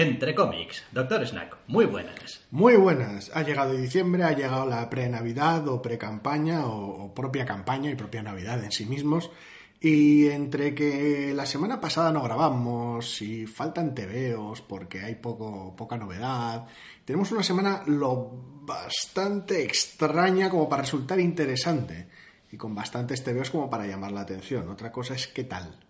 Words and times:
Entre 0.00 0.34
cómics. 0.34 0.82
Doctor 0.92 1.26
Snack, 1.26 1.58
muy 1.66 1.84
buenas. 1.84 2.40
Muy 2.50 2.74
buenas. 2.76 3.30
Ha 3.34 3.42
llegado 3.42 3.74
diciembre, 3.74 4.24
ha 4.24 4.32
llegado 4.32 4.64
la 4.64 4.88
pre-Navidad 4.88 5.68
o 5.68 5.82
pre-campaña 5.82 6.64
o, 6.64 7.12
propia 7.12 7.44
campaña 7.44 7.90
y 7.90 7.96
propia 7.96 8.22
Navidad 8.22 8.64
en 8.64 8.72
sí 8.72 8.86
mismos. 8.86 9.30
Y 9.78 10.28
entre 10.28 10.74
que 10.74 11.34
la 11.34 11.44
semana 11.44 11.82
pasada 11.82 12.12
no 12.12 12.22
grabamos 12.22 13.20
y 13.20 13.46
faltan 13.46 13.94
tebeos 13.94 14.62
porque 14.62 15.02
hay 15.02 15.16
poco, 15.16 15.76
poca 15.76 15.98
novedad, 15.98 16.64
tenemos 17.04 17.30
una 17.32 17.42
semana 17.42 17.82
lo 17.84 18.30
bastante 18.62 19.62
extraña 19.64 20.48
como 20.48 20.66
para 20.66 20.80
resultar 20.80 21.20
interesante 21.20 22.08
y 22.50 22.56
con 22.56 22.74
bastantes 22.74 23.22
tebeos 23.22 23.50
como 23.50 23.68
para 23.68 23.86
llamar 23.86 24.12
la 24.12 24.22
atención. 24.22 24.66
Otra 24.70 24.90
cosa 24.90 25.14
es 25.14 25.26
qué 25.26 25.44
tal. 25.44 25.89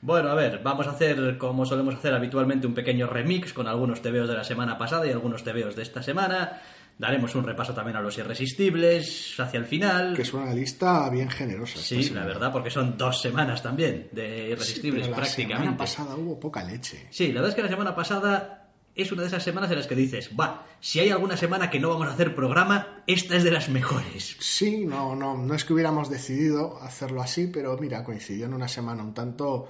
Bueno, 0.00 0.30
a 0.30 0.34
ver, 0.34 0.60
vamos 0.62 0.86
a 0.86 0.90
hacer, 0.90 1.36
como 1.38 1.66
solemos 1.66 1.94
hacer 1.96 2.14
habitualmente, 2.14 2.66
un 2.66 2.74
pequeño 2.74 3.06
remix 3.08 3.52
con 3.52 3.66
algunos 3.66 4.00
tebeos 4.00 4.28
de 4.28 4.34
la 4.34 4.44
semana 4.44 4.78
pasada 4.78 5.06
y 5.06 5.10
algunos 5.10 5.42
tebeos 5.42 5.74
de 5.74 5.82
esta 5.82 6.02
semana. 6.02 6.60
Daremos 6.98 7.34
un 7.36 7.44
repaso 7.44 7.74
también 7.74 7.96
a 7.96 8.00
los 8.00 8.18
irresistibles 8.18 9.34
hacia 9.38 9.58
el 9.58 9.66
final. 9.66 10.14
Que 10.14 10.22
es 10.22 10.32
una 10.32 10.52
lista 10.52 11.08
bien 11.10 11.28
generosa. 11.30 11.78
Sí, 11.80 12.10
la 12.10 12.24
verdad, 12.24 12.50
porque 12.52 12.70
son 12.70 12.96
dos 12.98 13.20
semanas 13.20 13.62
también 13.62 14.08
de 14.12 14.48
irresistibles 14.50 15.04
Sí, 15.04 15.10
pero 15.10 15.10
La 15.10 15.16
prácticamente. 15.16 15.62
semana 15.62 15.76
pasada 15.76 16.16
hubo 16.16 16.40
poca 16.40 16.64
leche. 16.64 17.06
Sí, 17.10 17.28
la 17.28 17.34
verdad 17.34 17.50
es 17.50 17.54
que 17.54 17.62
la 17.62 17.68
semana 17.68 17.94
pasada 17.94 18.68
es 18.96 19.12
una 19.12 19.22
de 19.22 19.28
esas 19.28 19.44
semanas 19.44 19.70
en 19.70 19.76
las 19.76 19.86
que 19.86 19.94
dices, 19.94 20.30
va, 20.38 20.66
si 20.80 20.98
hay 20.98 21.10
alguna 21.10 21.36
semana 21.36 21.70
que 21.70 21.78
no 21.78 21.88
vamos 21.90 22.08
a 22.08 22.14
hacer 22.14 22.34
programa, 22.34 23.02
esta 23.06 23.36
es 23.36 23.44
de 23.44 23.52
las 23.52 23.68
mejores. 23.68 24.36
Sí, 24.40 24.84
no, 24.84 25.14
no, 25.14 25.36
no 25.38 25.54
es 25.54 25.64
que 25.64 25.72
hubiéramos 25.74 26.10
decidido 26.10 26.82
hacerlo 26.82 27.22
así, 27.22 27.46
pero 27.46 27.76
mira, 27.78 28.02
coincidió 28.02 28.46
en 28.46 28.54
una 28.54 28.66
semana 28.66 29.04
un 29.04 29.14
tanto 29.14 29.68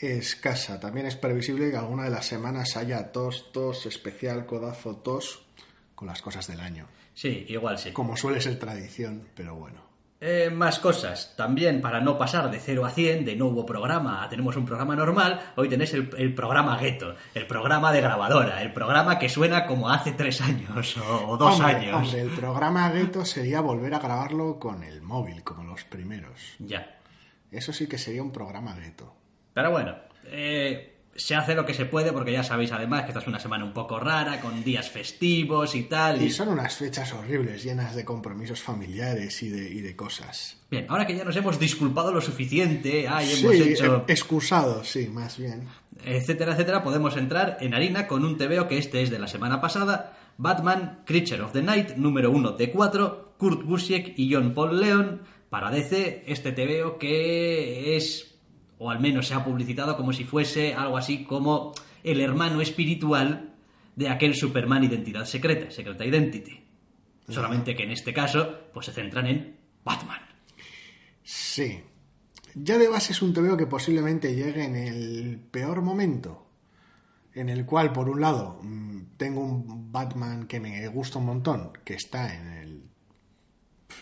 escasa. 0.00 0.80
También 0.80 1.06
es 1.06 1.16
previsible 1.16 1.70
que 1.70 1.76
alguna 1.76 2.04
de 2.04 2.10
las 2.10 2.26
semanas 2.26 2.76
haya 2.76 3.12
tos, 3.12 3.52
tos, 3.52 3.86
especial, 3.86 4.46
codazo, 4.46 4.96
tos, 4.96 5.42
con 5.94 6.08
las 6.08 6.22
cosas 6.22 6.46
del 6.46 6.60
año. 6.60 6.86
Sí, 7.14 7.44
igual 7.48 7.78
sí. 7.78 7.92
Como 7.92 8.16
suele 8.16 8.40
ser 8.40 8.58
tradición, 8.58 9.28
pero 9.34 9.54
bueno. 9.54 9.90
Eh, 10.22 10.50
más 10.52 10.78
cosas. 10.78 11.34
También 11.34 11.80
para 11.80 12.00
no 12.00 12.18
pasar 12.18 12.50
de 12.50 12.60
0 12.60 12.84
a 12.84 12.90
100, 12.90 13.24
de 13.24 13.36
no 13.36 13.46
hubo 13.46 13.64
programa 13.64 14.28
tenemos 14.28 14.54
un 14.54 14.66
programa 14.66 14.94
normal, 14.94 15.52
hoy 15.56 15.66
tenéis 15.70 15.94
el, 15.94 16.10
el 16.18 16.34
programa 16.34 16.76
gueto, 16.76 17.14
el 17.34 17.46
programa 17.46 17.90
de 17.90 18.02
grabadora, 18.02 18.60
el 18.60 18.70
programa 18.74 19.18
que 19.18 19.30
suena 19.30 19.66
como 19.66 19.88
hace 19.88 20.12
tres 20.12 20.42
años 20.42 20.98
o, 20.98 21.30
o 21.30 21.36
dos 21.38 21.58
Hombre, 21.58 21.76
años. 21.76 21.94
hombre, 22.04 22.20
el 22.20 22.30
programa 22.30 22.90
Gueto 22.90 23.24
sería 23.24 23.62
volver 23.62 23.94
a 23.94 23.98
grabarlo 23.98 24.58
con 24.58 24.82
el 24.84 25.00
móvil, 25.00 25.42
como 25.42 25.64
los 25.64 25.84
primeros. 25.84 26.38
Ya. 26.58 26.98
Eso 27.50 27.72
sí 27.72 27.86
que 27.86 27.96
sería 27.96 28.22
un 28.22 28.30
programa 28.30 28.74
Gueto. 28.74 29.14
Pero 29.60 29.72
bueno, 29.72 29.94
eh, 30.24 30.94
se 31.14 31.34
hace 31.34 31.54
lo 31.54 31.66
que 31.66 31.74
se 31.74 31.84
puede 31.84 32.12
porque 32.12 32.32
ya 32.32 32.42
sabéis 32.42 32.72
además 32.72 33.02
que 33.02 33.08
esta 33.08 33.20
es 33.20 33.26
una 33.26 33.38
semana 33.38 33.62
un 33.62 33.74
poco 33.74 34.00
rara, 34.00 34.40
con 34.40 34.64
días 34.64 34.88
festivos 34.88 35.74
y 35.74 35.82
tal. 35.82 36.22
Y 36.22 36.26
Y... 36.26 36.30
son 36.30 36.48
unas 36.48 36.74
fechas 36.76 37.12
horribles, 37.12 37.62
llenas 37.62 37.94
de 37.94 38.02
compromisos 38.06 38.60
familiares 38.62 39.42
y 39.42 39.50
de, 39.50 39.68
y 39.68 39.80
de 39.82 39.94
cosas. 39.94 40.56
Bien, 40.70 40.86
ahora 40.88 41.06
que 41.06 41.14
ya 41.14 41.24
nos 41.24 41.36
hemos 41.36 41.58
disculpado 41.60 42.10
lo 42.10 42.22
suficiente, 42.22 43.06
ay, 43.06 43.26
Sí, 43.26 43.40
hemos 43.44 43.54
hecho... 43.56 44.04
e- 44.08 44.12
excusados, 44.12 44.88
sí, 44.88 45.08
más 45.08 45.36
bien. 45.36 45.68
etcétera, 46.06 46.52
etcétera, 46.52 46.82
podemos 46.82 47.14
entrar 47.18 47.58
en 47.60 47.74
harina 47.74 48.06
con 48.06 48.24
un 48.24 48.38
TVO 48.38 48.66
que 48.66 48.78
este 48.78 49.02
es 49.02 49.10
de 49.10 49.18
la 49.18 49.28
semana 49.28 49.60
pasada, 49.60 50.16
Batman, 50.38 51.02
Creature 51.04 51.42
of 51.42 51.52
the 51.52 51.60
Night, 51.62 51.96
número 51.96 52.30
1 52.30 52.52
de 52.52 52.70
4, 52.70 53.34
Kurt 53.36 53.62
Busiek 53.64 54.14
y 54.16 54.32
John 54.32 54.54
Paul 54.54 54.80
Leon, 54.80 55.20
para 55.50 55.70
DC, 55.70 56.22
este 56.28 56.52
TVO 56.52 56.96
que 56.96 57.96
es, 57.96 58.29
o 58.82 58.90
al 58.90 58.98
menos 58.98 59.28
se 59.28 59.34
ha 59.34 59.44
publicitado 59.44 59.94
como 59.94 60.10
si 60.14 60.24
fuese 60.24 60.72
algo 60.72 60.96
así 60.96 61.22
como 61.24 61.74
el 62.02 62.18
hermano 62.18 62.62
espiritual 62.62 63.52
de 63.94 64.08
aquel 64.08 64.34
Superman 64.34 64.82
Identidad 64.82 65.26
Secreta, 65.26 65.70
Secreta 65.70 66.06
Identity. 66.06 66.64
Solamente 67.28 67.76
que 67.76 67.82
en 67.82 67.90
este 67.90 68.14
caso, 68.14 68.70
pues 68.72 68.86
se 68.86 68.92
centran 68.92 69.26
en 69.26 69.56
Batman. 69.84 70.20
Sí. 71.22 71.82
Ya 72.54 72.78
de 72.78 72.88
base 72.88 73.12
es 73.12 73.20
un 73.20 73.34
TVO 73.34 73.54
que 73.58 73.66
posiblemente 73.66 74.34
llegue 74.34 74.64
en 74.64 74.74
el 74.74 75.38
peor 75.38 75.82
momento. 75.82 76.46
En 77.34 77.50
el 77.50 77.66
cual, 77.66 77.92
por 77.92 78.08
un 78.08 78.22
lado, 78.22 78.60
mm, 78.62 79.16
tengo 79.18 79.42
un 79.42 79.92
Batman 79.92 80.46
que 80.46 80.58
me 80.58 80.88
gusta 80.88 81.18
un 81.18 81.26
montón, 81.26 81.72
que 81.84 81.94
está 81.94 82.34
en 82.34 82.46
el, 82.48 82.82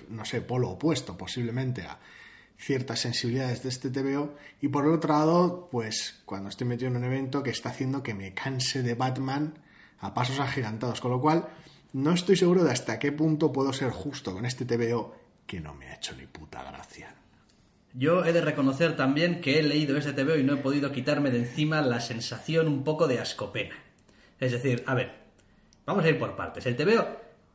no 0.09 0.25
sé, 0.25 0.41
polo 0.41 0.71
opuesto 0.71 1.19
posiblemente 1.19 1.83
a 1.83 1.99
ciertas 2.59 3.01
sensibilidades 3.01 3.63
de 3.63 3.69
este 3.69 3.91
TVO. 3.91 4.35
Y 4.61 4.69
por 4.69 4.85
el 4.85 4.93
otro 4.93 5.13
lado, 5.13 5.69
pues 5.71 6.21
cuando 6.25 6.49
estoy 6.49 6.67
metido 6.67 6.91
en 6.91 6.97
un 6.97 7.05
evento 7.05 7.43
que 7.43 7.51
está 7.51 7.71
haciendo 7.71 8.03
que 8.03 8.15
me 8.15 8.35
canse 8.35 8.83
de 8.83 8.95
Batman 8.95 9.55
a 10.01 10.13
pasos 10.13 10.41
agigantados. 10.41 11.01
Con 11.01 11.13
lo 11.13 11.21
cual, 11.21 11.49
no 11.93 12.13
estoy 12.13 12.37
seguro 12.37 12.65
de 12.65 12.73
hasta 12.73 12.99
qué 12.99 13.13
punto 13.13 13.53
puedo 13.53 13.73
ser 13.73 13.91
justo 13.91 14.35
con 14.35 14.45
este 14.45 14.65
TVO 14.65 15.15
que 15.47 15.61
no 15.61 15.75
me 15.75 15.87
ha 15.87 15.95
hecho 15.95 16.15
ni 16.17 16.27
puta 16.27 16.63
gracia. 16.63 17.15
Yo 17.95 18.25
he 18.25 18.33
de 18.33 18.43
reconocer 18.43 18.97
también 18.97 19.41
que 19.41 19.59
he 19.59 19.63
leído 19.63 19.97
este 19.97 20.13
TVO 20.13 20.37
y 20.37 20.45
no 20.45 20.55
he 20.55 20.59
podido 20.59 20.93
quitarme 20.93 21.31
de 21.31 21.39
encima 21.39 21.81
la 21.81 22.01
sensación 22.01 22.69
un 22.69 22.85
poco 22.85 23.09
de 23.09 23.19
ascopena. 23.19 23.75
Es 24.39 24.53
decir, 24.53 24.85
a 24.87 24.95
ver, 24.95 25.15
vamos 25.87 26.05
a 26.05 26.09
ir 26.09 26.19
por 26.19 26.37
partes. 26.37 26.67
El 26.67 26.77
TVO 26.77 27.07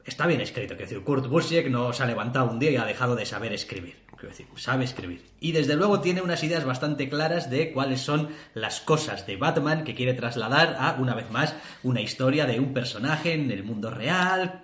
está 0.04 0.26
bien 0.26 0.42
escrito, 0.42 0.76
quiero 0.76 0.90
decir, 0.90 1.04
Kurt 1.04 1.28
Busiek 1.28 1.70
no 1.70 1.94
se 1.94 2.04
ha 2.04 2.08
levantado 2.08 2.50
un 2.50 2.60
día 2.60 2.72
y 2.72 2.76
ha 2.78 2.86
dejado 2.86 3.16
de 3.16 3.26
saber 3.26 3.54
escribir. 3.54 4.03
Quiero 4.24 4.38
decir, 4.38 4.48
sabe 4.56 4.86
escribir. 4.86 5.22
Y 5.42 5.52
desde 5.52 5.76
luego 5.76 6.00
tiene 6.00 6.22
unas 6.22 6.42
ideas 6.46 6.64
bastante 6.64 7.10
claras 7.10 7.50
de 7.50 7.74
cuáles 7.74 8.00
son 8.00 8.30
las 8.54 8.80
cosas 8.80 9.28
de 9.28 9.36
Batman 9.36 9.84
que 9.84 9.96
quiere 9.96 10.14
trasladar 10.14 10.78
a, 10.80 10.94
una 10.94 11.14
vez 11.14 11.30
más, 11.30 11.54
una 11.84 12.00
historia 12.00 12.46
de 12.46 12.58
un 12.58 12.74
personaje 12.74 13.34
en 13.34 13.52
el 13.52 13.66
mundo 13.66 13.90
real, 13.90 14.64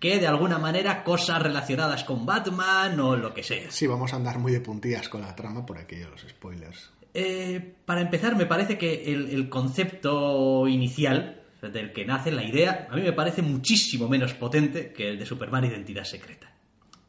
que 0.00 0.18
de 0.18 0.26
alguna 0.26 0.58
manera 0.58 1.04
cosas 1.04 1.40
relacionadas 1.40 2.02
con 2.02 2.26
Batman 2.26 2.98
o 2.98 3.14
lo 3.14 3.32
que 3.32 3.44
sea. 3.44 3.70
Sí, 3.70 3.86
vamos 3.86 4.12
a 4.12 4.16
andar 4.16 4.40
muy 4.40 4.50
de 4.50 4.60
puntillas 4.60 5.08
con 5.08 5.20
la 5.20 5.36
trama 5.36 5.64
por 5.64 5.78
aquello 5.78 6.06
de 6.06 6.10
los 6.10 6.22
spoilers. 6.22 6.90
Eh, 7.14 7.76
para 7.84 8.00
empezar, 8.00 8.34
me 8.34 8.46
parece 8.46 8.78
que 8.78 9.12
el, 9.12 9.28
el 9.30 9.48
concepto 9.48 10.66
inicial 10.66 11.40
del 11.62 11.92
que 11.92 12.04
nace 12.04 12.32
la 12.32 12.42
idea, 12.42 12.88
a 12.90 12.96
mí 12.96 13.02
me 13.02 13.12
parece 13.12 13.42
muchísimo 13.42 14.08
menos 14.08 14.34
potente 14.34 14.92
que 14.92 15.08
el 15.08 15.20
de 15.20 15.24
Superman 15.24 15.66
Identidad 15.66 16.02
Secreta. 16.02 16.47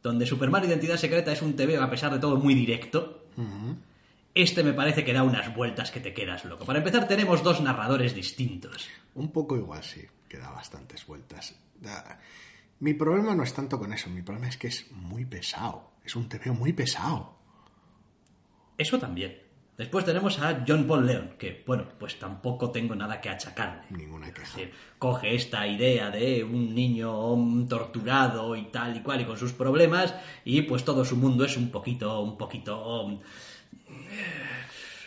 Donde 0.02 0.26
Superman 0.26 0.64
Identidad 0.66 0.98
Secreta 0.98 1.32
es 1.32 1.42
un 1.42 1.56
TV, 1.56 1.78
a 1.78 1.90
pesar 1.90 2.12
de 2.14 2.20
todo, 2.20 2.38
muy 2.38 2.54
directo. 2.56 3.26
Este 4.36 4.64
me 4.64 4.74
parece 4.74 5.04
que 5.04 5.12
da 5.14 5.24
unas 5.24 5.54
vueltas 5.56 5.92
que 5.92 6.00
te 6.00 6.14
quedas 6.14 6.46
loco. 6.46 6.64
Para 6.66 6.80
empezar, 6.80 7.08
tenemos 7.08 7.44
dos 7.44 7.60
narradores 7.62 8.14
distintos. 8.16 8.88
Un 9.16 9.32
poco 9.32 9.58
igual, 9.58 9.84
sí, 9.84 10.06
que 10.30 10.38
da 10.38 10.52
bastantes 10.52 11.06
vueltas. 11.06 11.56
Da- 11.82 12.20
Mi 12.80 12.94
problema 12.94 13.36
no 13.36 13.44
es 13.44 13.54
tanto 13.54 13.78
con 13.78 13.92
eso, 13.92 14.10
mi 14.10 14.22
problema 14.22 14.48
es 14.48 14.56
que 14.58 14.68
es 14.68 14.90
muy 14.92 15.26
pesado. 15.26 15.92
Es 16.06 16.16
un 16.16 16.30
TVO 16.30 16.54
muy 16.54 16.72
pesado. 16.74 17.36
Eso 18.78 18.98
también. 19.00 19.38
Después 19.80 20.04
tenemos 20.04 20.38
a 20.40 20.64
John 20.68 20.84
Paul 20.86 21.08
Leon, 21.08 21.36
que, 21.40 21.64
bueno, 21.66 21.86
pues 21.98 22.20
tampoco 22.20 22.70
tengo 22.70 22.94
nada 22.96 23.20
que 23.22 23.30
achacarle. 23.30 23.84
Ninguna 23.92 24.28
Es 24.28 24.34
queja. 24.34 24.58
decir, 24.58 24.74
coge 25.00 25.34
esta 25.34 25.66
idea 25.66 26.12
de 26.12 26.44
un 26.44 26.76
niño 26.76 27.66
torturado 27.68 28.56
y 28.58 28.66
tal 28.66 28.98
y 28.98 29.00
cual 29.02 29.22
y 29.22 29.26
con 29.26 29.38
sus 29.38 29.54
problemas 29.54 30.14
y 30.44 30.64
pues 30.64 30.84
todo 30.84 31.06
su 31.06 31.16
mundo 31.16 31.46
es 31.46 31.56
un 31.56 31.72
poquito, 31.72 32.20
un 32.22 32.38
poquito... 32.38 33.08
mm, 33.08 33.18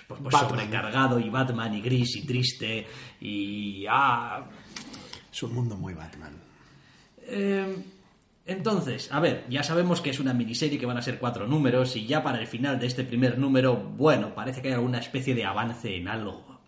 Pues, 0.08 0.20
pues 0.22 0.36
sobrecargado 0.36 1.18
y 1.20 1.28
Batman 1.30 1.74
y 1.74 1.80
gris 1.82 2.16
y 2.16 2.26
triste 2.26 2.86
y... 3.20 3.84
Ah, 3.88 4.44
Es 5.32 5.42
un 5.42 5.54
mundo 5.54 5.76
muy 5.76 5.94
Batman. 5.94 6.32
eh, 7.26 7.76
entonces, 8.46 9.10
a 9.12 9.20
ver, 9.20 9.44
ya 9.48 9.62
sabemos 9.62 10.00
que 10.00 10.10
es 10.10 10.18
una 10.20 10.34
miniserie 10.34 10.78
que 10.78 10.86
van 10.86 10.98
a 10.98 11.02
ser 11.02 11.18
cuatro 11.18 11.46
números 11.46 11.94
y 11.96 12.06
ya 12.06 12.22
para 12.22 12.40
el 12.40 12.46
final 12.46 12.78
de 12.78 12.86
este 12.86 13.04
primer 13.04 13.38
número, 13.38 13.76
bueno, 13.76 14.34
parece 14.34 14.60
que 14.62 14.68
hay 14.68 14.74
alguna 14.74 14.98
especie 14.98 15.34
de 15.34 15.44
avance 15.44 15.96
en 15.96 16.08
algo. 16.08 16.60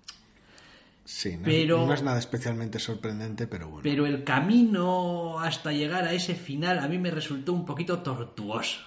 Sí, 1.04 1.36
no, 1.36 1.42
Pero- 1.44 1.86
no 1.86 1.92
es 1.92 2.02
nada 2.02 2.18
especialmente 2.18 2.78
sorprendente, 2.78 3.46
pero 3.46 3.66
bueno. 3.68 3.82
Pero 3.82 4.06
el 4.06 4.24
camino 4.24 5.38
hasta 5.40 5.72
llegar 5.72 6.04
a 6.04 6.12
ese 6.12 6.34
final 6.34 6.78
a 6.78 6.88
mí 6.88 6.98
me 6.98 7.10
resultó 7.10 7.52
un 7.52 7.66
poquito 7.66 7.98
tortuoso. 7.98 8.80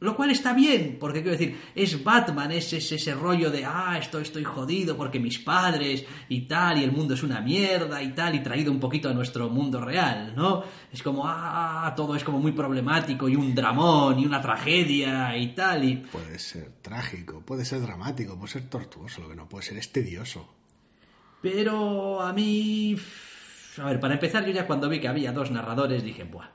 Lo 0.00 0.16
cual 0.16 0.30
está 0.30 0.54
bien, 0.54 0.96
porque 0.98 1.20
quiero 1.20 1.36
decir, 1.36 1.60
es 1.74 2.02
Batman, 2.02 2.50
es, 2.52 2.72
es 2.72 2.90
ese 2.90 3.14
rollo 3.14 3.50
de, 3.50 3.66
ah, 3.66 3.98
estoy, 4.00 4.22
estoy 4.22 4.44
jodido 4.44 4.96
porque 4.96 5.20
mis 5.20 5.38
padres 5.38 6.06
y 6.30 6.40
tal, 6.42 6.78
y 6.78 6.84
el 6.84 6.90
mundo 6.90 7.12
es 7.12 7.22
una 7.22 7.42
mierda 7.42 8.02
y 8.02 8.12
tal, 8.12 8.34
y 8.34 8.42
traído 8.42 8.72
un 8.72 8.80
poquito 8.80 9.10
a 9.10 9.12
nuestro 9.12 9.50
mundo 9.50 9.78
real, 9.78 10.32
¿no? 10.34 10.64
Es 10.90 11.02
como, 11.02 11.24
ah, 11.26 11.92
todo 11.94 12.16
es 12.16 12.24
como 12.24 12.38
muy 12.38 12.52
problemático 12.52 13.28
y 13.28 13.36
un 13.36 13.54
dramón 13.54 14.18
y 14.18 14.24
una 14.24 14.40
tragedia 14.40 15.36
y 15.36 15.54
tal, 15.54 15.84
y... 15.84 15.96
Puede 15.96 16.38
ser 16.38 16.72
trágico, 16.80 17.42
puede 17.42 17.66
ser 17.66 17.82
dramático, 17.82 18.38
puede 18.38 18.52
ser 18.52 18.70
tortuoso, 18.70 19.20
lo 19.20 19.28
que 19.28 19.36
no 19.36 19.50
puede 19.50 19.66
ser 19.66 19.76
es 19.76 19.92
tedioso. 19.92 20.48
Pero 21.42 22.22
a 22.22 22.32
mí... 22.32 22.96
A 23.76 23.84
ver, 23.84 24.00
para 24.00 24.14
empezar, 24.14 24.46
yo 24.46 24.52
ya 24.52 24.66
cuando 24.66 24.88
vi 24.88 24.98
que 24.98 25.08
había 25.08 25.32
dos 25.32 25.50
narradores 25.50 26.02
dije, 26.02 26.24
buah, 26.24 26.48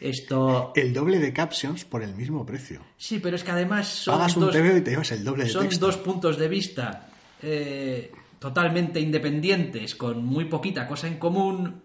esto... 0.00 0.72
El 0.76 0.92
doble 0.92 1.18
de 1.18 1.32
captions 1.32 1.84
por 1.84 2.02
el 2.02 2.14
mismo 2.14 2.44
precio. 2.46 2.80
Sí, 2.96 3.18
pero 3.18 3.36
es 3.36 3.44
que 3.44 3.50
además 3.50 3.88
son 3.88 4.16
Pagas 4.18 4.36
un 4.36 4.44
dos, 4.46 4.54
y 4.56 4.80
te 4.82 4.90
llevas 4.90 5.10
el 5.12 5.24
doble 5.24 5.44
de 5.44 5.50
son 5.50 5.62
texto. 5.68 5.86
dos 5.86 5.96
puntos 5.96 6.38
de 6.38 6.48
vista 6.48 7.08
eh, 7.42 8.12
totalmente 8.38 9.00
independientes, 9.00 9.94
con 9.96 10.24
muy 10.24 10.44
poquita 10.46 10.86
cosa 10.86 11.08
en 11.08 11.18
común, 11.18 11.82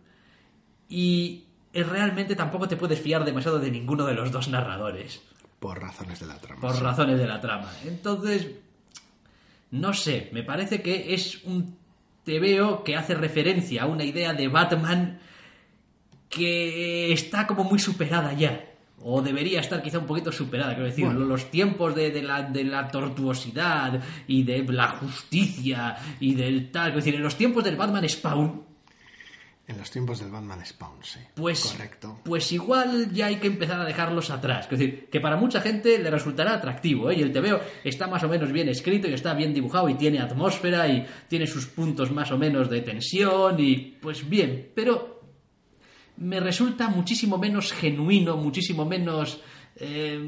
y 0.90 1.44
eh, 1.74 1.84
realmente 1.84 2.36
tampoco 2.36 2.68
te 2.68 2.76
puedes 2.78 3.00
fiar 3.00 3.26
demasiado 3.26 3.60
de 3.60 3.72
ninguno 3.72 4.06
de 4.06 4.14
los 4.14 4.32
dos 4.32 4.48
narradores, 4.48 5.22
Por 5.60 5.82
razones 5.82 6.20
de 6.20 6.28
la 6.28 6.38
trama. 6.38 6.62
por 6.62 6.76
sí. 6.76 6.82
razones 6.82 7.18
de 7.18 7.28
la 7.28 7.42
trama. 7.42 7.72
Entonces, 7.86 8.48
no 9.72 9.94
sé, 9.94 10.30
me 10.34 10.44
parece 10.44 10.82
que 10.82 11.14
es 11.16 11.44
un 11.46 11.76
TVO 12.26 12.84
que 12.84 12.96
hace 12.96 13.16
referencia 13.16 13.84
a 13.84 13.86
una 13.88 14.04
idea 14.04 14.34
de 14.34 14.48
Batman 14.48 15.20
que 16.34 17.12
está 17.14 17.46
como 17.48 17.64
muy 17.64 17.80
superada 17.80 18.34
ya. 18.34 18.70
O 19.06 19.22
debería 19.22 19.60
estar 19.60 19.82
quizá 19.84 20.00
un 20.00 20.06
poquito 20.06 20.32
superada, 20.32 20.74
quiero 20.76 20.86
decir, 20.90 21.06
Bueno. 21.06 21.20
los 21.26 21.52
tiempos 21.52 21.94
de, 21.94 22.10
de 22.12 22.24
la, 22.24 22.42
de 22.44 22.64
la 22.64 22.88
tortuosidad 22.90 24.02
y 24.28 24.44
de 24.44 24.64
la 24.64 24.88
justicia 24.90 25.98
y 26.22 26.36
del 26.36 26.72
tal, 26.72 26.86
quiero 26.92 26.98
decir, 26.98 27.16
en 27.16 27.24
los 27.24 27.36
tiempos 27.36 27.64
del 27.66 27.76
Batman 27.76 28.08
Spawn, 28.08 28.64
En 29.68 29.78
los 29.78 29.92
tiempos 29.92 30.20
del 30.20 30.30
Batman 30.30 30.66
Spawn, 30.66 31.00
sí. 31.04 31.20
pues, 31.36 31.66
Correcto. 31.72 32.20
pues 32.24 32.52
igual 32.54 33.12
ya 33.14 33.26
hay 33.28 33.38
que 33.38 33.48
empezar 33.48 33.80
a 33.80 33.86
dejarlos 33.86 34.30
atrás. 34.30 34.66
Es 34.72 34.78
decir, 34.80 35.08
que 35.12 35.20
para 35.22 35.36
mucha 35.38 35.60
gente 35.62 35.98
le 36.00 36.10
resultará 36.10 36.54
atractivo, 36.54 37.10
¿eh? 37.12 37.16
Y 37.18 37.22
el 37.24 37.32
TVO 37.34 37.60
está 37.84 38.08
más 38.08 38.24
o 38.24 38.30
menos 38.30 38.52
bien 38.54 38.68
escrito 38.70 39.08
y 39.10 39.14
está 39.14 39.34
bien 39.34 39.54
dibujado 39.54 39.90
y 39.90 39.96
tiene 39.96 40.20
atmósfera 40.20 40.88
y 40.88 41.06
tiene 41.28 41.46
sus 41.48 41.66
puntos 41.68 42.12
más 42.12 42.32
o 42.32 42.38
menos 42.38 42.70
de 42.70 42.82
tensión 42.82 43.58
y 43.60 43.98
pues 44.02 44.30
bien, 44.30 44.72
pero 44.76 45.23
me 46.18 46.40
resulta 46.40 46.88
muchísimo 46.90 47.38
menos 47.38 47.72
genuino, 47.74 48.38
muchísimo 48.38 48.86
menos, 48.86 49.42
eh, 49.76 50.20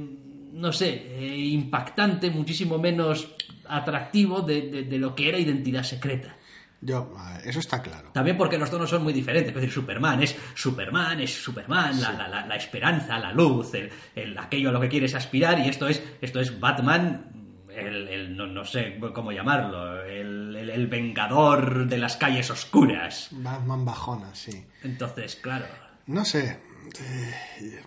no 0.54 0.72
sé, 0.72 0.90
eh, 1.20 1.38
impactante, 1.38 2.30
muchísimo 2.32 2.78
menos 2.78 3.28
atractivo 3.68 4.42
de- 4.42 4.62
de- 4.70 4.84
de 4.84 4.98
lo 4.98 5.16
que 5.16 5.30
era 5.30 5.38
Identidad 5.38 5.84
Secreta. 5.84 6.36
Yo, 6.82 7.16
eso 7.44 7.60
está 7.60 7.82
claro. 7.82 8.10
También 8.14 8.38
porque 8.38 8.58
los 8.60 8.70
tonos 8.70 8.90
son 8.90 9.02
muy 9.04 9.12
diferentes. 9.14 9.50
Es 9.50 9.56
decir, 9.56 9.72
Superman 9.72 10.22
es 10.22 10.36
Superman, 10.54 11.20
es 11.20 11.34
Superman, 11.44 12.00
la, 12.00 12.12
la- 12.12 12.28
la- 12.28 12.46
la 12.46 12.56
esperanza, 12.56 13.18
la 13.18 13.32
luz, 13.34 13.74
el, 13.74 13.90
el- 14.16 14.38
aquello 14.38 14.70
a 14.70 14.72
lo 14.74 14.80
que 14.82 14.90
quieres 14.90 15.16
aspirar. 15.16 15.58
Y 15.60 15.70
esto 15.70 15.88
es, 15.88 16.04
esto 16.22 16.40
es 16.40 16.60
Batman, 16.60 17.32
el, 17.76 18.08
el- 18.08 18.38
no, 18.38 18.46
no 18.46 18.64
sé 18.66 19.00
cómo 19.16 19.32
llamarlo, 19.32 20.04
el, 20.04 20.56
el- 20.56 20.70
el 20.70 20.88
vengador 20.88 21.88
de 21.88 21.98
las 21.98 22.18
calles 22.18 22.52
oscuras. 22.52 23.30
Batman 23.32 23.84
bajona, 23.84 24.36
sí. 24.36 24.66
Entonces, 24.86 25.36
claro. 25.36 25.66
No 26.08 26.24
sé. 26.24 26.60
eh, 27.00 27.82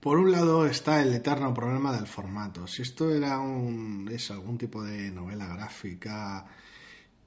Por 0.00 0.18
un 0.18 0.32
lado 0.32 0.66
está 0.66 1.00
el 1.00 1.14
eterno 1.14 1.54
problema 1.54 1.92
del 1.92 2.06
formato. 2.06 2.66
Si 2.66 2.82
esto 2.82 3.14
era 3.14 3.38
un, 3.38 4.08
es 4.12 4.30
algún 4.30 4.58
tipo 4.58 4.82
de 4.82 5.10
novela 5.10 5.46
gráfica 5.46 6.44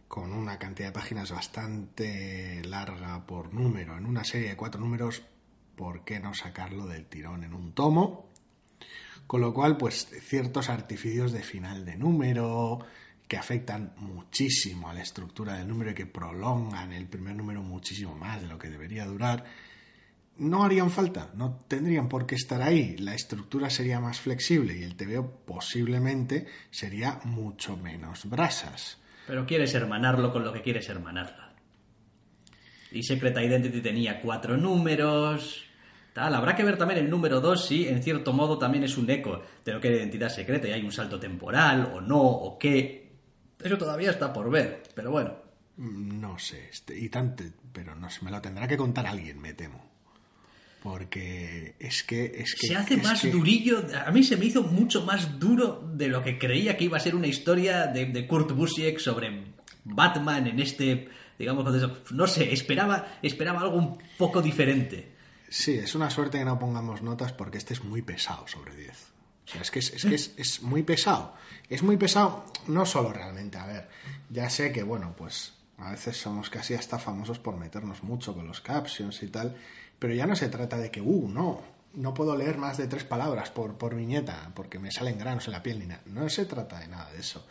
con 0.08 0.34
una 0.34 0.60
cantidad 0.60 0.90
de 0.90 0.94
páginas 0.94 1.32
bastante 1.32 2.62
larga 2.66 3.26
por 3.26 3.54
número, 3.54 3.98
en 3.98 4.06
una 4.06 4.26
serie 4.26 4.50
de 4.50 4.58
cuatro 4.58 4.82
números, 4.82 5.24
¿por 5.78 6.04
qué 6.04 6.20
no 6.20 6.34
sacarlo 6.34 6.86
del 6.86 7.06
tirón 7.06 7.46
en 7.46 7.54
un 7.54 7.72
tomo? 7.72 8.30
Con 9.26 9.40
lo 9.40 9.54
cual, 9.54 9.78
pues 9.78 10.10
ciertos 10.22 10.68
artificios 10.68 11.32
de 11.32 11.44
final 11.44 11.86
de 11.86 11.96
número 11.96 12.80
que 13.32 13.38
afectan 13.38 13.94
muchísimo 13.96 14.90
a 14.90 14.94
la 14.94 15.02
estructura 15.02 15.54
del 15.54 15.66
número 15.66 15.92
y 15.92 15.94
que 15.94 16.06
prolongan 16.06 16.92
el 16.92 17.08
primer 17.08 17.34
número 17.34 17.64
muchísimo 17.64 18.14
más 18.14 18.42
de 18.42 18.50
lo 18.50 18.58
que 18.58 18.68
debería 18.68 19.06
durar, 19.06 19.46
no 20.36 20.66
harían 20.66 20.92
falta, 20.92 21.32
no 21.36 21.64
tendrían 21.70 22.10
por 22.10 22.26
qué 22.26 22.36
estar 22.36 22.62
ahí. 22.62 22.98
La 22.98 23.16
estructura 23.16 23.70
sería 23.70 24.02
más 24.02 24.20
flexible 24.20 24.78
y 24.78 24.84
el 24.84 24.98
TVO 24.98 25.46
posiblemente 25.46 26.46
sería 26.72 27.22
mucho 27.24 27.78
menos 27.78 28.30
brasas. 28.30 29.00
Pero 29.28 29.46
quieres 29.46 29.74
hermanarlo 29.76 30.34
con 30.34 30.44
lo 30.44 30.52
que 30.52 30.62
quieres 30.62 30.90
hermanarlo. 30.90 31.46
Y 32.92 33.04
Secret 33.04 33.38
Identity 33.38 33.80
tenía 33.80 34.20
cuatro 34.20 34.58
números. 34.58 35.64
Tal, 36.12 36.36
habrá 36.36 36.54
que 36.54 36.66
ver 36.66 36.78
también 36.78 37.00
el 37.00 37.10
número 37.10 37.40
2 37.40 37.66
si 37.66 37.88
en 37.88 38.04
cierto 38.04 38.34
modo 38.34 38.58
también 38.58 38.84
es 38.84 38.98
un 38.98 39.10
eco 39.10 39.42
de 39.64 39.72
lo 39.72 39.80
que 39.80 39.88
era 39.88 40.00
identidad 40.00 40.28
secreta 40.28 40.68
y 40.68 40.72
hay 40.72 40.84
un 40.84 40.92
salto 40.92 41.18
temporal 41.18 41.94
o 41.96 42.02
no 42.02 42.20
o 42.20 42.60
qué. 42.60 43.01
Eso 43.64 43.78
todavía 43.78 44.12
está 44.12 44.32
por 44.34 44.50
ver, 44.50 44.84
pero 44.96 45.12
bueno. 45.12 45.36
No 45.78 46.38
sé, 46.38 46.70
este, 46.72 46.98
y 47.00 47.10
tanto, 47.10 47.44
pero 47.72 47.96
no 47.96 48.10
sé, 48.10 48.24
me 48.24 48.32
lo 48.32 48.42
tendrá 48.42 48.68
que 48.68 48.78
contar 48.78 49.08
alguien, 49.08 49.40
me 49.40 49.54
temo. 49.54 49.90
Porque 50.84 51.76
es 51.80 52.04
que... 52.04 52.26
Es 52.38 52.56
que 52.56 52.68
se 52.68 52.76
hace 52.76 52.98
más 52.98 53.22
que- 53.22 53.30
durillo, 53.32 53.84
a 54.06 54.12
mí 54.12 54.24
se 54.24 54.36
me 54.36 54.46
hizo 54.46 54.64
mucho 54.64 55.06
más 55.06 55.40
duro 55.40 55.88
de 55.94 56.08
lo 56.08 56.24
que 56.24 56.40
creía 56.40 56.76
que 56.76 56.86
iba 56.86 56.98
a 56.98 57.00
ser 57.00 57.16
una 57.16 57.28
historia 57.28 57.88
de, 57.88 58.08
de 58.08 58.28
Kurt 58.28 58.52
Busiek 58.52 58.98
sobre 59.00 59.54
Batman 59.84 60.48
en 60.48 60.60
este, 60.60 61.08
digamos, 61.38 61.66
no 62.12 62.28
sé, 62.28 62.52
esperaba, 62.52 63.20
esperaba 63.22 63.62
algo 63.62 63.76
un 63.78 63.98
poco 64.18 64.42
diferente. 64.42 65.12
Sí, 65.50 65.74
es 65.74 65.94
una 65.96 66.10
suerte 66.10 66.40
que 66.40 66.46
no 66.46 66.58
pongamos 66.58 67.02
notas 67.04 67.32
porque 67.34 67.58
este 67.60 67.74
es 67.74 67.84
muy 67.84 68.02
pesado 68.02 68.48
sobre 68.48 68.76
10. 68.76 69.12
O 69.48 69.52
sea, 69.52 69.62
es 69.62 69.72
que, 69.72 69.80
es, 69.80 69.94
es 69.94 70.06
que 70.06 70.42
es, 70.42 70.62
muy 70.62 70.84
pesado. 70.84 71.34
Es 71.70 71.84
muy 71.84 71.98
pesado, 71.98 72.46
no 72.68 72.86
solo 72.86 73.12
realmente, 73.14 73.58
a 73.58 73.66
ver, 73.66 73.90
ya 74.30 74.50
sé 74.50 74.72
que, 74.72 74.84
bueno, 74.84 75.14
pues 75.18 75.54
a 75.78 75.92
veces 75.92 76.18
somos 76.18 76.50
casi 76.50 76.74
hasta 76.74 77.00
famosos 77.00 77.40
por 77.40 77.58
meternos 77.58 78.04
mucho 78.04 78.34
con 78.34 78.48
los 78.48 78.62
captions 78.62 79.24
y 79.24 79.28
tal, 79.28 79.56
pero 79.98 80.14
ya 80.14 80.28
no 80.28 80.36
se 80.36 80.50
trata 80.50 80.78
de 80.78 80.92
que, 80.92 81.02
uh, 81.02 81.28
no, 81.30 81.62
no 81.94 82.14
puedo 82.14 82.36
leer 82.36 82.58
más 82.58 82.78
de 82.78 82.88
tres 82.88 83.04
palabras 83.04 83.50
por, 83.50 83.78
por 83.78 83.96
viñeta 83.96 84.52
porque 84.54 84.80
me 84.80 84.92
salen 84.92 85.18
granos 85.18 85.48
en 85.48 85.54
la 85.54 85.64
piel 85.64 85.80
ni 85.80 85.88
nada. 85.88 86.02
No 86.06 86.30
se 86.30 86.46
trata 86.46 86.80
de 86.80 86.88
nada 86.88 87.12
de 87.12 87.20
eso. 87.20 87.46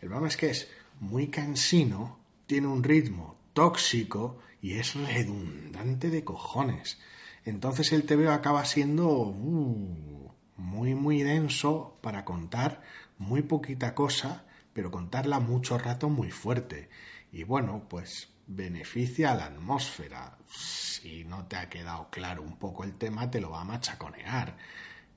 El 0.00 0.08
problema 0.08 0.28
es 0.28 0.36
que 0.36 0.50
es 0.50 0.68
muy 1.00 1.28
cansino, 1.28 2.18
tiene 2.46 2.66
un 2.66 2.82
ritmo 2.82 3.36
tóxico 3.52 4.38
y 4.60 4.74
es 4.74 4.94
redundante 4.94 6.10
de 6.10 6.24
cojones. 6.24 6.98
Entonces 7.44 7.92
el 7.92 8.04
TVO 8.04 8.30
acaba 8.30 8.64
siendo 8.64 9.08
uh, 9.08 10.21
muy, 10.56 10.94
muy 10.94 11.22
denso 11.22 11.98
para 12.00 12.24
contar 12.24 12.82
muy 13.18 13.42
poquita 13.42 13.94
cosa, 13.94 14.44
pero 14.72 14.90
contarla 14.90 15.40
mucho 15.40 15.78
rato 15.78 16.08
muy 16.08 16.30
fuerte. 16.30 16.88
Y 17.32 17.44
bueno, 17.44 17.86
pues 17.88 18.28
beneficia 18.46 19.32
a 19.32 19.36
la 19.36 19.46
atmósfera. 19.46 20.38
Si 20.48 21.24
no 21.24 21.46
te 21.46 21.56
ha 21.56 21.68
quedado 21.68 22.08
claro 22.10 22.42
un 22.42 22.58
poco 22.58 22.84
el 22.84 22.94
tema, 22.94 23.30
te 23.30 23.40
lo 23.40 23.50
va 23.50 23.62
a 23.62 23.64
machaconear. 23.64 24.56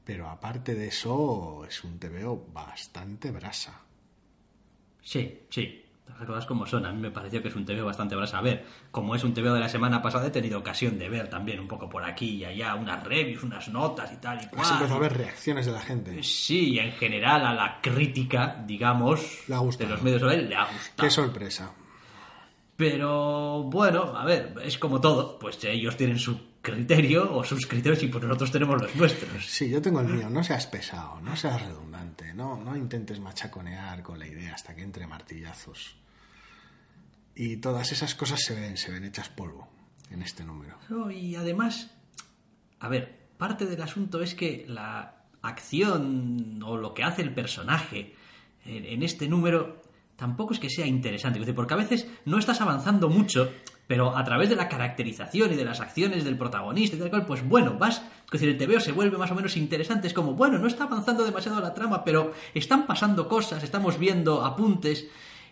Pero 0.03 0.29
aparte 0.29 0.75
de 0.75 0.87
eso, 0.87 1.65
es 1.65 1.83
un 1.83 1.99
TVO 1.99 2.47
bastante 2.53 3.31
brasa. 3.31 3.81
Sí, 5.01 5.45
sí. 5.49 5.84
Las 6.07 6.27
cosas 6.27 6.45
como 6.45 6.65
son, 6.65 6.85
a 6.85 6.91
mí 6.93 7.01
me 7.01 7.11
pareció 7.11 7.41
que 7.41 7.49
es 7.49 7.55
un 7.55 7.65
TVO 7.65 7.85
bastante 7.85 8.15
brasa. 8.15 8.37
A 8.37 8.41
ver, 8.41 8.65
como 8.89 9.15
es 9.15 9.23
un 9.23 9.33
TVO 9.33 9.53
de 9.53 9.59
la 9.59 9.67
semana 9.67 10.01
pasada, 10.01 10.27
he 10.27 10.31
tenido 10.31 10.59
ocasión 10.59 10.97
de 10.97 11.09
ver 11.09 11.29
también 11.29 11.59
un 11.59 11.67
poco 11.67 11.89
por 11.89 12.03
aquí 12.05 12.35
y 12.37 12.45
allá 12.45 12.75
unas 12.75 13.03
reviews, 13.03 13.43
unas 13.43 13.67
notas 13.67 14.11
y 14.13 14.17
tal 14.17 14.41
y 14.41 14.47
cual. 14.47 14.61
Has 14.61 14.71
empezado 14.71 14.95
a 14.95 14.99
ver 14.99 15.17
reacciones 15.17 15.65
de 15.65 15.71
la 15.73 15.81
gente. 15.81 16.23
Sí, 16.23 16.73
y 16.75 16.79
en 16.79 16.93
general 16.93 17.45
a 17.45 17.53
la 17.53 17.79
crítica, 17.81 18.63
digamos, 18.65 19.43
Le 19.47 19.55
ha 19.55 19.59
gustado. 19.59 19.89
de 19.89 19.95
los 19.95 20.03
medios 20.03 20.23
online 20.23 20.43
le 20.43 20.55
ha 20.55 20.63
gustado. 20.65 20.95
Qué 21.07 21.09
sorpresa. 21.09 21.73
Pero 22.77 23.63
bueno, 23.63 24.17
a 24.17 24.25
ver, 24.25 24.53
es 24.63 24.77
como 24.77 24.99
todo, 24.99 25.39
pues 25.39 25.63
ellos 25.63 25.95
tienen 25.95 26.19
su 26.19 26.37
criterio 26.65 27.31
o 27.31 27.43
sus 27.43 27.67
criterios 27.67 28.01
y 28.03 28.07
pues 28.07 28.23
nosotros 28.23 28.51
tenemos 28.51 28.81
los 28.81 28.95
nuestros. 28.95 29.45
Sí, 29.45 29.69
yo 29.69 29.81
tengo 29.81 30.01
el 30.01 30.07
mío. 30.07 30.29
No 30.29 30.43
seas 30.43 30.65
pesado, 30.65 31.21
no 31.21 31.35
seas 31.35 31.61
redundante, 31.61 32.33
no, 32.33 32.57
no 32.57 32.75
intentes 32.75 33.19
machaconear 33.19 34.01
con 34.01 34.17
la 34.17 34.27
idea 34.27 34.55
hasta 34.55 34.75
que 34.75 34.81
entre 34.81 35.05
martillazos. 35.05 35.95
Y 37.35 37.57
todas 37.57 37.91
esas 37.91 38.15
cosas 38.15 38.41
se 38.41 38.55
ven, 38.55 38.77
se 38.77 38.91
ven 38.91 39.03
hechas 39.03 39.29
polvo 39.29 39.69
en 40.09 40.21
este 40.21 40.43
número. 40.43 40.77
No, 40.89 41.11
y 41.11 41.35
además, 41.35 41.91
a 42.79 42.89
ver, 42.89 43.27
parte 43.37 43.65
del 43.65 43.81
asunto 43.81 44.21
es 44.21 44.33
que 44.33 44.65
la 44.67 45.25
acción 45.41 46.61
o 46.63 46.77
lo 46.77 46.93
que 46.93 47.03
hace 47.03 47.21
el 47.21 47.33
personaje 47.33 48.15
en, 48.65 48.85
en 48.85 49.03
este 49.03 49.27
número 49.27 49.83
tampoco 50.15 50.53
es 50.53 50.59
que 50.59 50.69
sea 50.69 50.87
interesante, 50.87 51.53
porque 51.53 51.73
a 51.73 51.77
veces 51.77 52.07
no 52.25 52.39
estás 52.39 52.61
avanzando 52.61 53.09
mucho 53.09 53.51
pero 53.87 54.15
a 54.15 54.23
través 54.23 54.49
de 54.49 54.55
la 54.55 54.69
caracterización 54.69 55.53
y 55.53 55.55
de 55.55 55.65
las 55.65 55.81
acciones 55.81 56.23
del 56.23 56.37
protagonista 56.37 56.95
y 56.95 56.99
tal 56.99 57.09
cual, 57.09 57.25
pues 57.25 57.47
bueno, 57.47 57.77
vas, 57.77 58.01
es 58.25 58.31
decir, 58.31 58.49
el 58.49 58.57
TVO 58.57 58.79
se 58.79 58.91
vuelve 58.91 59.17
más 59.17 59.31
o 59.31 59.35
menos 59.35 59.57
interesante, 59.57 60.07
es 60.07 60.13
como, 60.13 60.33
bueno, 60.33 60.57
no 60.57 60.67
está 60.67 60.85
avanzando 60.85 61.23
demasiado 61.23 61.59
la 61.61 61.73
trama, 61.73 62.03
pero 62.03 62.33
están 62.53 62.87
pasando 62.87 63.27
cosas, 63.27 63.63
estamos 63.63 63.99
viendo 63.99 64.43
apuntes, 64.43 65.07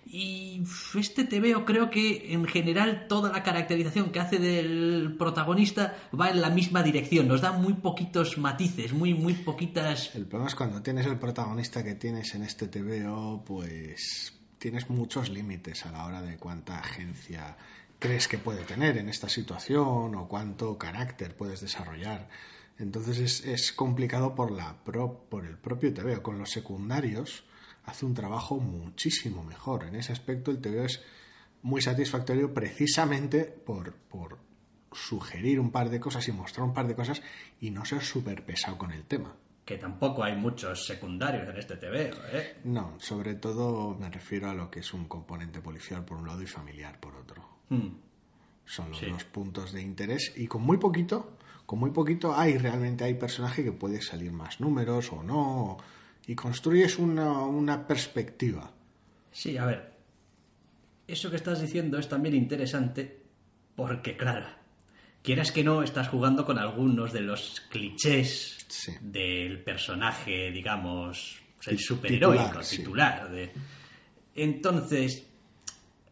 y 0.06 0.62
este 1.00 1.24
TVO 1.24 1.64
creo 1.66 1.90
que 1.90 2.34
en 2.34 2.46
general 2.46 3.08
toda 3.08 3.32
la 3.32 3.42
caracterización 3.42 4.12
que 4.12 4.20
hace 4.20 4.38
del 4.38 5.16
protagonista 5.18 5.96
va 6.20 6.30
en 6.30 6.42
la 6.42 6.50
misma 6.50 6.84
dirección, 6.84 7.28
nos 7.28 7.42
da 7.42 7.54
muy 7.54 7.74
poquitos 7.74 8.38
matices, 8.38 8.94
muy, 8.94 9.14
muy 9.14 9.34
poquitas... 9.34 10.14
El 10.16 10.26
problema 10.26 10.50
es 10.50 10.56
cuando 10.56 10.82
tienes 10.82 11.06
el 11.06 11.18
protagonista 11.18 11.84
que 11.84 11.96
tienes 11.96 12.36
en 12.36 12.44
este 12.44 12.68
TVO, 12.68 13.44
pues 13.46 14.34
tienes 14.60 14.90
muchos 14.90 15.30
límites 15.30 15.86
a 15.86 15.92
la 15.92 16.06
hora 16.06 16.22
de 16.22 16.38
cuánta 16.38 16.80
agencia 16.80 17.58
crees 18.04 18.28
que 18.28 18.38
puede 18.38 18.66
tener 18.66 18.98
en 18.98 19.08
esta 19.08 19.30
situación 19.30 20.14
o 20.14 20.28
cuánto 20.28 20.78
carácter 20.78 21.38
puedes 21.38 21.62
desarrollar. 21.62 22.28
Entonces 22.78 23.18
es, 23.18 23.46
es 23.46 23.72
complicado 23.72 24.36
por, 24.36 24.52
la 24.52 24.76
por 24.84 25.46
el 25.46 25.58
propio 25.58 25.94
TVO. 25.94 26.22
Con 26.22 26.38
los 26.38 26.50
secundarios 26.50 27.46
hace 27.86 28.06
un 28.06 28.14
trabajo 28.14 28.58
muchísimo 28.58 29.42
mejor. 29.46 29.86
En 29.86 29.96
ese 29.96 30.12
aspecto 30.12 30.52
el 30.52 30.60
TVO 30.60 30.84
es 30.84 31.02
muy 31.62 31.82
satisfactorio 31.82 32.54
precisamente 32.54 33.46
por, 33.46 33.94
por 33.94 34.38
sugerir 34.92 35.62
un 35.62 35.72
par 35.72 35.90
de 35.90 36.02
cosas 36.02 36.28
y 36.28 36.34
mostrar 36.34 36.68
un 36.68 36.74
par 36.74 36.88
de 36.88 36.96
cosas 36.96 37.22
y 37.62 37.72
no 37.72 37.86
ser 37.86 38.02
súper 38.02 38.44
pesado 38.44 38.78
con 38.78 38.92
el 38.92 39.06
tema. 39.06 39.34
Que 39.64 39.78
tampoco 39.78 40.26
hay 40.26 40.36
muchos 40.36 40.86
secundarios 40.86 41.48
en 41.48 41.58
este 41.58 41.78
TVO, 41.78 42.22
¿eh? 42.34 42.58
No, 42.66 43.00
sobre 43.00 43.36
todo 43.36 43.96
me 43.98 44.10
refiero 44.10 44.50
a 44.50 44.54
lo 44.54 44.70
que 44.70 44.82
es 44.82 44.94
un 44.94 45.08
componente 45.08 45.62
policial 45.62 46.04
por 46.04 46.18
un 46.18 46.28
lado 46.28 46.42
y 46.42 46.48
familiar 46.48 47.00
por 47.00 47.16
otro. 47.16 47.53
Mm. 47.70 47.88
Son 48.66 48.92
los 48.92 49.02
dos 49.02 49.24
puntos 49.26 49.72
de 49.74 49.82
interés 49.82 50.34
y 50.38 50.48
con 50.48 50.62
muy 50.64 50.78
poquito, 50.78 51.38
con 51.66 51.80
muy 51.80 51.92
poquito 51.92 52.34
hay 52.36 52.58
realmente 52.58 53.04
hay 53.04 53.16
personaje 53.16 53.64
que 53.64 53.72
puede 53.74 54.02
salir 54.02 54.32
más 54.32 54.60
números 54.62 55.12
o 55.12 55.22
no 55.24 55.78
y 56.28 56.36
construyes 56.36 56.98
una, 56.98 57.32
una 57.42 57.86
perspectiva. 57.86 58.72
Sí, 59.32 59.58
a 59.58 59.66
ver, 59.66 59.94
eso 61.08 61.30
que 61.30 61.36
estás 61.36 61.62
diciendo 61.62 61.98
es 61.98 62.08
también 62.08 62.36
interesante 62.36 63.22
porque, 63.76 64.16
claro, 64.16 64.46
quieras 65.22 65.52
que 65.52 65.64
no, 65.64 65.84
estás 65.84 66.08
jugando 66.08 66.46
con 66.46 66.58
algunos 66.58 67.12
de 67.12 67.22
los 67.22 67.62
clichés 67.70 68.58
Sí. 68.70 68.94
del 69.02 69.62
personaje, 69.64 70.52
digamos, 70.52 71.40
el 71.68 71.80
superheroico, 71.80 72.44
titular, 72.44 72.64
sí. 72.66 72.78
titular. 72.78 73.32
de- 73.32 73.52
Entonces, 74.36 75.28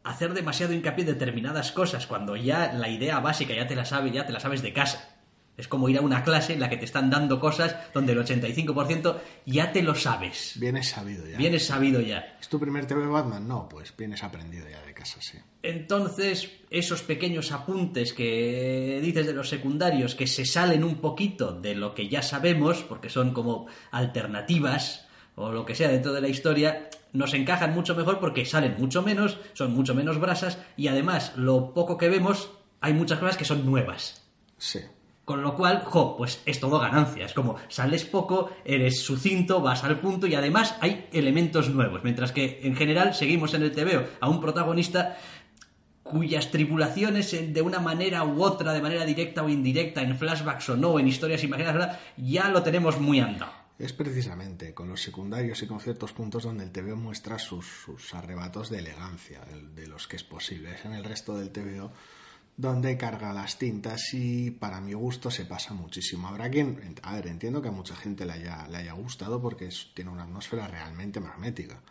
hacer 0.04 0.34
demasiado 0.34 0.74
hincapié 0.74 1.06
en 1.06 1.14
determinadas 1.14 1.72
cosas 1.72 2.08
cuando 2.08 2.36
ya 2.36 2.74
la 2.74 2.90
idea 2.90 3.20
básica 3.20 3.54
ya 3.54 3.68
te 3.68 3.76
la 3.76 3.86
sabes, 3.86 4.14
ya 4.14 4.26
te 4.26 4.34
la 4.34 4.40
sabes 4.40 4.62
de 4.62 4.74
casa. 4.74 5.18
Es 5.58 5.68
como 5.68 5.90
ir 5.90 5.98
a 5.98 6.02
una 6.02 6.24
clase 6.24 6.54
en 6.54 6.60
la 6.60 6.70
que 6.70 6.78
te 6.78 6.86
están 6.86 7.10
dando 7.10 7.40
cosas 7.40 7.76
donde 7.94 8.14
el 8.14 8.20
85% 8.20 9.18
ya 9.46 9.72
te 9.72 9.84
lo 9.84 9.94
sabes. 9.94 10.54
Vienes 10.56 10.90
sabido 10.90 11.28
ya. 11.28 11.38
Vienes 11.38 11.66
sabido 11.66 12.02
ya. 12.02 12.38
¿Es 12.40 12.48
tu 12.48 12.60
primer 12.60 12.88
TV 12.88 13.02
de 13.02 13.08
Batman? 13.08 13.48
No, 13.48 13.68
pues 13.70 13.94
vienes 13.96 14.24
aprendido 14.24 14.68
ya 14.68 14.82
de 14.82 14.94
casa, 14.94 15.22
sí. 15.22 15.38
Entonces, 15.62 16.50
esos 16.72 17.04
pequeños 17.04 17.52
apuntes 17.52 18.14
que 18.14 19.00
dices 19.04 19.28
de 19.28 19.34
los 19.34 19.50
secundarios 19.50 20.16
que 20.16 20.26
se 20.26 20.46
salen 20.46 20.84
un 20.84 20.96
poquito 20.96 21.52
de 21.52 21.76
lo 21.76 21.94
que 21.94 22.08
ya 22.08 22.24
sabemos, 22.24 22.82
porque 22.84 23.10
son 23.10 23.34
como 23.34 23.68
alternativas 23.92 25.06
o 25.36 25.52
lo 25.52 25.66
que 25.66 25.76
sea 25.76 25.90
dentro 25.90 26.14
de 26.14 26.22
la 26.22 26.28
historia, 26.28 26.90
nos 27.14 27.34
encajan 27.34 27.74
mucho 27.74 27.96
mejor 27.96 28.20
porque 28.20 28.46
salen 28.46 28.76
mucho 28.80 29.02
menos, 29.02 29.38
son 29.54 29.74
mucho 29.74 29.94
menos 29.96 30.20
brasas 30.20 30.58
y 30.78 30.88
además 30.88 31.34
lo 31.36 31.74
poco 31.74 31.98
que 31.98 32.10
vemos 32.10 32.50
hay 32.80 32.94
muchas 32.94 33.20
cosas 33.20 33.38
que 33.38 33.46
son 33.46 33.66
nuevas. 33.66 34.24
Sí. 34.58 34.80
Con 35.26 35.44
lo 35.44 35.56
cual, 35.56 35.84
jo, 35.86 36.18
pues 36.18 36.42
es 36.46 36.60
todo 36.60 36.80
ganancia. 36.80 37.26
Es 37.26 37.34
como 37.34 37.56
sales 37.70 38.06
poco, 38.06 38.50
eres 38.66 39.02
sucinto, 39.02 39.62
vas 39.62 39.84
al 39.84 40.00
punto 40.00 40.26
y 40.28 40.36
además 40.36 40.76
hay 40.82 41.08
elementos 41.14 41.70
nuevos. 41.70 42.04
Mientras 42.04 42.32
que 42.32 42.60
en 42.64 42.76
general 42.76 43.14
seguimos 43.14 43.54
en 43.54 43.62
el 43.64 43.72
TVO 43.72 44.04
a 44.20 44.28
un 44.30 44.42
protagonista 44.42 45.18
cuyas 46.04 46.50
tripulaciones 46.52 47.34
en- 47.34 47.54
de 47.54 47.62
una 47.62 47.80
manera 47.80 48.24
u 48.24 48.42
otra, 48.44 48.74
de 48.74 48.82
manera 48.82 49.06
directa 49.06 49.44
o 49.44 49.50
indirecta, 49.50 50.02
en 50.02 50.18
flashbacks 50.18 50.70
o 50.70 50.76
no, 50.76 50.98
en 51.00 51.08
historias 51.08 51.44
imaginadas, 51.44 51.98
ya 52.18 52.50
lo 52.50 52.64
tenemos 52.64 53.00
muy 53.00 53.20
andado. 53.20 53.52
Es 53.82 53.94
precisamente 53.94 54.74
con 54.74 54.90
los 54.90 55.02
secundarios 55.02 55.62
y 55.64 55.68
con 55.68 55.80
ciertos 55.80 56.14
puntos 56.14 56.44
donde 56.44 56.64
el 56.64 56.72
TVO 56.72 56.96
muestra 56.96 57.40
sus, 57.40 57.66
sus 57.66 58.14
arrebatos 58.14 58.70
de 58.70 58.78
elegancia, 58.80 59.42
el- 59.52 59.74
de 59.74 59.88
los 59.88 60.08
que 60.08 60.18
es 60.18 60.24
posible. 60.24 60.76
Es 60.76 60.86
en 60.86 60.94
el 60.94 61.04
resto 61.04 61.36
del 61.38 61.50
TVO 61.52 61.92
donde 62.58 62.96
carga 62.98 63.34
las 63.34 63.58
tintas 63.58 64.14
y 64.14 64.52
para 64.52 64.82
mi 64.82 64.94
gusto 64.94 65.32
se 65.32 65.46
pasa 65.46 65.74
muchísimo. 65.74 66.28
Habrá 66.28 66.50
quien, 66.52 66.96
a 67.02 67.16
ver, 67.16 67.26
entiendo 67.28 67.62
que 67.62 67.70
a 67.70 67.72
mucha 67.72 67.96
gente 67.96 68.26
le 68.26 68.34
haya, 68.34 68.68
le 68.68 68.78
haya 68.78 68.94
gustado 68.94 69.42
porque 69.42 69.70
tiene 69.96 70.12
una 70.12 70.24
atmósfera 70.24 70.68
realmente 70.68 71.20
magnética. 71.20 71.82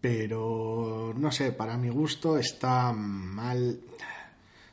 Pero, 0.00 1.14
no 1.16 1.30
sé, 1.30 1.52
para 1.52 1.78
mi 1.78 1.88
gusto 1.88 2.36
está 2.36 2.92
mal, 2.92 3.80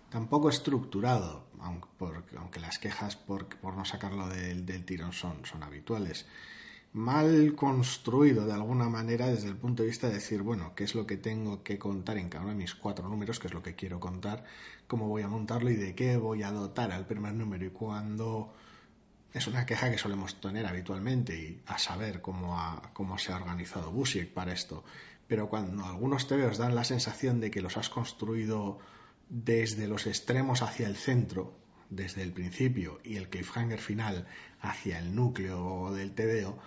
tampoco 0.09 0.49
estructurado, 0.49 1.45
por- 1.99 2.23
aunque 2.37 2.59
las 2.59 2.79
quejas 2.79 3.15
por, 3.15 3.45
por 3.57 3.75
no 3.75 3.85
sacarlo 3.85 4.27
del, 4.27 4.65
del 4.65 4.83
tirón 4.85 5.13
son, 5.13 5.45
son 5.45 5.61
habituales. 5.61 6.25
Mal 6.93 7.53
construido 7.55 8.47
de 8.47 8.53
alguna 8.53 8.89
manera 8.89 9.27
desde 9.27 9.47
el 9.49 9.55
punto 9.57 9.83
de 9.83 9.89
vista 9.89 10.07
de 10.07 10.15
decir, 10.15 10.41
bueno, 10.41 10.73
qué 10.75 10.85
es 10.85 10.95
lo 10.95 11.05
que 11.05 11.17
tengo 11.17 11.61
que 11.61 11.77
contar 11.77 12.17
en 12.17 12.29
cada 12.29 12.41
uno 12.45 12.53
de 12.53 12.57
mis 12.57 12.73
cuatro 12.73 13.07
números, 13.07 13.37
qué 13.37 13.45
es 13.45 13.53
lo 13.53 13.61
que 13.61 13.75
quiero 13.75 13.99
contar, 13.99 14.43
cómo 14.87 15.07
voy 15.07 15.21
a 15.21 15.27
montarlo 15.27 15.69
y 15.69 15.75
de 15.75 15.93
qué 15.93 16.17
voy 16.17 16.41
a 16.41 16.51
dotar 16.51 16.91
al 16.91 17.05
primer 17.05 17.33
número 17.35 17.63
y 17.63 17.69
cuándo 17.69 18.51
es 19.31 19.45
una 19.45 19.67
queja 19.67 19.91
que 19.91 19.99
solemos 19.99 20.41
tener 20.41 20.65
habitualmente 20.65 21.37
y 21.37 21.61
a 21.67 21.77
saber 21.77 22.21
cómo, 22.23 22.59
ha- 22.59 22.89
cómo 22.93 23.19
se 23.19 23.31
ha 23.31 23.35
organizado 23.35 23.91
Busiek 23.91 24.33
para 24.33 24.51
esto. 24.53 24.83
Pero 25.27 25.47
cuando 25.47 25.85
algunos 25.85 26.27
TVOs 26.27 26.57
dan 26.57 26.73
la 26.73 26.83
sensación 26.83 27.39
de 27.39 27.51
que 27.51 27.61
los 27.61 27.77
has 27.77 27.89
construido 27.89 28.79
desde 29.29 29.87
los 29.87 30.07
extremos 30.07 30.63
hacia 30.63 30.87
el 30.87 30.95
centro, 30.95 31.58
desde 31.89 32.21
el 32.21 32.31
principio, 32.31 32.99
y 33.03 33.15
el 33.15 33.29
cliffhanger 33.29 33.79
final 33.79 34.27
hacia 34.61 34.99
el 34.99 35.15
núcleo 35.15 35.93
del 35.93 36.11
TVO, 36.11 36.57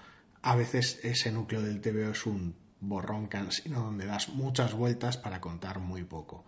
a 0.42 0.56
veces 0.56 1.00
ese 1.02 1.30
núcleo 1.30 1.62
del 1.62 1.80
TVO 1.80 2.10
es 2.10 2.26
un 2.26 2.54
borrón 2.80 3.28
cansino 3.28 3.80
donde 3.80 4.06
das 4.06 4.28
muchas 4.28 4.74
vueltas 4.74 5.16
para 5.16 5.40
contar 5.40 5.78
muy 5.78 6.04
poco. 6.04 6.44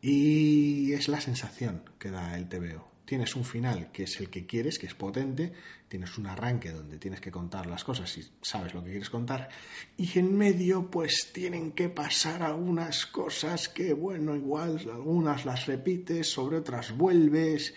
Y 0.00 0.92
es 0.92 1.08
la 1.08 1.20
sensación 1.20 1.82
que 1.98 2.10
da 2.10 2.36
el 2.36 2.48
TVO. 2.48 2.96
Tienes 3.04 3.36
un 3.36 3.44
final 3.44 3.92
que 3.92 4.02
es 4.02 4.18
el 4.18 4.30
que 4.30 4.46
quieres, 4.46 4.80
que 4.80 4.86
es 4.86 4.94
potente, 4.94 5.52
tienes 5.88 6.18
un 6.18 6.26
arranque 6.26 6.72
donde 6.72 6.98
tienes 6.98 7.20
que 7.20 7.30
contar 7.30 7.66
las 7.66 7.84
cosas 7.84 8.18
y 8.18 8.28
sabes 8.42 8.74
lo 8.74 8.82
que 8.82 8.90
quieres 8.90 9.10
contar, 9.10 9.48
y 9.96 10.18
en 10.18 10.36
medio 10.36 10.90
pues 10.90 11.30
tienen 11.32 11.70
que 11.70 11.88
pasar 11.88 12.42
algunas 12.42 13.06
cosas 13.06 13.68
que, 13.68 13.92
bueno, 13.92 14.34
igual 14.34 14.80
algunas 14.92 15.44
las 15.44 15.66
repites, 15.66 16.28
sobre 16.28 16.56
otras 16.56 16.96
vuelves 16.96 17.74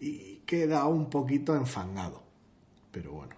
y 0.00 0.36
queda 0.46 0.86
un 0.86 1.10
poquito 1.10 1.54
enfangado. 1.54 2.22
Pero 2.90 3.12
bueno. 3.12 3.36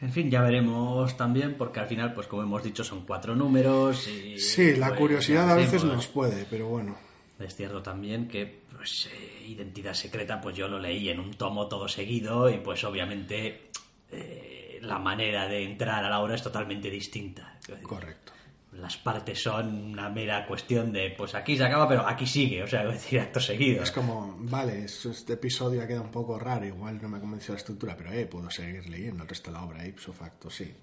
En 0.00 0.12
fin, 0.12 0.30
ya 0.30 0.42
veremos 0.42 1.16
también, 1.16 1.56
porque 1.56 1.80
al 1.80 1.86
final, 1.86 2.12
pues 2.12 2.26
como 2.26 2.42
hemos 2.42 2.62
dicho, 2.62 2.84
son 2.84 3.06
cuatro 3.06 3.34
números. 3.34 4.06
Y, 4.08 4.38
Sí, 4.38 4.76
la 4.76 4.88
pues, 4.88 5.00
curiosidad 5.00 5.50
a 5.50 5.54
veces 5.54 5.82
nos 5.84 6.06
puede, 6.08 6.44
pero 6.50 6.68
bueno. 6.68 6.96
Es 7.38 7.56
cierto 7.56 7.82
también 7.82 8.28
que 8.28 8.64
pues, 8.70 9.08
eh, 9.12 9.46
Identidad 9.48 9.94
Secreta, 9.94 10.40
pues 10.40 10.56
yo 10.56 10.68
lo 10.68 10.78
leí 10.78 11.08
en 11.08 11.20
un 11.20 11.32
tomo 11.32 11.68
todo 11.68 11.88
seguido 11.88 12.50
y 12.50 12.58
pues 12.58 12.84
obviamente 12.84 13.70
eh, 14.10 14.78
la 14.82 14.98
manera 14.98 15.48
de 15.48 15.64
entrar 15.64 16.04
a 16.04 16.10
la 16.10 16.20
obra 16.20 16.34
es 16.34 16.42
totalmente 16.42 16.90
distinta. 16.90 17.58
Correcto. 17.82 18.33
Las 18.80 18.96
partes 18.96 19.42
son 19.42 19.92
una 19.92 20.08
mera 20.10 20.46
cuestión 20.46 20.92
de, 20.92 21.14
pues 21.16 21.34
aquí 21.34 21.56
se 21.56 21.64
acaba, 21.64 21.88
pero 21.88 22.06
aquí 22.06 22.26
sigue, 22.26 22.62
o 22.62 22.66
sea, 22.66 22.82
es 22.84 22.94
decir, 22.94 23.20
acto 23.20 23.40
seguido. 23.40 23.82
Es 23.82 23.90
como, 23.92 24.36
vale, 24.40 24.84
es- 24.84 25.06
este 25.06 25.34
episodio 25.34 25.82
ha 25.82 25.86
quedado 25.86 26.04
un 26.04 26.10
poco 26.10 26.38
raro, 26.38 26.64
igual 26.66 27.00
no 27.00 27.08
me 27.08 27.18
ha 27.18 27.20
convencido 27.20 27.54
la 27.54 27.58
estructura, 27.60 27.96
pero 27.96 28.12
eh, 28.12 28.26
puedo 28.26 28.50
seguir 28.50 28.88
leyendo 28.88 29.22
el 29.22 29.28
resto 29.28 29.50
de 29.50 29.56
la 29.58 29.64
obra, 29.64 29.86
ipso 29.86 30.12
facto, 30.12 30.50
sí. 30.50 30.74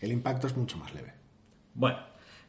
El 0.00 0.12
impacto 0.12 0.46
es 0.46 0.56
mucho 0.56 0.76
más 0.78 0.94
leve. 0.94 1.12
Bueno, 1.74 1.98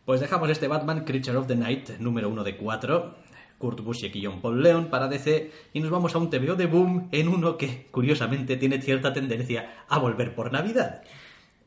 pues 0.05 0.19
dejamos 0.21 0.49
este 0.49 0.67
Batman 0.67 1.03
Creature 1.03 1.37
of 1.37 1.47
the 1.47 1.55
Night 1.55 1.97
número 1.99 2.29
uno 2.29 2.43
de 2.43 2.55
cuatro, 2.55 3.15
Kurt 3.57 3.81
Busiek 3.81 4.15
y 4.15 4.23
John 4.25 4.39
Paul 4.41 4.61
Leon 4.61 4.87
para 4.89 5.07
DC, 5.07 5.51
y 5.73 5.79
nos 5.81 5.89
vamos 5.89 6.13
a 6.13 6.19
un 6.19 6.29
TVO 6.29 6.55
de 6.55 6.67
Boom 6.67 7.09
en 7.11 7.27
uno 7.27 7.57
que, 7.57 7.87
curiosamente, 7.89 8.55
tiene 8.57 8.79
cierta 8.81 9.11
tendencia 9.11 9.83
a 9.89 9.97
volver 9.97 10.35
por 10.35 10.51
Navidad. 10.51 11.01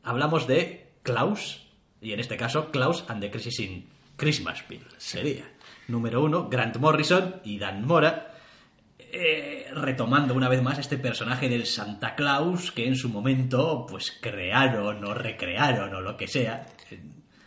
Hablamos 0.01 0.47
de 0.47 0.87
Klaus, 1.03 1.67
y 2.01 2.13
en 2.13 2.19
este 2.19 2.35
caso 2.35 2.71
Klaus 2.71 3.05
and 3.07 3.21
the 3.21 3.31
Crisis 3.31 3.59
in 3.59 3.87
Christmasville 4.17 4.87
sería. 4.97 5.45
Número 5.87 6.23
uno, 6.23 6.49
Grant 6.49 6.77
Morrison 6.77 7.41
y 7.43 7.57
Dan 7.59 7.85
Mora, 7.85 8.35
eh, 8.97 9.67
retomando 9.73 10.33
una 10.33 10.49
vez 10.49 10.61
más 10.61 10.79
este 10.79 10.97
personaje 10.97 11.49
del 11.49 11.65
Santa 11.65 12.15
Claus 12.15 12.71
que 12.71 12.87
en 12.87 12.95
su 12.95 13.09
momento 13.09 13.85
pues 13.89 14.17
crearon 14.21 15.03
o 15.03 15.13
recrearon 15.13 15.93
o 15.93 16.01
lo 16.01 16.17
que 16.17 16.27
sea. 16.27 16.65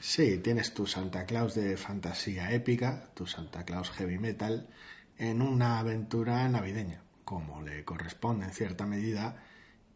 Sí, 0.00 0.38
tienes 0.38 0.74
tu 0.74 0.86
Santa 0.86 1.24
Claus 1.24 1.54
de 1.54 1.76
fantasía 1.78 2.52
épica, 2.52 3.08
tu 3.14 3.26
Santa 3.26 3.64
Claus 3.64 3.90
heavy 3.90 4.18
metal, 4.18 4.68
en 5.16 5.40
una 5.40 5.78
aventura 5.78 6.46
navideña, 6.48 7.02
como 7.24 7.62
le 7.62 7.84
corresponde 7.84 8.44
en 8.44 8.52
cierta 8.52 8.84
medida, 8.84 9.42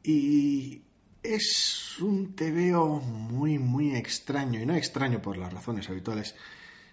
y 0.02 0.82
es 1.22 1.98
un 2.00 2.34
tebeo 2.34 3.00
muy, 3.00 3.58
muy 3.58 3.94
extraño, 3.94 4.60
y 4.60 4.66
no 4.66 4.74
extraño 4.74 5.20
por 5.20 5.36
las 5.36 5.52
razones 5.52 5.88
habituales 5.88 6.34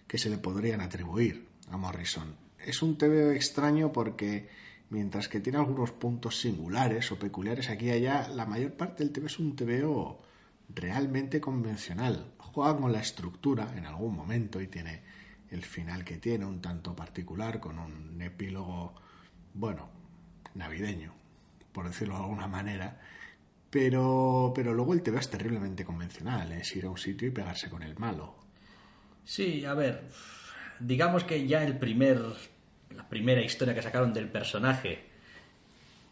que 0.08 0.18
se 0.18 0.30
le 0.30 0.38
podrían 0.38 0.82
atribuir 0.82 1.48
a 1.70 1.78
Morrison. 1.78 2.36
Es 2.60 2.82
un 2.82 2.98
tebeo 2.98 3.32
extraño 3.32 3.92
porque 3.92 4.50
mientras 4.90 5.28
que 5.28 5.40
tiene 5.40 5.60
algunos 5.60 5.92
puntos 5.92 6.40
singulares 6.40 7.12
o 7.12 7.20
peculiares 7.20 7.70
aquí 7.70 7.88
y 7.88 7.92
allá, 7.92 8.28
la 8.30 8.46
mayor 8.46 8.74
parte 8.74 9.04
del 9.04 9.12
tebeo 9.12 9.28
es 9.28 9.40
un 9.40 9.56
tebeo 9.56 10.20
realmente 10.74 11.40
convencional. 11.40 12.34
Juega 12.38 12.78
con 12.78 12.92
la 12.92 13.02
estructura 13.02 13.74
en 13.76 13.86
algún 13.86 14.16
momento 14.16 14.62
y 14.62 14.68
tiene 14.68 15.02
el 15.52 15.64
final 15.64 16.04
que 16.04 16.18
tiene, 16.18 16.46
un 16.46 16.62
tanto 16.62 16.96
particular, 16.96 17.60
con 17.60 17.78
un 17.80 18.22
epílogo, 18.22 18.96
bueno, 19.54 19.90
navideño, 20.56 21.14
por 21.72 21.88
decirlo 21.88 22.16
de 22.16 22.22
alguna 22.22 22.48
manera. 22.48 23.00
Pero, 23.76 24.54
pero 24.56 24.74
luego 24.74 24.94
el 24.94 25.02
TV 25.02 25.20
es 25.20 25.30
terriblemente 25.30 25.84
convencional, 25.84 26.50
es 26.54 26.74
ir 26.78 26.86
a 26.86 26.90
un 26.90 26.98
sitio 26.98 27.28
y 27.28 27.32
pegarse 27.32 27.70
con 27.70 27.84
el 27.84 28.00
malo. 28.00 28.34
Sí, 29.26 29.66
a 29.66 29.74
ver, 29.74 30.04
digamos 30.80 31.26
que 31.26 31.46
ya 31.46 31.62
el 31.62 31.78
primer, 31.78 32.22
la 32.96 33.06
primera 33.10 33.42
historia 33.42 33.76
que 33.76 33.82
sacaron 33.82 34.14
del 34.14 34.30
personaje 34.30 35.10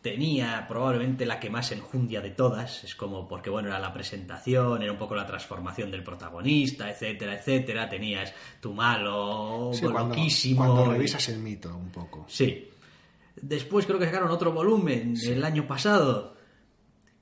tenía 0.01 0.65
probablemente 0.67 1.25
la 1.25 1.39
que 1.39 1.49
más 1.49 1.71
enjundia 1.71 2.19
de 2.19 2.31
todas, 2.31 2.83
es 2.83 2.95
como 2.95 3.29
porque 3.29 3.49
bueno, 3.49 3.69
era 3.69 3.79
la 3.79 3.93
presentación, 3.93 4.83
era 4.83 4.91
un 4.91 4.97
poco 4.97 5.15
la 5.15 5.25
transformación 5.25 5.89
del 5.89 6.03
protagonista, 6.03 6.89
etcétera, 6.89 7.35
etcétera, 7.35 7.87
tenías 7.87 8.33
tu 8.59 8.73
malo, 8.73 9.71
Sí, 9.73 9.85
loquísimo. 9.85 10.65
cuando 10.65 10.91
revisas 10.91 11.29
el 11.29 11.39
mito 11.39 11.73
un 11.73 11.91
poco. 11.93 12.25
Sí. 12.27 12.69
Después 13.41 13.85
creo 13.85 13.99
que 13.99 14.05
sacaron 14.07 14.31
otro 14.31 14.51
volumen 14.51 15.13
el 15.25 15.45
año 15.45 15.65
pasado, 15.65 16.33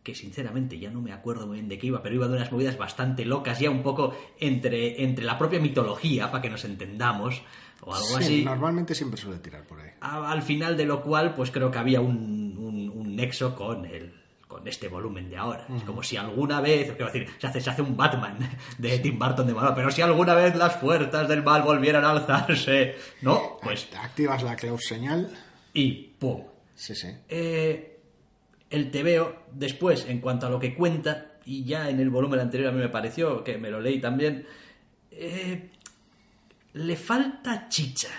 que 0.03 0.15
sinceramente 0.15 0.79
ya 0.79 0.89
no 0.89 1.01
me 1.01 1.11
acuerdo 1.13 1.45
muy 1.47 1.57
bien 1.57 1.69
de 1.69 1.77
qué 1.77 1.87
iba, 1.87 2.01
pero 2.01 2.15
iba 2.15 2.27
de 2.27 2.35
unas 2.35 2.51
movidas 2.51 2.77
bastante 2.77 3.23
locas, 3.25 3.59
ya 3.59 3.69
un 3.69 3.83
poco 3.83 4.15
entre, 4.39 5.03
entre 5.03 5.23
la 5.25 5.37
propia 5.37 5.59
mitología, 5.59 6.31
para 6.31 6.41
que 6.41 6.49
nos 6.49 6.65
entendamos, 6.65 7.41
o 7.83 7.93
algo 7.93 8.07
Sí, 8.17 8.23
así. 8.23 8.43
Normalmente 8.45 8.95
siempre 8.95 9.19
suele 9.21 9.39
tirar 9.39 9.63
por 9.63 9.79
ahí. 9.79 9.91
A- 10.01 10.31
al 10.31 10.41
final 10.41 10.75
de 10.77 10.85
lo 10.85 11.01
cual, 11.03 11.35
pues 11.35 11.51
creo 11.51 11.69
que 11.69 11.77
había 11.77 12.01
un, 12.01 12.55
un- 12.57 12.89
un 12.93 13.15
nexo 13.15 13.55
con 13.55 13.85
el 13.85 14.19
con 14.47 14.67
este 14.67 14.89
volumen 14.89 15.29
de 15.29 15.37
ahora. 15.37 15.65
Es 15.77 15.83
como 15.83 16.03
si 16.03 16.17
alguna 16.17 16.59
vez, 16.59 16.87
quiero 16.97 17.05
decir, 17.05 17.25
se 17.39 17.47
hace, 17.47 17.61
se 17.61 17.69
hace 17.69 17.81
un 17.81 17.95
Batman 17.95 18.37
de 18.77 18.99
Tim 18.99 19.17
Burton 19.17 19.47
de 19.47 19.53
malo, 19.53 19.73
pero 19.73 19.89
si 19.91 20.01
alguna 20.01 20.33
vez 20.33 20.57
las 20.57 20.75
fuerzas 20.75 21.29
del 21.29 21.41
mal 21.41 21.61
volvieran 21.61 22.03
a 22.03 22.09
alzarse, 22.11 22.95
¿no? 23.21 23.57
Pues, 23.63 23.87
Activas 23.97 24.43
la 24.43 24.57
Klaus 24.57 24.83
señal. 24.83 25.29
y 25.73 25.91
¡pum! 26.19 26.43
Sí, 26.75 26.95
sí. 26.95 27.07
Eh, 27.29 27.90
el 28.71 28.89
TVO, 28.89 29.35
después, 29.53 30.05
en 30.07 30.19
cuanto 30.19 30.47
a 30.47 30.49
lo 30.49 30.59
que 30.59 30.73
cuenta, 30.73 31.33
y 31.45 31.65
ya 31.65 31.89
en 31.89 31.99
el 31.99 32.09
volumen 32.09 32.39
anterior 32.39 32.69
a 32.69 32.71
mí 32.71 32.79
me 32.79 32.89
pareció, 32.89 33.43
que 33.43 33.57
me 33.57 33.69
lo 33.69 33.81
leí 33.81 33.99
también, 33.99 34.45
eh, 35.11 35.69
le 36.73 36.95
falta 36.95 37.67
chicha. 37.67 38.09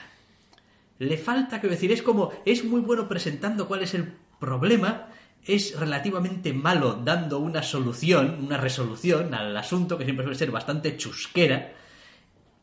Le 0.98 1.16
falta, 1.16 1.58
quiero 1.58 1.74
decir, 1.74 1.90
es 1.90 2.02
como, 2.02 2.30
es 2.44 2.64
muy 2.64 2.82
bueno 2.82 3.08
presentando 3.08 3.66
cuál 3.66 3.82
es 3.82 3.94
el 3.94 4.12
problema, 4.38 5.08
es 5.44 5.78
relativamente 5.78 6.52
malo 6.52 7.00
dando 7.02 7.38
una 7.38 7.62
solución, 7.62 8.44
una 8.44 8.58
resolución 8.58 9.34
al 9.34 9.56
asunto, 9.56 9.96
que 9.96 10.04
siempre 10.04 10.24
suele 10.24 10.38
ser 10.38 10.50
bastante 10.50 10.96
chusquera, 10.96 11.72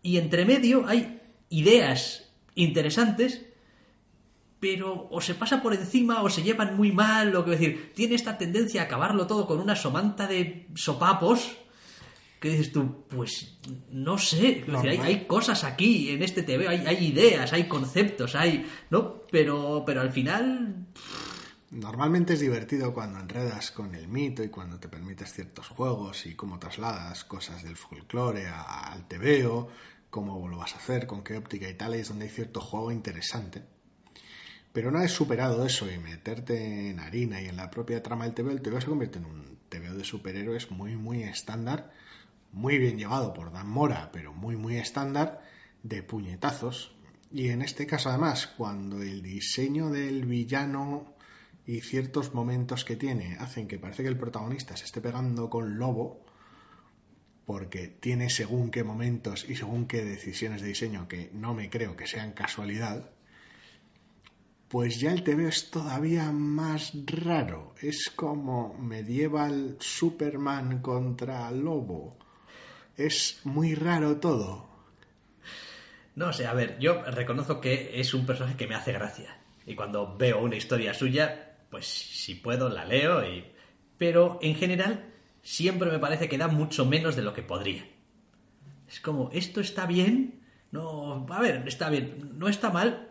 y 0.04 0.18
entre 0.18 0.46
medio 0.46 0.88
hay 0.88 1.20
ideas 1.50 2.32
interesantes 2.56 3.49
pero 4.60 5.08
o 5.10 5.22
se 5.22 5.36
pasa 5.36 5.62
por 5.62 5.74
encima 5.74 6.22
o 6.22 6.30
se 6.30 6.44
llevan 6.44 6.76
muy 6.76 6.92
mal, 6.92 7.36
o 7.36 7.46
que 7.46 7.52
decir, 7.52 7.94
tiene 7.96 8.16
esta 8.16 8.38
tendencia 8.38 8.82
a 8.82 8.86
acabarlo 8.86 9.26
todo 9.28 9.48
con 9.48 9.60
una 9.60 9.76
somanta 9.76 10.28
de 10.28 10.68
sopapos. 10.76 11.56
Que 12.40 12.52
dices 12.52 12.72
tú, 12.72 13.04
pues 13.10 13.58
no 13.92 14.18
sé, 14.18 14.64
decir, 14.66 15.02
hay, 15.02 15.26
cosas 15.26 15.66
aquí 15.66 16.10
en 16.12 16.24
este 16.24 16.42
TV, 16.44 16.70
hay, 16.70 16.86
hay 16.88 17.08
ideas, 17.08 17.52
hay 17.52 17.68
conceptos, 17.68 18.34
hay. 18.36 18.66
¿No? 18.90 19.24
Pero, 19.30 19.84
pero 19.86 20.00
al 20.00 20.12
final. 20.14 20.86
Normalmente 21.72 22.34
es 22.34 22.40
divertido 22.40 22.94
cuando 22.94 23.20
enredas 23.20 23.72
con 23.72 23.94
el 23.94 24.08
mito 24.08 24.42
y 24.44 24.50
cuando 24.50 24.80
te 24.80 24.88
permites 24.88 25.34
ciertos 25.34 25.68
juegos 25.68 26.26
y 26.26 26.34
cómo 26.36 26.58
trasladas 26.60 27.24
cosas 27.26 27.62
del 27.64 27.76
folclore 27.76 28.48
a- 28.48 28.92
al 28.92 29.08
tebeo, 29.08 29.68
cómo 30.10 30.48
lo 30.48 30.58
vas 30.58 30.74
a 30.74 30.78
hacer, 30.78 31.06
con 31.06 31.24
qué 31.24 31.38
óptica 31.38 31.70
y 31.70 31.76
tal, 31.76 31.94
ahí 31.94 32.00
es 32.00 32.08
donde 32.10 32.26
hay 32.26 32.32
cierto 32.32 32.60
juego 32.62 32.92
interesante. 32.92 33.64
Pero 34.72 34.90
una 34.90 35.02
vez 35.02 35.12
superado 35.12 35.66
eso 35.66 35.92
y 35.92 35.98
meterte 35.98 36.90
en 36.90 37.00
harina 37.00 37.42
y 37.42 37.48
en 37.48 37.58
la 37.58 37.72
propia 37.72 38.04
trama 38.04 38.26
del 38.26 38.34
TVO, 38.34 38.52
el 38.52 38.62
TVO 38.62 38.82
se 38.82 38.88
convierte 38.88 39.18
en 39.18 39.26
un 39.26 39.58
TVO 39.70 39.96
de 39.96 40.04
superhéroes 40.04 40.70
muy, 40.70 40.96
muy 40.96 41.24
estándar, 41.24 41.92
muy 42.52 42.78
bien 42.78 42.98
llevado 42.98 43.34
por 43.34 43.52
Dan 43.52 43.68
Mora, 43.68 44.12
pero 44.12 44.34
muy, 44.34 44.56
muy 44.58 44.78
estándar, 44.78 45.42
de 45.82 46.04
puñetazos. 46.04 46.96
Y 47.32 47.50
en 47.50 47.62
este 47.62 47.88
caso, 47.88 48.10
además, 48.10 48.48
cuando 48.48 49.02
el 49.02 49.22
diseño 49.22 49.90
del 49.90 50.26
villano 50.26 51.16
y 51.66 51.82
ciertos 51.82 52.34
momentos 52.34 52.86
que 52.86 52.96
tiene 52.96 53.38
hacen 53.40 53.68
que 53.68 53.80
parece 53.80 54.04
que 54.04 54.10
el 54.10 54.18
protagonista 54.18 54.76
se 54.76 54.86
esté 54.86 55.02
pegando 55.02 55.50
con 55.50 55.78
Lobo, 55.78 56.26
porque 57.46 57.88
tiene 57.88 58.30
según 58.30 58.70
qué 58.70 58.84
momentos 58.84 59.48
y 59.50 59.56
según 59.56 59.88
qué 59.88 60.04
decisiones 60.04 60.62
de 60.62 60.68
diseño 60.68 61.08
que 61.08 61.32
no 61.34 61.56
me 61.56 61.70
creo 61.70 61.96
que 61.96 62.06
sean 62.06 62.34
casualidad, 62.34 63.10
pues 64.70 65.00
ya 65.00 65.12
el 65.12 65.24
TV 65.24 65.48
es 65.48 65.72
todavía 65.72 66.32
más 66.32 66.94
raro. 67.06 67.74
Es 67.82 68.12
como 68.16 68.76
medieval 68.76 69.78
Superman 69.80 70.80
contra 70.80 71.50
Lobo. 71.50 72.18
Es 72.96 73.42
muy 73.46 73.74
raro 73.74 74.18
todo. 74.18 74.70
No 76.16 76.32
sé, 76.34 76.46
a 76.46 76.54
ver, 76.54 76.78
yo 76.80 77.02
reconozco 77.04 77.60
que 77.60 78.00
es 78.00 78.14
un 78.14 78.28
personaje 78.28 78.58
que 78.58 78.68
me 78.68 78.76
hace 78.76 78.94
gracia. 78.94 79.40
Y 79.66 79.74
cuando 79.74 80.16
veo 80.16 80.40
una 80.44 80.58
historia 80.58 80.94
suya, 80.94 81.58
pues 81.72 81.88
si 81.88 82.36
puedo 82.36 82.70
la 82.70 82.86
leo 82.86 83.28
y... 83.28 83.46
Pero 83.98 84.38
en 84.42 84.56
general 84.56 85.14
siempre 85.42 85.90
me 85.92 86.00
parece 86.00 86.30
que 86.30 86.38
da 86.38 86.48
mucho 86.48 86.86
menos 86.86 87.16
de 87.16 87.24
lo 87.24 87.34
que 87.34 87.42
podría. 87.42 87.88
Es 88.88 89.00
como, 89.00 89.32
esto 89.34 89.62
está 89.62 89.88
bien, 89.88 90.42
no... 90.72 91.26
A 91.30 91.40
ver, 91.40 91.64
está 91.68 91.90
bien, 91.90 92.34
no 92.38 92.48
está 92.48 92.70
mal, 92.70 93.09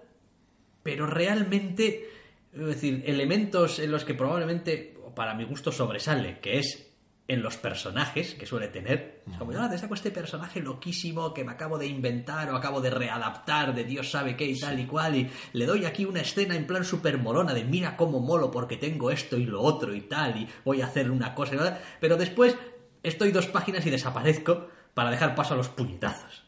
pero 0.82 1.06
realmente... 1.06 2.10
Es 2.50 2.64
decir, 2.64 3.04
elementos 3.06 3.78
en 3.78 3.90
los 3.90 4.04
que 4.04 4.14
probablemente, 4.14 4.96
para 5.14 5.34
mi 5.34 5.44
gusto, 5.44 5.70
sobresale, 5.70 6.40
que 6.40 6.58
es 6.58 6.88
en 7.28 7.42
los 7.42 7.58
personajes 7.58 8.34
que 8.34 8.46
suele 8.46 8.68
tener. 8.68 9.22
Es 9.30 9.36
como, 9.36 9.52
ah, 9.52 9.68
te 9.68 9.76
saco 9.76 9.92
este 9.92 10.10
personaje 10.10 10.62
loquísimo 10.62 11.34
que 11.34 11.44
me 11.44 11.52
acabo 11.52 11.76
de 11.76 11.86
inventar 11.86 12.50
o 12.50 12.56
acabo 12.56 12.80
de 12.80 12.88
readaptar 12.88 13.74
de 13.74 13.84
Dios 13.84 14.10
sabe 14.10 14.34
qué 14.34 14.46
y 14.46 14.58
tal 14.58 14.80
y 14.80 14.86
cual, 14.86 15.14
y 15.14 15.30
le 15.52 15.66
doy 15.66 15.84
aquí 15.84 16.06
una 16.06 16.22
escena 16.22 16.56
en 16.56 16.66
plan 16.66 16.86
super 16.86 17.18
molona 17.18 17.52
de 17.52 17.64
mira 17.64 17.98
cómo 17.98 18.20
molo 18.20 18.50
porque 18.50 18.78
tengo 18.78 19.10
esto 19.10 19.36
y 19.36 19.44
lo 19.44 19.60
otro 19.60 19.94
y 19.94 20.00
tal, 20.00 20.38
y 20.38 20.48
voy 20.64 20.80
a 20.80 20.86
hacer 20.86 21.10
una 21.10 21.34
cosa 21.34 21.54
y 21.54 21.58
nada. 21.58 21.82
Pero 22.00 22.16
después 22.16 22.56
estoy 23.02 23.30
dos 23.30 23.46
páginas 23.46 23.84
y 23.84 23.90
desaparezco 23.90 24.68
para 24.94 25.10
dejar 25.10 25.34
paso 25.34 25.52
a 25.52 25.58
los 25.58 25.68
puñetazos. 25.68 26.44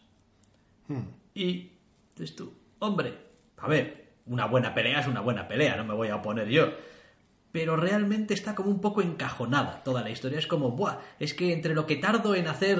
Y 1.34 1.72
dices 2.16 2.34
tú, 2.34 2.54
hombre, 2.78 3.18
a 3.58 3.68
ver, 3.68 4.10
una 4.30 4.46
buena 4.46 4.72
pelea 4.74 5.00
es 5.00 5.06
una 5.06 5.20
buena 5.20 5.46
pelea, 5.46 5.76
no 5.76 5.84
me 5.84 5.92
voy 5.94 6.08
a 6.08 6.16
oponer 6.16 6.48
yo. 6.48 6.72
Pero 7.52 7.76
realmente 7.76 8.32
está 8.32 8.54
como 8.54 8.70
un 8.70 8.80
poco 8.80 9.02
encajonada 9.02 9.82
toda 9.82 10.02
la 10.02 10.10
historia. 10.10 10.38
Es 10.38 10.46
como, 10.46 10.70
buah, 10.70 10.98
es 11.18 11.34
que 11.34 11.52
entre 11.52 11.74
lo 11.74 11.84
que 11.84 11.96
tardo 11.96 12.34
en 12.36 12.46
hacer 12.46 12.78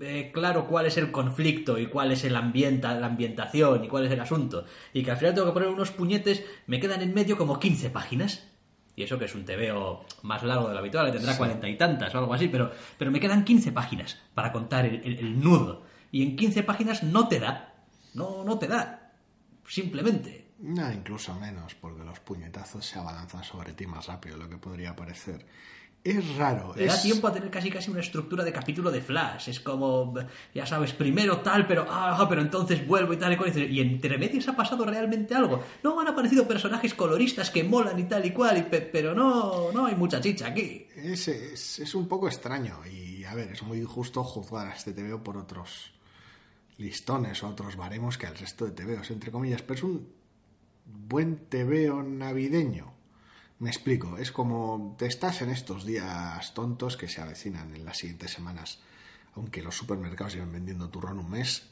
eh, 0.00 0.30
claro 0.32 0.66
cuál 0.66 0.86
es 0.86 0.96
el 0.96 1.10
conflicto 1.10 1.78
y 1.78 1.86
cuál 1.86 2.12
es 2.12 2.24
el 2.24 2.36
ambienta, 2.36 2.94
la 2.94 3.06
ambientación 3.08 3.84
y 3.84 3.88
cuál 3.88 4.06
es 4.06 4.12
el 4.12 4.20
asunto, 4.20 4.64
y 4.92 5.02
que 5.02 5.10
al 5.10 5.16
final 5.16 5.34
tengo 5.34 5.46
que 5.48 5.52
poner 5.54 5.68
unos 5.68 5.90
puñetes, 5.90 6.44
me 6.66 6.78
quedan 6.80 7.02
en 7.02 7.14
medio 7.14 7.36
como 7.36 7.58
15 7.58 7.90
páginas. 7.90 8.48
Y 8.96 9.02
eso 9.02 9.18
que 9.18 9.24
es 9.24 9.34
un 9.34 9.44
TVO 9.44 10.04
más 10.22 10.44
largo 10.44 10.68
de 10.68 10.74
lo 10.74 10.78
habitual, 10.78 11.10
tendrá 11.10 11.32
cuarenta 11.36 11.68
y 11.68 11.76
tantas 11.76 12.14
o 12.14 12.18
algo 12.18 12.32
así, 12.32 12.46
pero, 12.46 12.70
pero 12.96 13.10
me 13.10 13.18
quedan 13.18 13.44
15 13.44 13.72
páginas 13.72 14.20
para 14.34 14.52
contar 14.52 14.86
el, 14.86 15.02
el- 15.04 15.18
el 15.18 15.40
nudo. 15.40 15.82
Y 16.12 16.22
en 16.22 16.36
15 16.36 16.62
páginas 16.62 17.02
no 17.02 17.26
te 17.26 17.40
da. 17.40 17.74
No, 18.14 18.44
no 18.44 18.56
te 18.56 18.68
da. 18.68 19.10
Simplemente. 19.66 20.43
No, 20.60 20.90
incluso 20.92 21.34
menos, 21.34 21.74
porque 21.74 22.04
los 22.04 22.20
puñetazos 22.20 22.86
se 22.86 22.98
abalanzan 22.98 23.42
sobre 23.44 23.72
ti 23.72 23.86
más 23.86 24.06
rápido 24.06 24.36
de 24.38 24.44
lo 24.44 24.48
que 24.50 24.56
podría 24.56 24.94
parecer. 24.94 25.44
Es 26.04 26.36
raro. 26.36 26.74
Le 26.76 26.84
da 26.84 26.94
es- 26.94 27.02
tiempo 27.02 27.26
a 27.28 27.32
tener 27.32 27.50
casi 27.50 27.70
casi 27.70 27.90
una 27.90 28.00
estructura 28.00 28.44
de 28.44 28.52
capítulo 28.52 28.90
de 28.90 29.00
Flash. 29.00 29.48
Es 29.48 29.58
como, 29.60 30.14
ya 30.54 30.66
sabes, 30.66 30.92
primero 30.92 31.38
tal, 31.40 31.66
pero 31.66 31.86
ah, 31.88 32.26
pero 32.28 32.42
entonces 32.42 32.86
vuelvo 32.86 33.14
y 33.14 33.16
tal 33.16 33.32
y 33.32 33.36
cual. 33.38 33.56
Y 33.72 33.80
entre 33.80 34.18
medias 34.18 34.46
ha 34.48 34.54
pasado 34.54 34.84
realmente 34.84 35.34
algo. 35.34 35.64
No 35.82 35.98
han 35.98 36.08
aparecido 36.08 36.46
personajes 36.46 36.92
coloristas 36.92 37.50
que 37.50 37.64
molan 37.64 37.98
y 37.98 38.04
tal 38.04 38.24
y 38.26 38.32
cual, 38.32 38.58
y 38.58 38.62
pe- 38.64 38.82
pero 38.82 39.14
no, 39.14 39.72
no 39.72 39.86
hay 39.86 39.94
mucha 39.96 40.20
chicha 40.20 40.48
aquí. 40.48 40.86
Es, 40.94 41.26
es, 41.28 41.78
es 41.78 41.94
un 41.94 42.06
poco 42.06 42.28
extraño 42.28 42.84
y, 42.86 43.24
a 43.24 43.34
ver, 43.34 43.52
es 43.52 43.62
muy 43.62 43.78
injusto 43.78 44.22
juzgar 44.22 44.66
a 44.68 44.74
este 44.74 44.92
TVO 44.92 45.22
por 45.22 45.38
otros 45.38 45.90
listones 46.76 47.42
o 47.42 47.48
otros 47.48 47.76
baremos 47.76 48.18
que 48.18 48.26
al 48.26 48.36
resto 48.36 48.66
de 48.66 48.72
TVOs, 48.72 49.10
entre 49.10 49.30
comillas, 49.32 49.62
pero 49.62 49.74
es 49.74 49.82
un 49.84 50.06
buen 50.84 51.36
tebeo 51.48 52.02
navideño. 52.02 52.92
Me 53.58 53.70
explico, 53.70 54.18
es 54.18 54.32
como 54.32 54.96
te 54.98 55.06
estás 55.06 55.40
en 55.42 55.50
estos 55.50 55.84
días 55.86 56.54
tontos 56.54 56.96
que 56.96 57.08
se 57.08 57.20
avecinan 57.20 57.74
en 57.74 57.84
las 57.84 57.98
siguientes 57.98 58.32
semanas, 58.32 58.80
aunque 59.34 59.62
los 59.62 59.76
supermercados 59.76 60.34
llevan 60.34 60.52
vendiendo 60.52 60.90
turrón 60.90 61.18
un 61.18 61.30
mes. 61.30 61.70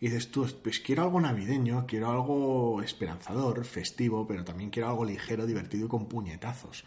Y 0.00 0.08
dices 0.08 0.30
tú, 0.30 0.46
pues 0.62 0.80
quiero 0.80 1.02
algo 1.02 1.20
navideño, 1.20 1.86
quiero 1.86 2.10
algo 2.10 2.82
esperanzador, 2.82 3.64
festivo, 3.64 4.26
pero 4.26 4.44
también 4.44 4.70
quiero 4.70 4.88
algo 4.88 5.04
ligero, 5.04 5.46
divertido 5.46 5.86
y 5.86 5.88
con 5.88 6.06
puñetazos. 6.08 6.84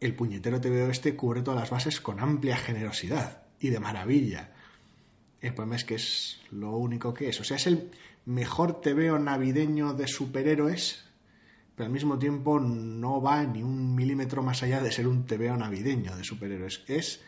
El 0.00 0.14
puñetero 0.14 0.60
TVO 0.60 0.90
este 0.90 1.16
cubre 1.16 1.42
todas 1.42 1.60
las 1.60 1.70
bases 1.70 2.00
con 2.00 2.20
amplia 2.20 2.56
generosidad 2.56 3.42
y 3.60 3.70
de 3.70 3.80
maravilla. 3.80 4.52
El 5.40 5.54
problema 5.54 5.76
es 5.76 5.84
que 5.84 5.96
es 5.96 6.40
lo 6.50 6.76
único 6.76 7.12
que 7.12 7.28
es. 7.28 7.40
O 7.40 7.44
sea, 7.44 7.56
es 7.56 7.66
el 7.66 7.90
mejor 8.26 8.80
TVO 8.80 9.18
navideño 9.18 9.94
de 9.94 10.06
superhéroes, 10.06 11.04
pero 11.74 11.86
al 11.86 11.92
mismo 11.92 12.18
tiempo 12.18 12.60
no 12.60 13.22
va 13.22 13.44
ni 13.44 13.62
un 13.62 13.94
milímetro 13.94 14.42
más 14.42 14.62
allá 14.62 14.82
de 14.82 14.92
ser 14.92 15.06
un 15.08 15.24
TVO 15.24 15.56
navideño 15.56 16.16
de 16.16 16.24
superhéroes. 16.24 16.82
Es 16.88 17.22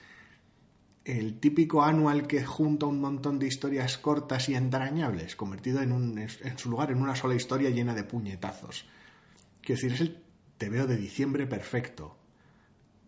el 1.05 1.39
típico 1.41 1.83
anual 1.83 2.27
que 2.27 2.45
junta 2.45 2.87
un 2.87 3.01
montón 3.01 3.39
de 3.39 3.47
historias 3.47 3.97
cortas 3.97 4.49
y 4.49 4.55
entrañables, 4.55 5.37
convertido 5.37 5.81
en, 5.81 5.93
un, 5.93 6.19
en 6.19 6.59
su 6.59 6.69
lugar 6.69 6.91
en 6.91 7.01
una 7.01 7.17
sola 7.17 7.35
historia 7.35 7.71
llena 7.71 7.95
de 7.95 8.05
puñetazos. 8.05 8.87
Quiero 9.63 9.81
decir, 9.81 9.93
es 9.93 10.01
el 10.01 10.23
TVO 10.59 10.87
de 10.87 10.97
diciembre 10.97 11.47
perfecto, 11.47 12.19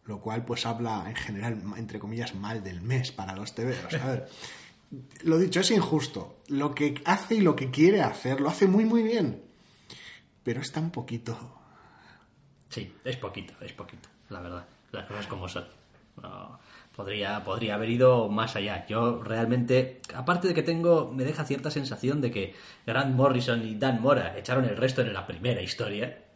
lo 0.04 0.20
cual 0.20 0.44
pues 0.44 0.64
habla 0.64 1.04
en 1.08 1.16
general, 1.16 1.62
entre 1.76 1.98
comillas, 1.98 2.34
mal 2.34 2.62
del 2.62 2.80
mes 2.80 3.12
para 3.12 3.34
los 3.34 3.54
TVOs. 3.54 3.94
A 4.00 4.06
ver, 4.06 4.28
lo 5.22 5.38
dicho, 5.38 5.60
es 5.60 5.70
injusto. 5.70 6.40
Lo 6.48 6.74
que 6.74 7.00
hace 7.04 7.36
y 7.36 7.40
lo 7.40 7.54
que 7.54 7.70
quiere 7.70 8.02
hacer 8.02 8.40
lo 8.40 8.48
hace 8.48 8.66
muy, 8.66 8.84
muy 8.84 9.02
bien. 9.02 9.42
Pero 10.42 10.60
es 10.60 10.72
tan 10.72 10.90
poquito. 10.90 11.36
Sí, 12.68 12.92
es 13.04 13.16
poquito, 13.16 13.54
es 13.60 13.72
poquito, 13.72 14.08
la 14.28 14.40
verdad. 14.40 14.66
Las 14.92 15.06
cosas 15.06 15.26
como 15.26 15.48
son. 15.48 15.64
podría, 16.94 17.44
podría 17.44 17.74
haber 17.74 17.90
ido 17.90 18.28
más 18.28 18.56
allá. 18.56 18.86
Yo 18.86 19.22
realmente, 19.22 20.00
aparte 20.14 20.48
de 20.48 20.54
que 20.54 20.62
tengo, 20.62 21.12
me 21.12 21.24
deja 21.24 21.44
cierta 21.44 21.70
sensación 21.70 22.20
de 22.20 22.30
que 22.30 22.54
Grant 22.86 23.14
Morrison 23.14 23.66
y 23.66 23.76
Dan 23.76 24.00
Mora 24.00 24.36
echaron 24.36 24.64
el 24.64 24.76
resto 24.76 25.02
en 25.02 25.12
la 25.12 25.26
primera 25.26 25.62
historia 25.62 26.29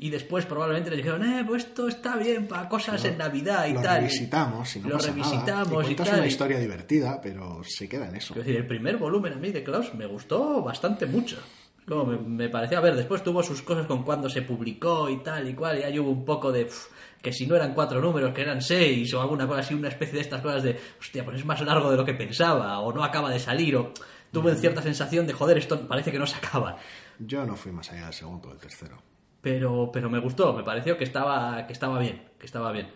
y 0.00 0.10
después 0.10 0.46
probablemente 0.46 0.90
les 0.90 0.98
dijeron, 0.98 1.24
eh, 1.24 1.44
pues 1.44 1.64
esto 1.64 1.88
está 1.88 2.16
bien 2.16 2.46
para 2.46 2.68
cosas 2.68 3.04
en 3.04 3.18
Navidad 3.18 3.66
y 3.66 3.72
lo 3.72 3.82
tal. 3.82 4.02
Revisitamos, 4.02 4.76
y 4.76 4.80
no 4.80 4.88
lo 4.90 4.96
pasa 4.96 5.08
revisitamos 5.08 5.72
nada. 5.72 5.88
y, 5.88 5.92
y 5.92 5.96
tal. 5.96 6.18
una 6.18 6.26
historia 6.26 6.58
divertida, 6.60 7.20
pero 7.20 7.60
se 7.64 7.88
queda 7.88 8.08
en 8.08 8.14
eso. 8.16 8.32
Es 8.34 8.38
decir, 8.38 8.56
el 8.56 8.66
primer 8.66 8.96
volumen 8.96 9.32
a 9.32 9.36
mí 9.36 9.50
de 9.50 9.64
Klaus 9.64 9.92
me 9.94 10.06
gustó 10.06 10.62
bastante 10.62 11.06
mucho. 11.06 11.38
Luego 11.86 12.06
me, 12.06 12.18
me 12.18 12.48
pareció, 12.48 12.78
a 12.78 12.80
ver, 12.80 12.94
después 12.94 13.24
tuvo 13.24 13.42
sus 13.42 13.62
cosas 13.62 13.86
con 13.86 14.04
cuando 14.04 14.28
se 14.28 14.42
publicó 14.42 15.08
y 15.10 15.16
tal 15.18 15.48
y 15.48 15.54
cual, 15.54 15.80
y 15.80 15.82
ahí 15.82 15.98
hubo 15.98 16.10
un 16.10 16.24
poco 16.24 16.52
de 16.52 16.66
pff, 16.66 16.86
que 17.20 17.32
si 17.32 17.48
no 17.48 17.56
eran 17.56 17.74
cuatro 17.74 18.00
números, 18.00 18.32
que 18.32 18.42
eran 18.42 18.62
seis 18.62 19.12
o 19.14 19.20
alguna 19.20 19.48
cosa 19.48 19.60
así, 19.60 19.74
una 19.74 19.88
especie 19.88 20.14
de 20.14 20.20
estas 20.20 20.40
cosas 20.40 20.62
de, 20.62 20.78
hostia, 21.00 21.24
pues 21.24 21.38
es 21.38 21.44
más 21.44 21.60
largo 21.62 21.90
de 21.90 21.96
lo 21.96 22.04
que 22.04 22.14
pensaba, 22.14 22.78
o 22.78 22.92
no 22.92 23.02
acaba 23.02 23.30
de 23.30 23.40
salir, 23.40 23.74
o 23.74 23.92
tuve 24.30 24.54
cierta 24.54 24.80
sensación 24.80 25.26
de, 25.26 25.32
joder, 25.32 25.58
esto 25.58 25.88
parece 25.88 26.12
que 26.12 26.20
no 26.20 26.26
se 26.26 26.36
acaba. 26.36 26.76
Yo 27.18 27.44
no 27.44 27.56
fui 27.56 27.72
más 27.72 27.90
allá 27.90 28.04
del 28.04 28.14
segundo 28.14 28.48
o 28.48 28.50
del 28.52 28.60
tercero 28.60 29.07
pero, 29.40 29.90
pero 29.92 30.10
me 30.10 30.18
gustó, 30.18 30.52
me 30.52 30.62
pareció 30.62 30.96
que 30.96 31.04
estaba, 31.04 31.66
que 31.66 31.72
estaba 31.72 31.98
bien, 31.98 32.22
que 32.38 32.46
estaba 32.46 32.72
bien. 32.72 32.88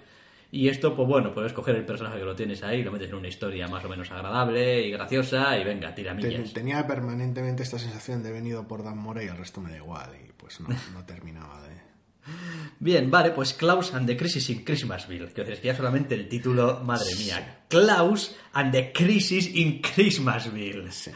Y 0.51 0.69
esto, 0.69 0.95
pues 0.95 1.09
bueno, 1.09 1.33
puedes 1.33 1.55
coger 1.55 1.77
el 1.77 1.87
personaje 1.87 2.19
que 2.19 2.25
lo 2.25 2.37
tienes 2.37 2.63
ahí, 2.63 2.83
lo 2.83 2.93
metes 2.93 3.09
en 3.09 3.15
una 3.15 3.29
historia 3.29 3.69
más 3.69 3.83
o 3.87 3.89
menos 3.89 4.11
agradable 4.11 4.87
y 4.87 4.91
graciosa 4.91 5.57
y 5.59 5.65
venga, 5.65 5.95
tira 5.95 6.13
millas. 6.13 6.53
Tenía 6.53 6.87
permanentemente 6.87 7.63
esta 7.63 7.79
sensación 7.79 8.23
de 8.23 8.33
venido 8.33 8.69
por 8.69 8.85
Dan 8.85 8.99
Mora 8.99 9.25
y 9.25 9.29
el 9.29 9.37
resto 9.39 9.63
me 9.63 9.71
da 9.71 9.79
igual 9.79 10.11
y 10.23 10.31
pues 10.33 10.61
no, 10.61 10.69
no 10.93 11.07
terminaba 11.07 11.63
de... 11.63 11.81
Bien, 12.81 13.11
vale, 13.11 13.31
pues 13.31 13.55
Klaus 13.55 13.95
and 13.95 14.07
the 14.07 14.15
Crisis 14.15 14.51
in 14.51 14.63
Christmasville. 14.63 15.33
Que 15.33 15.43
decir, 15.43 15.63
que 15.63 15.69
ya 15.69 15.75
solamente 15.75 16.15
el 16.15 16.29
título, 16.29 16.81
madre 16.85 17.15
mía. 17.17 17.63
Klaus 17.69 18.37
and 18.53 18.73
the 18.73 18.93
Crisis 18.93 19.55
in 19.55 19.81
Christmasville. 19.81 20.93
Sí. 20.93 21.13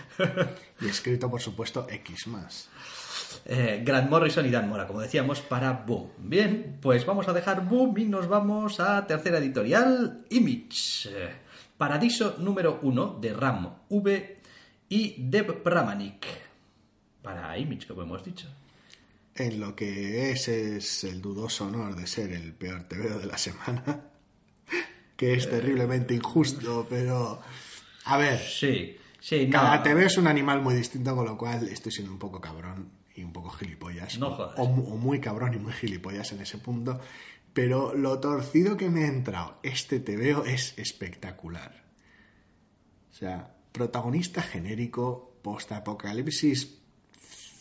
Y 0.80 0.86
escrito, 0.86 1.30
por 1.30 1.42
supuesto, 1.42 1.86
X 1.90 2.26
más 2.28 2.70
eh, 3.44 3.82
Grant 3.84 4.10
Morrison 4.10 4.46
y 4.46 4.50
Dan 4.50 4.68
Mora, 4.68 4.86
como 4.86 5.00
decíamos, 5.00 5.40
para 5.40 5.72
Boom. 5.72 6.10
Bien, 6.18 6.78
pues 6.80 7.04
vamos 7.04 7.28
a 7.28 7.32
dejar 7.32 7.66
Boom 7.66 7.96
y 7.98 8.04
nos 8.04 8.28
vamos 8.28 8.80
a 8.80 9.06
tercera 9.06 9.38
editorial, 9.38 10.24
Image. 10.30 11.08
Eh, 11.08 11.30
Paradiso 11.76 12.36
número 12.38 12.80
uno 12.82 13.18
de 13.20 13.34
Ram 13.34 13.74
V 13.88 14.36
y 14.88 15.14
Deb 15.18 15.62
Pramanik. 15.62 16.26
Para 17.22 17.58
Image, 17.58 17.86
como 17.86 18.02
hemos 18.02 18.24
dicho. 18.24 18.48
En 19.34 19.60
lo 19.60 19.76
que 19.76 20.30
es, 20.30 20.48
es 20.48 21.04
el 21.04 21.20
dudoso 21.20 21.66
honor 21.66 21.94
de 21.94 22.06
ser 22.06 22.32
el 22.32 22.54
peor 22.54 22.84
TVO 22.84 23.18
de 23.18 23.26
la 23.26 23.36
semana. 23.36 24.00
que 25.16 25.34
es 25.34 25.48
terriblemente 25.48 26.14
injusto, 26.14 26.86
pero. 26.88 27.40
A 28.04 28.16
ver. 28.16 28.38
Sí, 28.38 28.96
sí, 29.20 29.50
Cada 29.50 29.82
TV 29.82 30.06
es 30.06 30.16
un 30.16 30.26
animal 30.26 30.62
muy 30.62 30.74
distinto, 30.74 31.14
con 31.14 31.26
lo 31.26 31.36
cual 31.36 31.68
estoy 31.68 31.92
siendo 31.92 32.12
un 32.12 32.18
poco 32.18 32.40
cabrón 32.40 32.96
y 33.16 33.24
un 33.24 33.32
poco 33.32 33.50
gilipollas. 33.50 34.18
No 34.18 34.28
o, 34.28 34.34
jodas. 34.34 34.58
o, 34.58 34.62
o 34.62 34.96
muy 34.96 35.20
cabrón 35.20 35.54
y 35.54 35.58
muy 35.58 35.72
gilipollas 35.72 36.32
en 36.32 36.40
ese 36.40 36.58
punto. 36.58 37.00
Pero 37.52 37.94
lo 37.94 38.20
torcido 38.20 38.76
que 38.76 38.90
me 38.90 39.04
ha 39.04 39.08
entrado 39.08 39.58
este 39.62 39.98
TVO 39.98 40.44
es 40.44 40.74
espectacular. 40.76 41.84
O 43.10 43.14
sea, 43.14 43.56
protagonista 43.72 44.42
genérico, 44.42 45.38
postapocalipsis, 45.40 46.78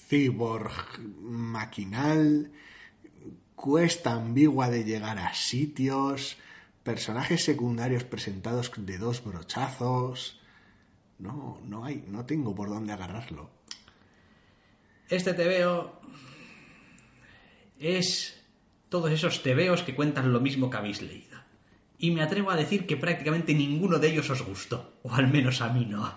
cyborg 0.09 0.99
maquinal, 1.21 2.51
cuesta 3.55 4.13
ambigua 4.13 4.69
de 4.69 4.83
llegar 4.83 5.17
a 5.17 5.33
sitios, 5.33 6.37
personajes 6.83 7.43
secundarios 7.43 8.03
presentados 8.03 8.71
de 8.77 8.97
dos 8.97 9.23
brochazos. 9.23 10.41
No, 11.19 11.59
no 11.63 11.85
hay, 11.85 12.03
no 12.07 12.25
tengo 12.25 12.53
por 12.53 12.69
dónde 12.69 12.91
agarrarlo. 12.91 13.49
Este 15.09 15.33
TVO 15.33 16.01
es 17.79 18.41
todos 18.89 19.11
esos 19.11 19.43
tebeos 19.43 19.83
que 19.83 19.95
cuentan 19.95 20.33
lo 20.33 20.39
mismo 20.39 20.69
que 20.69 20.77
habéis 20.77 21.01
leído. 21.01 21.37
Y 21.97 22.11
me 22.11 22.21
atrevo 22.21 22.51
a 22.51 22.55
decir 22.55 22.85
que 22.85 22.97
prácticamente 22.97 23.53
ninguno 23.53 23.99
de 23.99 24.09
ellos 24.09 24.29
os 24.29 24.41
gustó, 24.41 24.99
o 25.03 25.13
al 25.13 25.31
menos 25.31 25.61
a 25.61 25.69
mí 25.71 25.85
no. 25.85 26.13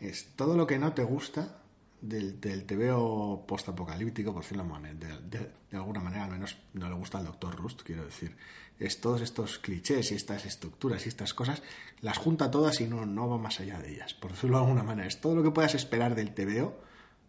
Es 0.00 0.34
todo 0.36 0.56
lo 0.56 0.66
que 0.66 0.78
no 0.78 0.92
te 0.92 1.02
gusta 1.02 1.58
del, 2.00 2.40
del 2.40 2.64
TVO 2.64 3.46
postapocalíptico, 3.46 4.32
por 4.32 4.42
decirlo 4.42 4.64
de, 4.98 5.76
alguna 5.76 6.00
manera, 6.00 6.24
al 6.24 6.30
menos 6.30 6.56
no 6.72 6.88
le 6.88 6.94
gusta 6.94 7.18
al 7.18 7.24
Dr. 7.24 7.56
Rust, 7.56 7.82
quiero 7.82 8.04
decir. 8.04 8.36
Es 8.78 9.00
todos 9.00 9.20
estos 9.20 9.58
clichés 9.58 10.10
y 10.10 10.14
estas 10.14 10.44
estructuras 10.46 11.06
y 11.06 11.08
estas 11.08 11.32
cosas, 11.32 11.62
las 12.00 12.18
junta 12.18 12.50
todas 12.50 12.80
y 12.80 12.86
no, 12.86 13.06
no 13.06 13.28
va 13.28 13.38
más 13.38 13.60
allá 13.60 13.78
de 13.78 13.92
ellas, 13.92 14.14
por 14.14 14.32
decirlo 14.32 14.56
de 14.56 14.64
alguna 14.64 14.82
manera. 14.82 15.06
Es 15.06 15.20
todo 15.20 15.36
lo 15.36 15.42
que 15.42 15.50
puedas 15.50 15.74
esperar 15.74 16.14
del 16.14 16.34
TVO. 16.34 16.76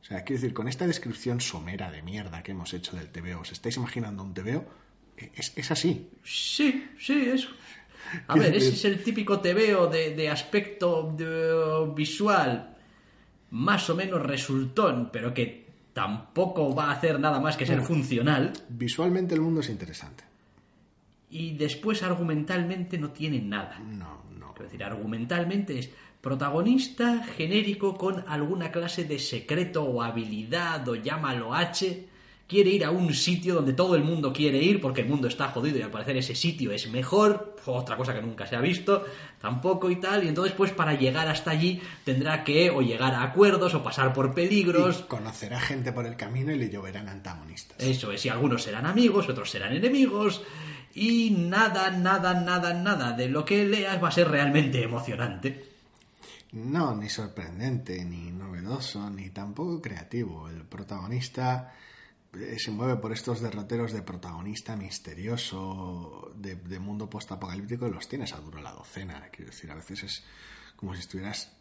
O 0.06 0.08
sea, 0.08 0.24
quiero 0.24 0.40
decir, 0.40 0.54
con 0.54 0.68
esta 0.68 0.86
descripción 0.86 1.42
somera 1.42 1.90
de 1.90 2.04
mierda 2.04 2.44
que 2.44 2.52
hemos 2.52 2.72
hecho 2.76 2.96
del 2.96 3.10
TVO, 3.10 3.40
¿os 3.40 3.52
estáis 3.52 3.76
imaginando 3.78 4.22
un 4.22 4.36
TVO? 4.36 4.64
Es, 5.34 5.52
es 5.56 5.72
así. 5.72 6.12
Sí, 6.24 6.92
sí, 7.00 7.28
es. 7.34 7.48
A 8.28 8.36
ver, 8.36 8.54
ese 8.56 8.70
es 8.70 8.86
el 8.86 9.04
típico 9.04 9.40
TVO 9.40 9.88
de, 9.88 10.14
de 10.16 10.30
aspecto 10.30 11.12
de, 11.18 11.92
visual 11.96 12.76
más 13.50 13.90
o 13.90 13.96
menos 13.96 14.22
resultón, 14.22 15.10
pero 15.12 15.34
que 15.34 15.66
tampoco 15.94 16.76
va 16.76 16.90
a 16.90 16.92
hacer 16.92 17.20
nada 17.20 17.40
más 17.40 17.58
que 17.58 17.66
ser 17.66 17.78
Bueno. 17.78 17.88
funcional. 17.96 18.54
Visualmente 18.70 19.34
el 19.34 19.42
mundo 19.42 19.62
es 19.62 19.70
interesante. 19.70 20.24
Y 21.32 21.58
después 21.58 22.04
argumentalmente 22.04 23.00
no 23.00 23.10
tiene 23.10 23.40
nada. 23.40 23.80
No, 23.80 24.22
Es 24.64 24.72
decir, 24.72 24.84
argumentalmente 24.84 25.80
es 25.80 25.90
protagonista 26.26 27.24
genérico 27.38 27.96
con 27.96 28.24
alguna 28.28 28.72
clase 28.72 29.04
de 29.04 29.20
secreto 29.20 29.84
o 29.84 30.02
habilidad 30.02 30.88
o 30.88 30.96
llámalo 30.96 31.54
H. 31.54 32.08
Quiere 32.48 32.72
ir 32.72 32.86
a 32.86 32.90
un 32.90 33.14
sitio 33.14 33.56
donde 33.56 33.74
todo 33.74 33.96
el 33.96 34.04
mundo 34.04 34.34
quiere 34.34 34.58
ir 34.58 34.82
porque 34.82 35.02
el 35.02 35.08
mundo 35.08 35.28
está 35.28 35.50
jodido 35.50 35.78
y 35.78 35.84
al 35.84 35.92
parecer 35.92 36.18
ese 36.18 36.34
sitio 36.34 36.72
es 36.72 36.90
mejor, 36.90 37.56
otra 37.66 37.96
cosa 37.96 38.14
que 38.14 38.22
nunca 38.22 38.46
se 38.48 38.56
ha 38.56 38.60
visto, 38.60 39.04
tampoco 39.40 39.90
y 39.90 39.98
tal. 39.98 40.24
Y 40.24 40.28
entonces, 40.28 40.54
pues 40.54 40.72
para 40.72 40.94
llegar 40.94 41.28
hasta 41.28 41.52
allí 41.52 41.80
tendrá 42.04 42.44
que 42.44 42.72
o 42.72 42.82
llegar 42.82 43.14
a 43.14 43.24
acuerdos 43.24 43.76
o 43.76 43.84
pasar 43.84 44.14
por 44.14 44.34
peligros. 44.34 45.02
Y 45.02 45.04
conocerá 45.04 45.60
gente 45.60 45.92
por 45.92 46.06
el 46.08 46.16
camino 46.16 46.52
y 46.52 46.58
le 46.58 46.70
lloverán 46.70 47.08
antagonistas. 47.08 47.80
Eso 47.80 48.12
es, 48.12 48.26
y 48.26 48.30
algunos 48.30 48.64
serán 48.64 48.88
amigos, 48.88 49.30
otros 49.30 49.50
serán 49.50 49.74
enemigos. 49.74 50.44
Y 50.96 51.32
nada, 51.32 51.92
nada, 51.92 52.34
nada, 52.34 52.74
nada 52.74 53.12
de 53.12 53.28
lo 53.28 53.44
que 53.44 53.66
leas 53.66 54.02
va 54.02 54.08
a 54.08 54.12
ser 54.12 54.30
realmente 54.30 54.82
emocionante. 54.82 55.66
No, 56.54 56.96
ni 56.96 57.10
sorprendente, 57.10 58.06
ni 58.06 58.32
novedoso, 58.32 59.10
ni 59.10 59.30
tampoco 59.30 59.82
creativo. 59.82 60.48
El 60.48 60.64
protagonista 60.64 61.74
eh, 62.34 62.56
se 62.58 62.72
mueve 62.72 62.96
por 62.96 63.12
estos 63.12 63.42
derroteros 63.42 63.92
de 63.92 64.04
protagonista 64.04 64.78
misterioso 64.78 66.32
de, 66.36 66.80
mundo 66.80 67.10
postapocalíptico 67.10 67.88
y 67.88 67.92
los 67.92 68.08
tienes 68.08 68.32
a 68.32 68.40
duro 68.40 68.62
la 68.62 68.72
docena. 68.72 69.28
Quiero 69.32 69.52
decir, 69.52 69.70
a 69.72 69.76
veces 69.76 70.04
es 70.04 70.24
como 70.78 70.94
si 70.94 71.02
estuvieras 71.02 71.52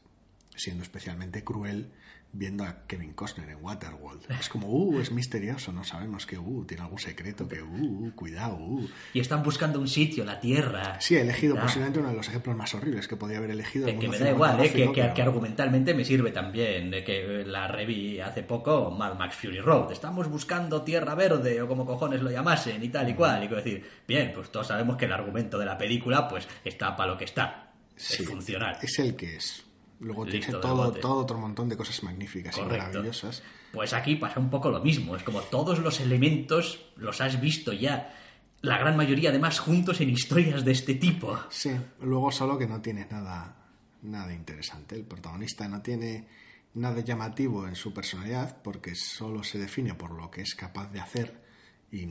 siendo 0.54 0.84
especialmente 0.84 1.42
cruel 1.42 1.90
viendo 2.34 2.64
a 2.64 2.86
Kevin 2.86 3.12
Costner 3.12 3.48
en 3.48 3.64
Waterworld. 3.64 4.30
Es 4.38 4.48
como, 4.48 4.68
uh, 4.68 5.00
es 5.00 5.12
misterioso, 5.12 5.72
no 5.72 5.84
sabemos 5.84 6.26
que, 6.26 6.36
uh, 6.36 6.64
tiene 6.64 6.82
algún 6.82 6.98
secreto, 6.98 7.48
que, 7.48 7.62
uh, 7.62 8.12
cuidado, 8.14 8.56
uh. 8.56 8.88
Y 9.12 9.20
están 9.20 9.42
buscando 9.42 9.80
un 9.80 9.88
sitio, 9.88 10.24
la 10.24 10.40
Tierra. 10.40 11.00
Sí, 11.00 11.16
he 11.16 11.20
elegido 11.20 11.56
posiblemente 11.56 12.00
uno 12.00 12.10
de 12.10 12.16
los 12.16 12.28
ejemplos 12.28 12.56
más 12.56 12.74
horribles 12.74 13.06
que 13.06 13.16
podía 13.16 13.38
haber 13.38 13.50
elegido. 13.50 13.86
Que, 13.86 13.98
que 13.98 14.08
me 14.08 14.18
da 14.18 14.30
igual, 14.30 14.60
eh, 14.60 14.72
que, 14.72 15.12
que, 15.14 15.22
argumentalmente 15.22 15.94
me 15.94 16.04
sirve 16.04 16.32
también, 16.32 16.90
de 16.90 17.04
que 17.04 17.44
la 17.46 17.68
reví 17.68 18.20
hace 18.20 18.42
poco 18.42 18.90
Mad 18.90 19.16
Max 19.16 19.36
Fury 19.36 19.60
Road. 19.60 19.92
Estamos 19.92 20.28
buscando 20.28 20.82
Tierra 20.82 21.14
Verde, 21.14 21.62
o 21.62 21.68
como 21.68 21.86
cojones 21.86 22.20
lo 22.20 22.30
llamasen, 22.30 22.82
y 22.82 22.88
tal 22.88 23.08
y 23.08 23.14
cual. 23.14 23.44
Y 23.44 23.48
decir, 23.48 23.84
bien, 24.06 24.32
pues 24.34 24.50
todos 24.50 24.66
sabemos 24.66 24.96
que 24.96 25.04
el 25.04 25.12
argumento 25.12 25.58
de 25.58 25.66
la 25.66 25.78
película, 25.78 26.26
pues, 26.28 26.48
está 26.64 26.96
para 26.96 27.12
lo 27.12 27.18
que 27.18 27.24
está. 27.24 27.72
es 27.96 28.26
funcional. 28.26 28.76
Es 28.82 28.98
el 28.98 29.14
que 29.14 29.36
es. 29.36 29.64
Luego 30.00 30.26
tiene 30.26 30.46
todo, 30.46 30.92
todo 30.92 31.16
otro 31.16 31.38
montón 31.38 31.68
de 31.68 31.76
cosas 31.76 32.02
magníficas 32.02 32.58
y 32.58 32.62
maravillosas. 32.62 33.42
Pues 33.72 33.92
aquí 33.92 34.16
pasa 34.16 34.40
un 34.40 34.50
poco 34.50 34.70
lo 34.70 34.80
mismo. 34.80 35.16
Es 35.16 35.22
como 35.22 35.40
todos 35.40 35.78
los 35.78 36.00
elementos 36.00 36.84
los 36.96 37.20
has 37.20 37.40
visto 37.40 37.72
ya. 37.72 38.14
La 38.60 38.78
gran 38.78 38.96
mayoría, 38.96 39.30
además, 39.30 39.58
juntos 39.58 40.00
en 40.00 40.10
historias 40.10 40.64
de 40.64 40.72
este 40.72 40.94
tipo. 40.94 41.38
Sí, 41.50 41.70
luego 42.00 42.32
solo 42.32 42.58
que 42.58 42.66
no 42.66 42.80
tiene 42.80 43.06
nada, 43.10 43.56
nada 44.02 44.32
interesante. 44.32 44.96
El 44.96 45.04
protagonista 45.04 45.68
no 45.68 45.82
tiene 45.82 46.28
nada 46.74 47.00
llamativo 47.00 47.66
en 47.68 47.76
su 47.76 47.92
personalidad 47.92 48.62
porque 48.62 48.94
solo 48.94 49.44
se 49.44 49.58
define 49.58 49.94
por 49.94 50.10
lo 50.10 50.30
que 50.30 50.42
es 50.42 50.54
capaz 50.54 50.90
de 50.90 51.00
hacer 51.00 51.42
y 51.90 52.08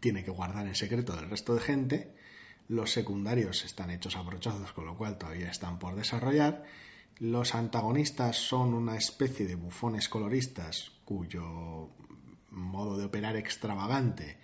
tiene 0.00 0.24
que 0.24 0.30
guardar 0.30 0.66
en 0.66 0.74
secreto 0.74 1.14
del 1.14 1.30
resto 1.30 1.54
de 1.54 1.60
gente. 1.60 2.14
Los 2.68 2.92
secundarios 2.92 3.64
están 3.64 3.90
hechos 3.90 4.16
a 4.16 4.22
brochazos, 4.22 4.72
con 4.72 4.86
lo 4.86 4.96
cual 4.96 5.16
todavía 5.16 5.50
están 5.50 5.78
por 5.78 5.94
desarrollar 5.94 6.64
los 7.20 7.54
antagonistas 7.54 8.36
son 8.36 8.74
una 8.74 8.96
especie 8.96 9.46
de 9.46 9.54
bufones 9.54 10.08
coloristas 10.08 10.92
cuyo 11.04 11.90
modo 12.50 12.96
de 12.96 13.06
operar 13.06 13.36
extravagante 13.36 14.38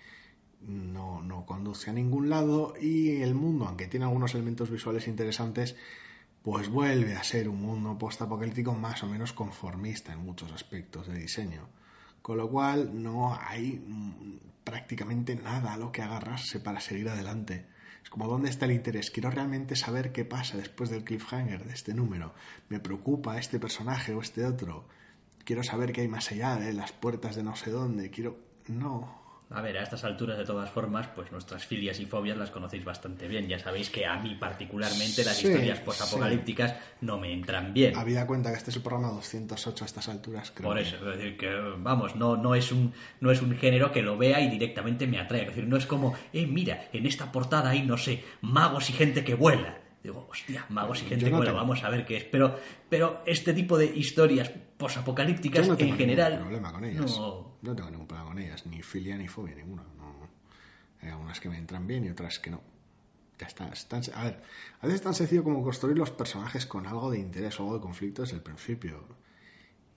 no, 0.61 1.21
no, 1.21 1.45
conduce 1.45 1.89
a 1.89 1.93
ningún 1.93 2.29
lado 2.29 2.73
y 2.79 3.21
el 3.21 3.35
mundo, 3.35 3.67
aunque 3.67 3.87
tiene 3.87 4.05
algunos 4.05 4.33
elementos 4.33 4.69
visuales 4.69 5.07
interesantes, 5.07 5.75
pues 6.41 6.69
vuelve 6.69 7.15
a 7.15 7.23
ser 7.23 7.49
un 7.49 7.61
mundo 7.61 7.97
postapocalíptico 7.97 8.73
más 8.73 9.03
o 9.03 9.07
menos 9.07 9.33
conformista 9.33 10.13
en 10.13 10.19
muchos 10.19 10.51
aspectos 10.51 11.07
de 11.07 11.17
diseño. 11.17 11.69
Con 12.21 12.37
lo 12.37 12.49
cual 12.49 13.01
no 13.01 13.35
hay 13.39 13.83
prácticamente 14.63 15.35
nada 15.35 15.73
a 15.73 15.77
lo 15.77 15.91
que 15.91 16.01
agarrarse 16.01 16.59
para 16.59 16.79
seguir 16.79 17.09
adelante. 17.09 17.67
Como, 18.15 18.29
¿dónde 18.29 18.49
está 18.49 18.63
el 18.63 18.71
interés? 18.71 19.11
Quiero 19.11 19.29
realmente 19.29 19.75
saber 19.75 20.13
qué 20.13 20.23
pasa 20.23 20.55
después 20.55 20.89
del 20.89 21.03
cliffhanger 21.03 21.65
de 21.65 21.73
este 21.73 21.93
número. 21.93 22.33
Me 22.69 22.79
preocupa 22.79 23.37
este 23.37 23.59
personaje 23.59 24.13
o 24.13 24.21
este 24.21 24.45
otro. 24.45 24.87
Quiero 25.43 25.63
saber 25.63 25.91
qué 25.91 25.99
hay 25.99 26.07
más 26.07 26.31
allá 26.31 26.55
de 26.55 26.71
las 26.71 26.93
puertas 26.93 27.35
de 27.35 27.43
no 27.43 27.57
sé 27.57 27.71
dónde. 27.71 28.09
Quiero... 28.09 28.37
No, 28.69 29.24
a 29.51 29.61
ver, 29.61 29.77
a 29.77 29.83
estas 29.83 30.03
alturas, 30.03 30.37
de 30.37 30.43
todas 30.43 30.69
formas, 30.69 31.07
pues 31.15 31.31
nuestras 31.31 31.65
filias 31.65 31.99
y 31.99 32.05
fobias 32.05 32.37
las 32.37 32.49
conocéis 32.49 32.83
bastante 32.83 33.27
bien. 33.27 33.47
Ya 33.47 33.59
sabéis 33.59 33.89
que 33.91 34.05
a 34.05 34.17
mí, 34.17 34.35
particularmente, 34.35 35.23
las 35.23 35.41
historias 35.43 35.79
postapocalípticas 35.79 36.75
no 37.01 37.19
me 37.19 37.31
entran 37.31 37.73
bien. 37.73 37.95
Habida 37.95 38.25
cuenta 38.25 38.49
que 38.49 38.57
este 38.57 38.71
es 38.71 38.77
el 38.77 38.81
programa 38.81 39.09
208 39.09 39.83
a 39.83 39.87
estas 39.87 40.09
alturas, 40.09 40.51
creo. 40.51 40.69
Por 40.69 40.79
eso, 40.79 40.95
es 40.95 41.17
decir, 41.17 41.37
que, 41.37 41.53
vamos, 41.77 42.15
no, 42.15 42.35
no, 42.35 42.55
es 42.55 42.71
un, 42.71 42.91
no 43.21 43.31
es 43.31 43.41
un 43.41 43.55
género 43.55 43.91
que 43.91 44.01
lo 44.01 44.17
vea 44.17 44.41
y 44.41 44.49
directamente 44.49 45.05
me 45.05 45.19
atrae. 45.19 45.41
Es 45.41 45.47
decir, 45.49 45.67
no 45.67 45.77
es 45.77 45.85
como, 45.85 46.15
eh, 46.33 46.47
mira, 46.47 46.89
en 46.91 47.05
esta 47.05 47.31
portada 47.31 47.69
hay, 47.69 47.83
no 47.83 47.97
sé, 47.97 48.23
magos 48.41 48.89
y 48.89 48.93
gente 48.93 49.23
que 49.23 49.35
vuela. 49.35 49.77
Digo, 50.01 50.27
hostia, 50.29 50.65
magos 50.69 51.01
y 51.01 51.05
gente 51.05 51.25
que 51.25 51.31
vuela, 51.31 51.51
vamos 51.51 51.83
a 51.83 51.89
ver 51.89 52.05
qué 52.05 52.17
es. 52.17 52.23
Pero, 52.25 52.59
pero 52.89 53.21
este 53.25 53.53
tipo 53.53 53.77
de 53.77 53.85
historias 53.85 54.51
posapocalípticas 54.77 55.67
no 55.67 55.75
en 55.79 55.95
general. 55.95 56.39
problema 56.39 56.71
con 56.71 56.85
ellas. 56.85 57.17
No... 57.17 57.54
no... 57.65 57.75
tengo 57.75 57.89
ningún 57.89 58.07
problema 58.07 58.29
con 58.29 58.39
ellas, 58.39 58.65
ni 58.65 58.81
filia 58.81 59.17
ni 59.17 59.27
fobia 59.27 59.55
ninguna. 59.55 59.83
No. 59.97 60.29
Hay 61.01 61.09
algunas 61.09 61.39
que 61.39 61.49
me 61.49 61.57
entran 61.57 61.85
bien 61.85 62.05
y 62.05 62.09
otras 62.09 62.39
que 62.39 62.51
no. 62.51 62.61
Ya 63.37 63.47
está. 63.47 63.65
a 63.65 64.23
ver, 64.23 64.41
a 64.79 64.85
veces 64.85 64.95
es 64.95 65.01
tan 65.01 65.13
sencillo 65.13 65.43
como 65.43 65.61
construir 65.61 65.97
los 65.97 66.11
personajes 66.11 66.65
con 66.65 66.87
algo 66.87 67.11
de 67.11 67.19
interés 67.19 67.59
o 67.59 67.63
algo 67.63 67.75
de 67.75 67.81
conflicto 67.81 68.21
desde 68.21 68.37
el 68.37 68.41
principio. 68.41 69.03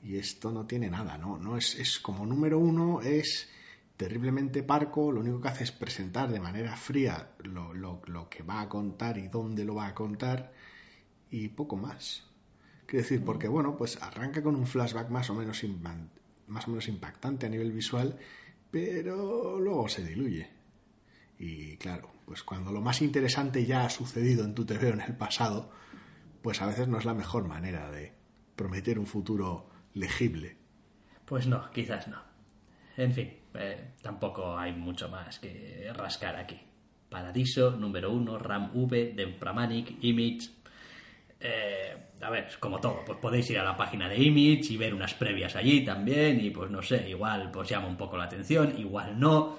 Y 0.03 0.17
esto 0.17 0.51
no 0.51 0.67
tiene 0.67 0.91
nada, 0.91 1.19
¿no? 1.19 1.39
no 1.39 1.57
es, 1.57 1.77
es 1.77 1.99
como 1.99 2.25
número 2.27 2.59
uno, 2.59 3.01
es 3.01 3.49
terriblemente 3.97 4.63
parco, 4.63 5.11
lo 5.11 5.21
único 5.21 5.41
que 5.41 5.49
hace 5.49 5.65
es 5.65 5.73
presentar 5.73 6.31
de 6.31 6.39
manera 6.39 6.77
fría 6.77 7.33
lo, 7.41 7.75
lo, 7.75 8.01
lo 8.07 8.29
que 8.29 8.45
va 8.45 8.61
a 8.61 8.69
contar 8.69 9.19
y 9.19 9.27
dónde 9.27 9.65
lo 9.65 9.75
va 9.75 9.89
a 9.89 9.95
contar 9.95 10.53
y 11.31 11.49
poco 11.49 11.77
más. 11.77 12.25
Quiero 12.87 13.03
decir, 13.03 13.25
porque 13.25 13.49
bueno, 13.49 13.77
pues 13.77 14.01
arranca 14.01 14.43
con 14.43 14.57
un 14.57 14.67
flashback 14.67 15.11
más 15.11 15.29
o 15.31 15.35
menos, 15.35 15.59
más 16.49 16.67
o 16.67 16.71
menos 16.71 16.89
impactante 16.89 17.47
a 17.47 17.49
nivel 17.49 17.73
visual, 17.73 18.19
pero 18.71 19.59
luego 19.59 19.89
se 19.89 20.05
diluye. 20.05 20.51
Y 21.39 21.77
claro, 21.77 22.11
pues 22.25 22.43
cuando 22.43 22.73
lo 22.73 22.81
más 22.81 23.01
interesante 23.01 23.65
ya 23.65 23.85
ha 23.85 23.91
sucedido 23.91 24.45
en 24.45 24.55
tu 24.55 24.65
TV 24.65 24.89
en 24.89 25.01
el 25.01 25.17
pasado, 25.17 25.71
pues 26.43 26.61
a 26.61 26.67
veces 26.67 26.89
no 26.89 26.99
es 26.99 27.05
la 27.05 27.15
mejor 27.15 27.47
manera 27.47 27.91
de 27.91 28.13
prometer 28.57 28.99
un 28.99 29.07
futuro 29.07 29.71
legible. 29.95 30.57
Pues 31.25 31.47
no, 31.47 31.71
quizás 31.71 32.09
no. 32.09 32.21
En 32.97 33.13
fin, 33.13 33.33
eh, 33.55 33.95
tampoco 34.03 34.59
hay 34.59 34.73
mucho 34.73 35.09
más 35.09 35.39
que 35.39 35.91
rascar 35.95 36.37
aquí. 36.37 36.61
Paradiso, 37.09 37.71
número 37.71 38.13
uno, 38.13 38.39
RAM 38.39 38.71
V, 38.75 39.37
Pramanik, 39.39 40.03
Image, 40.03 40.51
eh, 41.41 42.08
a 42.23 42.31
ver, 42.31 42.49
como 42.59 42.81
todo, 42.81 43.03
pues 43.05 43.19
podéis 43.19 43.51
ir 43.51 43.59
a 43.59 43.65
la 43.65 43.77
página 43.77 44.09
de 44.09 44.17
Image 44.23 44.73
y 44.73 44.77
ver 44.77 44.95
unas 44.95 45.15
previas 45.15 45.55
allí 45.57 45.85
también 45.85 46.41
y 46.41 46.51
pues 46.51 46.71
no 46.71 46.83
sé, 46.83 47.09
igual 47.09 47.51
pues 47.51 47.69
llama 47.69 47.87
un 47.87 47.97
poco 47.97 48.17
la 48.17 48.25
atención, 48.25 48.75
igual 48.79 49.19
no. 49.19 49.59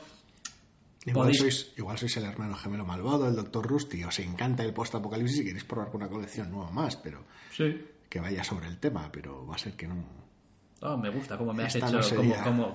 Igual, 1.06 1.34
sois, 1.34 1.72
igual 1.78 1.98
sois 1.98 2.16
el 2.18 2.26
hermano 2.26 2.56
gemelo 2.56 2.86
malvado, 2.86 3.28
el 3.28 3.36
Doctor 3.36 3.66
Rusty, 3.66 4.04
os 4.04 4.20
encanta 4.20 4.64
el 4.64 4.74
post-apocalipsis 4.74 5.40
y 5.40 5.46
queréis 5.46 5.64
probar 5.64 5.90
con 5.90 6.02
una 6.02 6.10
colección 6.10 6.52
nueva 6.52 6.72
más, 6.72 6.98
pero 6.98 7.24
sí. 7.52 7.82
que 8.10 8.20
vaya 8.20 8.44
sobre 8.44 8.68
el 8.68 8.78
tema, 8.78 9.10
pero 9.12 9.48
va 9.48 9.56
a 9.56 9.58
ser 9.58 9.74
que 9.74 9.88
no. 9.88 10.04
Oh, 10.82 10.98
me 10.98 11.10
gusta 11.10 11.38
cómo 11.38 11.54
me 11.54 11.64
has 11.64 11.76
hecho 11.76 12.00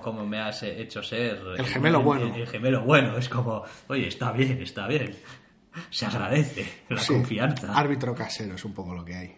como, 0.01 0.25
me 0.25 0.39
has 0.39 0.61
hecho 0.63 1.01
ser 1.01 1.39
el 1.57 1.65
gemelo 1.65 2.03
bueno. 2.03 2.35
el, 2.35 2.47
gemelo 2.47 2.83
bueno, 2.83 3.17
es 3.17 3.29
como, 3.29 3.63
oye, 3.87 4.07
está 4.07 4.31
bien, 4.31 4.61
está 4.61 4.87
bien 4.87 5.15
se 5.89 6.05
agradece 6.05 6.65
la 6.89 7.05
confianza. 7.05 7.73
Árbitro 7.73 8.15
casero 8.15 8.55
es 8.55 8.65
un 8.65 8.73
poco 8.73 8.93
lo 8.93 9.03
que 9.03 9.15
hay. 9.15 9.35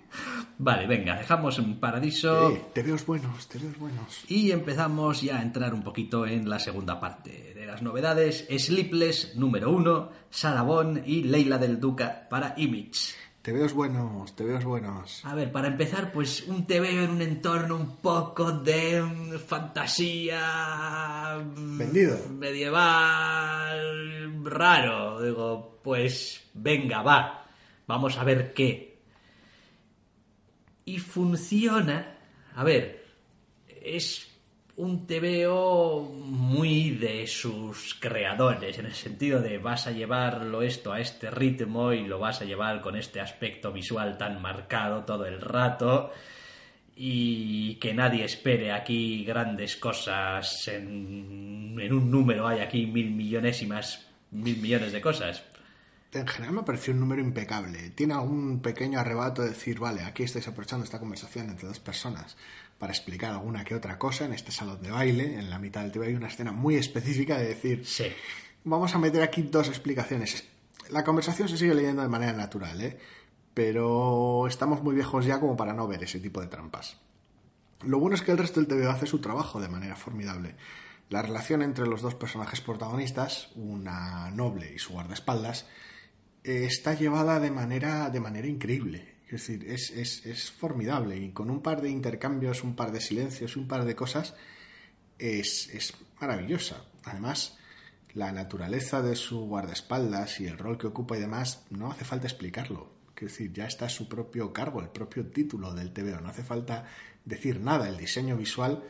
Vale, 0.59 0.87
venga, 0.87 1.15
dejamos 1.15 1.59
en 1.59 1.79
Paradiso. 1.79 2.49
Sí, 2.49 2.61
te 2.73 2.81
veo 2.81 2.97
buenos, 3.05 3.47
te 3.47 3.59
veo 3.59 3.71
buenos. 3.77 4.25
Y 4.27 4.51
empezamos 4.51 5.21
ya 5.21 5.37
a 5.37 5.43
entrar 5.43 5.73
un 5.73 5.83
poquito 5.83 6.25
en 6.25 6.49
la 6.49 6.57
segunda 6.57 6.99
parte 6.99 7.53
de 7.53 7.65
las 7.65 7.83
novedades. 7.83 8.47
Sleepless 8.49 9.35
número 9.35 9.69
uno, 9.69 10.09
Salabón 10.31 11.03
y 11.05 11.23
Leila 11.23 11.59
del 11.59 11.79
Duca 11.79 12.27
para 12.27 12.55
Image. 12.57 13.13
Te 13.47 13.53
veo 13.53 13.69
buenos, 13.69 14.35
te 14.35 14.43
veo 14.43 14.59
buenos. 14.59 15.23
A 15.23 15.33
ver, 15.33 15.53
para 15.53 15.69
empezar, 15.69 16.11
pues 16.11 16.43
un 16.47 16.67
veo 16.67 17.03
en 17.03 17.11
un 17.11 17.21
entorno 17.21 17.77
un 17.77 17.95
poco 17.97 18.51
de 18.51 19.01
fantasía. 19.47 21.37
Vendido. 21.55 22.17
Medieval. 22.29 24.43
raro. 24.43 25.21
Digo, 25.21 25.79
pues 25.81 26.43
venga, 26.55 27.01
va. 27.03 27.45
Vamos 27.85 28.17
a 28.17 28.25
ver 28.25 28.53
qué. 28.53 28.86
Y 30.87 30.99
funciona. 30.99 32.15
A 32.55 32.63
ver, 32.63 33.05
es 33.67 34.31
un 34.77 35.05
TVO 35.05 36.03
muy 36.03 36.91
de 36.91 37.27
sus 37.27 37.93
creadores, 37.99 38.79
en 38.79 38.85
el 38.85 38.93
sentido 38.93 39.41
de 39.41 39.57
vas 39.57 39.87
a 39.87 39.91
llevarlo 39.91 40.61
esto 40.61 40.93
a 40.93 41.01
este 41.01 41.29
ritmo 41.29 41.91
y 41.91 42.07
lo 42.07 42.19
vas 42.19 42.41
a 42.41 42.45
llevar 42.45 42.79
con 42.79 42.95
este 42.95 43.19
aspecto 43.19 43.73
visual 43.73 44.17
tan 44.17 44.41
marcado 44.41 45.03
todo 45.03 45.25
el 45.25 45.41
rato 45.41 46.13
y 46.95 47.75
que 47.75 47.93
nadie 47.93 48.23
espere 48.23 48.71
aquí 48.71 49.25
grandes 49.25 49.75
cosas 49.75 50.69
en, 50.69 51.75
en 51.81 51.93
un 51.93 52.09
número, 52.09 52.47
hay 52.47 52.61
aquí 52.61 52.85
mil 52.85 53.11
millonésimas, 53.11 54.07
mil 54.31 54.57
millones 54.57 54.93
de 54.93 55.01
cosas. 55.01 55.43
En 56.13 56.27
general 56.27 56.55
me 56.55 56.63
pareció 56.63 56.93
un 56.93 56.99
número 56.99 57.21
impecable. 57.21 57.89
Tiene 57.91 58.13
algún 58.13 58.61
pequeño 58.61 58.99
arrebato 58.99 59.41
de 59.41 59.49
decir, 59.49 59.79
vale, 59.79 60.03
aquí 60.03 60.23
estáis 60.23 60.47
aprovechando 60.47 60.85
esta 60.85 60.99
conversación 60.99 61.49
entre 61.49 61.67
dos 61.67 61.79
personas 61.79 62.37
para 62.79 62.93
explicar 62.93 63.31
alguna 63.31 63.63
que 63.65 63.75
otra 63.75 63.97
cosa 63.97 64.25
en 64.25 64.33
este 64.33 64.51
salón 64.51 64.81
de 64.81 64.91
baile. 64.91 65.37
En 65.37 65.49
la 65.49 65.59
mitad 65.59 65.81
del 65.81 65.91
TV 65.91 66.07
hay 66.07 66.15
una 66.15 66.27
escena 66.27 66.51
muy 66.51 66.75
específica 66.75 67.37
de 67.37 67.47
decir, 67.49 67.85
sí. 67.85 68.05
vamos 68.63 68.95
a 68.95 68.99
meter 68.99 69.21
aquí 69.21 69.41
dos 69.43 69.67
explicaciones. 69.67 70.45
La 70.89 71.03
conversación 71.03 71.49
se 71.49 71.57
sigue 71.57 71.75
leyendo 71.75 72.01
de 72.01 72.07
manera 72.07 72.33
natural, 72.33 72.79
¿eh? 72.81 72.97
pero 73.53 74.47
estamos 74.47 74.83
muy 74.83 74.95
viejos 74.95 75.25
ya 75.25 75.39
como 75.39 75.57
para 75.57 75.73
no 75.73 75.87
ver 75.87 76.03
ese 76.03 76.19
tipo 76.19 76.39
de 76.39 76.47
trampas. 76.47 76.97
Lo 77.83 77.99
bueno 77.99 78.15
es 78.15 78.21
que 78.21 78.31
el 78.31 78.37
resto 78.37 78.59
del 78.59 78.67
TV 78.67 78.87
hace 78.87 79.05
su 79.05 79.19
trabajo 79.19 79.59
de 79.59 79.67
manera 79.67 79.95
formidable. 79.95 80.55
La 81.09 81.21
relación 81.21 81.61
entre 81.61 81.87
los 81.87 82.01
dos 82.01 82.15
personajes 82.15 82.61
protagonistas, 82.61 83.49
una 83.55 84.29
noble 84.31 84.73
y 84.73 84.79
su 84.79 84.93
guardaespaldas, 84.93 85.65
está 86.47 86.93
llevada 86.93 87.39
de 87.39 87.51
manera, 87.51 88.09
de 88.09 88.19
manera 88.19 88.47
increíble 88.47 89.15
Es 89.25 89.47
decir, 89.47 89.69
es, 89.69 89.91
es, 89.91 90.25
es 90.25 90.51
formidable 90.51 91.17
y 91.17 91.31
con 91.31 91.49
un 91.49 91.61
par 91.61 91.81
de 91.81 91.89
intercambios, 91.89 92.63
un 92.63 92.75
par 92.75 92.91
de 92.91 93.01
silencios, 93.01 93.57
un 93.57 93.67
par 93.67 93.85
de 93.85 93.95
cosas, 93.95 94.33
es, 95.19 95.69
es 95.73 95.93
maravillosa. 96.21 96.85
Además, 97.03 97.57
la 98.13 98.31
naturaleza 98.31 99.01
de 99.01 99.15
su 99.15 99.41
guardaespaldas 99.45 100.39
y 100.39 100.47
el 100.47 100.57
rol 100.57 100.77
que 100.77 100.87
ocupa 100.87 101.17
y 101.17 101.21
demás, 101.21 101.65
no 101.69 101.91
hace 101.91 102.05
falta 102.05 102.27
explicarlo. 102.27 102.97
Es 103.15 103.21
decir, 103.23 103.51
ya 103.51 103.65
está 103.65 103.89
su 103.89 104.07
propio 104.07 104.53
cargo, 104.53 104.79
el 104.79 104.89
propio 104.89 105.25
título 105.27 105.73
del 105.73 105.91
TVO. 105.91 106.21
No 106.21 106.29
hace 106.29 106.43
falta 106.43 106.85
decir 107.25 107.59
nada. 107.59 107.89
El 107.89 107.97
diseño 107.97 108.37
visual 108.37 108.83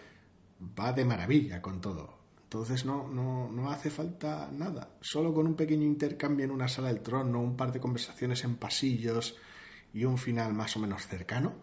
va 0.78 0.92
de 0.94 1.06
maravilla 1.06 1.62
con 1.62 1.82
todo. 1.82 2.17
Entonces 2.48 2.86
no, 2.86 3.10
no, 3.10 3.52
no 3.52 3.70
hace 3.70 3.90
falta 3.90 4.50
nada. 4.54 4.88
Solo 5.02 5.34
con 5.34 5.48
un 5.48 5.56
pequeño 5.56 5.86
intercambio 5.86 6.46
en 6.46 6.52
una 6.52 6.70
sala 6.70 6.88
del 6.88 7.02
trono, 7.02 7.42
un 7.42 7.58
par 7.58 7.74
de 7.74 7.82
conversaciones 7.82 8.46
en 8.46 8.56
pasillos 8.56 9.36
y 9.94 10.06
un 10.06 10.18
final 10.18 10.54
más 10.54 10.78
o 10.78 10.80
menos 10.80 11.06
cercano. 11.08 11.54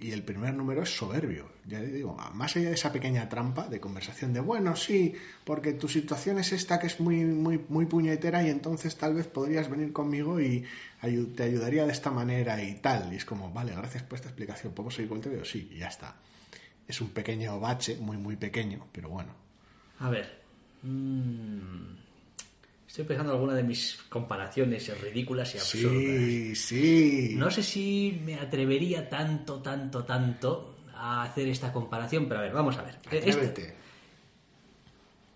Y 0.00 0.12
el 0.12 0.22
primer 0.22 0.54
número 0.54 0.82
es 0.82 0.96
soberbio. 0.96 1.50
Ya 1.66 1.80
digo, 1.80 2.16
más 2.32 2.56
allá 2.56 2.70
de 2.70 2.76
esa 2.76 2.90
pequeña 2.90 3.28
trampa 3.28 3.68
de 3.68 3.80
conversación 3.80 4.32
de 4.32 4.40
bueno, 4.40 4.76
sí, 4.76 5.14
porque 5.44 5.74
tu 5.74 5.88
situación 5.88 6.38
es 6.38 6.52
esta 6.52 6.78
que 6.78 6.86
es 6.86 7.00
muy, 7.00 7.26
muy, 7.26 7.62
muy 7.68 7.84
puñetera 7.84 8.42
y 8.42 8.48
entonces 8.48 8.96
tal 8.96 9.12
vez 9.12 9.26
podrías 9.26 9.68
venir 9.68 9.92
conmigo 9.92 10.40
y 10.40 10.64
te 11.36 11.42
ayudaría 11.42 11.84
de 11.84 11.92
esta 11.92 12.10
manera 12.10 12.62
y 12.62 12.76
tal. 12.76 13.12
Y 13.12 13.16
es 13.16 13.26
como, 13.26 13.52
vale, 13.52 13.74
gracias 13.74 14.04
por 14.04 14.16
esta 14.16 14.28
explicación. 14.28 14.72
¿Podemos 14.72 14.94
seguir 14.94 15.10
con 15.10 15.18
el 15.18 15.24
TVO? 15.24 15.44
Sí, 15.44 15.68
y 15.70 15.80
ya 15.80 15.88
está. 15.88 16.16
Es 16.86 17.02
un 17.02 17.10
pequeño 17.10 17.60
bache, 17.60 17.98
muy, 18.00 18.16
muy 18.16 18.36
pequeño, 18.36 18.86
pero 18.90 19.10
bueno. 19.10 19.47
A 20.00 20.10
ver. 20.10 20.38
mm, 20.82 21.96
estoy 22.86 23.04
pensando 23.04 23.32
en 23.32 23.36
alguna 23.36 23.54
de 23.54 23.62
mis 23.64 23.98
comparaciones 24.08 25.00
ridículas 25.00 25.54
y 25.54 25.58
absurdas. 25.58 26.00
Sí, 26.00 26.54
sí. 26.56 27.34
No 27.36 27.50
sé 27.50 27.62
si 27.62 28.20
me 28.24 28.36
atrevería 28.36 29.08
tanto, 29.08 29.60
tanto, 29.60 30.04
tanto 30.04 30.76
a 30.94 31.22
hacer 31.24 31.48
esta 31.48 31.72
comparación, 31.72 32.26
pero 32.26 32.40
a 32.40 32.42
ver, 32.44 32.52
vamos 32.52 32.76
a 32.76 32.82
ver. 32.82 32.98
Este- 33.10 33.74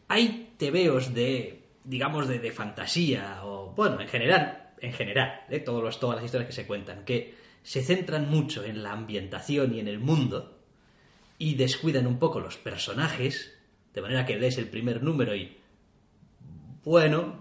hay 0.08 0.52
tebeos 0.58 1.14
de, 1.14 1.62
digamos, 1.84 2.28
de, 2.28 2.38
de 2.38 2.52
fantasía, 2.52 3.40
o 3.44 3.72
bueno, 3.74 4.00
en 4.00 4.08
general, 4.08 4.70
en 4.80 4.92
general, 4.92 5.40
¿eh? 5.48 5.60
Todos 5.60 5.82
los, 5.82 5.98
todas 6.00 6.16
las 6.16 6.24
historias 6.24 6.48
que 6.48 6.54
se 6.54 6.66
cuentan, 6.66 7.04
que 7.04 7.34
se 7.62 7.82
centran 7.82 8.28
mucho 8.28 8.64
en 8.64 8.82
la 8.82 8.92
ambientación 8.92 9.74
y 9.74 9.80
en 9.80 9.88
el 9.88 9.98
mundo, 10.00 10.58
y 11.38 11.54
descuidan 11.54 12.06
un 12.06 12.18
poco 12.18 12.40
los 12.40 12.56
personajes, 12.56 13.52
de 13.94 14.00
manera 14.00 14.24
que 14.26 14.38
lees 14.38 14.58
el 14.58 14.68
primer 14.68 15.02
número 15.02 15.34
y, 15.34 15.56
bueno, 16.84 17.34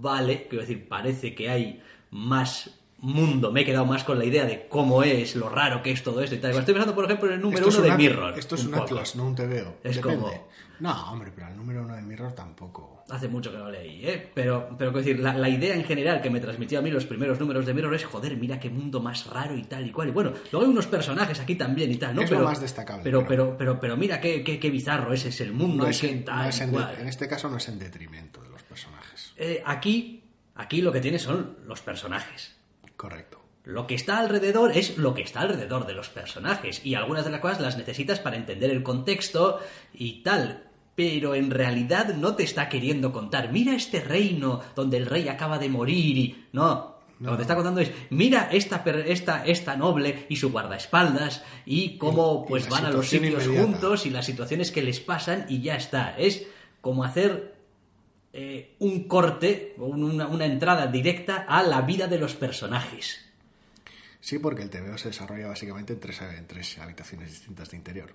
vale, 0.00 0.46
quiero 0.48 0.62
decir, 0.62 0.88
parece 0.88 1.34
que 1.34 1.48
hay 1.48 1.82
más 2.10 2.70
mundo, 2.98 3.52
me 3.52 3.60
he 3.60 3.64
quedado 3.64 3.84
más 3.84 4.04
con 4.04 4.18
la 4.18 4.24
idea 4.24 4.46
de 4.46 4.68
cómo 4.68 5.02
es, 5.02 5.36
lo 5.36 5.48
raro 5.48 5.82
que 5.82 5.90
es 5.90 6.02
todo 6.02 6.22
esto 6.22 6.34
y 6.34 6.38
tal. 6.38 6.52
Estoy 6.52 6.74
pensando, 6.74 6.94
por 6.94 7.04
ejemplo, 7.04 7.28
en 7.28 7.34
el 7.34 7.40
número 7.40 7.68
Esto 7.68 7.80
uno 7.80 7.90
de 7.90 7.96
Mirror. 7.96 8.38
Esto 8.38 8.54
es 8.54 8.64
un. 8.64 8.74
Atlas, 8.74 9.16
no 9.16 9.26
un 9.26 9.34
TVO. 9.34 9.76
Es 9.84 9.96
Depende. 9.96 10.02
como- 10.02 10.48
No, 10.80 11.10
hombre, 11.12 11.32
pero 11.34 11.48
el 11.48 11.56
número 11.56 11.82
uno 11.82 11.94
de 11.96 12.02
Mirror 12.02 12.32
tampoco. 12.34 13.04
Hace 13.08 13.28
mucho 13.28 13.50
que 13.52 13.58
no 13.58 13.70
leí, 13.70 14.06
¿eh? 14.06 14.30
Pero, 14.34 14.74
pero 14.76 14.90
decir, 14.92 15.20
la, 15.20 15.32
la 15.34 15.48
idea 15.48 15.74
en 15.74 15.84
general 15.84 16.20
que 16.20 16.28
me 16.30 16.40
transmitió 16.40 16.78
a 16.78 16.82
mí 16.82 16.90
los 16.90 17.06
primeros 17.06 17.38
números 17.40 17.64
de 17.64 17.72
Mirror 17.74 17.94
es, 17.94 18.04
joder, 18.04 18.36
mira 18.36 18.58
qué 18.60 18.68
mundo 18.68 19.00
más 19.00 19.26
raro 19.26 19.56
y 19.56 19.62
tal 19.64 19.86
y 19.86 19.92
cual. 19.92 20.08
Y 20.08 20.12
bueno, 20.12 20.32
luego 20.52 20.66
hay 20.66 20.72
unos 20.72 20.86
personajes 20.86 21.38
aquí 21.40 21.54
también 21.54 21.90
y 21.92 21.96
tal, 21.96 22.14
¿no? 22.14 22.22
Es 22.22 22.30
lo 22.30 22.36
pero, 22.38 22.48
más 22.48 22.60
destacable, 22.60 23.02
Pero, 23.04 23.20
pero- 23.26 23.46
pero, 23.46 23.58
pero, 23.58 23.80
pero 23.80 23.96
mira 23.96 24.20
qué, 24.20 24.42
qué, 24.42 24.58
qué 24.58 24.70
bizarro 24.70 25.12
ese 25.12 25.28
es 25.28 25.40
el 25.40 25.52
mundo 25.52 25.84
No 25.84 25.86
y 25.88 25.90
es, 25.92 26.00
qué 26.00 26.08
tal 26.16 26.42
no 26.44 26.48
es 26.48 26.60
en, 26.60 26.70
cual. 26.70 26.94
en 27.00 27.08
este 27.08 27.28
caso 27.28 27.48
no 27.48 27.56
es 27.56 27.68
en 27.68 27.78
detrimento 27.78 28.42
de 28.42 28.48
los 28.48 28.62
personajes. 28.62 29.32
Eh, 29.36 29.62
aquí, 29.64 30.24
aquí 30.56 30.82
lo 30.82 30.92
que 30.92 31.00
tiene 31.00 31.18
son 31.18 31.58
los 31.66 31.80
personajes. 31.82 32.56
Correcto. 32.96 33.42
Lo 33.64 33.86
que 33.88 33.96
está 33.96 34.18
alrededor 34.18 34.76
es 34.76 34.96
lo 34.96 35.12
que 35.12 35.22
está 35.22 35.40
alrededor 35.40 35.86
de 35.88 35.92
los 35.92 36.08
personajes 36.08 36.80
y 36.86 36.94
algunas 36.94 37.24
de 37.24 37.32
las 37.32 37.40
cosas 37.40 37.60
las 37.60 37.76
necesitas 37.76 38.20
para 38.20 38.36
entender 38.36 38.70
el 38.70 38.84
contexto 38.84 39.60
y 39.92 40.22
tal. 40.22 40.65
Pero 40.96 41.34
en 41.34 41.50
realidad 41.50 42.14
no 42.16 42.34
te 42.34 42.42
está 42.42 42.68
queriendo 42.68 43.12
contar, 43.12 43.52
mira 43.52 43.74
este 43.74 44.00
reino 44.00 44.60
donde 44.74 44.96
el 44.96 45.06
rey 45.06 45.28
acaba 45.28 45.58
de 45.58 45.68
morir 45.68 46.16
y... 46.18 46.46
No, 46.52 46.96
lo 47.20 47.30
que 47.32 47.36
te 47.36 47.42
está 47.42 47.54
contando 47.54 47.80
es, 47.80 47.90
mira 48.10 48.48
esta, 48.50 48.82
esta, 49.06 49.44
esta 49.46 49.76
noble 49.76 50.26
y 50.28 50.36
su 50.36 50.50
guardaespaldas 50.50 51.44
y 51.66 51.96
cómo 51.98 52.42
Y- 52.44 52.48
pues 52.48 52.68
van 52.68 52.86
a 52.86 52.90
los 52.90 53.08
sitios 53.08 53.44
inmediata. 53.44 53.62
juntos 53.62 54.06
y 54.06 54.10
las 54.10 54.26
situaciones 54.26 54.70
que 54.72 54.82
les 54.82 55.00
pasan 55.00 55.46
y 55.48 55.60
ya 55.60 55.76
está. 55.76 56.16
Es 56.18 56.46
como 56.80 57.04
hacer 57.04 57.54
eh, 58.32 58.74
un 58.80 59.04
corte 59.08 59.74
o 59.78 59.86
un- 59.86 60.02
una, 60.04 60.26
una 60.28 60.44
entrada 60.46 60.86
directa 60.88 61.44
a 61.48 61.62
la 61.62 61.80
vida 61.82 62.06
de 62.06 62.18
los 62.18 62.34
personajes. 62.34 63.20
Sí, 64.20 64.38
porque 64.38 64.62
el 64.62 64.70
TVO 64.70 64.98
se 64.98 65.08
desarrolla 65.08 65.46
básicamente 65.48 65.92
en 65.92 66.00
tres, 66.00 66.20
en 66.20 66.46
tres 66.46 66.78
habitaciones 66.78 67.30
distintas 67.30 67.70
de 67.70 67.76
interior. 67.76 68.14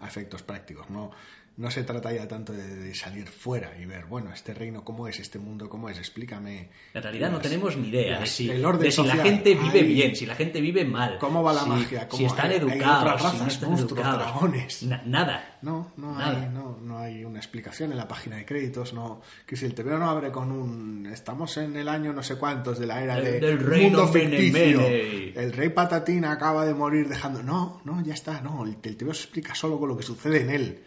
A 0.00 0.08
efectos 0.08 0.42
prácticos. 0.42 0.90
No, 0.90 1.10
no 1.56 1.70
se 1.70 1.84
trata 1.84 2.12
ya 2.12 2.26
tanto 2.26 2.52
de, 2.52 2.92
salir 2.94 3.28
fuera 3.28 3.72
y 3.80 3.84
ver, 3.86 4.06
bueno, 4.06 4.32
este 4.32 4.54
reino 4.54 4.82
cómo 4.84 5.06
es, 5.06 5.20
este 5.20 5.38
mundo 5.38 5.68
cómo 5.68 5.88
es, 5.88 5.98
explícame. 5.98 6.68
En 6.92 7.02
realidad 7.02 7.30
no 7.30 7.38
tenemos 7.40 7.76
ni 7.76 7.88
idea 7.90 8.18
de 8.20 8.26
si, 8.26 8.50
el 8.50 8.64
orden 8.64 8.82
de 8.82 8.90
si 8.90 9.04
la 9.04 9.16
gente 9.16 9.54
vive 9.54 9.80
Hay- 9.80 9.86
bien, 9.94 10.16
si 10.16 10.26
la 10.26 10.34
gente 10.34 10.60
vive 10.60 10.84
mal. 10.84 11.18
¿Cómo 11.18 11.42
va 11.44 11.52
la 11.52 11.62
si- 11.62 11.68
magia? 11.68 12.08
¿Cómo 12.08 12.18
si 12.18 12.24
están 12.24 12.46
hay- 12.46 12.52
hay 12.54 12.58
educados, 12.58 13.02
otras 13.02 13.20
si 13.20 13.26
no 13.26 13.32
razas, 13.44 13.54
están 13.54 13.68
monstruos, 13.70 13.98
educados. 14.00 14.22
dragones? 14.32 14.82
Na- 14.82 15.02
nada. 15.06 15.58
No, 15.62 15.92
no 15.96 16.18
Nada. 16.18 16.42
hay, 16.42 16.48
no, 16.48 16.78
no 16.82 16.98
hay 16.98 17.24
una 17.24 17.38
explicación 17.38 17.90
en 17.92 17.96
la 17.98 18.08
página 18.08 18.36
de 18.36 18.44
créditos, 18.44 18.92
no. 18.92 19.22
Que 19.46 19.56
si 19.56 19.64
el 19.64 19.74
TVO 19.74 19.96
no 19.98 20.10
abre 20.10 20.30
con 20.32 20.50
un 20.52 21.06
estamos 21.06 21.56
en 21.56 21.76
el 21.76 21.88
año 21.88 22.12
no 22.12 22.22
sé 22.22 22.36
cuántos 22.36 22.78
de 22.78 22.86
la 22.86 23.02
era 23.02 23.14
Del- 23.16 23.40
de 23.40 23.40
del 23.40 23.58
reino 23.60 23.98
mundo 23.98 24.12
ficticio. 24.12 24.80
El 24.86 25.52
rey 25.52 25.68
Patatín 25.70 26.24
acaba 26.24 26.66
de 26.66 26.74
morir 26.74 27.08
dejando. 27.08 27.42
No, 27.42 27.80
no, 27.84 28.02
ya 28.04 28.12
está, 28.14 28.40
no. 28.40 28.64
El, 28.64 28.76
el 28.82 28.96
TVO 28.96 29.14
se 29.14 29.22
explica 29.22 29.54
solo 29.54 29.78
con 29.78 29.88
lo 29.88 29.96
que 29.96 30.02
sucede 30.02 30.42
en 30.42 30.50
él. 30.50 30.84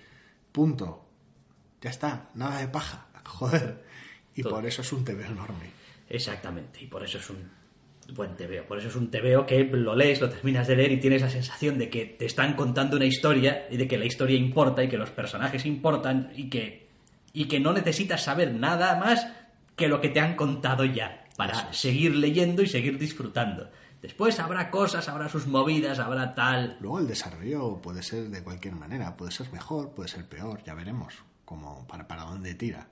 Punto. 0.58 1.06
Ya 1.84 1.92
está, 1.92 2.32
nada 2.34 2.58
de 2.60 2.68
paja. 2.68 3.06
Joder. 3.24 3.84
Y 4.34 4.42
Todo. 4.42 4.56
por 4.56 4.66
eso 4.66 4.82
es 4.82 4.92
un 4.92 5.06
TVO 5.06 5.22
enorme. 5.22 5.70
Exactamente, 6.10 6.82
y 6.82 6.88
por 6.88 7.04
eso 7.04 7.20
es 7.20 7.30
un 7.30 7.48
buen 8.16 8.36
tebeo. 8.36 8.66
Por 8.66 8.80
eso 8.80 8.88
es 8.88 8.96
un 8.96 9.12
tebeo 9.12 9.46
que 9.46 9.66
lo 9.66 9.96
lees, 9.96 10.20
lo 10.20 10.32
terminas 10.32 10.66
de 10.66 10.76
leer 10.76 10.94
y 10.94 10.98
tienes 10.98 11.22
la 11.22 11.30
sensación 11.30 11.78
de 11.78 11.92
que 11.92 12.06
te 12.06 12.26
están 12.26 12.56
contando 12.56 12.96
una 12.96 13.06
historia 13.06 13.68
y 13.70 13.78
de 13.78 13.88
que 13.88 14.00
la 14.00 14.06
historia 14.06 14.36
importa 14.36 14.84
y 14.84 14.90
que 14.90 14.98
los 14.98 15.12
personajes 15.12 15.64
importan 15.68 16.32
y 16.36 16.50
que, 16.50 16.88
y 17.34 17.46
que 17.46 17.60
no 17.60 17.72
necesitas 17.72 18.24
saber 18.24 18.56
nada 18.56 18.96
más 18.96 19.28
que 19.76 19.88
lo 19.88 20.02
que 20.02 20.10
te 20.10 20.22
han 20.22 20.36
contado 20.36 20.86
ya 20.86 21.26
para 21.36 21.72
seguir 21.72 22.16
leyendo 22.16 22.64
y 22.64 22.68
seguir 22.68 22.98
disfrutando. 22.98 23.70
Después 24.02 24.40
habrá 24.40 24.70
cosas, 24.70 25.08
habrá 25.10 25.28
sus 25.30 25.48
movidas, 25.48 26.00
habrá 26.00 26.34
tal. 26.36 26.78
Luego 26.82 27.00
el 27.00 27.08
desarrollo 27.08 27.82
puede 27.82 28.04
ser 28.04 28.30
de 28.30 28.44
cualquier 28.44 28.76
manera, 28.76 29.16
puede 29.18 29.32
ser 29.32 29.52
mejor, 29.52 29.92
puede 29.92 30.08
ser 30.10 30.26
peor, 30.26 30.62
ya 30.64 30.74
veremos 30.76 31.16
como 31.46 31.86
para, 31.88 32.08
para 32.08 32.24
dónde 32.24 32.54
tira. 32.56 32.88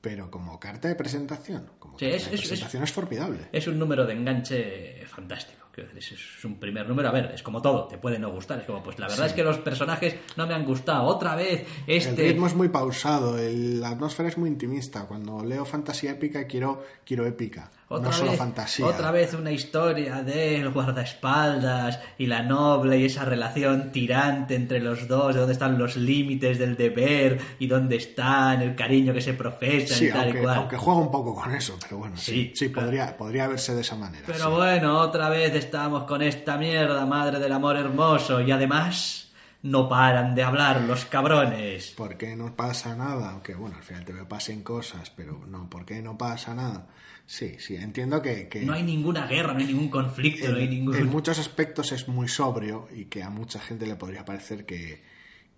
Pero 0.00 0.30
como 0.30 0.60
carta 0.60 0.88
de 0.88 0.94
presentación, 0.94 1.70
como 1.78 1.98
Sí, 1.98 2.04
carta 2.10 2.16
es- 2.16 2.28
de 2.30 2.34
es- 2.36 2.42
es- 2.42 2.48
presentación 2.48 2.82
es 2.84 2.92
formidable. 2.92 3.48
Es 3.50 3.66
un 3.66 3.78
número 3.78 4.04
de 4.04 4.12
enganche 4.12 5.04
fantástico. 5.06 5.66
Es 5.94 6.42
un 6.44 6.58
primer 6.58 6.88
número. 6.88 7.08
A 7.08 7.12
ver, 7.12 7.32
es 7.34 7.42
como 7.42 7.60
todo, 7.60 7.86
te 7.86 7.98
puede 7.98 8.18
no 8.18 8.30
gustar. 8.30 8.60
Es 8.60 8.64
como, 8.66 8.82
pues 8.82 8.98
la 8.98 9.08
verdad 9.08 9.26
es 9.26 9.32
que 9.34 9.42
los 9.44 9.58
personajes 9.58 10.14
no 10.36 10.46
me 10.46 10.54
han 10.54 10.64
gustado. 10.64 11.04
Otra 11.04 11.34
vez, 11.34 11.66
El 11.86 11.96
este. 11.98 12.28
ritmo 12.28 12.46
es 12.46 12.54
muy 12.54 12.68
pausado, 12.70 13.36
el- 13.38 13.80
la 13.80 13.90
atmósfera 13.90 14.28
es 14.30 14.38
muy 14.38 14.48
intimista. 14.48 15.06
Cuando 15.06 15.44
leo 15.44 15.66
fantasía 15.66 16.12
épica 16.12 16.46
quiero, 16.46 16.82
quiero 17.04 17.26
épica, 17.26 17.70
Otra 17.88 18.10
no 18.10 18.16
solo 18.16 18.30
vez, 18.32 18.38
fantasía. 18.40 18.84
otra 18.86 19.10
vez 19.12 19.32
una 19.34 19.52
historia 19.52 20.22
del 20.22 20.70
guardaespaldas 20.70 22.00
y 22.18 22.26
la 22.26 22.42
noble 22.42 22.98
y 22.98 23.04
esa 23.04 23.24
relación 23.24 23.92
tirante 23.92 24.54
entre 24.56 24.80
los 24.80 25.06
dos, 25.08 25.34
de 25.34 25.40
dónde 25.40 25.52
están 25.52 25.78
los 25.78 25.96
límites 25.96 26.58
del 26.58 26.76
deber 26.76 27.38
y 27.58 27.66
dónde 27.66 27.96
están 27.96 28.62
el 28.62 28.74
cariño 28.74 29.12
que 29.14 29.20
se 29.20 29.34
profesa 29.34 29.94
Sí, 29.94 30.06
y 30.06 30.10
tal 30.10 30.24
aunque, 30.24 30.38
y 30.40 30.42
cual. 30.42 30.56
aunque 30.58 30.76
juega 30.76 31.00
un 31.00 31.10
poco 31.10 31.34
con 31.34 31.54
eso, 31.54 31.78
pero 31.80 31.98
bueno, 31.98 32.16
sí, 32.16 32.32
Sí, 32.32 32.52
sí, 32.56 32.72
claro. 32.72 32.86
podría, 32.88 33.16
podría 33.16 33.46
verse 33.48 33.74
de 33.74 33.80
esa 33.82 33.94
manera. 33.96 34.24
Pero 34.26 34.38
sí. 34.46 34.50
bueno, 34.50 34.98
otra 34.98 35.28
vez 35.28 35.54
estamos 35.54 36.04
con 36.04 36.22
esta 36.22 36.56
mierda, 36.56 37.06
madre 37.06 37.38
del 37.38 37.52
amor 37.52 37.76
hermoso, 37.76 38.40
y 38.40 38.50
además 38.50 39.30
no 39.62 39.88
paran 39.88 40.34
de 40.34 40.42
hablar 40.42 40.80
los 40.82 41.04
cabrones. 41.04 41.92
¿Por 41.96 42.16
qué 42.16 42.36
no 42.36 42.54
pasa 42.54 42.94
nada? 42.96 43.30
Aunque 43.30 43.54
bueno, 43.54 43.76
al 43.76 43.82
final 43.82 44.04
te 44.04 44.12
veo 44.12 44.28
pasen 44.28 44.62
cosas, 44.62 45.10
pero 45.10 45.40
no, 45.46 45.68
¿por 45.70 45.84
qué 45.84 46.02
no 46.02 46.16
pasa 46.18 46.54
nada? 46.54 46.86
Sí, 47.26 47.56
sí, 47.58 47.74
entiendo 47.74 48.22
que, 48.22 48.48
que 48.48 48.62
No 48.64 48.72
hay 48.72 48.84
ninguna 48.84 49.26
guerra, 49.26 49.52
no 49.52 49.58
hay 49.58 49.66
ningún 49.66 49.88
conflicto, 49.88 50.48
no 50.48 50.58
hay 50.58 50.68
ningún... 50.68 50.94
en 50.94 51.06
muchos 51.06 51.38
aspectos 51.40 51.90
es 51.90 52.06
muy 52.06 52.28
sobrio 52.28 52.88
y 52.94 53.06
que 53.06 53.24
a 53.24 53.30
mucha 53.30 53.58
gente 53.58 53.86
le 53.86 53.96
podría 53.96 54.24
parecer 54.24 54.64
que, 54.64 55.02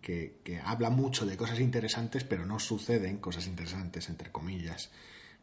que, 0.00 0.38
que 0.42 0.60
habla 0.60 0.88
mucho 0.88 1.26
de 1.26 1.36
cosas 1.36 1.60
interesantes, 1.60 2.24
pero 2.24 2.46
no 2.46 2.58
suceden 2.58 3.18
cosas 3.18 3.46
interesantes, 3.46 4.08
entre 4.08 4.32
comillas. 4.32 4.90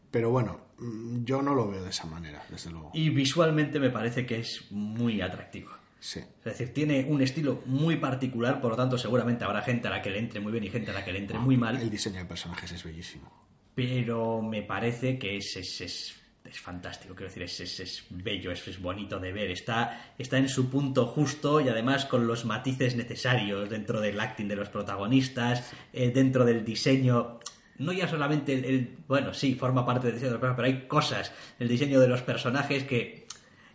Pero 0.09 0.31
bueno, 0.31 0.61
mm, 0.79 1.25
yo 1.25 1.41
no 1.41 1.53
lo 1.53 1.69
veo 1.69 1.83
de 1.83 1.89
esa 1.89 2.05
manera, 2.05 2.43
desde 2.49 2.71
luego. 2.71 2.91
Y 2.93 3.09
visualmente 3.09 3.79
me 3.79 3.91
parece 3.91 4.25
que 4.25 4.39
es 4.39 4.71
muy 4.71 5.21
atractivo. 5.21 5.71
Sí. 5.99 6.19
Es 6.19 6.43
decir, 6.43 6.73
tiene 6.73 7.05
un 7.07 7.21
estilo 7.21 7.61
muy 7.65 7.97
particular, 7.97 8.61
por 8.61 8.71
lo 8.71 8.77
tanto 8.77 8.97
seguramente 8.97 9.43
habrá 9.43 9.61
gente 9.61 9.87
a 9.87 9.91
la 9.91 10.01
que 10.01 10.09
le 10.09 10.19
entre 10.19 10.39
muy 10.39 10.51
bien 10.51 10.63
y 10.63 10.69
gente 10.69 10.91
a 10.91 10.93
la 10.93 11.03
que 11.03 11.11
le 11.11 11.19
entre 11.19 11.37
muy 11.37 11.57
mal. 11.57 11.81
El 11.81 11.89
diseño 11.89 12.19
de 12.19 12.25
personajes 12.25 12.71
es 12.71 12.83
bellísimo. 12.83 13.29
Pero 13.75 14.41
me 14.41 14.61
parece 14.63 15.19
que 15.19 15.37
es, 15.37 15.55
es, 15.57 15.81
es 15.81 16.15
es 16.47 16.59
fantástico, 16.59 17.15
quiero 17.15 17.29
decir, 17.29 17.41
es, 17.41 17.79
es, 17.79 18.05
bello, 18.11 18.51
es, 18.51 18.79
bonito 18.79 19.19
de 19.19 19.33
ver, 19.33 19.49
está, 19.49 20.13
está 20.19 20.37
en 20.37 20.47
su 20.47 20.69
punto 20.69 21.07
justo 21.07 21.59
y 21.59 21.69
además 21.69 22.05
con 22.05 22.27
los 22.27 22.45
matices 22.45 22.95
necesarios 22.95 23.67
dentro 23.67 23.99
del 23.99 24.19
acting 24.19 24.47
de 24.47 24.55
los 24.55 24.69
protagonistas, 24.69 25.73
eh, 25.91 26.11
dentro 26.13 26.45
del 26.45 26.63
diseño 26.63 27.39
no 27.79 27.91
ya 27.93 28.07
solamente 28.07 28.53
el, 28.53 28.63
el- 28.65 28.97
bueno, 29.07 29.33
sí, 29.33 29.55
forma 29.55 29.87
parte 29.87 30.05
del 30.07 30.15
diseño 30.17 30.33
de 30.33 30.37
los 30.37 30.41
personajes, 30.41 30.55
pero 30.71 30.81
hay 30.83 30.87
cosas, 30.87 31.33
el 31.59 31.67
diseño 31.67 31.99
de 31.99 32.07
los 32.07 32.21
personajes 32.21 32.83
que, 32.83 33.25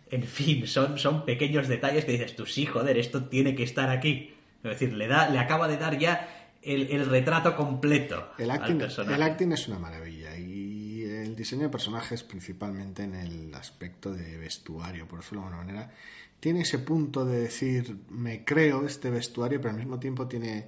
en 0.09 0.23
fin, 0.23 0.65
son, 0.65 0.97
son 0.97 1.25
pequeños 1.25 1.67
detalles 1.67 2.05
que 2.05 2.13
dices 2.13 2.37
tú, 2.37 2.45
sí, 2.45 2.65
joder, 2.65 2.97
esto 2.97 3.25
tiene 3.25 3.53
que 3.53 3.63
estar 3.63 3.89
aquí. 3.89 4.33
Es 4.63 4.69
decir, 4.71 4.93
le 4.93 5.07
da, 5.07 5.27
le 5.29 5.39
acaba 5.39 5.67
de 5.67 5.77
dar 5.77 5.97
ya 5.97 6.40
el, 6.61 6.91
el 6.91 7.05
retrato 7.07 7.55
completo 7.55 8.31
El 8.37 8.51
al 8.51 8.61
acting, 8.61 8.77
personaje. 8.77 9.15
el 9.15 9.21
acting 9.23 9.51
es 9.51 9.67
una 9.67 9.79
maravilla 9.79 10.37
y 10.37 11.03
el 11.03 11.35
diseño 11.35 11.63
de 11.63 11.69
personajes, 11.69 12.23
principalmente 12.23 13.03
en 13.03 13.15
el 13.15 13.53
aspecto 13.55 14.13
de 14.13 14.37
vestuario, 14.37 15.07
por 15.07 15.19
decirlo 15.19 15.41
de 15.41 15.47
alguna 15.47 15.63
manera, 15.65 15.93
tiene 16.39 16.61
ese 16.61 16.79
punto 16.79 17.25
de 17.25 17.41
decir, 17.41 17.97
me 18.09 18.43
creo 18.43 18.85
este 18.85 19.09
vestuario, 19.09 19.59
pero 19.59 19.71
al 19.71 19.77
mismo 19.77 19.99
tiempo 19.99 20.27
tiene 20.27 20.67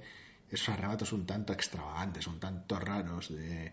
esos 0.50 0.68
arrebatos 0.68 1.12
un 1.12 1.26
tanto 1.26 1.52
extravagantes, 1.52 2.26
un 2.26 2.38
tanto 2.38 2.78
raros, 2.78 3.34
de 3.34 3.72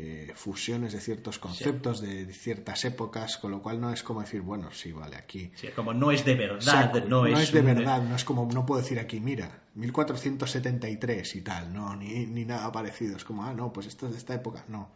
eh, 0.00 0.30
fusiones 0.34 0.92
de 0.92 1.00
ciertos 1.00 1.40
conceptos, 1.40 2.00
de 2.00 2.32
ciertas 2.32 2.84
épocas, 2.84 3.36
con 3.36 3.50
lo 3.50 3.60
cual 3.60 3.80
no 3.80 3.92
es 3.92 4.04
como 4.04 4.20
decir, 4.20 4.42
bueno, 4.42 4.70
sí, 4.70 4.92
vale, 4.92 5.16
aquí 5.16 5.50
Sí, 5.56 5.66
es 5.66 5.74
como 5.74 5.92
no 5.92 6.12
es 6.12 6.24
de 6.24 6.34
verdad, 6.36 6.92
Saco, 6.92 7.00
no, 7.08 7.26
es, 7.26 7.50
de 7.50 7.58
un- 7.60 7.66
verdad, 7.66 8.02
no 8.02 8.14
es 8.14 8.24
como, 8.24 8.48
no 8.52 8.64
puedo 8.64 8.80
decir 8.80 9.00
aquí, 9.00 9.18
mira, 9.18 9.62
1473 9.74 11.34
y 11.36 11.40
tal, 11.42 11.72
no, 11.72 11.96
ni, 11.96 12.26
ni 12.26 12.44
nada 12.44 12.70
parecido. 12.70 13.16
Es 13.16 13.24
como, 13.24 13.44
ah, 13.44 13.52
no, 13.54 13.72
pues 13.72 13.86
esto 13.86 14.06
es 14.06 14.12
de 14.12 14.18
esta 14.18 14.34
época. 14.34 14.64
No, 14.68 14.90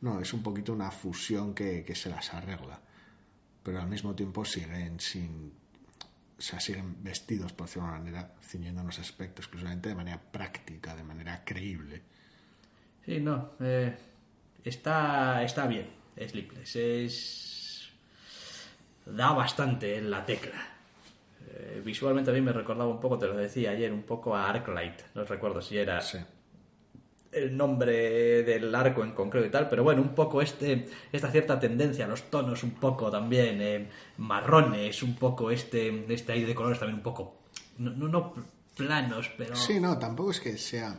no, 0.00 0.20
es 0.20 0.32
un 0.32 0.42
poquito 0.42 0.72
una 0.72 0.90
fusión 0.90 1.54
que, 1.54 1.84
que 1.84 1.94
se 1.94 2.08
las 2.10 2.32
arregla. 2.34 2.80
Pero 3.62 3.80
al 3.80 3.88
mismo 3.88 4.14
tiempo 4.14 4.44
siguen 4.44 4.98
sin. 5.00 5.52
O 6.38 6.40
sea, 6.40 6.60
siguen 6.60 7.02
vestidos, 7.02 7.52
por 7.52 7.66
decirlo 7.66 7.88
de 7.88 7.94
una 7.94 7.98
manera, 7.98 8.34
ciñendo 8.42 8.80
unos 8.82 8.98
aspectos 9.00 9.44
exclusivamente 9.46 9.88
de 9.88 9.94
manera 9.96 10.20
práctica, 10.20 10.94
de 10.94 11.02
manera 11.02 11.42
creíble. 11.44 12.02
Sí, 13.04 13.18
no. 13.20 13.52
eh, 13.60 13.96
está, 14.68 15.42
está 15.42 15.66
bien. 15.66 15.88
Sleepless. 16.16 16.76
Es. 16.76 17.88
Da 19.06 19.32
bastante 19.32 19.96
en 19.96 20.10
la 20.10 20.24
tecla. 20.26 20.68
Eh, 21.50 21.80
visualmente 21.84 22.30
a 22.30 22.34
mí 22.34 22.40
me 22.40 22.52
recordaba 22.52 22.90
un 22.90 23.00
poco, 23.00 23.18
te 23.18 23.26
lo 23.26 23.36
decía 23.36 23.70
ayer, 23.70 23.92
un 23.92 24.02
poco 24.02 24.34
a 24.36 24.48
Arclight. 24.50 25.00
No 25.14 25.24
recuerdo 25.24 25.62
si 25.62 25.78
era 25.78 26.00
Sí. 26.00 26.18
el 27.32 27.56
nombre 27.56 28.42
del 28.42 28.74
arco 28.74 29.04
en 29.04 29.12
concreto 29.12 29.46
y 29.46 29.50
tal, 29.50 29.68
pero 29.68 29.84
bueno, 29.84 30.02
un 30.02 30.14
poco 30.14 30.42
este, 30.42 30.88
esta 31.12 31.30
cierta 31.30 31.58
tendencia, 31.60 32.06
los 32.06 32.30
tonos 32.30 32.62
un 32.62 32.72
poco 32.72 33.10
también 33.10 33.60
eh, 33.62 33.88
marrones, 34.16 35.02
un 35.02 35.14
poco 35.14 35.50
este, 35.50 36.04
este 36.12 36.32
aire 36.32 36.46
de 36.48 36.54
colores 36.54 36.78
también 36.78 36.96
un 36.96 37.02
poco, 37.02 37.42
no, 37.78 37.90
no, 37.90 38.08
no 38.08 38.34
planos, 38.76 39.30
pero... 39.36 39.54
Sí, 39.56 39.78
no, 39.78 39.98
tampoco 39.98 40.30
es 40.30 40.40
que 40.40 40.56
sea 40.56 40.94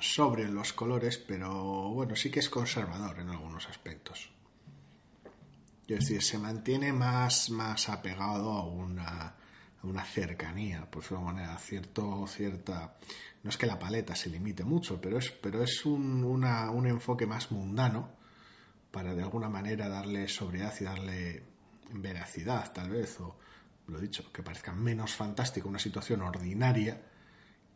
sobre 0.00 0.48
los 0.48 0.72
colores, 0.72 1.18
pero 1.18 1.90
bueno, 1.90 2.14
sí 2.16 2.30
que 2.30 2.40
es 2.40 2.48
conservador 2.48 3.18
en 3.18 3.28
algunos 3.30 3.68
aspectos. 3.68 4.30
Es 5.86 6.00
decir, 6.00 6.22
se 6.22 6.38
mantiene 6.38 6.92
más, 6.92 7.48
más 7.50 7.88
apegado 7.88 8.52
a 8.52 8.64
una, 8.66 9.18
a 9.28 9.34
una 9.84 10.04
cercanía, 10.04 10.88
por 10.90 11.02
alguna 11.04 11.32
manera, 11.32 11.58
cierto, 11.58 12.26
cierta... 12.26 12.94
No 13.42 13.50
es 13.50 13.56
que 13.56 13.66
la 13.66 13.78
paleta 13.78 14.14
se 14.14 14.28
limite 14.28 14.64
mucho, 14.64 15.00
pero 15.00 15.18
es, 15.18 15.30
pero 15.30 15.62
es 15.62 15.86
un, 15.86 16.24
una- 16.24 16.70
un 16.70 16.86
enfoque 16.86 17.24
más 17.26 17.50
mundano 17.52 18.10
para 18.90 19.14
de 19.14 19.22
alguna 19.22 19.48
manera 19.48 19.88
darle 19.88 20.28
sobriedad 20.28 20.74
y 20.80 20.84
darle 20.84 21.42
veracidad, 21.92 22.70
tal 22.72 22.90
vez, 22.90 23.18
o 23.20 23.36
lo 23.86 23.98
dicho, 23.98 24.30
que 24.32 24.42
parezca 24.42 24.72
menos 24.72 25.14
fantástico 25.14 25.68
una 25.68 25.78
situación 25.78 26.20
ordinaria 26.22 27.00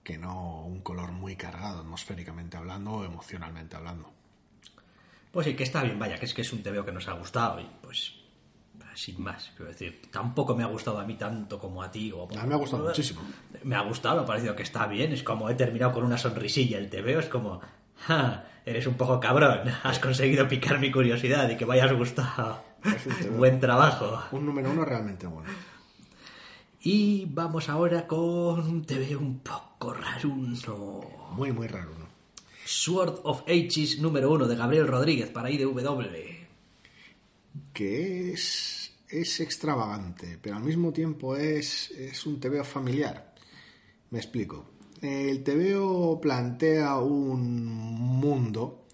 que 0.03 0.18
no 0.18 0.64
un 0.64 0.80
color 0.80 1.12
muy 1.12 1.36
cargado 1.36 1.80
atmosféricamente 1.80 2.57
hablando 2.57 2.92
o 2.92 3.05
emocionalmente 3.05 3.76
hablando. 3.76 4.11
Pues 5.30 5.46
sí, 5.46 5.55
que 5.55 5.62
está 5.62 5.82
bien, 5.82 5.98
vaya, 5.98 6.18
que 6.18 6.26
es 6.26 6.34
que 6.34 6.42
es 6.42 6.53
un 6.53 6.62
TVO 6.62 6.84
que 6.84 6.92
nos 6.92 7.09
ha 7.09 7.12
gustado 7.12 7.61
y 7.61 7.66
pues... 7.80 8.22
Sin 8.94 9.22
más, 9.22 9.50
quiero 9.57 9.70
decir, 9.70 10.03
tampoco 10.11 10.55
me 10.55 10.62
ha 10.64 10.66
gustado 10.66 10.98
a 10.98 11.05
mí 11.05 11.14
tanto 11.14 11.59
como 11.59 11.82
a 11.82 11.90
ti. 11.90 12.12
O, 12.12 12.24
A 12.24 12.42
mí 12.42 12.48
me 12.48 12.55
ha 12.55 12.59
gustado 12.59 12.84
muchísimo. 12.84 13.22
Me 13.62 13.74
ha 13.74 13.80
gustado, 13.80 14.16
me 14.16 14.22
ha 14.22 14.26
parecido 14.26 14.55
que 14.55 14.62
está 14.62 14.86
bien. 14.86 15.12
Es 15.12 15.22
como 15.22 15.48
he 15.48 15.55
terminado 15.55 15.92
con 15.92 16.05
una 16.05 16.18
sonrisilla 16.18 16.76
el 16.76 16.90
TVO. 16.90 17.20
Es 17.20 17.28
como, 17.28 17.62
ja, 17.96 18.44
eres 18.66 18.86
un 18.86 18.94
poco 18.94 19.18
cabrón. 19.18 19.61
Has 19.82 19.98
conseguido 19.98 20.46
picar 20.46 20.78
mi 20.78 20.90
curiosidad 20.90 21.48
y 21.48 21.57
que 21.57 21.64
me 21.64 21.74
hayas 21.74 21.92
gustado. 21.94 22.62
Buen 23.36 23.61
trabajo. 23.61 24.24
Un 24.32 24.44
número 24.44 24.70
uno 24.70 24.84
realmente 24.84 25.26
bueno. 25.26 25.48
Y 26.85 27.26
vamos 27.26 27.68
ahora 27.68 28.09
con 28.09 28.59
un 28.59 28.85
TV 28.85 29.14
un 29.14 29.39
poco 29.39 29.95
raruno. 29.95 31.01
Muy, 31.30 31.53
muy 31.53 31.68
raro, 31.68 31.91
¿no? 31.97 32.09
Sword 32.64 33.20
of 33.22 33.43
Ages 33.43 34.01
número 34.01 34.33
uno 34.33 34.49
de 34.49 34.57
Gabriel 34.57 34.89
Rodríguez 34.89 35.30
para 35.30 35.49
IDW. 35.49 35.78
Que 37.72 38.33
es, 38.33 38.93
es 39.09 39.39
extravagante, 39.39 40.41
pero 40.43 40.57
al 40.57 40.64
mismo 40.64 40.93
tiempo 40.93 41.37
es, 41.37 41.93
es 41.93 42.26
un 42.26 42.41
TVO 42.41 42.64
familiar. 42.64 43.33
Me 44.11 44.18
explico. 44.18 44.70
El 45.01 45.45
TVO 45.45 46.20
plantea 46.20 46.99
un 46.99 47.64
mundo, 47.64 48.87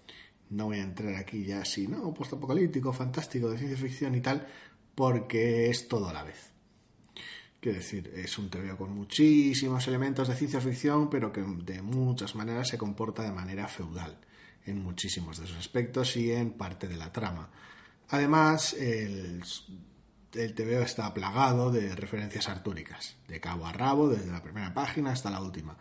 no 0.51 0.65
voy 0.65 0.77
a 0.77 0.83
entrar 0.83 1.15
aquí 1.15 1.43
ya 1.43 1.61
así, 1.61 1.87
¿no? 1.87 2.13
Postapocalíptico, 2.13 2.93
fantástico, 2.93 3.49
de 3.49 3.57
ciencia 3.57 3.77
ficción 3.77 4.13
y 4.13 4.21
tal, 4.21 4.47
porque 4.93 5.71
es 5.71 5.87
todo 5.87 6.07
a 6.07 6.13
la 6.13 6.23
vez. 6.23 6.48
Quiero 7.59 7.77
decir, 7.77 8.13
es 8.15 8.37
un 8.37 8.49
TVO 8.49 8.77
con 8.77 8.93
muchísimos 8.95 9.85
elementos 9.87 10.29
de 10.29 10.35
ciencia 10.35 10.61
ficción, 10.61 11.09
pero 11.09 11.33
que 11.33 11.41
de 11.41 11.81
muchas 11.81 12.33
maneras 12.35 12.69
se 12.69 12.77
comporta 12.77 13.23
de 13.23 13.33
manera 13.33 13.67
feudal, 13.67 14.17
en 14.65 14.81
muchísimos 14.81 15.39
de 15.39 15.47
sus 15.47 15.57
aspectos 15.57 16.15
y 16.15 16.31
en 16.31 16.51
parte 16.51 16.87
de 16.87 16.95
la 16.95 17.11
trama. 17.11 17.49
Además, 18.09 18.73
el, 18.73 19.43
el 20.33 20.53
TVO 20.55 20.81
está 20.81 21.13
plagado 21.13 21.69
de 21.69 21.93
referencias 21.95 22.47
artúricas, 22.47 23.17
de 23.27 23.41
cabo 23.41 23.67
a 23.67 23.73
rabo, 23.73 24.07
desde 24.07 24.31
la 24.31 24.41
primera 24.41 24.73
página 24.73 25.11
hasta 25.11 25.29
la 25.29 25.41
última. 25.41 25.77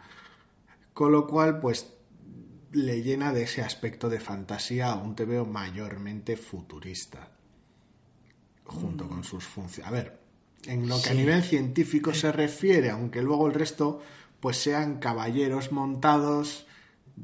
Con 0.92 1.12
lo 1.12 1.28
cual, 1.28 1.60
pues, 1.60 1.92
le 2.72 3.02
llena 3.02 3.32
de 3.32 3.44
ese 3.44 3.62
aspecto 3.62 4.08
de 4.08 4.18
fantasía 4.18 4.90
a 4.90 4.96
un 4.96 5.14
TVO 5.14 5.46
mayormente 5.46 6.36
futurista, 6.36 7.30
junto 8.64 9.08
con 9.08 9.22
sus 9.22 9.44
funciones. 9.44 9.88
A 9.88 9.92
ver, 9.92 10.27
en 10.66 10.88
lo 10.88 11.00
que 11.00 11.11
a 11.11 11.14
nivel 11.14 11.42
científico 11.42 12.12
se 12.14 12.32
refiere, 12.32 12.90
aunque 12.90 13.22
luego 13.22 13.46
el 13.46 13.54
resto 13.54 14.00
pues 14.40 14.56
sean 14.56 14.98
caballeros 14.98 15.72
montados, 15.72 16.66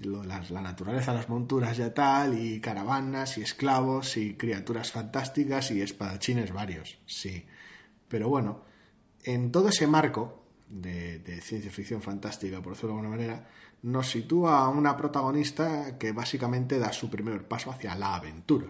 la, 0.03 0.43
la 0.51 0.61
naturaleza, 0.61 1.15
las 1.15 1.29
monturas 1.29 1.77
ya 1.77 1.95
tal, 1.95 2.39
y 2.39 2.61
caravanas 2.61 3.39
y 3.39 3.43
esclavos 3.43 4.17
y 4.17 4.35
criaturas 4.35 4.91
fantásticas 4.91 5.71
y 5.71 5.81
espadachines 5.81 6.53
varios, 6.53 6.99
sí. 7.07 7.47
Pero 8.09 8.29
bueno, 8.29 8.63
en 9.23 9.53
todo 9.53 9.69
ese 9.69 9.87
marco 9.87 10.45
de, 10.69 11.21
de 11.21 11.41
ciencia 11.41 11.71
ficción 11.71 12.03
fantástica, 12.03 12.61
por 12.61 12.73
decirlo 12.73 12.95
de 12.95 13.01
alguna 13.01 13.17
manera, 13.17 13.49
nos 13.83 14.11
sitúa 14.11 14.61
a 14.61 14.69
una 14.69 14.97
protagonista 14.97 15.99
que 15.99 16.13
básicamente 16.13 16.79
da 16.79 16.93
su 16.93 17.11
primer 17.11 17.47
paso 17.47 17.71
hacia 17.71 17.95
la 17.95 18.17
aventura. 18.17 18.67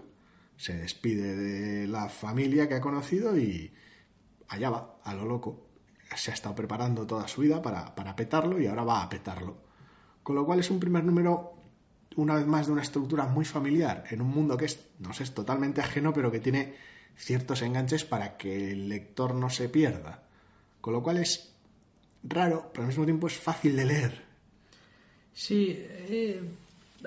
Se 0.57 0.77
despide 0.77 1.37
de 1.37 1.87
la 1.89 2.09
familia 2.09 2.69
que 2.69 2.75
ha 2.75 2.81
conocido 2.81 3.39
y 3.39 3.73
allá 4.55 4.71
va, 4.71 4.97
a 5.03 5.15
lo 5.15 5.25
loco. 5.25 5.69
Se 6.17 6.31
ha 6.31 6.35
estado 6.35 6.55
preparando 6.55 7.07
toda 7.07 7.27
su 7.29 7.41
vida 7.41 7.61
para, 7.61 7.95
para 7.95 8.15
petarlo 8.15 8.61
y 8.61 8.67
ahora 8.67 8.85
va 8.85 9.03
a 9.03 9.09
petarlo. 9.09 9.57
Con 10.23 10.37
lo 10.37 10.47
cual 10.47 10.61
es 10.61 10.71
un 10.71 10.81
primer 10.81 11.05
número, 11.05 11.55
una 12.17 12.37
vez 12.37 12.47
más, 12.47 12.67
de 12.67 12.73
una 12.73 12.83
estructura 12.83 13.27
muy 13.27 13.45
familiar, 13.45 14.05
en 14.11 14.21
un 14.21 14.29
mundo 14.29 14.57
que 14.57 14.67
es, 14.67 14.87
no 15.01 15.13
sé, 15.13 15.25
es 15.25 15.35
totalmente 15.35 15.81
ajeno, 15.81 16.13
pero 16.13 16.31
que 16.31 16.41
tiene 16.41 16.75
ciertos 17.17 17.63
enganches 17.63 18.05
para 18.05 18.37
que 18.37 18.73
el 18.73 18.89
lector 18.89 19.35
no 19.35 19.51
se 19.51 19.69
pierda. 19.69 20.23
Con 20.81 20.95
lo 20.95 21.03
cual 21.03 21.19
es 21.19 21.55
raro, 22.23 22.71
pero 22.73 22.83
al 22.83 22.89
mismo 22.89 23.05
tiempo 23.05 23.27
es 23.27 23.37
fácil 23.37 23.77
de 23.77 23.85
leer. 23.85 24.23
Sí, 25.33 25.77
eh, 25.79 26.41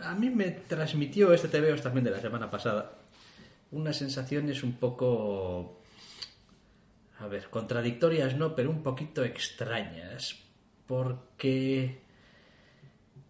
a 0.02 0.14
mí 0.16 0.30
me 0.30 0.52
transmitió 0.52 1.34
este 1.34 1.48
TVO 1.48 1.82
también 1.82 2.04
de 2.04 2.12
la 2.12 2.20
semana 2.20 2.52
pasada 2.52 2.98
unas 3.72 3.98
sensaciones 3.98 4.64
un 4.64 4.74
poco, 4.74 5.77
a 7.20 7.28
ver, 7.28 7.50
contradictorias 7.50 8.36
no, 8.36 8.56
pero 8.56 8.70
un 8.70 8.84
poquito 8.84 9.24
extrañas, 9.24 10.36
porque 10.86 12.00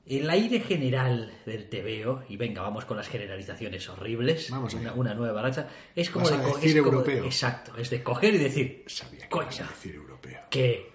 el 0.06 0.30
aire 0.30 0.60
general 0.62 1.34
del 1.46 1.68
TVO, 1.70 2.24
y 2.30 2.38
venga, 2.38 2.62
vamos 2.62 2.86
con 2.86 2.98
las 2.98 3.10
generalizaciones 3.10 3.88
horribles, 3.90 4.50
Vamos 4.50 4.74
una, 4.74 4.94
una 4.94 5.14
nueva 5.14 5.42
racha, 5.42 5.68
es 5.96 6.10
como 6.10 6.30
Vas 6.30 6.38
de 6.40 6.44
a 6.44 6.48
decir 6.48 6.78
es 6.78 6.84
como- 6.84 6.98
europeo. 7.00 7.26
exacto, 7.26 7.76
es 7.78 7.90
de 7.90 8.04
coger 8.04 8.36
y 8.36 8.38
decir, 8.38 8.84
Sabía 8.88 9.28
que 9.28 9.40
a 9.40 9.44
decir 9.46 9.96
europeo. 9.96 10.42
que, 10.50 10.92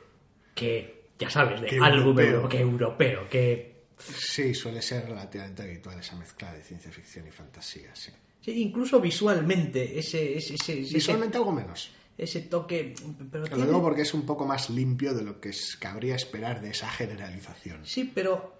que, 0.54 1.08
ya 1.18 1.28
sabes, 1.30 1.60
de 1.60 1.66
Que 1.66 1.78
algo 1.78 2.10
europeo. 2.10 2.34
euro- 2.36 2.48
que 2.48 2.60
europeo, 2.60 3.28
que 3.28 3.72
Sí, 3.98 4.52
suele 4.54 4.82
ser 4.82 5.06
relativamente 5.06 5.62
habitual 5.62 5.98
esa 6.00 6.16
mezcla 6.16 6.52
de 6.52 6.60
ciencia 6.62 6.90
ficción 6.90 7.26
y 7.28 7.30
fantasía, 7.30 7.94
sí. 7.94 8.10
Sí, 8.40 8.60
incluso 8.62 9.00
visualmente, 9.00 9.96
ese, 9.98 10.36
ese, 10.38 10.54
ese, 10.54 10.80
ese- 10.80 10.94
Visualmente 10.94 11.36
algo 11.38 11.52
menos. 11.52 11.90
Ese 12.18 12.40
toque. 12.42 12.94
Pero 13.30 13.46
lo 13.56 13.64
digo 13.66 13.82
porque 13.82 14.02
es 14.02 14.14
un 14.14 14.24
poco 14.26 14.46
más 14.46 14.70
limpio 14.70 15.14
de 15.14 15.22
lo 15.22 15.40
que 15.40 15.48
es- 15.50 15.76
cabría 15.76 16.14
esperar 16.16 16.60
de 16.60 16.70
esa 16.70 16.88
generalización. 16.90 17.80
Sí, 17.84 18.10
pero 18.14 18.54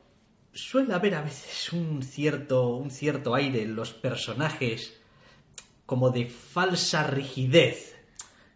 suele 0.53 0.95
haber 0.95 1.15
a 1.15 1.23
veces 1.23 1.73
un 1.73 2.03
cierto, 2.03 2.77
un 2.77 2.91
cierto 2.91 3.35
aire 3.35 3.63
en 3.63 3.75
los 3.75 3.93
personajes 3.93 4.95
como 5.87 6.11
de 6.11 6.27
falsa 6.27 7.07
rigidez. 7.07 7.95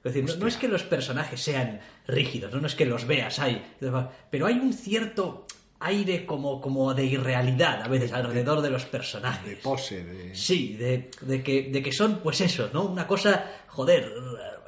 Es 0.05 0.15
decir, 0.15 0.25
no, 0.25 0.37
no 0.37 0.47
es 0.47 0.57
que 0.57 0.69
los 0.69 0.85
personajes 0.85 1.41
sean 1.43 1.81
rígidos, 2.07 2.53
no, 2.53 2.61
No 2.61 2.67
es 2.69 2.75
que 2.77 2.87
los 2.87 3.07
veas 3.07 3.39
ahí, 3.41 3.61
pero 4.31 4.47
hay 4.47 4.55
un 4.55 4.73
cierto 4.73 5.47
aire 5.81 6.25
como, 6.25 6.61
como 6.61 6.95
de 6.95 7.05
irrealidad 7.05 7.83
a 7.83 7.89
veces 7.89 8.13
alrededor 8.13 8.63
de 8.63 8.71
los 8.71 8.85
personajes. 8.87 9.51
De 9.51 9.57
pose, 9.57 10.05
de... 10.05 10.35
Sí, 10.35 10.77
de, 10.77 11.11
de 11.21 11.43
que, 11.43 11.71
de 11.71 11.83
que 11.83 11.93
son, 11.93 12.21
pues 12.23 12.41
eso, 12.41 12.71
¿no? 12.73 12.85
Una 12.85 13.07
cosa, 13.07 13.45
joder, 13.69 14.11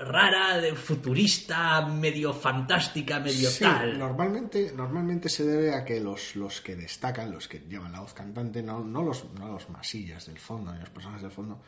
rara, 0.01 0.59
de 0.59 0.75
futurista, 0.75 1.87
medio 1.87 2.33
fantástica, 2.33 3.21
medio 3.21 3.49
Sí, 3.49 3.65
tal. 3.65 3.99
Normalmente, 3.99 4.73
normalmente 4.75 5.29
se 5.29 5.45
debe 5.45 5.75
a 5.75 5.85
que 5.85 6.01
los, 6.01 6.37
los 6.37 6.61
que 6.61 6.77
destacan, 6.77 7.33
los 7.33 7.49
que 7.49 7.61
llevan 7.61 7.93
la 7.93 8.01
voz 8.01 8.15
cantante, 8.15 8.63
no, 8.63 8.85
no, 8.85 9.03
los, 9.03 9.25
no 9.39 9.49
los 9.49 9.69
masillas 9.71 10.27
del 10.27 10.39
fondo, 10.39 10.73
ni 10.73 10.81
los 10.81 10.91
personajes 10.91 11.23
del 11.23 11.33
fondo, 11.33 11.61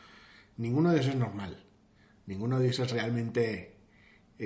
ninguno 0.58 0.90
de 0.90 0.98
ellos 0.98 1.10
es 1.10 1.16
normal. 1.16 1.64
Ninguno 2.26 2.58
de 2.58 2.66
ellos 2.66 2.80
es 2.80 2.90
realmente... 2.90 3.69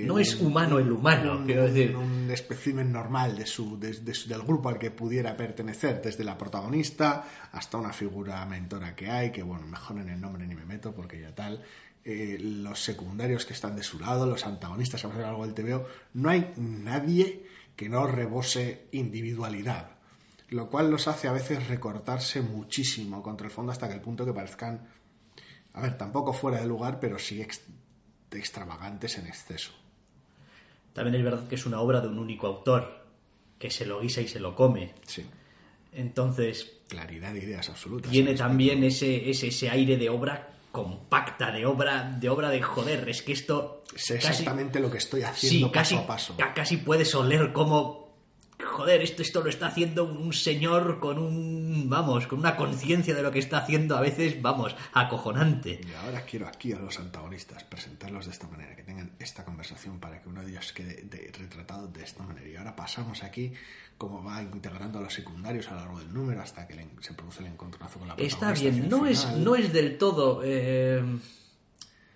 No 0.02 0.18
es 0.18 0.34
humano 0.40 0.78
el 0.78 0.90
humano, 0.90 1.36
un, 1.38 1.46
quiero 1.46 1.64
decir. 1.64 1.94
un, 1.96 2.02
un 2.24 2.30
espécimen 2.30 2.90
normal 2.90 3.36
de 3.36 3.46
su, 3.46 3.78
de- 3.78 3.92
de 4.00 4.12
del 4.26 4.42
grupo 4.42 4.68
al 4.68 4.78
que 4.78 4.90
pudiera 4.90 5.36
pertenecer, 5.36 6.02
desde 6.02 6.24
la 6.24 6.36
protagonista 6.36 7.24
hasta 7.52 7.76
una 7.78 7.92
figura 7.92 8.44
mentora 8.46 8.96
que 8.96 9.08
hay, 9.10 9.30
que 9.30 9.42
bueno, 9.42 9.66
mejor 9.66 9.98
en 10.00 10.08
el 10.08 10.20
nombre 10.20 10.46
ni 10.46 10.54
me 10.54 10.64
meto 10.64 10.92
porque 10.94 11.20
ya 11.20 11.34
tal. 11.34 11.62
eh, 12.04 12.36
los 12.40 12.80
secundarios 12.82 13.46
que 13.46 13.52
están 13.54 13.76
de 13.76 13.82
su 13.82 13.98
lado, 13.98 14.26
los 14.26 14.44
antagonistas 14.46 15.00
que 15.00 15.06
a 15.06 15.10
hacer 15.10 15.24
algo 15.24 15.46
del 15.46 15.54
TVO, 15.54 15.86
no 16.14 16.28
hay 16.28 16.52
nadie 16.56 17.46
que 17.76 17.88
no 17.88 18.06
rebose 18.06 18.88
individualidad, 18.92 19.90
lo 20.50 20.68
cual 20.70 20.90
los 20.90 21.08
hace 21.08 21.28
a 21.28 21.32
veces 21.32 21.66
recortarse 21.68 22.42
muchísimo 22.42 23.22
contra 23.22 23.46
el 23.46 23.52
fondo 23.52 23.72
hasta 23.72 23.88
que 23.88 23.94
el 23.94 24.00
punto 24.00 24.26
que 24.26 24.32
parezcan, 24.34 24.86
a 25.72 25.80
ver, 25.80 25.96
tampoco 25.96 26.32
fuera 26.32 26.60
de 26.60 26.66
lugar, 26.66 27.00
pero 27.00 27.18
sí 27.18 27.40
ex- 27.40 27.62
extravagantes 28.32 29.16
en 29.18 29.26
exceso. 29.26 29.72
También 30.94 31.16
es 31.16 31.24
verdad 31.24 31.46
que 31.46 31.56
es 31.56 31.66
una 31.66 31.80
obra 31.80 32.00
de 32.00 32.08
un 32.08 32.18
único 32.18 32.46
autor, 32.46 33.04
que 33.58 33.70
se 33.70 33.84
lo 33.84 34.00
guisa 34.00 34.22
y 34.22 34.28
se 34.28 34.40
lo 34.40 34.54
come. 34.56 34.92
Sí, 35.06 35.26
Entonces, 35.92 36.72
claridad 36.88 37.32
de 37.32 37.40
ideas 37.44 37.68
absolutas. 37.68 38.10
tiene 38.10 38.34
también 38.34 38.82
ese, 38.84 39.28
ese, 39.30 39.48
ese 39.48 39.70
aire 39.70 39.96
de 39.96 40.08
obra 40.08 40.50
compacta, 40.72 41.52
de 41.52 41.66
obra, 41.66 42.02
de 42.18 42.28
obra 42.28 42.50
de 42.50 42.60
joder, 42.62 43.08
es 43.08 43.22
que 43.22 43.32
esto 43.32 43.82
casi- 43.92 44.14
exactamente 44.14 44.80
lo 44.80 44.90
que 44.90 44.98
estoy 44.98 45.22
haciendo 45.22 45.68
sí, 45.68 45.72
casi, 45.72 45.94
paso 45.94 46.04
a 46.04 46.06
paso. 46.06 46.36
ca- 46.36 46.52
casi 46.54 46.78
puedes 46.78 47.14
oler 47.14 47.52
como 47.52 48.03
joder, 48.74 49.02
esto, 49.02 49.22
esto 49.22 49.40
lo 49.42 49.48
está 49.48 49.68
haciendo 49.68 50.04
un, 50.04 50.32
señor 50.32 50.98
con 50.98 51.18
un, 51.18 51.86
vamos, 51.88 52.26
con 52.26 52.40
una 52.40 52.56
conciencia 52.56 53.14
de 53.14 53.22
lo 53.22 53.30
que 53.30 53.38
está 53.38 53.58
haciendo 53.58 53.96
a 53.96 54.00
veces, 54.00 54.42
vamos, 54.42 54.74
acojonante. 54.92 55.80
Y 55.88 55.92
ahora 56.04 56.22
quiero 56.24 56.48
aquí 56.48 56.72
a 56.72 56.78
los 56.80 56.98
antagonistas 56.98 57.62
presentarlos 57.64 58.26
de 58.26 58.32
esta 58.32 58.48
manera, 58.48 58.74
que 58.74 58.82
tengan 58.82 59.12
esta 59.18 59.44
conversación 59.44 60.00
para 60.00 60.20
que 60.20 60.28
uno 60.28 60.42
de 60.42 60.50
ellos 60.50 60.72
quede 60.72 61.02
de- 61.04 61.30
retratado 61.38 61.86
de 61.86 62.02
esta 62.02 62.24
manera. 62.24 62.48
Y 62.48 62.56
ahora 62.56 62.74
pasamos 62.74 63.22
aquí 63.22 63.52
cómo 63.96 64.24
va 64.24 64.42
integrando 64.42 64.98
a 64.98 65.02
los 65.02 65.14
secundarios 65.14 65.68
a 65.68 65.74
lo 65.74 65.80
largo 65.80 65.98
del 66.00 66.12
número 66.12 66.42
hasta 66.42 66.66
que 66.66 66.74
se 67.00 67.14
produce 67.14 67.40
el 67.40 67.46
encontronazo 67.46 68.00
con 68.00 68.08
la 68.08 68.14
Está 68.14 68.48
protagonista 68.50 68.60
bien, 68.70 68.74
hacia 68.74 68.84
el 68.84 68.90
no 68.90 69.06
es, 69.06 69.36
no 69.38 69.54
es 69.56 69.72
del 69.72 69.98
todo. 69.98 70.40
eh, 70.44 71.02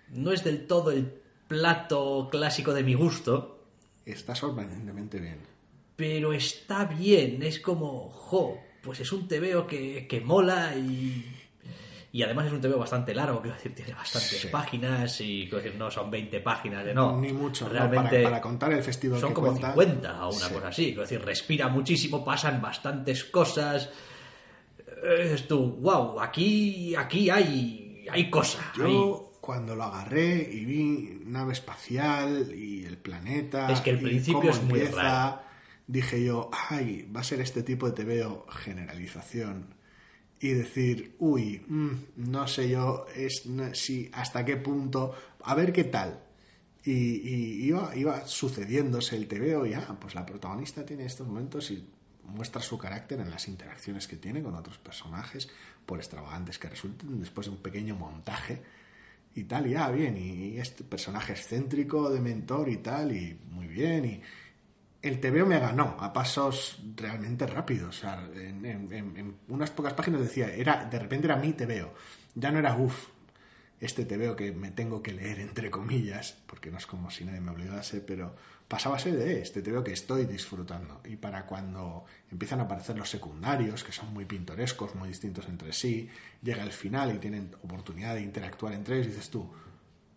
no 0.09 0.31
es 0.31 0.43
del 0.43 0.67
todo 0.67 0.91
el 0.91 1.13
plato 1.47 2.27
clásico 2.29 2.73
de 2.73 2.83
mi 2.83 2.95
gusto, 2.95 3.55
Está 4.05 4.33
sorprendentemente 4.33 5.19
bien. 5.19 5.37
Pero 5.99 6.31
está 6.31 6.85
bien. 6.85 7.43
Es 7.43 7.59
como, 7.59 8.09
jo, 8.09 8.57
pues 8.81 9.01
es 9.01 9.11
un 9.11 9.27
tebeo 9.27 9.67
que, 9.67 10.07
que 10.07 10.21
mola 10.21 10.73
y. 10.77 11.35
Y 12.11 12.23
además 12.23 12.47
es 12.47 12.53
un 12.53 12.61
tebeo 12.61 12.79
bastante 12.79 13.13
largo, 13.13 13.39
quiero 13.41 13.55
decir, 13.55 13.75
tiene 13.75 13.93
bastantes 13.93 14.39
Sí. 14.41 14.47
páginas 14.47 15.21
y 15.21 15.41
quiero 15.43 15.57
decir, 15.57 15.75
no 15.77 15.91
son 15.91 16.09
20 16.09 16.39
páginas 16.39 16.83
de 16.83 16.93
no. 16.95 17.19
Ni 17.19 17.31
mucho, 17.33 17.65
¿no? 17.67 17.73
Realmente 17.73 18.09
para, 18.17 18.23
para 18.23 18.41
contar 18.41 18.71
el 18.73 18.81
festival 18.81 19.19
son 19.19 19.29
que 19.29 19.35
como 19.35 19.47
cuenta. 19.49 19.73
50 19.73 20.25
o 20.25 20.35
una 20.35 20.47
Sí. 20.47 20.53
cosa 20.55 20.67
así. 20.69 20.85
Quiero 20.87 21.01
decir, 21.01 21.21
respira 21.23 21.67
muchísimo, 21.67 22.23
pasan 22.25 22.61
bastantes 22.61 23.25
cosas. 23.25 23.91
Es 25.19 25.47
tú, 25.47 25.77
wow, 25.81 26.19
aquí, 26.19 26.95
aquí 26.95 27.29
hay, 27.29 28.05
hay 28.09 28.29
cosas. 28.31 28.63
hay- 28.73 28.91
Yo 28.91 29.33
cuando 29.39 29.75
lo 29.75 29.83
agarré 29.83 30.49
y 30.51 30.65
vi 30.65 31.19
nave 31.25 31.53
espacial 31.53 32.51
y 32.55 32.85
el 32.85 32.97
planeta 32.97 33.71
Es 33.71 33.81
que 33.81 33.91
el 33.91 33.99
principio 33.99 34.49
es 34.49 34.61
muy 34.63 34.79
raro. 34.85 35.41
Dije 35.89 36.23
yo, 36.23 36.51
ay, 36.53 37.09
va 37.13 37.21
a 37.21 37.23
ser 37.23 37.41
este 37.41 37.63
tipo 37.63 37.89
de 37.89 38.03
TVO 38.03 38.45
generalización 38.51 39.73
y 40.39 40.49
decir, 40.49 41.15
uy, 41.17 41.65
mm, 41.67 41.91
no 42.17 42.47
sé 42.47 42.69
yo 42.69 43.07
es, 43.15 43.43
si 43.73 44.09
hasta 44.13 44.45
qué 44.45 44.57
punto, 44.57 45.15
a 45.43 45.55
ver 45.55 45.73
qué 45.73 45.85
tal. 45.85 46.23
Y, 46.83 46.91
y 46.91 47.65
iba, 47.65 47.95
iba 47.95 48.25
sucediéndose 48.27 49.15
el 49.15 49.27
TVO 49.27 49.65
y, 49.65 49.73
ah, 49.73 49.97
pues 49.99 50.13
la 50.13 50.25
protagonista 50.27 50.85
tiene 50.85 51.05
estos 51.05 51.27
momentos 51.27 51.71
y 51.71 51.83
muestra 52.23 52.61
su 52.61 52.77
carácter 52.77 53.19
en 53.19 53.31
las 53.31 53.47
interacciones 53.47 54.07
que 54.07 54.15
tiene 54.15 54.43
con 54.43 54.53
otros 54.53 54.77
personajes, 54.77 55.49
por 55.87 55.97
extravagantes 55.97 56.59
que 56.59 56.69
resulten, 56.69 57.19
después 57.19 57.47
de 57.47 57.53
un 57.53 57.63
pequeño 57.63 57.95
montaje 57.95 58.61
y 59.33 59.45
tal, 59.45 59.65
y 59.65 59.73
ah, 59.73 59.89
bien, 59.89 60.15
y 60.17 60.57
este 60.59 60.83
personaje 60.83 61.33
excéntrico 61.33 62.11
de 62.11 62.21
mentor 62.21 62.69
y 62.69 62.77
tal, 62.77 63.11
y 63.11 63.39
muy 63.49 63.67
bien, 63.67 64.05
y 64.05 64.21
el 65.01 65.19
TVO 65.19 65.45
me 65.45 65.59
ganó 65.59 65.95
a 65.99 66.11
pasos 66.11 66.79
realmente 66.95 67.47
rápidos, 67.47 67.97
o 67.97 68.01
sea, 68.01 68.29
en, 68.35 69.35
unas 69.47 69.71
pocas 69.71 69.93
páginas 69.93 70.21
decía, 70.21 70.53
era, 70.53 70.85
de 70.85 70.99
repente 70.99 71.27
era 71.27 71.37
mi 71.37 71.53
TVO, 71.53 71.93
ya 72.35 72.51
no 72.51 72.59
era 72.59 72.75
uff, 72.75 73.07
este 73.79 74.03
TVO 74.03 74.35
que 74.35 74.51
me 74.51 74.71
tengo 74.71 75.01
que 75.01 75.13
leer 75.13 75.39
entre 75.39 75.71
comillas, 75.71 76.37
porque 76.45 76.69
no 76.69 76.77
es 76.77 76.85
como 76.85 77.09
si 77.09 77.23
nadie 77.23 77.39
me 77.39 77.51
obligase, 77.51 78.01
pero 78.01 78.35
pasaba 78.67 78.97
a 78.97 78.99
ser 78.99 79.15
de 79.15 79.41
este 79.41 79.61
TVO 79.61 79.83
que 79.83 79.93
estoy 79.93 80.25
disfrutando. 80.25 81.01
Y 81.05 81.15
para 81.15 81.45
cuando 81.45 82.03
empiezan 82.29 82.59
a 82.59 82.63
aparecer 82.63 82.97
los 82.97 83.09
secundarios, 83.09 83.83
que 83.85 83.93
son 83.93 84.13
muy 84.13 84.25
pintorescos, 84.25 84.95
muy 84.95 85.07
distintos 85.07 85.47
entre 85.47 85.71
sí, 85.71 86.09
llega 86.43 86.63
el 86.63 86.73
final 86.73 87.15
y 87.15 87.19
tienen 87.19 87.55
oportunidad 87.63 88.15
de 88.15 88.21
interactuar 88.21 88.73
entre 88.73 88.95
ellos, 88.97 89.07
dices 89.07 89.29
tú, 89.29 89.49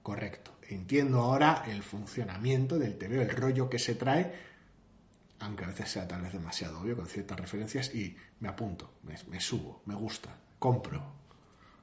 correcto, 0.02 0.56
entiendo 0.68 1.20
ahora 1.20 1.64
el 1.68 1.84
funcionamiento 1.84 2.78
del 2.78 2.98
TVO, 2.98 3.22
el 3.22 3.30
rollo 3.30 3.70
que 3.70 3.78
se 3.78 3.94
trae, 3.94 4.51
aunque 5.42 5.64
a 5.64 5.68
veces 5.68 5.90
sea 5.90 6.08
tal 6.08 6.22
vez 6.22 6.32
demasiado 6.32 6.80
obvio 6.80 6.96
con 6.96 7.06
ciertas 7.06 7.38
referencias, 7.38 7.94
y 7.94 8.16
me 8.40 8.48
apunto, 8.48 8.94
me, 9.02 9.14
me 9.28 9.40
subo, 9.40 9.82
me 9.86 9.94
gusta, 9.94 10.30
compro. 10.58 11.02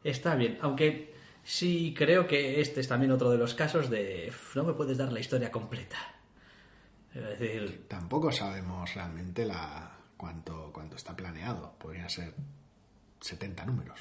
Está 0.04 0.36
bien, 0.36 0.58
aunque 0.62 1.14
sí 1.44 1.94
creo 1.98 2.26
que 2.26 2.62
este 2.62 2.80
es 2.82 2.88
también 2.88 3.12
otro 3.12 3.30
de 3.32 3.38
los 3.38 3.54
casos 3.54 3.90
de 3.90 4.28
"Uf, 4.30 4.56
no 4.56 4.64
me 4.64 4.74
puedes 4.74 4.98
dar 4.98 5.12
la 5.12 5.20
historia 5.20 5.52
completa. 5.52 5.98
Es 7.14 7.24
decir, 7.40 7.86
Tampoco 7.88 8.32
sabemos 8.32 8.94
realmente 8.94 9.46
la 9.46 9.92
cuánto, 10.16 10.72
cuánto 10.74 10.96
está 10.96 11.16
planeado. 11.16 11.74
Podrían 11.80 12.10
ser 12.10 12.34
70 13.20 13.66
números. 13.66 14.00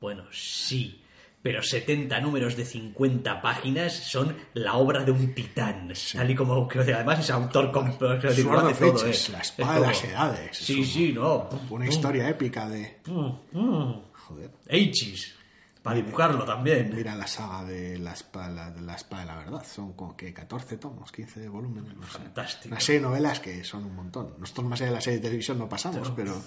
bueno, 0.00 0.24
sí, 0.32 1.02
pero 1.48 1.62
70 1.62 2.20
números 2.20 2.58
de 2.58 2.64
50 2.66 3.40
páginas 3.40 3.94
son 3.94 4.36
la 4.52 4.74
obra 4.74 5.02
de 5.02 5.12
un 5.12 5.32
titán. 5.32 5.90
Tal 6.12 6.30
y 6.30 6.34
como 6.34 6.68
creo 6.68 6.84
que 6.84 6.92
además 6.92 7.20
es 7.20 7.30
autor 7.30 7.72
todo, 7.72 8.10
Ages, 8.10 9.30
¿eh? 9.30 9.32
la 9.32 9.38
Es 9.38 9.48
espada 9.48 9.74
de 9.76 9.80
las 9.80 10.04
edades. 10.04 10.58
Sí, 10.58 10.82
Es 10.82 10.92
sí, 10.92 11.12
no. 11.14 11.48
Una 11.70 11.88
historia 11.88 12.28
épica 12.28 12.68
de... 12.68 12.98
Joder. 13.06 14.50
H's. 14.68 15.36
Para 15.82 15.96
dibujarlo 15.96 16.44
también. 16.44 16.92
Mira 16.94 17.14
la 17.14 17.26
saga 17.26 17.64
de 17.64 17.98
la 17.98 18.12
espada 18.12 18.70
de 18.70 18.82
la, 18.82 18.94
espada 18.94 19.22
de 19.22 19.28
la 19.28 19.36
verdad. 19.38 19.64
Son 19.64 19.94
como 19.94 20.14
que 20.14 20.34
14 20.34 20.76
tomos, 20.76 21.10
15 21.10 21.48
volúmenes. 21.48 21.96
No 21.96 22.06
sé. 22.06 22.18
Fantástico. 22.18 22.68
Una 22.74 22.80
serie 22.80 23.00
de 23.00 23.06
novelas 23.06 23.40
que 23.40 23.64
son 23.64 23.86
un 23.86 23.96
montón. 23.96 24.34
Nosotros 24.38 24.66
más 24.66 24.82
allá 24.82 24.90
de 24.90 24.96
la 24.96 25.00
serie 25.00 25.16
de 25.20 25.22
televisión 25.22 25.58
no 25.58 25.66
pasamos, 25.66 26.12
pero 26.14 26.42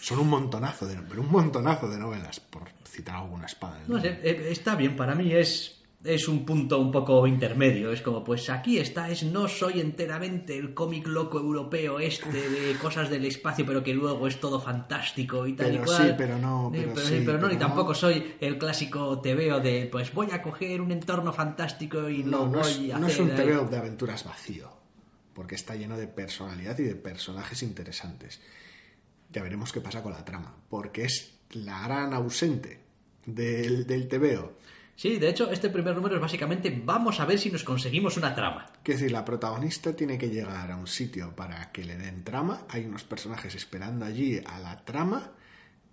son 0.00 0.18
un 0.20 0.28
montonazo 0.28 0.86
de, 0.86 0.96
pero 1.08 1.20
un 1.22 1.30
montonazo 1.30 1.88
de 1.88 1.98
novelas, 1.98 2.40
por 2.40 2.62
citar 2.88 3.16
alguna 3.16 3.46
espada. 3.46 3.76
en 3.78 3.82
el 3.84 3.88
No 3.90 4.00
sé, 4.00 4.08
eh, 4.22 4.48
está 4.50 4.74
bien, 4.74 4.96
para 4.96 5.14
mí 5.14 5.32
es, 5.32 5.76
es 6.02 6.26
un 6.28 6.44
punto 6.46 6.78
un 6.78 6.90
poco 6.90 7.26
intermedio. 7.26 7.92
Es 7.92 8.00
como, 8.00 8.24
pues 8.24 8.48
aquí 8.48 8.78
está, 8.78 9.10
es 9.10 9.22
no 9.24 9.46
soy 9.46 9.80
enteramente 9.80 10.56
el 10.56 10.72
cómic 10.72 11.06
loco 11.06 11.38
europeo 11.38 12.00
este 12.00 12.30
de 12.50 12.74
cosas 12.78 13.10
del 13.10 13.26
espacio, 13.26 13.66
pero 13.66 13.82
que 13.82 13.92
luego 13.92 14.26
es 14.26 14.40
todo 14.40 14.58
fantástico 14.60 15.46
y 15.46 15.52
tal 15.52 15.70
Pero 15.70 15.82
y 15.82 15.86
cual. 15.86 16.06
sí, 16.08 16.14
pero 16.16 16.38
no, 16.38 16.68
Eh, 16.74 16.78
pero 16.78 16.94
pero, 16.94 17.06
sí, 17.06 17.22
pero 17.24 17.38
no, 17.38 17.48
ni 17.48 17.56
tampoco 17.56 17.94
soy 17.94 18.36
el 18.40 18.56
clásico 18.58 19.20
tebeo 19.20 19.60
de, 19.60 19.86
pues 19.92 20.12
voy 20.14 20.28
a 20.32 20.40
coger 20.40 20.80
un 20.80 20.90
entorno 20.92 21.32
fantástico 21.32 22.08
y 22.08 22.22
No, 22.24 22.38
lo 22.38 22.48
no 22.48 22.58
voy 22.60 22.88
es, 22.88 22.94
a 22.94 22.98
no 22.98 23.06
es 23.06 23.12
hacer 23.12 23.24
un 23.26 23.30
ahí". 23.32 23.36
TVO 23.46 23.64
de 23.68 23.76
aventuras 23.76 24.24
vacío, 24.24 24.70
porque 25.34 25.54
está 25.56 25.74
lleno 25.76 25.96
de 25.98 26.06
personalidad 26.06 26.78
y 26.78 26.84
de 26.84 26.94
personajes 26.96 27.62
interesantes. 27.62 28.40
Ya 29.32 29.42
veremos 29.42 29.72
qué 29.72 29.80
pasa 29.80 30.02
con 30.02 30.12
la 30.12 30.24
trama, 30.24 30.54
porque 30.68 31.04
es 31.04 31.38
la 31.52 31.82
gran 31.82 32.12
ausente 32.14 32.80
del, 33.26 33.86
del 33.86 34.08
TVO. 34.08 34.52
Sí, 34.96 35.16
de 35.18 35.30
hecho, 35.30 35.50
este 35.50 35.70
primer 35.70 35.94
número 35.94 36.16
es 36.16 36.20
básicamente 36.20 36.82
vamos 36.84 37.20
a 37.20 37.24
ver 37.24 37.38
si 37.38 37.50
nos 37.50 37.64
conseguimos 37.64 38.16
una 38.18 38.34
trama. 38.34 38.66
Que 38.84 38.92
es 38.92 38.98
decir, 39.00 39.12
la 39.12 39.24
protagonista 39.24 39.94
tiene 39.96 40.18
que 40.18 40.28
llegar 40.28 40.70
a 40.70 40.76
un 40.76 40.86
sitio 40.86 41.34
para 41.34 41.72
que 41.72 41.84
le 41.84 41.96
den 41.96 42.22
trama, 42.22 42.62
hay 42.68 42.84
unos 42.84 43.04
personajes 43.04 43.54
esperando 43.54 44.04
allí 44.04 44.40
a 44.44 44.58
la 44.58 44.84
trama 44.84 45.30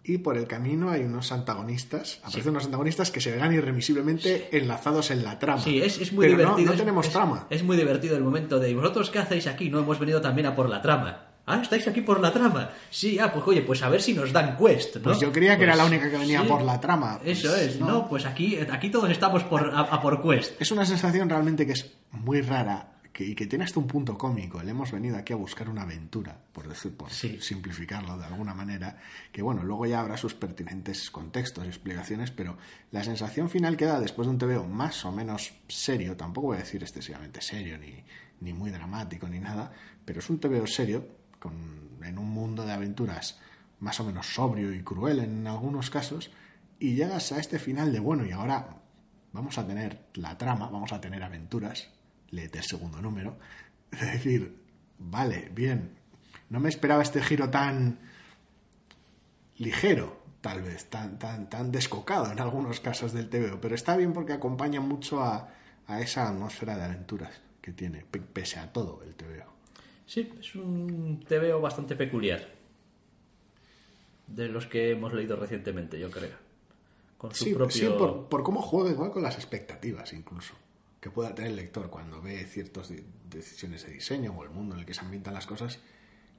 y 0.03 0.17
por 0.17 0.35
el 0.37 0.45
camino 0.47 0.89
hay 0.89 1.03
unos 1.03 1.31
antagonistas, 1.31 2.19
aparecen 2.23 2.51
unos 2.51 2.65
antagonistas 2.65 3.11
que 3.11 3.21
se 3.21 3.31
verán 3.31 3.53
irremisiblemente 3.53 4.49
enlazados 4.57 5.09
en 5.11 5.23
la 5.23 5.39
trama. 5.39 5.61
Sí, 5.61 5.79
es, 5.81 5.99
es 6.01 6.11
muy 6.11 6.25
Pero 6.25 6.37
no- 6.37 6.39
divertido. 6.43 6.65
No, 6.67 6.71
es- 6.73 6.77
tenemos 6.79 7.05
es- 7.07 7.13
trama. 7.13 7.47
Es 7.49 7.63
muy 7.63 7.77
divertido 7.77 8.17
el 8.17 8.23
momento 8.23 8.59
de 8.59 8.69
¿y 8.71 8.73
vosotros 8.73 9.09
qué 9.09 9.19
hacéis 9.19 9.47
aquí? 9.47 9.69
No 9.69 9.79
hemos 9.79 9.99
venido 9.99 10.19
también 10.21 10.47
a 10.47 10.55
por 10.55 10.67
la 10.69 10.81
trama. 10.81 11.26
Ah, 11.49 11.59
estáis 11.61 11.87
aquí 11.87 12.01
por 12.01 12.19
la 12.19 12.31
trama. 12.33 12.71
Sí, 12.89 13.17
ah, 13.19 13.31
pues 13.31 13.47
oye, 13.47 13.61
pues 13.61 13.81
a 13.81 13.89
ver 13.89 14.01
si 14.01 14.13
nos 14.13 14.33
dan 14.33 14.57
quest, 14.57 14.97
¿no? 14.97 15.03
Pues 15.03 15.19
yo 15.19 15.31
creía 15.31 15.57
que 15.57 15.63
era 15.63 15.73
Pues, 15.73 15.83
la 15.83 15.85
única 15.95 16.11
que 16.11 16.17
venía 16.17 16.41
sí, 16.41 16.47
por 16.47 16.61
la 16.61 16.79
trama. 16.79 17.19
Pues 17.23 17.39
Eso 17.39 17.55
es, 17.55 17.79
no. 17.79 17.87
no. 17.87 18.07
pues 18.09 18.25
aquí, 18.25 18.57
aquí 18.69 18.89
todos 18.89 19.09
estamos 19.09 19.43
por, 19.45 19.73
a, 19.73 19.79
a 19.79 20.01
por 20.01 20.21
quest. 20.21 20.61
Es 20.61 20.71
una 20.71 20.85
sensación 20.85 21.29
realmente 21.29 21.65
que 21.65 21.71
es 21.71 21.89
muy 22.11 22.41
rara 22.41 22.91
que, 23.13 23.23
y 23.23 23.33
que 23.33 23.47
tiene 23.47 23.63
hasta 23.63 23.79
un 23.79 23.87
punto 23.87 24.17
cómico. 24.17 24.61
Le 24.61 24.71
hemos 24.71 24.91
venido 24.91 25.15
aquí 25.15 25.31
a 25.31 25.37
buscar 25.37 25.69
una 25.69 25.83
aventura, 25.83 26.37
por 26.51 26.67
decir, 26.67 26.95
por 26.97 27.09
Sí. 27.11 27.37
simplificarlo 27.41 28.17
de 28.17 28.25
alguna 28.25 28.53
manera, 28.53 28.97
que 29.31 29.41
bueno, 29.41 29.63
luego 29.63 29.85
ya 29.85 30.01
habrá 30.01 30.17
sus 30.17 30.33
pertinentes 30.33 31.09
contextos 31.09 31.63
y 31.63 31.69
explicaciones, 31.69 32.29
pero 32.29 32.57
la 32.91 33.05
sensación 33.05 33.49
final 33.49 33.77
que 33.77 33.85
da 33.85 34.01
después 34.01 34.27
de 34.27 34.33
un 34.33 34.37
TVO 34.37 34.65
más 34.67 35.05
o 35.05 35.13
menos 35.13 35.53
serio, 35.69 36.17
tampoco 36.17 36.47
voy 36.47 36.57
a 36.57 36.59
decir 36.59 36.83
excesivamente 36.83 37.41
serio, 37.41 37.77
ni, 37.77 38.03
ni 38.41 38.51
muy 38.53 38.69
dramático, 38.69 39.29
ni 39.29 39.39
nada, 39.39 39.71
pero 40.03 40.19
es 40.19 40.29
un 40.29 40.39
TVO 40.39 40.67
serio, 40.67 41.07
en 42.03 42.17
un 42.17 42.29
mundo 42.29 42.65
de 42.65 42.73
aventuras 42.73 43.39
más 43.79 43.99
o 43.99 44.03
menos 44.03 44.27
sobrio 44.33 44.73
y 44.73 44.81
cruel 44.83 45.19
en 45.19 45.45
algunos 45.47 45.89
casos, 45.89 46.31
y 46.79 46.95
llegas 46.95 47.31
a 47.31 47.39
este 47.39 47.59
final 47.59 47.91
de 47.93 47.99
bueno, 47.99 48.25
y 48.25 48.31
ahora 48.31 48.77
vamos 49.33 49.57
a 49.57 49.67
tener 49.67 50.05
la 50.15 50.37
trama, 50.37 50.69
vamos 50.69 50.91
a 50.93 51.01
tener 51.01 51.21
aventuras, 51.23 51.89
léete 52.29 52.57
el 52.59 52.63
segundo 52.65 53.01
número, 53.01 53.37
es 53.91 54.01
decir, 54.01 54.61
vale, 54.97 55.51
bien, 55.53 55.97
no 56.49 56.59
me 56.59 56.69
esperaba 56.69 57.03
este 57.03 57.21
giro 57.21 57.49
tan 57.49 57.99
ligero, 59.57 60.21
tal 60.41 60.61
vez, 60.61 60.89
tan, 60.89 61.17
tan, 61.19 61.49
tan 61.49 61.71
descocado 61.71 62.31
en 62.31 62.39
algunos 62.39 62.79
casos 62.79 63.13
del 63.13 63.29
TVO, 63.29 63.59
pero 63.61 63.75
está 63.75 63.95
bien 63.97 64.13
porque 64.13 64.33
acompaña 64.33 64.81
mucho 64.81 65.23
a, 65.23 65.49
a 65.87 65.99
esa 66.01 66.27
atmósfera 66.29 66.77
de 66.77 66.83
aventuras 66.85 67.41
que 67.61 67.73
tiene, 67.73 68.05
pe- 68.05 68.19
pese 68.21 68.59
a 68.59 68.71
todo 68.71 69.03
el 69.03 69.15
TVO. 69.15 69.56
Sí, 70.07 70.31
es 70.39 70.55
un 70.55 71.23
TVO 71.27 71.61
bastante 71.61 71.95
peculiar. 71.95 72.47
De 74.27 74.47
los 74.49 74.65
que 74.67 74.91
hemos 74.91 75.13
leído 75.13 75.35
recientemente, 75.35 75.99
yo 75.99 76.09
creo. 76.09 76.35
Con 77.17 77.33
su 77.33 77.45
Sí, 77.45 77.53
propio... 77.53 77.73
sí, 77.73 77.87
por, 77.97 78.25
por 78.27 78.43
cómo 78.43 78.61
juega 78.61 78.91
igual 78.91 79.11
con 79.11 79.23
las 79.23 79.35
expectativas 79.35 80.13
incluso 80.13 80.53
que 80.99 81.09
pueda 81.11 81.33
tener 81.33 81.51
el 81.51 81.57
lector 81.57 81.89
cuando 81.89 82.21
ve 82.21 82.43
ciertas 82.45 82.89
de- 82.89 83.03
decisiones 83.29 83.85
de 83.85 83.93
diseño 83.93 84.33
o 84.33 84.43
el 84.43 84.49
mundo 84.49 84.73
en 84.75 84.81
el 84.81 84.85
que 84.85 84.93
se 84.95 85.01
ambientan 85.01 85.33
las 85.35 85.45
cosas 85.45 85.79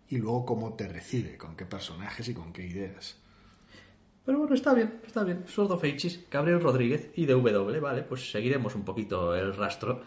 y 0.08 0.18
luego 0.18 0.44
cómo 0.44 0.74
te 0.74 0.88
recibe, 0.88 1.36
con 1.38 1.56
qué 1.56 1.64
personajes 1.64 2.28
y 2.28 2.34
con 2.34 2.52
qué 2.52 2.66
ideas. 2.66 3.16
Pero 4.26 4.38
bueno, 4.38 4.54
está 4.54 4.74
bien, 4.74 5.00
está 5.06 5.24
bien. 5.24 5.44
Sword 5.46 5.72
of 5.72 5.84
Ages, 5.84 6.24
Gabriel 6.30 6.60
Rodríguez 6.60 7.08
y 7.14 7.26
DW, 7.26 7.80
vale, 7.80 8.02
pues 8.02 8.30
seguiremos 8.30 8.74
un 8.74 8.84
poquito 8.84 9.34
el 9.34 9.54
rastro. 9.54 10.02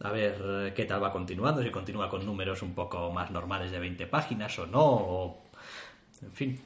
A 0.00 0.10
ver 0.10 0.40
eh, 0.44 0.72
qué 0.74 0.84
tal 0.84 1.02
va 1.02 1.12
continuando, 1.12 1.62
si 1.62 1.70
continúa 1.70 2.10
con 2.10 2.26
números 2.26 2.62
un 2.62 2.74
poco 2.74 3.10
más 3.12 3.30
normales 3.30 3.70
de 3.70 3.78
20 3.78 4.06
páginas 4.06 4.58
o 4.58 4.66
no, 4.66 4.82
o... 4.82 5.42
En 6.22 6.32
fin. 6.32 6.60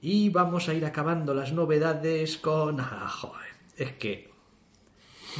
Y 0.00 0.30
vamos 0.30 0.68
a 0.68 0.74
ir 0.74 0.84
acabando 0.84 1.34
las 1.34 1.52
novedades 1.52 2.38
con... 2.38 2.80
Ah, 2.80 3.08
joder, 3.08 3.50
es 3.76 3.92
que... 3.92 4.32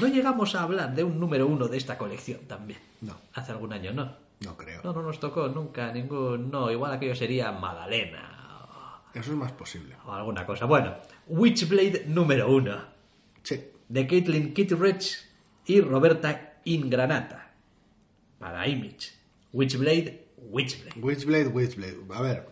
No 0.00 0.06
llegamos 0.06 0.54
a 0.54 0.62
hablar 0.62 0.94
de 0.94 1.04
un 1.04 1.18
número 1.18 1.46
uno 1.46 1.68
de 1.68 1.76
esta 1.76 1.98
colección 1.98 2.40
también. 2.46 2.80
No. 3.00 3.14
Hace 3.34 3.52
algún 3.52 3.72
año, 3.72 3.92
¿no? 3.92 4.12
No 4.40 4.56
creo. 4.56 4.80
No, 4.82 4.92
no 4.92 5.02
nos 5.02 5.18
tocó 5.20 5.48
nunca 5.48 5.92
ningún... 5.92 6.50
No, 6.50 6.70
igual 6.70 6.92
aquello 6.92 7.14
sería 7.14 7.52
Magdalena 7.52 9.00
Eso 9.14 9.32
es 9.32 9.36
más 9.36 9.52
posible. 9.52 9.96
o 10.06 10.12
alguna 10.12 10.46
cosa. 10.46 10.66
Bueno, 10.66 10.94
Witchblade 11.26 12.04
número 12.06 12.50
uno, 12.50 12.78
Sí, 13.42 13.60
de 13.88 14.06
Caitlin 14.06 14.54
Kittredge 14.54 15.18
y 15.66 15.80
Roberta 15.80 16.51
Ingranata, 16.64 17.52
para 18.38 18.66
Image. 18.68 19.12
Witchblade, 19.52 20.26
Witchblade. 20.50 21.00
Witchblade, 21.00 21.48
Witchblade. 21.48 21.96
A 22.10 22.22
ver, 22.22 22.48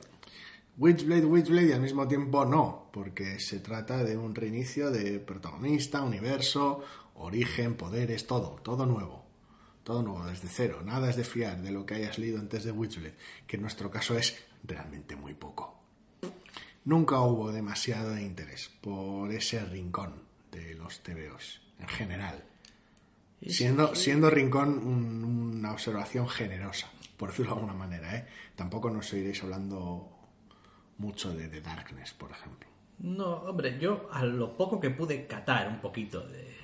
Witchblade, 0.76 1.24
Witchblade 1.24 1.68
y 1.68 1.72
al 1.72 1.80
mismo 1.80 2.06
tiempo 2.08 2.44
no, 2.44 2.88
porque 2.92 3.38
se 3.40 3.60
trata 3.60 4.02
de 4.04 4.16
un 4.16 4.34
reinicio 4.34 4.90
de 4.90 5.18
protagonista, 5.18 6.02
universo, 6.02 6.82
origen, 7.14 7.74
poderes, 7.74 8.26
todo, 8.26 8.60
todo 8.62 8.86
nuevo. 8.86 9.24
Todo 9.84 10.02
nuevo, 10.02 10.26
desde 10.26 10.48
cero. 10.48 10.82
Nada 10.84 11.10
es 11.10 11.16
de 11.16 11.24
fiar 11.24 11.60
de 11.62 11.70
lo 11.70 11.84
que 11.86 11.94
hayas 11.94 12.18
leído 12.18 12.38
antes 12.38 12.64
de 12.64 12.72
Witchblade, 12.72 13.16
que 13.46 13.56
en 13.56 13.62
nuestro 13.62 13.90
caso 13.90 14.16
es 14.16 14.38
realmente 14.62 15.16
muy 15.16 15.34
poco. 15.34 15.78
Nunca 16.84 17.20
hubo 17.20 17.52
demasiado 17.52 18.18
interés 18.18 18.70
por 18.80 19.32
ese 19.32 19.64
rincón 19.64 20.22
de 20.50 20.74
los 20.74 21.00
TVOs 21.02 21.60
en 21.78 21.88
general. 21.88 22.49
Siendo, 23.46 23.94
siendo 23.94 24.28
Rincón 24.30 24.78
un- 24.78 25.54
una 25.58 25.72
observación 25.72 26.28
generosa, 26.28 26.88
por 27.16 27.30
decirlo 27.30 27.52
de 27.54 27.60
alguna 27.60 27.74
manera, 27.74 28.16
¿eh? 28.16 28.26
Tampoco 28.54 28.90
nos 28.90 29.12
oiréis 29.12 29.42
hablando 29.42 30.10
mucho 30.98 31.32
de 31.34 31.48
The 31.48 31.60
Darkness, 31.62 32.12
por 32.12 32.30
ejemplo. 32.30 32.68
No, 32.98 33.36
hombre, 33.36 33.78
yo 33.80 34.08
a 34.12 34.24
lo 34.24 34.54
poco 34.56 34.78
que 34.78 34.90
pude 34.90 35.26
catar 35.26 35.68
un 35.68 35.80
poquito 35.80 36.20
de, 36.26 36.54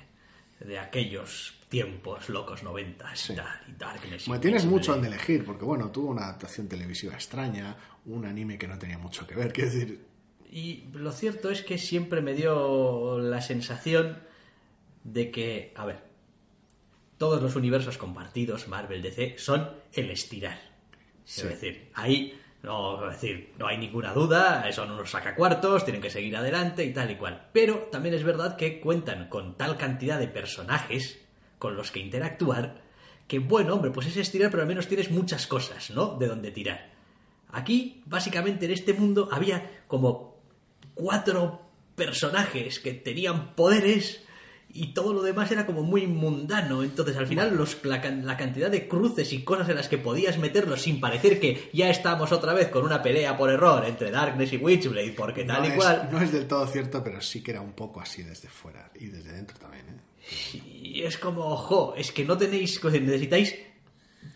de 0.59 0.77
aquellos 0.77 1.55
tiempos 1.69 2.29
locos 2.29 2.61
noventas 2.63 3.19
Sí. 3.19 3.33
y 3.33 3.71
Darkness. 3.77 4.27
Bueno, 4.27 4.41
tienes 4.41 4.65
mucho 4.65 4.91
donde 4.93 5.07
elegir, 5.07 5.43
porque 5.43 5.65
bueno, 5.65 5.89
tuvo 5.89 6.11
una 6.11 6.25
adaptación 6.25 6.67
televisiva 6.67 7.13
extraña, 7.15 7.75
un 8.05 8.25
anime 8.25 8.57
que 8.59 8.67
no 8.67 8.77
tenía 8.77 8.99
mucho 8.99 9.25
que 9.25 9.33
ver, 9.35 9.51
quiero 9.51 9.71
decir, 9.71 10.05
Y 10.49 10.85
lo 10.93 11.11
cierto 11.11 11.49
es 11.51 11.61
que 11.63 11.77
siempre 11.77 12.21
me 12.21 12.33
dio 12.33 13.17
la 13.19 13.41
sensación 13.41 14.19
de 15.03 15.29
que, 15.31 15.73
a 15.75 15.85
ver, 15.85 16.06
todos 17.17 17.41
los 17.41 17.55
universos 17.55 17.97
compartidos, 17.97 18.67
Marvel, 18.67 19.01
DC, 19.01 19.35
son 19.37 19.69
el 19.93 20.11
estirar. 20.11 20.59
Sí. 21.23 21.41
Es 21.41 21.49
decir, 21.49 21.91
ahí 21.93 22.39
no, 22.63 23.09
es 23.09 23.21
decir, 23.21 23.53
no 23.57 23.67
hay 23.67 23.77
ninguna 23.77 24.13
duda, 24.13 24.69
son 24.71 24.91
unos 24.91 25.11
sacacuartos, 25.11 25.85
tienen 25.85 26.01
que 26.01 26.09
seguir 26.09 26.35
adelante 26.35 26.83
y 26.83 26.93
tal 26.93 27.11
y 27.11 27.15
cual. 27.15 27.49
Pero 27.53 27.87
también 27.91 28.15
es 28.15 28.23
verdad 28.23 28.57
que 28.57 28.79
cuentan 28.79 29.29
con 29.29 29.55
tal 29.55 29.77
cantidad 29.77 30.19
de 30.19 30.27
personajes 30.27 31.19
con 31.59 31.75
los 31.75 31.91
que 31.91 31.99
interactuar 31.99 32.81
que, 33.27 33.39
bueno, 33.39 33.73
hombre, 33.75 33.91
pues 33.91 34.07
es 34.07 34.17
estirar, 34.17 34.49
pero 34.49 34.63
al 34.63 34.69
menos 34.69 34.87
tienes 34.87 35.11
muchas 35.11 35.47
cosas, 35.47 35.91
¿no? 35.91 36.17
De 36.17 36.27
donde 36.27 36.51
tirar. 36.51 36.91
Aquí, 37.51 38.01
básicamente, 38.05 38.65
en 38.65 38.71
este 38.71 38.93
mundo 38.93 39.29
había 39.31 39.83
como 39.87 40.37
cuatro 40.93 41.61
personajes 41.95 42.79
que 42.79 42.93
tenían 42.93 43.55
poderes 43.55 44.23
y 44.77 44.93
todo 44.93 45.11
lo 45.13 45.21
demás 45.21 45.51
era 45.51 45.65
como 45.65 45.83
muy 45.83 46.07
mundano. 46.07 46.83
Entonces, 46.83 47.17
al 47.17 47.27
final, 47.27 47.55
los, 47.57 47.83
la, 47.83 47.99
can- 48.01 48.25
la 48.25 48.37
cantidad 48.37 48.69
de 48.69 48.87
cruces 48.87 49.33
y 49.33 49.43
cosas 49.43 49.67
en 49.69 49.75
las 49.75 49.87
que 49.89 49.97
podías 49.97 50.37
meterlos 50.37 50.81
sin 50.83 50.99
parecer 50.99 51.39
que 51.39 51.69
ya 51.73 51.89
estamos 51.89 52.31
otra 52.31 52.53
vez 52.53 52.69
con 52.69 52.83
una 52.85 53.01
pelea 53.01 53.35
por 53.37 53.49
error 53.49 53.83
entre 53.85 54.11
Darkness 54.11 54.53
y 54.53 54.57
Witchblade, 54.57 55.13
porque 55.17 55.43
tal 55.43 55.63
no, 55.63 55.67
y 55.67 55.71
es, 55.71 55.75
cual. 55.75 56.09
no 56.11 56.21
es 56.21 56.31
del 56.31 56.47
todo 56.47 56.67
cierto, 56.67 57.03
pero 57.03 57.19
sí 57.21 57.41
que 57.41 57.51
era 57.51 57.61
un 57.61 57.73
poco 57.73 57.99
así 58.01 58.23
desde 58.23 58.47
fuera 58.47 58.91
y 58.99 59.07
desde 59.07 59.31
dentro 59.33 59.57
también, 59.57 59.85
¿eh? 59.89 60.61
Y 60.81 61.03
es 61.03 61.17
como, 61.17 61.45
ojo, 61.45 61.93
es 61.95 62.11
que 62.11 62.25
no 62.25 62.37
tenéis, 62.37 62.83
necesitáis 62.83 63.55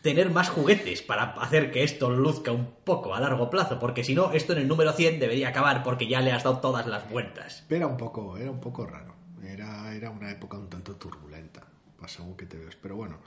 tener 0.01 0.29
más 0.29 0.49
juguetes 0.49 1.01
para 1.01 1.23
hacer 1.33 1.71
que 1.71 1.83
esto 1.83 2.09
luzca 2.09 2.51
un 2.51 2.67
poco 2.83 3.13
a 3.13 3.19
largo 3.19 3.49
plazo, 3.49 3.77
porque 3.77 4.03
si 4.03 4.15
no, 4.15 4.31
esto 4.31 4.53
en 4.53 4.59
el 4.59 4.67
número 4.67 4.93
100 4.93 5.19
debería 5.19 5.49
acabar 5.49 5.83
porque 5.83 6.07
ya 6.07 6.21
le 6.21 6.31
has 6.31 6.43
dado 6.43 6.59
todas 6.59 6.87
las 6.87 7.09
vueltas. 7.09 7.65
Era 7.69 7.87
un 7.87 7.97
poco, 7.97 8.37
era 8.37 8.49
un 8.49 8.59
poco 8.61 8.85
raro. 8.85 9.13
Era, 9.61 10.09
una 10.09 10.31
época 10.31 10.57
un 10.57 10.69
tanto 10.69 10.95
turbulenta, 10.95 11.67
según 12.07 12.35
que 12.35 12.45
te 12.47 12.57
ves. 12.57 12.75
Pero 12.75 12.95
bueno, 12.95 13.19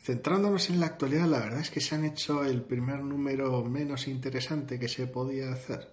centrándonos 0.00 0.70
en 0.70 0.80
la 0.80 0.86
actualidad, 0.86 1.26
la 1.26 1.40
verdad 1.40 1.60
es 1.60 1.70
que 1.70 1.80
se 1.80 1.94
han 1.94 2.04
hecho 2.04 2.44
el 2.44 2.62
primer 2.62 3.00
número 3.00 3.64
menos 3.64 4.06
interesante 4.06 4.78
que 4.78 4.88
se 4.88 5.06
podía 5.06 5.52
hacer. 5.52 5.90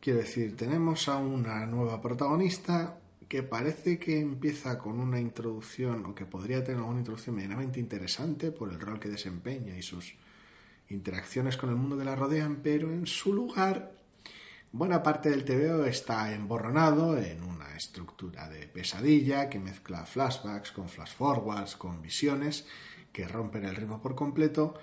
Quiero 0.00 0.20
decir, 0.20 0.56
tenemos 0.56 1.08
a 1.08 1.16
una 1.16 1.66
nueva 1.66 2.00
protagonista 2.00 2.98
que 3.28 3.42
parece 3.42 3.98
que 3.98 4.20
empieza 4.20 4.78
con 4.78 5.00
una 5.00 5.18
introducción, 5.18 6.06
o 6.06 6.14
que 6.14 6.26
podría 6.26 6.62
tener 6.62 6.78
alguna 6.80 7.00
introducción 7.00 7.34
medianamente 7.34 7.80
interesante 7.80 8.52
por 8.52 8.70
el 8.70 8.78
rol 8.78 9.00
que 9.00 9.08
desempeña 9.08 9.76
y 9.76 9.82
sus 9.82 10.14
interacciones 10.90 11.56
con 11.56 11.70
el 11.70 11.76
mundo 11.76 11.98
que 11.98 12.04
la 12.04 12.14
rodean, 12.14 12.60
pero 12.62 12.92
en 12.92 13.06
su 13.06 13.32
lugar 13.32 13.95
Buena 14.78 15.02
parte 15.02 15.30
del 15.30 15.46
TVO 15.46 15.86
está 15.86 16.34
emborronado 16.34 17.16
en 17.16 17.42
una 17.42 17.74
estructura 17.74 18.46
de 18.50 18.66
pesadilla 18.66 19.48
que 19.48 19.58
mezcla 19.58 20.04
flashbacks 20.04 20.70
con 20.70 20.90
flash 20.90 21.14
forwards, 21.14 21.76
con 21.76 22.02
visiones 22.02 22.66
que 23.10 23.26
rompen 23.26 23.64
el 23.64 23.74
ritmo 23.74 24.02
por 24.02 24.14
completo 24.14 24.74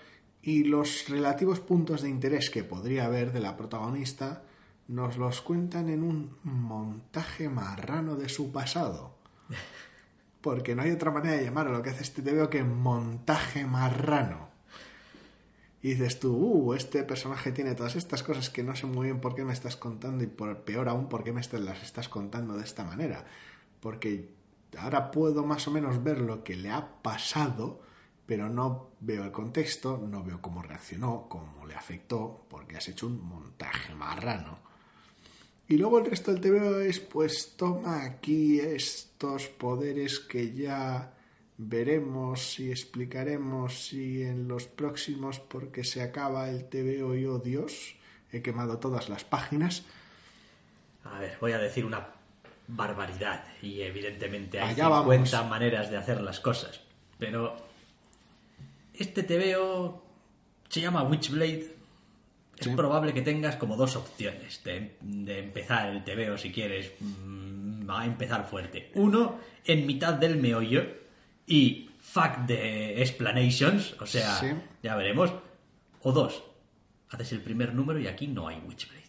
y 0.42 0.64
los 0.64 1.08
relativos 1.10 1.60
puntos 1.60 2.02
de 2.02 2.10
interés 2.10 2.50
que 2.50 2.64
podría 2.64 3.06
haber 3.06 3.32
de 3.32 3.40
la 3.40 3.56
protagonista 3.56 4.42
nos 4.88 5.18
los 5.18 5.42
cuentan 5.42 5.90
en 5.90 6.02
un 6.02 6.38
montaje 6.42 7.48
marrano 7.48 8.16
de 8.16 8.30
su 8.30 8.52
pasado. 8.52 9.14
Porque 10.42 10.74
no 10.74 10.82
hay 10.82 10.90
otra 10.90 11.12
manera 11.12 11.38
de 11.38 11.44
llamar 11.44 11.68
a 11.68 11.72
lo 11.72 11.84
que 11.84 11.92
hace 11.92 12.02
este 12.02 12.24
TVO 12.24 12.50
que 12.50 12.64
montaje 12.64 13.64
marrano. 13.68 14.53
Y 15.84 15.90
dices 15.90 16.18
tú, 16.18 16.34
uh, 16.34 16.74
este 16.76 17.04
personaje 17.04 17.52
tiene 17.52 17.76
todas 17.76 17.98
estas 17.98 18.24
cosas 18.24 18.50
que 18.50 18.64
no 18.64 18.74
sé 18.74 18.88
muy 18.88 19.08
bien 19.08 19.20
por 19.20 19.36
qué 19.36 19.44
me 19.44 19.52
estás 19.52 19.76
contando 19.76 20.24
y 20.24 20.28
por, 20.28 20.64
peor 20.64 20.88
aún 20.88 21.10
por 21.10 21.26
qué 21.26 21.34
me 21.34 21.42
las 21.42 21.84
estás 21.84 22.08
contando 22.08 22.56
de 22.56 22.64
esta 22.64 22.86
manera. 22.86 23.26
Porque 23.82 24.30
ahora 24.78 25.12
puedo 25.12 25.46
más 25.46 25.68
o 25.68 25.72
menos 25.72 26.02
ver 26.02 26.22
lo 26.22 26.42
que 26.42 26.56
le 26.56 26.72
ha 26.72 27.02
pasado, 27.02 27.82
pero 28.26 28.48
no 28.48 28.92
veo 29.02 29.26
el 29.26 29.34
contexto, 29.34 29.98
no 29.98 30.24
veo 30.24 30.42
cómo 30.42 30.62
reaccionó, 30.62 31.28
cómo 31.28 31.66
le 31.68 31.76
afectó, 31.76 32.46
porque 32.50 32.78
has 32.78 32.88
hecho 32.88 33.08
un 33.08 33.22
montaje 33.22 33.94
marrano. 33.94 34.60
Y 35.68 35.76
luego 35.76 36.00
el 36.00 36.06
resto 36.06 36.34
del 36.34 36.40
TVO 36.40 36.80
es, 36.80 37.02
pues 37.02 37.56
toma 37.58 38.06
aquí 38.06 38.58
estos 38.58 39.48
poderes 39.48 40.22
que 40.22 40.54
ya 40.54 41.14
veremos 41.58 42.60
y 42.60 42.72
explicaremos 42.72 43.88
si 43.88 44.24
en 44.24 44.48
los 44.48 44.66
próximos, 44.66 45.40
porque 45.40 45.84
se 45.84 46.02
acaba 46.02 46.50
el 46.50 46.66
TVO 46.66 47.16
y 47.16 47.26
oh 47.26 47.40
Dios, 47.40 47.96
he 48.32 48.42
quemado 48.42 48.80
todas 48.80 49.10
las 49.10 49.24
páginas. 49.24 49.84
A 51.04 51.20
ver, 51.20 51.38
voy 51.40 51.52
a 51.52 51.60
decir 51.60 51.86
una 51.86 52.08
barbaridad 52.68 53.44
y 53.62 53.82
evidentemente 53.82 54.60
hay 54.60 54.72
Allá 54.72 54.86
50 54.86 55.44
maneras 55.44 55.92
de 55.92 55.98
hacer 55.98 56.22
las 56.22 56.40
cosas, 56.40 56.82
pero 57.20 57.56
este 58.94 59.24
TVO 59.24 60.04
se 60.70 60.82
llama 60.82 61.04
Witchblade. 61.04 61.74
Es 62.58 62.68
probable 62.70 63.14
que 63.14 63.22
tengas 63.22 63.58
como 63.58 63.76
dos 63.76 63.96
opciones 63.96 64.64
de, 64.64 64.96
de 65.02 65.40
empezar 65.40 65.90
el 65.90 66.04
TVO 66.04 66.38
si 66.38 66.52
quieres 66.52 66.94
mm, 67.00 67.90
va 67.90 68.02
a 68.02 68.06
empezar 68.06 68.48
fuerte. 68.48 68.92
Uno, 68.94 69.40
en 69.66 69.86
mitad 69.86 70.14
del 70.14 70.38
meollo, 70.38 71.03
y 71.46 71.90
fuck 72.00 72.46
the 72.48 73.02
explanations, 73.02 73.96
o 74.00 74.06
sea, 74.06 74.40
ya 74.82 74.96
veremos. 74.96 75.34
O 76.02 76.12
dos, 76.12 76.44
haces 77.10 77.32
el 77.32 77.42
primer 77.42 77.74
número 77.74 78.00
y 78.00 78.08
aquí 78.08 78.28
no 78.28 78.48
hay 78.48 78.62
Witchblade. 78.66 79.04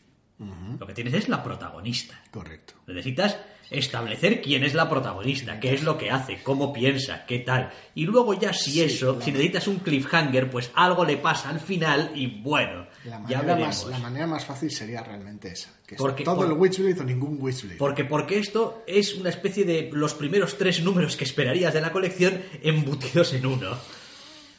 Lo 0.78 0.86
que 0.86 0.94
tienes 0.94 1.14
es 1.14 1.28
la 1.28 1.42
protagonista. 1.42 2.20
Correcto. 2.30 2.74
Necesitas 2.86 3.38
establecer 3.70 4.40
quién 4.40 4.64
es 4.64 4.74
la 4.74 4.88
protagonista, 4.88 5.60
qué 5.60 5.74
es 5.74 5.82
lo 5.82 5.98
que 5.98 6.10
hace, 6.10 6.40
cómo 6.42 6.72
piensa, 6.72 7.24
qué 7.26 7.40
tal. 7.40 7.70
Y 7.94 8.06
luego 8.06 8.34
ya 8.34 8.52
si 8.52 8.82
eso, 8.82 9.20
si 9.20 9.32
necesitas 9.32 9.68
un 9.68 9.78
cliffhanger, 9.78 10.50
pues 10.50 10.70
algo 10.74 11.04
le 11.04 11.16
pasa 11.16 11.50
al 11.50 11.60
final 11.60 12.12
y 12.14 12.40
bueno, 12.40 12.86
la 13.04 13.22
ya 13.28 13.42
Más, 13.42 13.86
la 13.86 13.98
manera 13.98 14.26
más 14.26 14.44
fácil 14.44 14.70
sería 14.70 15.02
realmente 15.02 15.48
esa. 15.48 15.70
Que 15.86 15.96
porque, 15.96 16.24
todo 16.24 16.44
el 16.44 16.52
Witchblade 16.52 17.00
o 17.00 17.04
ningún 17.04 17.36
Witchblade. 17.40 17.76
Porque, 17.76 18.04
porque 18.04 18.38
esto 18.38 18.82
es 18.86 19.14
una 19.14 19.28
especie 19.28 19.64
de 19.64 19.90
los 19.92 20.14
primeros 20.14 20.56
tres 20.56 20.82
números 20.82 21.16
que 21.16 21.24
esperarías 21.24 21.74
de 21.74 21.80
la 21.80 21.92
colección 21.92 22.42
embutidos 22.62 23.32
en 23.34 23.46
uno. 23.46 23.76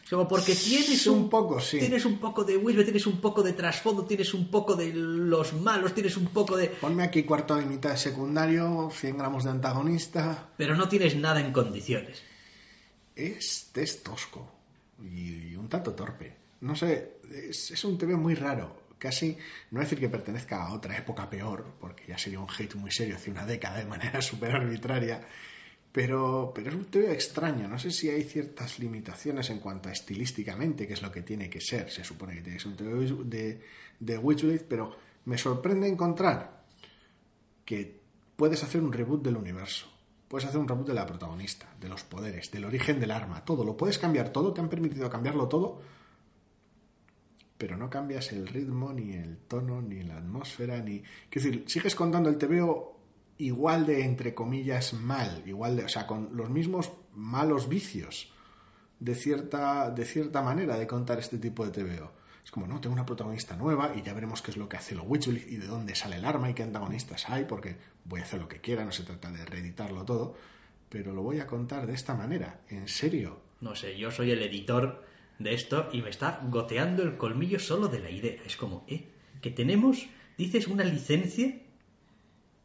Como 0.09 0.27
porque 0.27 0.53
tienes 0.53 1.07
un, 1.07 1.29
poco, 1.29 1.59
sí. 1.59 1.79
Tienes 1.79 2.05
un 2.05 2.19
poco 2.19 2.43
de 2.43 2.57
Whisper, 2.57 2.85
tienes 2.85 3.07
un 3.07 3.19
poco 3.19 3.41
de 3.41 3.53
trasfondo, 3.53 4.05
tienes 4.05 4.35
un 4.35 4.51
poco 4.51 4.75
de 4.75 4.93
los 4.93 5.53
malos, 5.53 5.95
tienes 5.95 6.15
un 6.15 6.27
poco 6.27 6.55
de. 6.55 6.67
Ponme 6.67 7.03
aquí 7.03 7.23
cuarto 7.23 7.55
de 7.55 7.65
mitad 7.65 7.91
de 7.91 7.97
secundario, 7.97 8.91
100 8.93 9.17
gramos 9.17 9.43
de 9.45 9.49
antagonista. 9.49 10.49
Pero 10.57 10.75
no 10.75 10.87
tienes 10.87 11.15
nada 11.15 11.39
en 11.39 11.51
condiciones. 11.51 12.21
Es, 13.15 13.71
es 13.73 14.03
tosco 14.03 14.51
y, 15.03 15.55
un 15.55 15.67
tanto 15.69 15.93
torpe. 15.93 16.35
No 16.61 16.75
sé, 16.75 17.17
es, 17.49 17.71
es 17.71 17.83
un 17.83 17.97
TV 17.97 18.15
muy 18.15 18.35
raro. 18.35 18.85
Casi, 18.99 19.37
no 19.71 19.79
decir 19.79 19.99
que 19.99 20.09
pertenezca 20.09 20.63
a 20.63 20.73
otra 20.73 20.97
época 20.97 21.29
peor, 21.29 21.65
porque 21.79 22.05
ya 22.07 22.17
sería 22.17 22.39
un 22.39 22.47
hate 22.47 22.75
muy 22.75 22.91
serio 22.91 23.15
hace 23.15 23.31
una 23.31 23.45
década 23.45 23.79
de 23.79 23.85
manera 23.85 24.21
súper 24.21 24.51
arbitraria 24.51 25.21
pero, 25.95 26.51
pero 26.53 26.71
es 26.71 26.75
un 26.75 26.83
TV 26.83 27.13
extraño. 27.13 27.69
No 27.69 27.79
sé 27.79 27.89
si 27.89 28.09
hay 28.09 28.23
ciertas 28.23 28.79
limitaciones 28.79 29.49
en 29.49 29.59
cuanto 29.59 29.87
a 29.87 29.93
estilísticamente, 29.93 30.85
que 30.85 30.91
es 30.91 31.01
lo 31.01 31.09
que 31.09 31.21
tiene 31.21 31.49
que 31.49 31.61
ser. 31.61 31.89
Se 31.89 32.03
supone 32.03 32.35
que 32.35 32.41
tiene 32.41 32.57
que 32.57 32.63
ser 32.63 32.71
un 32.73 32.77
TV 32.77 33.23
de, 33.23 33.61
de 34.01 34.17
Witchblade, 34.17 34.65
pero 34.67 34.93
me 35.23 35.37
sorprende 35.37 35.87
encontrar 35.87 36.65
que 37.63 37.97
puedes 38.35 38.61
hacer 38.61 38.81
un 38.81 38.91
reboot 38.91 39.23
del 39.23 39.37
universo. 39.37 39.87
Puedes 40.27 40.45
hacer 40.45 40.59
un 40.59 40.67
reboot 40.67 40.87
de 40.87 40.95
la 40.95 41.05
protagonista, 41.05 41.73
de 41.79 41.87
los 41.87 42.03
poderes, 42.03 42.51
del 42.51 42.65
origen 42.65 42.99
del 42.99 43.11
arma, 43.11 43.45
todo. 43.45 43.63
Lo 43.63 43.77
puedes 43.77 43.97
cambiar 43.97 44.33
todo, 44.33 44.51
te 44.51 44.59
han 44.59 44.67
permitido 44.67 45.09
cambiarlo 45.09 45.47
todo, 45.47 45.79
pero 47.57 47.77
no 47.77 47.89
cambias 47.89 48.33
el 48.33 48.49
ritmo, 48.49 48.91
ni 48.91 49.13
el 49.13 49.37
tono, 49.47 49.81
ni 49.81 50.03
la 50.03 50.17
atmósfera, 50.17 50.81
ni... 50.81 51.01
Quiero 51.29 51.51
decir, 51.51 51.63
sigues 51.67 51.95
contando 51.95 52.27
el 52.27 52.37
TVO 52.37 52.94
igual 53.37 53.85
de, 53.85 54.03
entre 54.03 54.33
comillas, 54.33 54.93
mal, 54.93 55.43
igual 55.45 55.75
de, 55.75 55.85
o 55.85 55.89
sea, 55.89 56.07
con 56.07 56.35
los 56.35 56.49
mismos 56.49 56.91
malos 57.13 57.67
vicios 57.67 58.31
de 58.99 59.15
cierta, 59.15 59.89
de 59.91 60.05
cierta 60.05 60.41
manera 60.41 60.77
de 60.77 60.87
contar 60.87 61.19
este 61.19 61.37
tipo 61.37 61.65
de 61.65 61.71
TVO. 61.71 62.11
Es 62.43 62.51
como, 62.51 62.67
no, 62.67 62.79
tengo 62.79 62.93
una 62.93 63.05
protagonista 63.05 63.55
nueva 63.55 63.93
y 63.95 64.03
ya 64.03 64.13
veremos 64.13 64.41
qué 64.41 64.51
es 64.51 64.57
lo 64.57 64.69
que 64.69 64.77
hace 64.77 64.95
lo 64.95 65.03
Witchblade 65.03 65.49
y 65.49 65.57
de 65.57 65.67
dónde 65.67 65.95
sale 65.95 66.17
el 66.17 66.25
arma 66.25 66.49
y 66.49 66.53
qué 66.53 66.63
antagonistas 66.63 67.29
hay, 67.29 67.45
porque 67.45 67.75
voy 68.05 68.19
a 68.21 68.23
hacer 68.23 68.39
lo 68.39 68.47
que 68.47 68.61
quiera, 68.61 68.85
no 68.85 68.91
se 68.91 69.03
trata 69.03 69.31
de 69.31 69.45
reeditarlo 69.45 70.05
todo, 70.05 70.35
pero 70.89 71.13
lo 71.13 71.23
voy 71.23 71.39
a 71.39 71.47
contar 71.47 71.87
de 71.87 71.93
esta 71.93 72.13
manera, 72.13 72.61
en 72.69 72.87
serio. 72.87 73.41
No 73.61 73.75
sé, 73.75 73.97
yo 73.97 74.11
soy 74.11 74.31
el 74.31 74.43
editor 74.43 75.03
de 75.39 75.53
esto 75.53 75.89
y 75.91 76.01
me 76.01 76.09
está 76.09 76.39
goteando 76.49 77.03
el 77.03 77.17
colmillo 77.17 77.59
solo 77.59 77.87
de 77.87 77.99
la 77.99 78.11
idea. 78.11 78.41
Es 78.45 78.55
como, 78.55 78.85
¿eh? 78.87 79.09
Que 79.41 79.49
tenemos, 79.49 80.07
dices, 80.37 80.67
una 80.67 80.83
licencia 80.83 81.64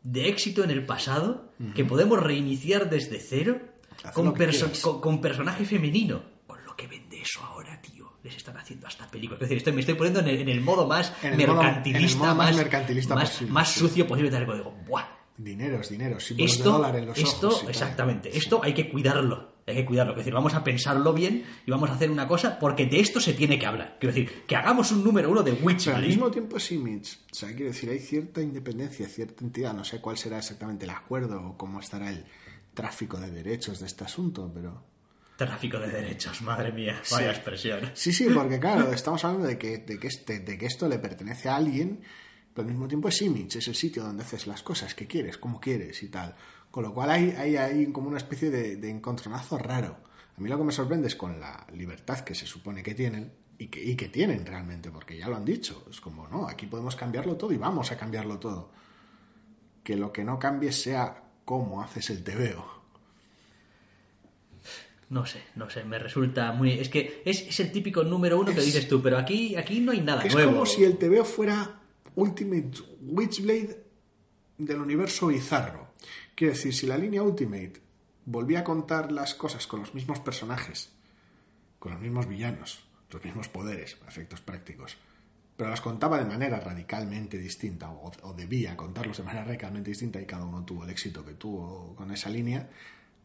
de 0.03 0.29
éxito 0.29 0.65
en 0.65 0.71
el 0.71 0.87
pasado 0.87 1.51
que 1.75 1.85
podemos 1.85 2.23
reiniciar 2.23 2.89
desde 2.89 3.21
cero 3.21 3.61
con, 4.15 4.35
con, 5.01 5.21
personaje 5.21 5.65
femenino. 5.65 6.23
Con 6.47 6.65
lo 6.65 6.75
que 6.75 6.87
vende 6.87 7.21
eso 7.21 7.41
ahora, 7.45 7.81
tío. 7.81 8.11
Les 8.23 8.37
están 8.37 8.57
haciendo 8.57 8.87
hasta 8.87 9.11
películas. 9.11 9.43
Es 9.43 9.49
decir, 9.49 9.59
estoy, 9.59 9.73
me 9.73 9.81
estoy 9.81 9.95
poniendo 9.95 10.21
en 10.21 10.49
el, 10.49 10.61
modo 10.61 10.87
más 10.87 11.13
mercantilista, 11.23 12.35
más, 12.35 12.57
mercantilista 12.57 13.15
más, 13.15 13.73
sucio 13.73 14.07
posible. 14.07 14.31
Digo, 14.31 14.75
¡buah! 14.87 15.05
Símbolos 16.25 16.53
esto, 16.53 16.65
de 16.65 16.71
dólar 16.71 16.97
en 16.97 17.07
los 17.07 17.19
esto, 17.19 17.69
exactamente. 17.69 18.37
Esto 18.37 18.61
hay 18.63 18.75
que 18.75 18.91
cuidarlo. 18.91 19.60
Hay 19.71 19.79
que 19.79 19.85
cuidarlo. 19.85 20.13
Es 20.13 20.19
decir, 20.19 20.33
vamos 20.33 20.55
a 20.55 20.65
pensarlo 20.65 21.13
bien 21.13 21.45
y 21.67 21.71
vamos 21.71 21.91
a 21.91 21.95
hacer 21.95 22.11
una 22.11 22.27
cosa 22.27 22.59
porque 22.59 22.87
de 22.87 23.01
esto 23.01 23.21
se 23.21 23.33
tiene 23.33 23.59
que 23.59 23.67
hablar. 23.67 23.97
Quiero 24.01 24.15
decir, 24.15 24.43
que 24.47 24.57
hagamos 24.57 24.93
un 24.93 25.05
número 25.05 25.31
uno 25.31 25.43
de 25.43 25.53
Witcher. 25.53 25.95
al 25.95 26.07
mismo 26.07 26.31
tiempo 26.31 26.57
es 26.57 26.73
Image. 26.73 27.17
O 27.31 27.35
sea, 27.35 27.49
quiero 27.51 27.67
decir, 27.67 27.91
hay 27.91 27.99
cierta 27.99 28.41
independencia, 28.41 29.09
cierta 29.09 29.45
entidad. 29.45 29.73
No 29.73 29.85
sé 29.85 30.01
cuál 30.01 30.17
será 30.17 30.39
exactamente 30.39 30.85
el 30.85 30.91
acuerdo 30.91 31.41
o 31.43 31.57
cómo 31.57 31.81
estará 31.81 32.11
el 32.11 32.25
tráfico 32.75 33.19
de 33.19 33.31
derechos 33.31 33.81
de 33.81 33.87
este 33.87 34.05
asunto, 34.05 34.51
pero... 34.53 34.85
Tráfico 35.37 35.79
de 35.79 35.89
derechos, 35.89 36.43
madre 36.43 36.71
mía, 36.71 37.01
vaya 37.11 37.31
expresión. 37.31 37.81
Sí, 37.95 38.13
sí, 38.13 38.29
porque 38.35 38.61
claro, 38.61 38.93
estamos 38.93 39.25
hablando 39.25 39.47
de 39.47 39.57
que, 39.57 39.79
de 39.79 39.99
que, 39.99 40.09
este, 40.09 40.41
de 40.41 40.59
que 40.59 40.67
esto 40.67 40.87
le 40.87 40.99
pertenece 40.99 41.49
a 41.49 41.57
alguien 41.57 42.03
pero 42.55 42.67
al 42.67 42.73
mismo 42.73 42.89
tiempo 42.89 43.09
es 43.09 43.23
image, 43.23 43.59
es 43.59 43.69
el 43.69 43.75
sitio 43.75 44.03
donde 44.03 44.25
haces 44.25 44.47
las 44.47 44.63
cosas 44.63 44.95
que 44.95 45.07
quieres, 45.07 45.39
como 45.39 45.61
quieres 45.61 46.03
y 46.03 46.09
tal. 46.09 46.35
Con 46.71 46.85
lo 46.85 46.95
cual 46.95 47.11
hay, 47.11 47.31
hay, 47.31 47.57
hay 47.57 47.87
como 47.93 48.09
una 48.09 48.19
especie 48.19 48.51
de, 48.51 48.91
encontronazo 48.91 49.59
raro. 49.59 49.97
A 50.37 50.41
mí 50.41 50.49
lo 50.49 50.57
que 50.57 50.65
me 50.65 50.73
sorprende 50.73 51.09
es 51.09 51.17
con 51.17 51.41
la 51.41 51.67
libertad 51.73 52.21
que 52.21 52.35
se 52.35 52.47
supone 52.47 52.83
que 52.83 52.95
tienen 52.95 53.33
y 53.59 53.67
que, 53.67 53.83
y 53.83 53.97
que 53.97 54.09
tienen 54.09 54.47
realmente, 54.47 54.91
porque 54.91 55.19
ya 55.19 55.29
lo 55.29 55.37
han 55.37 55.45
dicho. 55.45 55.85
Es 55.91 56.01
como, 56.01 56.29
no, 56.29 56.49
aquí 56.49 56.67
podemos 56.67 56.97
cambiarlo 56.97 57.37
todo 57.37 57.53
y 57.53 57.57
vamos 57.57 57.91
a 57.91 57.99
cambiarlo 57.99 58.39
todo. 58.39 58.71
Que 59.83 59.97
lo 59.97 60.13
que 60.13 60.25
no 60.25 60.39
cambie 60.39 60.73
sea 60.73 61.25
cómo 61.45 61.83
haces 61.83 62.11
el 62.11 62.23
tebeo. 62.23 62.81
No 65.11 65.27
sé, 65.27 65.43
no 65.57 65.69
sé, 65.69 65.83
me 65.83 65.99
resulta 65.99 66.53
muy... 66.53 66.79
Es 66.79 66.89
que 66.89 67.23
es, 67.25 67.59
el 67.59 67.73
típico 67.73 68.05
número 68.05 68.39
uno 68.39 68.55
que 68.55 68.61
dices 68.61 68.87
tú, 68.87 69.03
pero 69.03 69.19
aquí, 69.19 69.57
aquí 69.57 69.81
no 69.81 69.91
hay 69.91 70.01
nada 70.01 70.23
nuevo. 70.23 70.39
Es 70.39 70.47
como 70.47 70.67
si 70.67 70.85
el 70.85 70.99
tebeo 70.99 71.25
fuera 71.25 71.81
Ultimate 72.15 72.71
Witchblade 73.03 73.85
del 74.57 74.81
universo 74.81 75.27
bizarro. 75.27 75.90
Quiero 76.41 76.55
decir, 76.55 76.73
si 76.73 76.87
la 76.87 76.97
línea 76.97 77.23
Ultimate 77.23 77.83
volvía 78.25 78.61
a 78.61 78.65
contar 78.65 79.13
las 79.13 79.35
cosas 79.35 79.67
con 79.67 79.81
los 79.81 79.93
mismos 79.93 80.21
personajes, 80.21 80.91
con 81.79 81.93
los 81.93 82.01
mismos 82.01 82.27
villanos, 82.27 82.83
los 83.11 83.23
mismos 83.23 83.49
poderes, 83.49 83.99
efectos 84.09 84.41
prácticos, 84.41 84.97
pero 85.55 85.69
las 85.69 85.83
contaba 85.83 86.17
de 86.17 86.25
manera 86.25 86.59
radicalmente 86.59 87.37
distinta, 87.37 87.91
o, 87.91 88.33
debía 88.33 88.75
contarlos 88.75 89.19
de 89.19 89.25
manera 89.25 89.45
radicalmente 89.45 89.91
distinta, 89.91 90.19
y 90.19 90.25
cada 90.25 90.47
uno 90.47 90.65
tuvo 90.65 90.85
el 90.85 90.89
éxito 90.89 91.23
que 91.27 91.35
tuvo 91.35 91.95
con 91.95 92.11
esa 92.11 92.31
línea, 92.31 92.71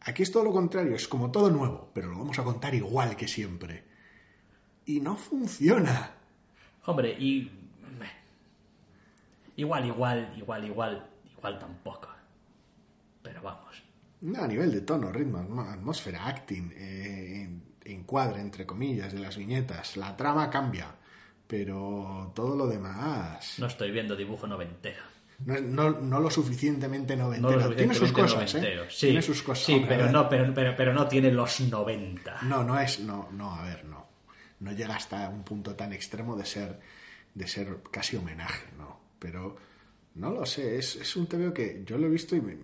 aquí 0.01 0.23
es 0.23 0.29
todo 0.29 0.43
lo 0.43 0.51
contrario, 0.51 0.93
es 0.93 1.07
como 1.07 1.31
todo 1.31 1.49
nuevo, 1.49 1.91
pero 1.93 2.09
lo 2.09 2.17
vamos 2.17 2.37
a 2.37 2.43
contar 2.43 2.75
igual 2.75 3.15
que 3.15 3.29
siempre. 3.29 3.85
Y 4.85 4.99
no 4.99 5.15
funciona. 5.15 6.15
Hombre, 6.83 7.15
y 7.17 7.49
Igual, 9.55 9.85
igual, 9.85 10.33
igual, 10.37 10.65
igual, 10.65 11.09
igual 11.37 11.59
tampoco. 11.59 12.14
Pero 13.25 13.41
vamos. 13.41 13.83
a 14.39 14.47
nivel 14.47 14.71
de 14.71 14.81
tono, 14.81 15.11
ritmo, 15.11 15.39
atmósfera, 15.61 16.27
acting, 16.27 16.71
eh, 16.75 17.49
encuadre, 17.85 18.39
entre 18.39 18.65
comillas, 18.67 19.11
de 19.13 19.19
las 19.19 19.35
viñetas, 19.35 19.97
la 19.97 20.15
trama 20.15 20.49
cambia. 20.51 20.95
Pero 21.47 22.31
todo 22.35 22.55
lo 22.55 22.67
demás. 22.67 23.55
No 23.57 23.65
estoy 23.67 23.91
viendo 23.91 24.15
dibujo 24.15 24.45
noventero. 24.47 25.01
No, 25.45 25.59
no, 25.59 25.89
no 25.89 26.19
lo 26.19 26.29
suficientemente 26.29 27.15
No 27.17 27.25
noventero. 27.25 27.75
tiene 27.75 27.93
sus 27.93 28.11
cosas, 28.11 28.55
¿eh? 28.55 28.79
Sí, 28.89 29.07
Tiene 29.07 29.21
sus 29.21 29.41
cosas. 29.43 29.65
sí 29.65 29.83
pero, 29.87 30.09
no, 30.11 30.29
pero, 30.29 30.53
pero, 30.53 30.75
pero 30.75 30.93
no 30.93 31.07
tiene 31.07 31.31
los 31.31 31.59
90. 31.59 32.41
No, 32.43 32.63
no 32.63 32.79
es, 32.79 32.99
no, 33.01 33.29
no, 33.31 33.53
a 33.53 33.63
ver, 33.63 33.85
no. 33.85 34.05
No 34.59 34.71
llega 34.71 34.95
hasta 34.95 35.29
un 35.29 35.43
punto 35.43 35.75
tan 35.75 35.91
extremo 35.93 36.35
de 36.37 36.45
ser, 36.45 36.79
de 37.33 37.47
ser 37.47 37.79
casi 37.91 38.15
homenaje, 38.17 38.65
¿no? 38.77 38.99
Pero 39.19 39.57
no 40.15 40.31
lo 40.31 40.45
sé, 40.45 40.77
es, 40.77 40.95
es 40.95 41.15
un 41.17 41.27
TVO 41.27 41.53
que 41.53 41.83
yo 41.85 41.97
lo 41.97 42.07
he 42.07 42.09
visto 42.09 42.35
y 42.37 42.41
me, 42.41 42.57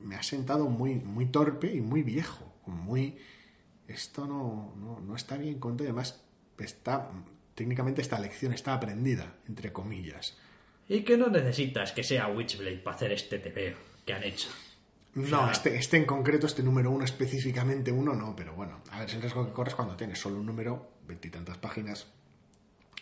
me 0.00 0.16
ha 0.16 0.22
sentado 0.22 0.66
muy, 0.66 0.96
muy 0.96 1.26
torpe 1.26 1.72
y 1.72 1.80
muy 1.80 2.02
viejo. 2.02 2.52
Muy. 2.66 3.16
Esto 3.88 4.26
no, 4.26 4.74
no, 4.76 5.00
no 5.00 5.16
está 5.16 5.36
bien 5.36 5.58
contado 5.58 5.84
y 5.84 5.88
además 5.88 6.22
está. 6.58 7.10
Técnicamente 7.54 8.02
esta 8.02 8.18
lección 8.18 8.52
está 8.52 8.74
aprendida, 8.74 9.36
entre 9.48 9.72
comillas. 9.72 10.36
Y 10.88 11.00
que 11.00 11.16
no 11.16 11.28
necesitas 11.28 11.92
que 11.92 12.04
sea 12.04 12.28
Witchblade 12.28 12.78
para 12.78 12.96
hacer 12.96 13.12
este 13.12 13.38
TVO 13.38 13.76
que 14.04 14.12
han 14.12 14.22
hecho. 14.22 14.48
No, 15.14 15.50
este, 15.50 15.74
este 15.76 15.96
en 15.96 16.04
concreto, 16.04 16.46
este 16.46 16.62
número 16.62 16.90
uno 16.90 17.04
específicamente 17.04 17.90
uno, 17.90 18.14
no, 18.14 18.36
pero 18.36 18.54
bueno, 18.54 18.82
a 18.90 19.00
ver, 19.00 19.08
es 19.08 19.14
el 19.14 19.22
riesgo 19.22 19.46
que 19.46 19.52
corres 19.52 19.74
cuando 19.74 19.96
tienes 19.96 20.18
solo 20.18 20.36
un 20.36 20.44
número, 20.44 20.90
veintitantas 21.08 21.56
páginas, 21.56 22.06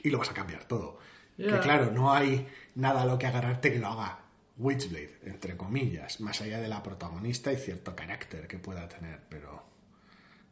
y 0.00 0.10
lo 0.10 0.18
vas 0.18 0.30
a 0.30 0.34
cambiar 0.34 0.64
todo. 0.64 0.98
Que 1.36 1.58
claro, 1.58 1.90
no 1.90 2.12
hay 2.12 2.46
nada 2.76 3.02
a 3.02 3.06
lo 3.06 3.18
que 3.18 3.26
agarrarte 3.26 3.72
que 3.72 3.80
lo 3.80 3.88
haga 3.88 4.23
Witchblade, 4.56 5.18
entre 5.24 5.56
comillas, 5.56 6.20
más 6.20 6.40
allá 6.40 6.60
de 6.60 6.68
la 6.68 6.82
protagonista 6.82 7.52
y 7.52 7.56
cierto 7.56 7.94
carácter 7.96 8.46
que 8.46 8.58
pueda 8.58 8.88
tener, 8.88 9.20
pero 9.28 9.62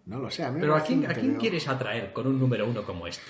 no 0.07 0.19
lo 0.19 0.31
sé. 0.31 0.43
A 0.45 0.51
mí 0.51 0.59
Pero 0.61 0.75
¿a 0.75 0.83
quién, 0.83 1.09
¿a 1.09 1.15
quién 1.15 1.37
quieres 1.37 1.69
atraer 1.69 2.13
con 2.13 2.27
un 2.27 2.39
número 2.39 2.69
uno 2.69 2.85
como 2.85 3.07
este? 3.07 3.23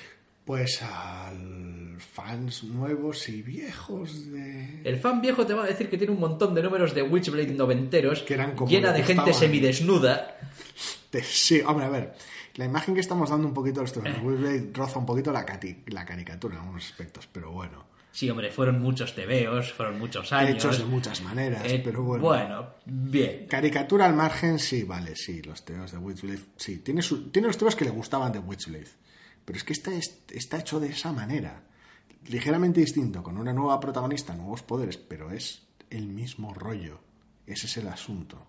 Pues 0.45 0.83
al 0.83 1.97
fans 2.01 2.65
nuevos 2.65 3.29
y 3.29 3.43
viejos 3.43 4.33
de... 4.33 4.81
El 4.83 4.99
fan 4.99 5.21
viejo 5.21 5.47
te 5.47 5.55
va 5.55 5.65
a 5.65 5.67
decir 5.67 5.89
que 5.89 5.97
tiene 5.99 6.13
un 6.13 6.19
montón 6.21 6.55
de 6.55 6.63
números 6.63 6.95
de 6.95 7.03
Witchblade 7.03 7.53
noventeros, 7.55 8.23
Que 8.23 8.35
eran 8.35 8.57
como 8.57 8.69
llena 8.71 8.91
le 8.93 8.99
de 8.99 9.05
gente 9.05 9.23
gustaban. 9.23 9.41
semidesnuda. 9.41 10.37
de- 11.13 11.23
Sí, 11.23 11.61
hombre, 11.65 11.87
a 11.87 11.91
ver, 11.91 12.15
la 12.57 12.65
imagen 12.65 12.95
que 12.95 13.01
estamos 13.01 13.31
dando 13.31 13.47
un 13.47 13.55
poquito 13.55 13.81
a 13.81 13.83
los 13.85 13.97
Witchblade 13.97 14.71
roza 14.73 14.99
un 14.99 15.07
poquito 15.07 15.31
la, 15.31 15.47
la 15.87 16.05
caricatura 16.07 16.55
en 16.57 16.61
algunos 16.63 16.87
aspectos, 16.87 17.29
pero 17.31 17.53
bueno. 17.53 17.85
Sí, 18.13 18.29
hombre, 18.29 18.51
fueron 18.51 18.81
muchos 18.83 19.15
tebeos, 19.15 19.73
fueron 19.73 19.99
muchos 19.99 20.33
años. 20.33 20.57
Hechos 20.57 20.79
de 20.79 20.85
muchas 20.85 21.23
maneras, 21.23 21.63
Eh, 21.65 21.81
pero 21.83 22.03
bueno. 22.03 22.25
Bueno, 22.25 22.69
bien. 22.85 23.47
Caricatura 23.47 24.05
al 24.07 24.15
margen, 24.15 24.59
sí, 24.59 24.83
vale, 24.85 25.17
sí, 25.17 25.41
los 25.43 25.65
teos 25.65 25.91
de 25.93 25.99
Witchblade, 25.99 26.41
sí, 26.57 26.79
tiene, 26.79 27.01
su- 27.03 27.31
tiene 27.31 27.49
los 27.49 27.57
teos 27.57 27.75
que 27.75 27.87
le 27.87 27.91
gustaban 27.91 28.31
de 28.31 28.39
Witchblade, 28.39 28.89
pero 29.45 29.57
es 29.57 29.65
que 29.65 29.73
está, 29.73 29.91
está 30.31 30.59
hecho 30.59 30.79
de 30.79 30.89
esa 30.89 31.11
manera, 31.13 31.63
ligeramente 32.29 32.81
distinto, 32.81 33.23
con 33.23 33.39
una 33.39 33.53
nueva 33.55 33.81
protagonista, 33.81 34.35
nuevos 34.35 34.63
poderes, 34.63 34.99
pero 34.99 35.31
es 35.33 35.63
el 35.89 36.07
mismo 36.07 36.53
rollo, 36.53 37.01
ese 37.47 37.67
es 37.67 37.77
el 37.79 37.89
asunto, 37.89 38.47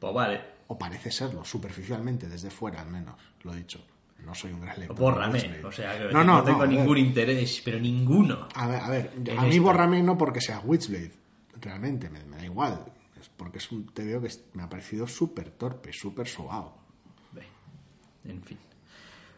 Pues 0.00 0.12
vale, 0.12 0.40
o 0.66 0.76
parece 0.76 1.12
serlo, 1.12 1.44
superficialmente, 1.44 2.28
desde 2.28 2.50
fuera 2.50 2.80
al 2.82 2.90
menos, 2.90 3.14
lo 3.44 3.54
dicho, 3.54 3.80
no 4.24 4.34
soy 4.34 4.52
un 4.52 4.60
gran 4.60 4.78
lector. 4.78 4.98
bórrame. 4.98 5.60
O 5.64 5.72
sea, 5.72 5.98
que 5.98 6.12
no, 6.12 6.24
no, 6.24 6.38
no, 6.38 6.44
tengo 6.44 6.66
no, 6.66 6.72
ningún 6.72 6.98
interés, 6.98 7.60
pero 7.64 7.78
ninguno. 7.78 8.48
A 8.54 8.66
ver, 8.66 8.80
a 8.80 8.88
ver, 8.88 9.10
a 9.36 9.42
mí 9.44 9.58
bórrame 9.58 10.02
no 10.02 10.16
porque 10.16 10.40
sea 10.40 10.60
Witchblade, 10.60 11.12
realmente, 11.60 12.08
me, 12.10 12.24
me 12.24 12.36
da 12.36 12.44
igual. 12.44 12.84
Es 13.20 13.28
porque 13.28 13.58
es 13.58 13.70
un 13.70 13.86
TVO 13.86 14.20
que 14.20 14.30
me 14.54 14.62
ha 14.62 14.68
parecido 14.68 15.06
súper 15.06 15.50
torpe, 15.50 15.92
súper 15.92 16.26
sobao. 16.26 16.82
En 18.24 18.42
fin. 18.42 18.58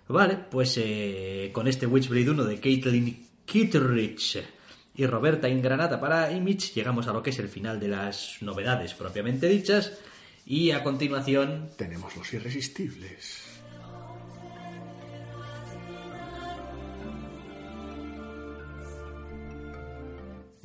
Vale, 0.08 0.36
pues 0.50 0.78
eh, 0.82 1.50
con 1.52 1.66
este 1.66 1.86
Witchblade 1.86 2.30
1 2.30 2.44
de 2.44 2.60
Caitlin 2.60 3.26
Kittredge 3.44 4.44
y 4.96 5.06
Roberta 5.06 5.48
Ingranata 5.48 5.98
para 5.98 6.30
Image 6.30 6.72
llegamos 6.74 7.08
a 7.08 7.12
lo 7.12 7.22
que 7.22 7.30
es 7.30 7.38
el 7.38 7.48
final 7.48 7.80
de 7.80 7.88
las 7.88 8.36
novedades 8.42 8.94
propiamente 8.94 9.48
dichas 9.48 9.98
y 10.46 10.70
a 10.72 10.82
continuación 10.82 11.70
Tenemos 11.76 12.14
los 12.16 12.32
irresistibles. 12.34 13.53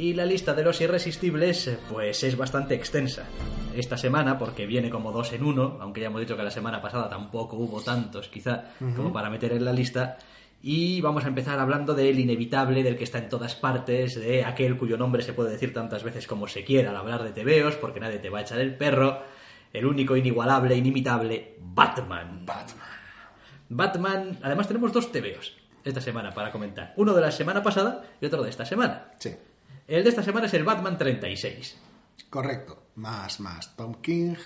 Y 0.00 0.14
la 0.14 0.24
lista 0.24 0.54
de 0.54 0.64
los 0.64 0.80
irresistibles, 0.80 1.68
eh, 1.68 1.78
pues 1.90 2.24
es 2.24 2.34
bastante 2.34 2.74
extensa. 2.74 3.26
Esta 3.76 3.98
semana, 3.98 4.38
porque 4.38 4.64
viene 4.64 4.88
como 4.88 5.12
dos 5.12 5.30
en 5.34 5.44
uno, 5.44 5.76
aunque 5.78 6.00
ya 6.00 6.06
hemos 6.06 6.22
dicho 6.22 6.38
que 6.38 6.42
la 6.42 6.50
semana 6.50 6.80
pasada 6.80 7.10
tampoco 7.10 7.58
hubo 7.58 7.82
tantos, 7.82 8.28
quizá, 8.28 8.64
como 8.96 9.12
para 9.12 9.28
meter 9.28 9.52
en 9.52 9.62
la 9.62 9.74
lista. 9.74 10.16
Y 10.62 11.02
vamos 11.02 11.26
a 11.26 11.28
empezar 11.28 11.58
hablando 11.58 11.92
del 11.92 12.18
inevitable, 12.18 12.82
del 12.82 12.96
que 12.96 13.04
está 13.04 13.18
en 13.18 13.28
todas 13.28 13.54
partes, 13.56 14.18
de 14.18 14.42
aquel 14.42 14.78
cuyo 14.78 14.96
nombre 14.96 15.20
se 15.20 15.34
puede 15.34 15.50
decir 15.50 15.74
tantas 15.74 16.02
veces 16.02 16.26
como 16.26 16.48
se 16.48 16.64
quiera 16.64 16.88
al 16.88 16.96
hablar 16.96 17.22
de 17.22 17.32
tebeos, 17.32 17.76
porque 17.76 18.00
nadie 18.00 18.20
te 18.20 18.30
va 18.30 18.38
a 18.38 18.42
echar 18.42 18.58
el 18.58 18.74
perro. 18.78 19.20
El 19.70 19.84
único, 19.84 20.16
inigualable, 20.16 20.74
inimitable, 20.76 21.56
Batman. 21.60 22.46
Batman. 22.46 22.88
Batman, 23.68 24.38
además 24.40 24.66
tenemos 24.66 24.94
dos 24.94 25.12
tebeos 25.12 25.58
esta 25.84 26.00
semana 26.00 26.32
para 26.32 26.50
comentar. 26.50 26.94
Uno 26.96 27.12
de 27.12 27.20
la 27.20 27.30
semana 27.30 27.62
pasada 27.62 28.02
y 28.18 28.24
otro 28.24 28.42
de 28.42 28.48
esta 28.48 28.64
semana. 28.64 29.10
Sí, 29.18 29.36
El 29.90 30.04
de 30.04 30.10
esta 30.10 30.22
semana 30.22 30.46
es 30.46 30.54
el 30.54 30.62
Batman 30.62 30.96
36. 30.96 31.76
correcto. 32.30 32.90
Más, 32.94 33.40
más 33.40 33.74
Tom 33.74 33.96
King, 34.00 34.36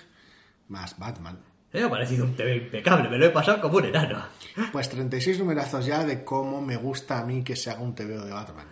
más 0.69 0.97
Batman. 0.97 1.37
Me 1.71 1.83
ha 1.83 1.89
parecido 1.89 2.25
un 2.25 2.35
TV 2.35 2.55
impecable, 2.55 3.09
me 3.09 3.19
lo 3.19 3.27
he 3.27 3.29
pasado 3.29 3.61
como 3.61 3.77
un 3.77 3.85
enano. 3.85 4.25
Pues 4.71 4.89
36 4.89 5.37
numerazos 5.37 5.85
ya 5.85 6.03
de 6.03 6.23
cómo 6.23 6.61
me 6.61 6.77
gusta 6.77 7.19
a 7.19 7.25
mí 7.25 7.43
que 7.43 7.55
se 7.55 7.69
haga 7.69 7.81
un 7.81 7.93
TVO 7.93 8.25
de 8.25 8.31
Batman. 8.31 8.65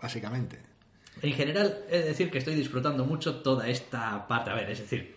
Básicamente. 0.00 0.58
En 1.20 1.34
general, 1.34 1.80
es 1.90 2.06
decir 2.06 2.30
que 2.30 2.38
estoy 2.38 2.54
disfrutando 2.54 3.04
mucho 3.04 3.42
toda 3.42 3.68
esta 3.68 4.26
parte. 4.26 4.48
A 4.48 4.54
ver, 4.54 4.70
es 4.70 4.78
decir, 4.78 5.16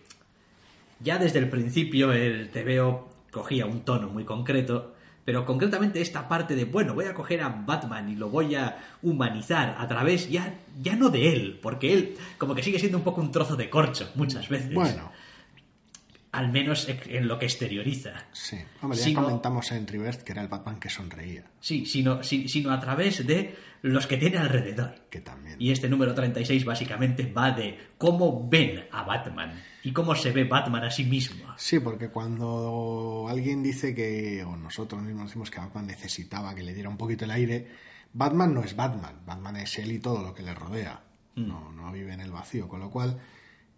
ya 0.98 1.16
desde 1.16 1.38
el 1.38 1.48
principio 1.48 2.12
el 2.12 2.50
TVO 2.50 3.08
cogía 3.30 3.64
un 3.64 3.86
tono 3.86 4.10
muy 4.10 4.26
concreto, 4.26 4.96
pero 5.24 5.44
concretamente 5.44 6.00
esta 6.00 6.28
parte 6.28 6.54
de, 6.56 6.64
bueno, 6.64 6.94
voy 6.94 7.06
a 7.06 7.14
coger 7.14 7.42
a 7.42 7.48
Batman 7.48 8.08
y 8.08 8.16
lo 8.16 8.30
voy 8.30 8.54
a 8.54 8.78
humanizar 9.02 9.76
a 9.78 9.86
través 9.86 10.30
ya, 10.30 10.54
ya 10.80 10.96
no 10.96 11.10
de 11.10 11.32
él, 11.32 11.58
porque 11.62 11.92
él 11.92 12.16
como 12.38 12.54
que 12.54 12.62
sigue 12.62 12.78
siendo 12.78 12.98
un 12.98 13.04
poco 13.04 13.20
un 13.20 13.30
trozo 13.30 13.56
de 13.56 13.68
corcho 13.70 14.10
muchas 14.14 14.48
veces. 14.48 14.72
Bueno, 14.72 15.10
Al 16.32 16.52
menos 16.52 16.86
en 16.88 17.26
lo 17.26 17.38
que 17.40 17.46
exterioriza. 17.46 18.26
sí. 18.32 18.56
Hombre, 18.82 18.98
ya 18.98 19.04
Sino- 19.06 19.24
comentamos 19.24 19.72
en 19.72 19.86
Rebirth 19.86 20.22
que 20.22 20.30
era 20.32 20.42
el 20.42 20.48
Batman 20.48 20.78
que 20.78 20.88
sonreía. 20.88 21.44
Sí, 21.60 21.84
sino, 21.86 22.22
si- 22.22 22.48
sino 22.48 22.70
a 22.70 22.78
través 22.78 23.26
de 23.26 23.56
los 23.82 24.06
que 24.06 24.16
tiene 24.16 24.38
alrededor. 24.38 24.94
Que 25.10 25.20
también. 25.20 25.56
Y 25.58 25.72
este 25.72 25.88
número 25.88 26.14
36 26.14 26.64
básicamente 26.64 27.24
va 27.32 27.50
de 27.50 27.76
cómo 27.98 28.48
ven 28.48 28.84
a 28.92 29.02
Batman 29.02 29.60
y 29.82 29.92
cómo 29.92 30.14
se 30.14 30.30
ve 30.30 30.44
Batman 30.44 30.84
a 30.84 30.90
sí 30.92 31.04
mismo. 31.04 31.52
Sí, 31.56 31.80
porque 31.80 32.10
cuando 32.10 33.26
alguien 33.28 33.62
dice 33.62 33.92
que, 33.94 34.44
o 34.44 34.56
nosotros 34.56 35.02
mismos 35.02 35.26
decimos 35.26 35.50
que 35.50 35.58
Batman 35.58 35.86
necesitaba 35.88 36.54
que 36.54 36.62
le 36.62 36.74
diera 36.74 36.88
un 36.90 36.96
poquito 36.96 37.24
el 37.24 37.32
aire, 37.32 37.66
Batman 38.12 38.54
no 38.54 38.62
es 38.62 38.76
Batman, 38.76 39.20
Batman 39.26 39.56
es 39.56 39.78
él 39.78 39.90
y 39.92 39.98
todo 39.98 40.22
lo 40.22 40.32
que 40.34 40.42
le 40.42 40.54
rodea, 40.54 41.00
no, 41.36 41.72
no 41.72 41.90
vive 41.92 42.12
en 42.12 42.20
el 42.20 42.30
vacío, 42.30 42.68
con 42.68 42.80
lo 42.80 42.90
cual 42.90 43.18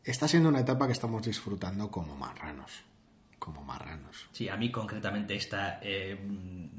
está 0.04 0.26
siendo 0.28 0.48
una 0.48 0.60
etapa 0.60 0.86
que 0.86 0.92
estamos 0.92 1.22
disfrutando 1.24 1.90
como 1.90 2.16
marranos, 2.16 2.82
como 3.38 3.62
marranos. 3.62 4.28
Sí, 4.32 4.48
a 4.48 4.56
mí 4.56 4.70
concretamente 4.70 5.34
esta, 5.34 5.78
eh, 5.82 6.18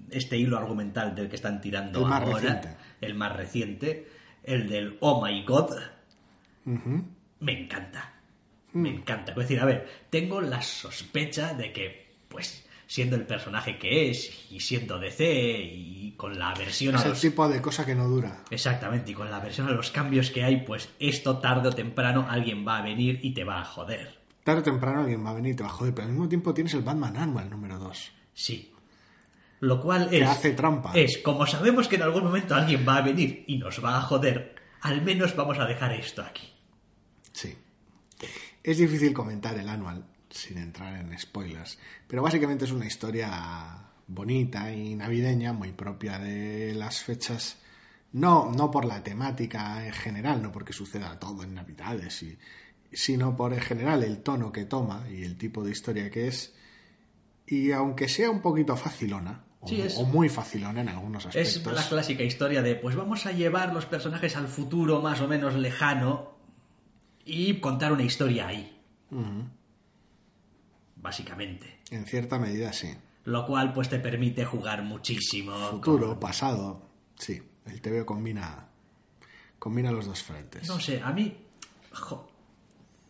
este 0.10 0.38
hilo 0.38 0.58
argumental 0.58 1.14
del 1.16 1.30
que 1.30 1.36
están 1.36 1.62
tirando 1.62 2.00
El 2.00 2.06
más 2.08 2.22
ahora, 2.22 2.34
reciente. 2.36 2.76
el 3.02 3.14
más 3.16 3.36
reciente, 3.36 4.08
el 4.44 4.68
del 4.70 4.98
Oh 5.02 5.24
My 5.26 5.44
God, 5.46 5.72
me 7.40 7.62
encanta. 7.64 8.14
Me 8.74 8.90
Mm. 8.92 8.96
encanta. 8.98 9.32
Es 9.34 9.38
decir, 9.38 9.60
a 9.60 9.66
ver, 9.66 9.88
tengo 10.10 10.42
la 10.42 10.62
sospecha 10.62 11.54
de 11.54 11.72
que, 11.72 12.16
pues, 12.28 12.66
siendo 12.88 13.16
el 13.16 13.26
personaje 13.26 13.78
que 13.78 14.10
es 14.10 14.52
y 14.52 14.60
siendo 14.60 15.00
DC 15.00 15.24
y 15.26 16.14
con 16.18 16.38
la 16.38 16.54
versión 16.54 16.96
Es 16.96 17.02
a 17.02 17.04
el 17.06 17.10
los 17.12 17.22
tipo 17.22 17.48
de 17.48 17.62
cosa 17.62 17.86
que 17.86 17.96
no 17.96 18.08
dura. 18.08 18.44
Exactamente, 18.50 19.12
y 19.12 19.14
con 19.14 19.32
la 19.32 19.40
versión 19.40 19.68
a 19.68 19.72
los 19.72 19.92
cambios 19.92 20.30
que 20.32 20.44
hay, 20.44 20.58
pues 20.66 20.90
esto 21.00 21.40
tarde 21.40 21.70
o 21.70 21.72
temprano 21.72 22.26
alguien 22.30 22.66
va 22.68 22.78
a 22.78 22.82
venir 22.82 23.20
y 23.24 23.34
te 23.34 23.44
va 23.44 23.62
a 23.62 23.66
joder. 23.66 24.20
Tarde 24.44 24.62
o 24.62 24.64
temprano 24.64 25.02
alguien 25.02 25.26
va 25.26 25.32
a 25.32 25.34
venir 25.34 25.54
y 25.54 25.56
te 25.56 25.64
va 25.64 25.70
a 25.70 25.74
joder, 25.74 25.94
pero 25.94 26.08
al 26.08 26.14
mismo 26.14 26.30
tiempo 26.30 26.54
tienes 26.54 26.74
el 26.74 26.82
Batman 26.82 27.18
Annual 27.18 27.50
número 27.50 27.80
2. 27.80 28.12
Sí. 28.34 28.72
Lo 29.60 29.80
cual 29.80 30.10
Que 30.10 30.22
es... 30.22 30.30
hace 30.30 30.52
trampa. 30.52 30.92
Es, 30.94 31.20
como 31.20 31.48
sabemos 31.48 31.88
que 31.88 31.96
en 31.96 32.04
algún 32.04 32.24
momento 32.24 32.54
alguien 32.54 32.86
va 32.88 32.98
a 32.98 33.02
venir 33.02 33.46
y 33.48 33.58
nos 33.58 33.84
va 33.84 33.98
a 33.98 34.02
joder, 34.02 34.56
al 34.82 35.02
menos 35.02 35.36
vamos 35.36 35.58
a 35.60 35.66
dejar 35.66 35.94
esto 35.94 36.22
aquí. 36.22 36.50
Sí. 37.32 37.58
Es 38.62 38.78
difícil 38.78 39.14
comentar 39.14 39.58
el 39.58 39.70
anual 39.70 40.06
sin 40.34 40.58
entrar 40.58 40.96
en 40.96 41.18
spoilers, 41.18 41.78
pero 42.08 42.22
básicamente 42.22 42.66
es 42.66 42.72
una 42.72 42.86
historia 42.86 43.78
bonita 44.08 44.72
y 44.74 44.96
navideña, 44.96 45.54
muy 45.54 45.72
propia 45.72 46.20
de 46.20 46.74
las 46.74 47.02
fechas. 47.04 47.58
No, 48.12 48.52
no 48.52 48.70
por 48.70 48.86
la 48.86 49.02
temática 49.04 49.86
en 49.86 49.94
general, 49.94 50.42
no 50.42 50.52
porque 50.52 50.74
suceda 50.74 51.18
todo 51.20 51.44
en 51.44 51.56
Navidades, 51.56 52.22
y, 52.24 52.38
sino 52.92 53.36
por 53.36 53.54
en 53.54 53.62
general 53.62 54.04
el 54.04 54.20
tono 54.22 54.52
que 54.52 54.66
toma 54.66 55.06
y 55.10 55.24
el 55.24 55.38
tipo 55.38 55.64
de 55.64 55.72
historia 55.72 56.12
que 56.12 56.28
es. 56.28 56.54
Y 57.48 57.72
aunque 57.72 58.08
sea 58.08 58.30
un 58.30 58.42
poquito 58.42 58.76
facilona, 58.76 59.44
o, 59.62 59.68
Sí, 59.68 59.82
es- 59.82 59.98
o 59.98 60.04
muy 60.06 60.30
facilona 60.30 60.82
en 60.82 60.90
algunos 60.90 61.26
Es 61.26 61.36
aspectos. 61.58 61.74
la 61.74 61.88
clásica 61.88 62.22
historia 62.24 62.62
de, 62.62 62.76
pues 62.76 62.96
vamos 62.96 63.26
a 63.26 63.32
llevar 63.32 63.74
los 63.74 63.86
personajes 63.86 64.36
al 64.36 64.48
futuro 64.48 65.02
más 65.02 65.22
o 65.22 65.28
menos 65.28 65.56
lejano 65.56 66.34
y 67.26 67.60
contar 67.62 67.94
una 67.94 68.04
historia 68.04 68.48
ahí. 68.48 68.80
Básicamente. 71.04 71.80
En 71.92 72.06
cierta 72.06 72.40
medida, 72.40 72.74
sí. 72.74 72.96
Lo 73.26 73.46
cual 73.46 73.74
pues 73.74 73.90
te 73.90 74.00
permite 74.00 74.44
jugar 74.46 74.82
muchísimo. 74.84 75.54
Futuro, 75.70 76.08
con- 76.08 76.20
pasado, 76.20 76.82
sí. 77.18 77.40
El 77.68 77.80
TVO 77.82 78.06
combina, 78.06 78.68
combina 79.60 79.92
los 79.92 80.06
dos 80.06 80.24
frentes. 80.24 80.68
No 80.68 80.80
sé, 80.80 81.00
a 81.02 81.12
mí... 81.12 81.36
jo, 81.92 82.30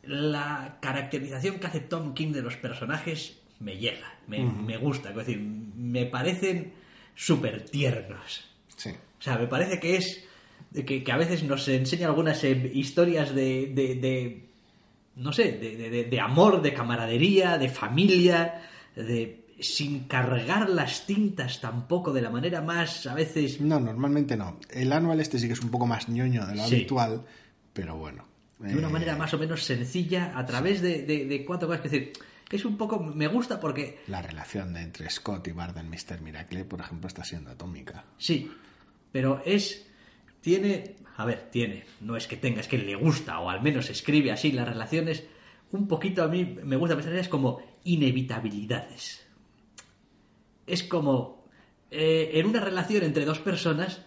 la 0.03 0.77
caracterización 0.81 1.59
que 1.59 1.67
hace 1.67 1.79
Tom 1.79 2.13
King 2.13 2.33
de 2.33 2.41
los 2.41 2.57
personajes 2.57 3.39
me 3.59 3.77
llega, 3.77 4.13
me, 4.27 4.39
me 4.43 4.77
gusta. 4.77 5.11
Es 5.11 5.15
decir, 5.15 5.39
me 5.39 6.05
parecen 6.05 6.73
súper 7.15 7.63
tiernos. 7.65 8.43
Sí. 8.75 8.89
O 8.89 9.21
sea, 9.21 9.37
me 9.37 9.47
parece 9.47 9.79
que 9.79 9.95
es. 9.95 10.25
que, 10.85 11.03
que 11.03 11.11
a 11.11 11.17
veces 11.17 11.43
nos 11.43 11.67
enseña 11.69 12.07
algunas 12.07 12.43
eh, 12.43 12.71
historias 12.73 13.33
de, 13.33 13.67
de- 13.73 13.95
de- 13.95 14.49
no 15.15 15.31
sé, 15.33 15.51
de, 15.53 15.75
de- 15.89 16.03
de- 16.05 16.19
amor, 16.19 16.61
de 16.61 16.73
camaradería, 16.73 17.57
de 17.57 17.69
familia, 17.69 18.61
de. 18.95 19.39
sin 19.59 20.05
cargar 20.05 20.69
las 20.69 21.05
tintas 21.05 21.61
tampoco 21.61 22.11
de 22.11 22.21
la 22.21 22.29
manera 22.29 22.61
más, 22.61 23.05
a 23.07 23.13
veces. 23.13 23.61
No, 23.61 23.79
normalmente 23.79 24.35
no. 24.35 24.59
El 24.69 24.91
anual 24.91 25.19
este 25.21 25.37
sí 25.39 25.47
que 25.47 25.53
es 25.53 25.61
un 25.61 25.69
poco 25.69 25.85
más 25.85 26.09
ñoño 26.09 26.45
de 26.45 26.55
lo 26.55 26.65
Sí. 26.65 26.75
habitual, 26.75 27.23
pero 27.73 27.95
bueno. 27.95 28.25
de 28.59 28.77
una 28.77 28.87
Eh, 28.87 28.91
manera 28.91 29.15
más 29.17 29.33
o 29.33 29.37
menos 29.37 29.63
sencilla, 29.63 30.31
a 30.37 30.45
través 30.45 30.81
de, 30.81 31.03
de- 31.03 31.25
de 31.25 31.43
cuatro 31.45 31.67
cosas. 31.67 31.83
Es 31.85 31.91
decir, 31.91 32.13
es 32.49 32.63
un 32.65 32.77
poco. 32.77 32.97
me 32.99 33.27
gusta 33.27 33.59
porque. 33.59 33.99
La 34.07 34.21
relación 34.21 34.73
de 34.73 34.81
entre 34.81 35.09
Scott 35.09 35.47
y 35.49 35.51
Bard 35.51 35.77
en 35.77 35.89
Mr. 35.89 36.21
Miracle, 36.21 36.63
por 36.65 36.79
ejemplo, 36.79 37.07
está 37.07 37.23
siendo 37.25 37.51
atómica. 37.51 38.05
Sí, 38.17 38.49
pero 39.11 39.41
es. 39.45 39.85
Tiene. 40.43 40.97
A 41.15 41.25
ver, 41.25 41.49
tiene. 41.49 41.85
No 42.01 42.17
es 42.17 42.27
que 42.27 42.35
tenga, 42.37 42.59
es 42.59 42.67
que 42.67 42.77
le 42.77 42.95
gusta, 42.95 43.39
o 43.39 43.49
al 43.49 43.61
menos 43.61 43.89
escribe 43.89 44.31
así 44.31 44.51
las 44.51 44.67
relaciones. 44.67 45.23
Un 45.71 45.87
poquito 45.87 46.21
a 46.23 46.27
mí 46.27 46.57
me 46.63 46.75
gusta 46.75 46.95
pensar 46.95 47.13
en 47.13 47.17
ellas 47.19 47.29
como 47.29 47.61
inevitabilidades. 47.83 49.25
Es 50.67 50.83
como. 50.83 51.47
eh, 51.89 52.31
en 52.33 52.45
una 52.47 52.59
relación 52.59 53.03
entre 53.03 53.25
dos 53.25 53.39
personas 53.39 54.01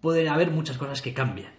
pueden 0.00 0.28
haber 0.28 0.50
muchas 0.50 0.76
cosas 0.78 1.02
que 1.02 1.14
cambian. 1.14 1.54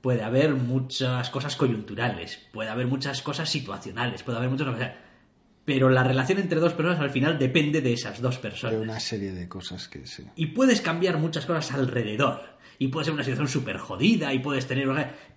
Puede 0.00 0.22
haber 0.22 0.54
muchas 0.54 1.30
cosas 1.30 1.56
coyunturales, 1.56 2.38
puede 2.52 2.70
haber 2.70 2.86
muchas 2.86 3.22
cosas 3.22 3.50
situacionales, 3.50 4.22
puede 4.22 4.38
haber 4.38 4.50
muchas 4.50 4.68
cosas. 4.68 4.92
Pero 5.64 5.88
la 5.90 6.04
relación 6.04 6.38
entre 6.38 6.60
dos 6.60 6.74
personas 6.74 7.00
al 7.00 7.10
final 7.10 7.38
depende 7.40 7.80
de 7.80 7.92
esas 7.92 8.20
dos 8.22 8.38
personas. 8.38 8.76
Hay 8.76 8.82
una 8.82 9.00
serie 9.00 9.32
de 9.32 9.48
cosas 9.48 9.88
que 9.88 10.06
sí. 10.06 10.24
Y 10.36 10.46
puedes 10.46 10.80
cambiar 10.80 11.18
muchas 11.18 11.44
cosas 11.44 11.72
alrededor. 11.72 12.55
Y 12.78 12.88
puede 12.88 13.04
ser 13.06 13.14
una 13.14 13.22
situación 13.24 13.48
súper 13.48 13.78
jodida 13.78 14.32
y 14.34 14.38
puedes 14.40 14.66
tener... 14.66 14.88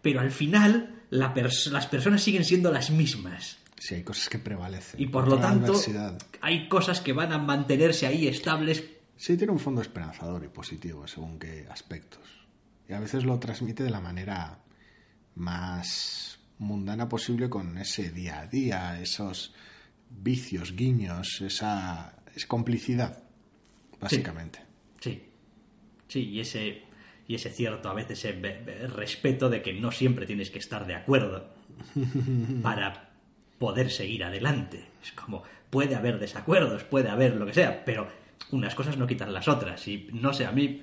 Pero 0.01 0.19
al 0.19 0.31
final 0.31 1.03
la 1.09 1.33
pers- 1.33 1.71
las 1.71 1.87
personas 1.87 2.21
siguen 2.21 2.43
siendo 2.43 2.71
las 2.71 2.89
mismas. 2.91 3.57
Sí, 3.77 3.95
hay 3.95 4.03
cosas 4.03 4.27
que 4.29 4.39
prevalecen. 4.39 5.01
Y 5.01 5.07
por 5.07 5.27
lo 5.27 5.37
tanto 5.39 5.73
hay 6.41 6.67
cosas 6.67 6.99
que 6.99 7.13
van 7.13 7.31
a 7.31 7.37
mantenerse 7.37 8.05
ahí 8.07 8.27
estables. 8.27 8.83
Sí, 9.15 9.37
tiene 9.37 9.53
un 9.53 9.59
fondo 9.59 9.81
esperanzador 9.81 10.43
y 10.43 10.47
positivo 10.49 11.07
según 11.07 11.39
qué 11.39 11.65
aspectos. 11.69 12.21
Y 12.89 12.93
a 12.93 12.99
veces 12.99 13.23
lo 13.23 13.39
transmite 13.39 13.83
de 13.83 13.89
la 13.89 14.01
manera 14.01 14.59
más 15.35 16.39
mundana 16.57 17.07
posible 17.07 17.49
con 17.49 17.77
ese 17.77 18.11
día 18.11 18.41
a 18.41 18.47
día, 18.47 18.99
esos 19.01 19.53
vicios, 20.09 20.75
guiños, 20.75 21.39
esa, 21.41 22.15
esa 22.35 22.47
complicidad, 22.47 23.23
básicamente. 24.01 24.59
Sí. 24.99 25.23
Sí, 26.07 26.19
y 26.29 26.39
ese, 26.39 26.81
y 27.29 27.35
ese 27.35 27.51
cierto 27.51 27.89
a 27.89 27.93
veces 27.93 28.27
respeto 28.95 29.49
de 29.49 29.61
que 29.61 29.71
no 29.73 29.91
siempre 29.91 30.25
tienes 30.25 30.49
que 30.49 30.57
estar 30.57 30.87
de 30.87 30.95
acuerdo 30.95 31.47
para 32.63 33.11
poder 33.59 33.91
seguir 33.91 34.23
adelante. 34.23 34.87
Es 35.03 35.11
como, 35.11 35.43
puede 35.69 35.95
haber 35.95 36.17
desacuerdos, 36.19 36.83
puede 36.83 37.07
haber 37.09 37.35
lo 37.35 37.45
que 37.45 37.53
sea, 37.53 37.85
pero 37.85 38.07
unas 38.51 38.73
cosas 38.73 38.97
no 38.97 39.05
quitan 39.05 39.31
las 39.31 39.47
otras. 39.47 39.87
Y 39.87 40.07
no 40.11 40.33
sé, 40.33 40.47
a 40.47 40.51
mí 40.51 40.81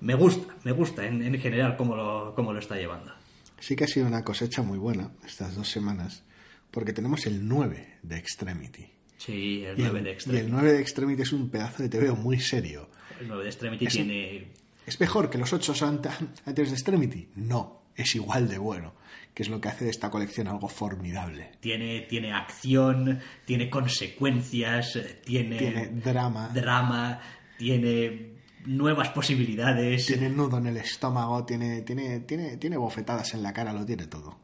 me 0.00 0.14
gusta, 0.14 0.52
me 0.64 0.72
gusta 0.72 1.06
en, 1.06 1.22
en 1.22 1.40
general 1.40 1.76
cómo 1.76 1.94
lo, 1.94 2.34
cómo 2.34 2.52
lo 2.52 2.58
está 2.58 2.74
llevando. 2.76 3.12
Sí 3.60 3.76
que 3.76 3.84
ha 3.84 3.88
sido 3.88 4.08
una 4.08 4.24
cosecha 4.24 4.62
muy 4.62 4.78
buena 4.78 5.12
estas 5.24 5.54
dos 5.54 5.68
semanas, 5.68 6.24
porque 6.72 6.92
tenemos 6.92 7.26
el 7.26 7.46
9 7.46 7.98
de 8.02 8.16
Extremity. 8.16 8.88
Sí, 9.18 9.64
el 9.64 9.78
Y 9.78 9.82
9 9.82 9.98
el, 9.98 10.04
de 10.04 10.10
y 10.10 10.12
Extremity. 10.14 10.44
el 10.46 10.50
9 10.50 10.72
de 10.72 10.80
Extremity 10.80 11.22
es 11.22 11.32
un 11.32 11.48
pedazo 11.48 11.84
de 11.84 11.88
TVO 11.88 12.16
muy 12.16 12.40
serio. 12.40 12.90
El 13.20 13.28
9 13.28 13.44
de 13.44 13.48
Extremity 13.48 13.86
Es 13.86 13.92
tiene... 13.92 14.63
¿Es 14.86 15.00
mejor 15.00 15.30
que 15.30 15.38
los 15.38 15.52
8 15.52 15.74
antes 15.86 16.14
de 16.44 16.62
Extremity? 16.62 17.28
No, 17.36 17.84
es 17.96 18.14
igual 18.14 18.48
de 18.48 18.58
bueno, 18.58 18.94
que 19.32 19.42
es 19.42 19.48
lo 19.48 19.60
que 19.60 19.68
hace 19.68 19.84
de 19.84 19.90
esta 19.90 20.10
colección 20.10 20.48
algo 20.48 20.68
formidable. 20.68 21.52
Tiene, 21.60 22.02
tiene 22.02 22.32
acción, 22.32 23.20
tiene 23.44 23.70
consecuencias, 23.70 24.98
tiene, 25.24 25.58
Tiene 25.58 25.86
drama, 25.88 26.50
drama, 26.52 27.20
tiene 27.56 28.34
nuevas 28.66 29.08
posibilidades. 29.10 30.06
tiene 30.06 30.28
nudo 30.28 30.58
en 30.58 30.66
el 30.66 30.76
estómago, 30.76 31.44
tiene, 31.44 31.82
tiene, 31.82 32.20
tiene, 32.20 32.56
tiene 32.56 32.76
bofetadas 32.76 33.34
en 33.34 33.42
la 33.42 33.52
cara, 33.52 33.72
lo 33.72 33.84
tiene 33.84 34.06
todo. 34.06 34.38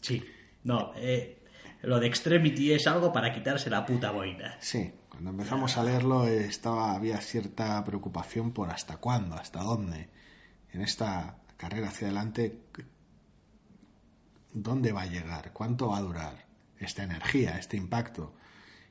Sí, 0.00 0.24
no, 0.64 0.92
eh, 0.96 1.38
lo 1.82 2.00
de 2.00 2.06
Extremity 2.06 2.72
es 2.72 2.86
algo 2.86 3.12
para 3.12 3.32
quitarse 3.32 3.70
la 3.70 3.84
puta 3.84 4.10
boina. 4.10 4.56
Sí, 4.60 4.92
cuando 5.14 5.30
empezamos 5.30 5.76
a 5.76 5.84
leerlo 5.84 6.26
estaba, 6.26 6.94
había 6.94 7.18
cierta 7.18 7.82
preocupación 7.84 8.52
por 8.52 8.70
hasta 8.70 8.98
cuándo, 8.98 9.34
hasta 9.36 9.62
dónde. 9.62 10.08
En 10.72 10.80
esta 10.82 11.38
carrera 11.56 11.88
hacia 11.88 12.08
adelante, 12.08 12.58
¿dónde 14.52 14.92
va 14.92 15.02
a 15.02 15.06
llegar? 15.06 15.52
¿Cuánto 15.52 15.88
va 15.88 15.98
a 15.98 16.02
durar 16.02 16.44
esta 16.78 17.02
energía, 17.04 17.58
este 17.58 17.76
impacto? 17.76 18.34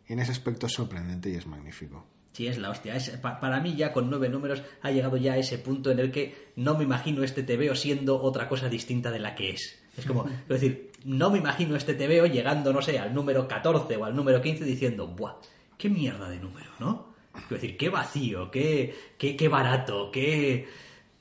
Y 0.07 0.13
en 0.13 0.19
ese 0.19 0.31
aspecto 0.31 0.67
es 0.67 0.73
sorprendente 0.73 1.29
y 1.29 1.35
es 1.35 1.45
magnífico. 1.47 2.05
Sí, 2.33 2.47
es 2.47 2.57
la 2.57 2.71
hostia. 2.71 2.95
Es- 2.95 3.11
pa- 3.11 3.39
para 3.39 3.59
mí 3.61 3.75
ya 3.75 3.93
con 3.93 4.09
nueve 4.09 4.27
números 4.27 4.63
ha 4.81 4.91
llegado 4.91 5.17
ya 5.17 5.33
a 5.33 5.37
ese 5.37 5.59
punto 5.59 5.91
en 5.91 5.99
el 5.99 6.11
que 6.11 6.51
no 6.55 6.75
me 6.77 6.83
imagino 6.83 7.23
este 7.23 7.43
TVO 7.43 7.75
siendo 7.75 8.21
otra 8.21 8.49
cosa 8.49 8.69
distinta 8.69 9.11
de 9.11 9.19
la 9.19 9.35
que 9.35 9.51
es. 9.51 9.79
Es 9.95 10.05
como, 10.05 10.25
es 10.43 10.47
decir, 10.47 10.91
no 11.05 11.29
me 11.29 11.37
imagino 11.37 11.75
este 11.75 11.93
TVO 11.93 12.25
llegando, 12.25 12.73
no 12.73 12.81
sé, 12.81 12.97
al 12.97 13.13
número 13.13 13.47
14 13.47 13.95
o 13.97 14.05
al 14.05 14.15
número 14.15 14.41
15 14.41 14.63
diciendo, 14.65 15.07
¡buah! 15.07 15.35
¡Qué 15.77 15.89
mierda 15.89 16.29
de 16.29 16.39
número, 16.39 16.69
¿no? 16.79 17.13
Es 17.35 17.49
decir, 17.49 17.77
qué 17.77 17.89
vacío, 17.89 18.49
qué, 18.51 19.13
qué, 19.17 19.35
qué 19.35 19.47
barato, 19.47 20.11
qué... 20.11 20.67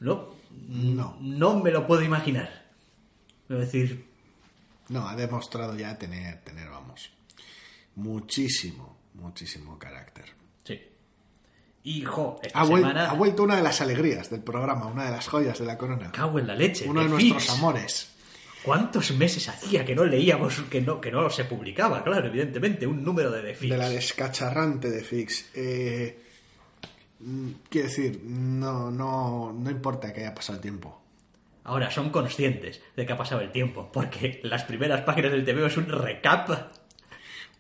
No, 0.00 0.34
No. 0.68 1.16
no 1.20 1.59
me 1.61 1.70
lo 1.70 1.86
puedo 1.86 2.03
imaginar. 2.03 2.66
Es 3.48 3.59
decir, 3.59 4.07
No, 4.88 5.09
ha 5.09 5.16
demostrado 5.16 5.76
ya 5.76 5.96
tener, 5.98 6.40
tener, 6.44 6.68
vamos, 6.68 7.11
muchísimo, 7.96 8.96
muchísimo 9.14 9.78
carácter. 9.78 10.26
sí. 10.64 10.80
Y, 11.84 12.05
jo, 12.05 12.38
esta 12.42 12.61
Ha, 12.61 12.64
vuel- 12.64 12.76
semana... 12.78 13.11
ha 13.11 13.14
vuelto 13.14 13.42
una 13.42 13.57
de 13.57 13.62
las 13.62 13.80
alegrías 13.80 14.30
del 14.30 14.40
programa, 14.42 14.86
una 14.86 15.05
de 15.07 15.11
las 15.11 15.26
joyas 15.26 15.59
de 15.59 15.64
la 15.64 15.76
corona. 15.76 16.12
Cago 16.12 16.38
en 16.38 16.46
la 16.46 16.55
leche. 16.55 16.88
Uno 16.88 17.00
de 17.00 17.07
The 17.07 17.12
nuestros 17.12 17.50
amores. 17.50 18.12
¿Cuántos 18.62 19.10
meses 19.12 19.48
hacía 19.48 19.84
que 19.84 19.94
no 19.94 20.04
leíamos, 20.04 20.60
que 20.70 20.80
no, 20.80 21.00
que 21.00 21.10
no 21.10 21.28
se 21.30 21.44
publicaba? 21.44 22.04
Claro, 22.04 22.28
evidentemente, 22.28 22.86
un 22.86 23.02
número 23.02 23.30
de 23.30 23.42
The 23.42 23.54
Fix. 23.54 23.70
De 23.70 23.76
la 23.76 23.88
descacharrante 23.88 24.88
de 24.88 25.02
Fix. 25.02 25.50
Eh, 25.54 26.22
mm, 27.18 27.48
quiero 27.68 27.88
decir, 27.88 28.20
no, 28.24 28.90
no, 28.90 29.52
no 29.52 29.70
importa 29.70 30.12
que 30.12 30.20
haya 30.20 30.34
pasado 30.34 30.56
el 30.56 30.62
tiempo. 30.62 31.02
Ahora, 31.64 31.90
son 31.90 32.10
conscientes 32.10 32.80
de 32.96 33.04
que 33.04 33.12
ha 33.12 33.16
pasado 33.16 33.40
el 33.40 33.50
tiempo, 33.50 33.90
porque 33.92 34.40
las 34.44 34.64
primeras 34.64 35.02
páginas 35.02 35.32
del 35.32 35.44
TVO 35.44 35.66
es 35.66 35.76
un 35.76 35.88
recap. 35.88 36.50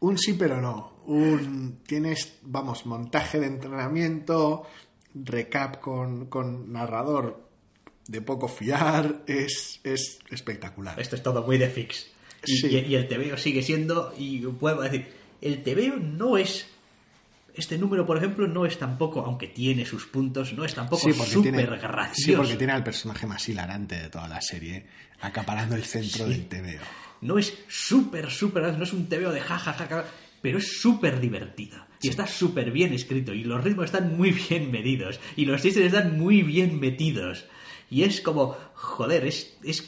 Un 0.00 0.18
sí, 0.18 0.34
pero 0.34 0.60
no. 0.60 0.92
Un 1.06 1.80
tienes, 1.84 2.38
vamos, 2.42 2.86
montaje 2.86 3.40
de 3.40 3.46
entrenamiento, 3.46 4.66
recap 5.14 5.80
con, 5.80 6.26
con 6.26 6.72
narrador 6.72 7.51
de 8.08 8.20
poco 8.20 8.48
fiar, 8.48 9.22
es, 9.26 9.80
es 9.84 10.18
espectacular. 10.30 10.98
Esto 11.00 11.16
es 11.16 11.22
todo 11.22 11.42
muy 11.44 11.58
de 11.58 11.68
Fix. 11.68 12.06
Y, 12.46 12.56
Sí. 12.56 12.66
y- 12.68 12.78
y 12.92 12.94
el 12.96 13.06
TVO 13.08 13.36
sigue 13.36 13.62
siendo, 13.62 14.12
y 14.18 14.38
puedo 14.40 14.80
decir, 14.82 15.06
el 15.40 15.62
TVO 15.62 15.96
no 15.96 16.36
es 16.36 16.66
Este 17.54 17.76
número, 17.76 18.06
por 18.06 18.16
ejemplo, 18.16 18.46
no 18.48 18.64
es 18.64 18.78
tampoco, 18.78 19.20
aunque 19.26 19.46
tiene 19.46 19.84
sus 19.84 20.06
puntos, 20.06 20.54
no 20.54 20.64
es 20.64 20.74
tampoco 20.74 21.02
Sí, 21.02 21.12
súper 21.12 21.52
tiene, 21.52 21.66
gracioso. 21.76 22.14
sí, 22.14 22.32
porque 22.34 22.56
tiene 22.56 22.72
al 22.72 22.82
personaje 22.82 23.26
más 23.26 23.46
hilarante 23.46 23.94
de 24.00 24.08
toda 24.08 24.26
la 24.26 24.40
serie, 24.40 24.86
acaparando 25.20 25.74
el 25.76 25.84
centro 25.84 26.26
del 26.26 26.46
TVO. 26.48 26.80
No 27.20 27.36
es 27.38 27.52
súper, 27.68 28.30
súper, 28.30 28.72
no 28.78 28.82
es 28.84 28.94
un 28.94 29.06
tebeo 29.06 29.30
de 29.32 29.40
jajaja, 29.42 30.06
pero 30.40 30.56
es 30.56 30.80
súper 30.80 31.20
divertido. 31.20 31.76
Y 32.00 32.08
está 32.08 32.26
súper 32.26 32.70
bien 32.70 32.94
escrito, 32.94 33.34
y 33.34 33.44
los 33.44 33.62
ritmos 33.62 33.84
están 33.84 34.16
muy 34.16 34.30
bien 34.48 34.70
medidos, 34.70 35.20
y 35.36 35.44
los 35.44 35.60
chistes 35.60 35.84
están 35.84 36.18
muy 36.18 36.42
bien 36.42 36.80
metidos. 36.80 37.44
Y 37.92 38.04
es 38.04 38.22
como, 38.22 38.56
joder, 38.72 39.26
es, 39.26 39.52
es 39.62 39.86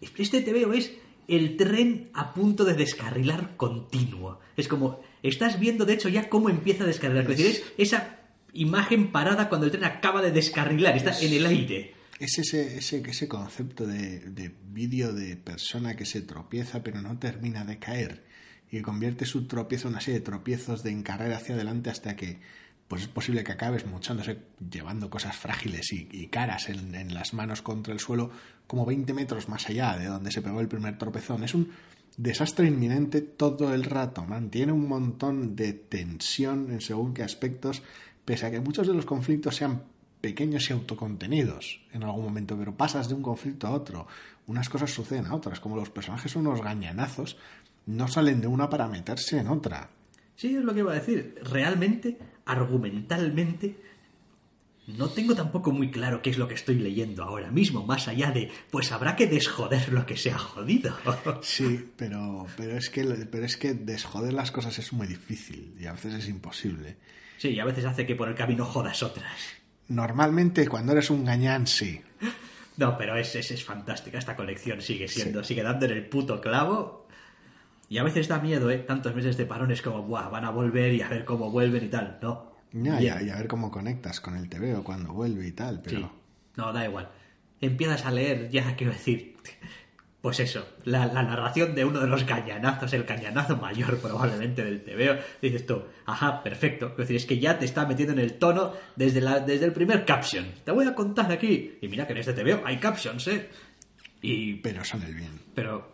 este 0.00 0.40
tebeo 0.40 0.72
es 0.72 0.90
el 1.28 1.56
tren 1.56 2.10
a 2.12 2.34
punto 2.34 2.64
de 2.64 2.74
descarrilar 2.74 3.56
continuo. 3.56 4.40
Es 4.56 4.66
como, 4.66 5.00
estás 5.22 5.60
viendo 5.60 5.84
de 5.84 5.92
hecho 5.94 6.08
ya 6.08 6.28
cómo 6.28 6.50
empieza 6.50 6.82
a 6.82 6.88
descarrilar. 6.88 7.30
Es 7.30 7.38
decir, 7.38 7.46
es 7.46 7.64
esa 7.78 8.18
imagen 8.54 9.12
parada 9.12 9.48
cuando 9.48 9.66
el 9.66 9.70
tren 9.70 9.84
acaba 9.84 10.20
de 10.20 10.32
descarrilar, 10.32 10.96
está 10.96 11.16
en 11.20 11.32
el 11.32 11.46
aire. 11.46 11.94
Es 12.18 12.40
ese, 12.40 12.78
ese, 12.78 13.04
ese 13.08 13.28
concepto 13.28 13.86
de, 13.86 14.18
de 14.18 14.52
vídeo 14.72 15.12
de 15.12 15.36
persona 15.36 15.94
que 15.94 16.06
se 16.06 16.22
tropieza 16.22 16.82
pero 16.82 17.00
no 17.00 17.20
termina 17.20 17.64
de 17.64 17.78
caer 17.78 18.24
y 18.68 18.78
que 18.78 18.82
convierte 18.82 19.26
su 19.26 19.46
tropiezo 19.46 19.86
en 19.86 19.94
una 19.94 20.00
serie 20.00 20.18
de 20.18 20.26
tropiezos 20.26 20.82
de 20.82 20.90
encarrer 20.90 21.32
hacia 21.32 21.54
adelante 21.54 21.88
hasta 21.88 22.16
que 22.16 22.40
pues 22.88 23.02
es 23.02 23.08
posible 23.08 23.44
que 23.44 23.52
acabes 23.52 23.86
mochándose 23.86 24.38
llevando 24.70 25.10
cosas 25.10 25.36
frágiles 25.36 25.92
y, 25.92 26.26
caras 26.28 26.70
en, 26.70 26.94
en, 26.94 27.14
las 27.14 27.34
manos 27.34 27.62
contra 27.62 27.92
el 27.92 28.00
suelo 28.00 28.30
como 28.66 28.86
20 28.86 29.12
metros 29.12 29.48
más 29.48 29.68
allá 29.68 29.96
de 29.98 30.06
donde 30.06 30.32
se 30.32 30.42
pegó 30.42 30.60
el 30.60 30.68
primer 30.68 30.96
tropezón. 30.96 31.44
Es 31.44 31.54
un 31.54 31.70
desastre 32.16 32.66
inminente 32.66 33.20
todo 33.20 33.72
el 33.74 33.84
rato. 33.84 34.24
Mantiene 34.24 34.72
un 34.72 34.88
montón 34.88 35.54
de 35.54 35.74
tensión 35.74 36.70
en 36.70 36.80
según 36.80 37.14
qué 37.14 37.22
aspectos, 37.22 37.82
pese 38.24 38.46
a 38.46 38.50
que 38.50 38.60
muchos 38.60 38.86
de 38.86 38.94
los 38.94 39.06
conflictos 39.06 39.56
sean 39.56 39.82
pequeños 40.20 40.68
y 40.68 40.72
autocontenidos 40.72 41.80
en 41.92 42.02
algún 42.02 42.24
momento, 42.24 42.56
pero 42.58 42.76
pasas 42.76 43.08
de 43.08 43.14
un 43.14 43.22
conflicto 43.22 43.66
a 43.66 43.70
otro. 43.70 44.06
Unas 44.46 44.68
cosas 44.68 44.90
suceden 44.90 45.26
a 45.26 45.34
otras, 45.34 45.60
como 45.60 45.76
los 45.76 45.90
personajes 45.90 46.32
son 46.32 46.46
unos 46.46 46.62
gañanazos, 46.62 47.36
no 47.86 48.08
salen 48.08 48.40
de 48.40 48.48
una 48.48 48.68
para 48.68 48.88
meterse 48.88 49.38
en 49.38 49.48
otra. 49.48 49.90
Sí, 50.34 50.54
es 50.54 50.64
lo 50.64 50.72
que 50.72 50.80
iba 50.80 50.92
a 50.92 50.96
decir. 50.96 51.36
Realmente, 51.42 52.18
argumentalmente, 52.48 53.76
no 54.88 55.10
tengo 55.10 55.34
tampoco 55.34 55.70
muy 55.70 55.90
claro 55.90 56.22
qué 56.22 56.30
es 56.30 56.38
lo 56.38 56.48
que 56.48 56.54
estoy 56.54 56.76
leyendo 56.76 57.22
ahora 57.22 57.50
mismo, 57.50 57.84
más 57.84 58.08
allá 58.08 58.30
de, 58.30 58.50
pues 58.70 58.90
habrá 58.90 59.16
que 59.16 59.26
desjoder 59.26 59.92
lo 59.92 60.06
que 60.06 60.16
se 60.16 60.30
ha 60.30 60.38
jodido. 60.38 60.96
Sí, 61.42 61.90
pero, 61.96 62.46
pero, 62.56 62.76
es 62.76 62.88
que, 62.88 63.04
pero 63.04 63.44
es 63.44 63.58
que 63.58 63.74
desjoder 63.74 64.32
las 64.32 64.50
cosas 64.50 64.78
es 64.78 64.92
muy 64.94 65.06
difícil 65.06 65.74
y 65.78 65.86
a 65.86 65.92
veces 65.92 66.14
es 66.14 66.28
imposible. 66.28 66.96
Sí, 67.36 67.50
y 67.50 67.60
a 67.60 67.66
veces 67.66 67.84
hace 67.84 68.06
que 68.06 68.16
por 68.16 68.28
el 68.28 68.34
camino 68.34 68.64
jodas 68.64 69.02
otras. 69.02 69.38
Normalmente 69.88 70.66
cuando 70.66 70.92
eres 70.92 71.10
un 71.10 71.24
gañán, 71.24 71.66
sí. 71.66 72.00
No, 72.78 72.96
pero 72.96 73.16
es, 73.16 73.34
es, 73.34 73.50
es 73.50 73.64
fantástica. 73.64 74.18
Esta 74.18 74.36
colección 74.36 74.80
sigue 74.80 75.06
siendo, 75.06 75.42
sí. 75.42 75.48
sigue 75.48 75.62
dando 75.62 75.84
en 75.84 75.92
el 75.92 76.08
puto 76.08 76.40
clavo. 76.40 77.07
Y 77.88 77.98
a 77.98 78.02
veces 78.02 78.28
da 78.28 78.38
miedo, 78.38 78.70
¿eh? 78.70 78.78
Tantos 78.78 79.14
meses 79.14 79.36
de 79.36 79.46
parones 79.46 79.80
como, 79.80 80.02
Buah, 80.02 80.28
van 80.28 80.44
a 80.44 80.50
volver 80.50 80.92
y 80.92 81.00
a 81.00 81.08
ver 81.08 81.24
cómo 81.24 81.50
vuelven 81.50 81.84
y 81.84 81.88
tal. 81.88 82.18
No, 82.20 82.52
ya, 82.72 83.00
ya, 83.00 83.22
y 83.22 83.30
a 83.30 83.36
ver 83.36 83.48
cómo 83.48 83.70
conectas 83.70 84.20
con 84.20 84.36
el 84.36 84.48
TVO 84.48 84.84
cuando 84.84 85.12
vuelve 85.12 85.46
y 85.46 85.52
tal, 85.52 85.80
pero... 85.82 86.00
Sí. 86.00 86.06
No, 86.56 86.72
da 86.72 86.84
igual. 86.84 87.08
Empiezas 87.60 88.04
a 88.04 88.10
leer, 88.10 88.50
ya 88.50 88.76
quiero 88.76 88.92
decir, 88.92 89.36
pues 90.20 90.40
eso, 90.40 90.66
la, 90.84 91.06
la, 91.06 91.22
narración 91.22 91.74
de 91.74 91.84
uno 91.84 92.00
de 92.00 92.08
los 92.08 92.24
cañanazos, 92.24 92.92
el 92.92 93.06
cañanazo 93.06 93.56
mayor 93.56 93.98
probablemente 94.00 94.64
del 94.64 94.82
TVO, 94.82 95.22
dices 95.40 95.64
tú, 95.64 95.82
ajá, 96.04 96.42
perfecto. 96.42 96.88
Es 96.90 96.96
decir, 96.98 97.16
es 97.16 97.24
que 97.24 97.38
ya 97.38 97.58
te 97.58 97.64
está 97.64 97.86
metiendo 97.86 98.12
en 98.12 98.18
el 98.18 98.34
tono 98.34 98.74
desde, 98.96 99.22
la, 99.22 99.40
desde 99.40 99.64
el 99.64 99.72
primer 99.72 100.04
caption. 100.04 100.46
Te 100.62 100.72
voy 100.72 100.86
a 100.86 100.94
contar 100.94 101.32
aquí. 101.32 101.78
Y 101.80 101.88
mira 101.88 102.06
que 102.06 102.12
en 102.12 102.18
este 102.18 102.34
TVO 102.34 102.60
hay 102.66 102.76
captions, 102.78 103.26
¿eh? 103.28 103.48
Y... 104.20 104.56
Pero 104.56 104.84
son 104.84 105.02
el 105.04 105.14
bien. 105.14 105.40
Pero, 105.54 105.92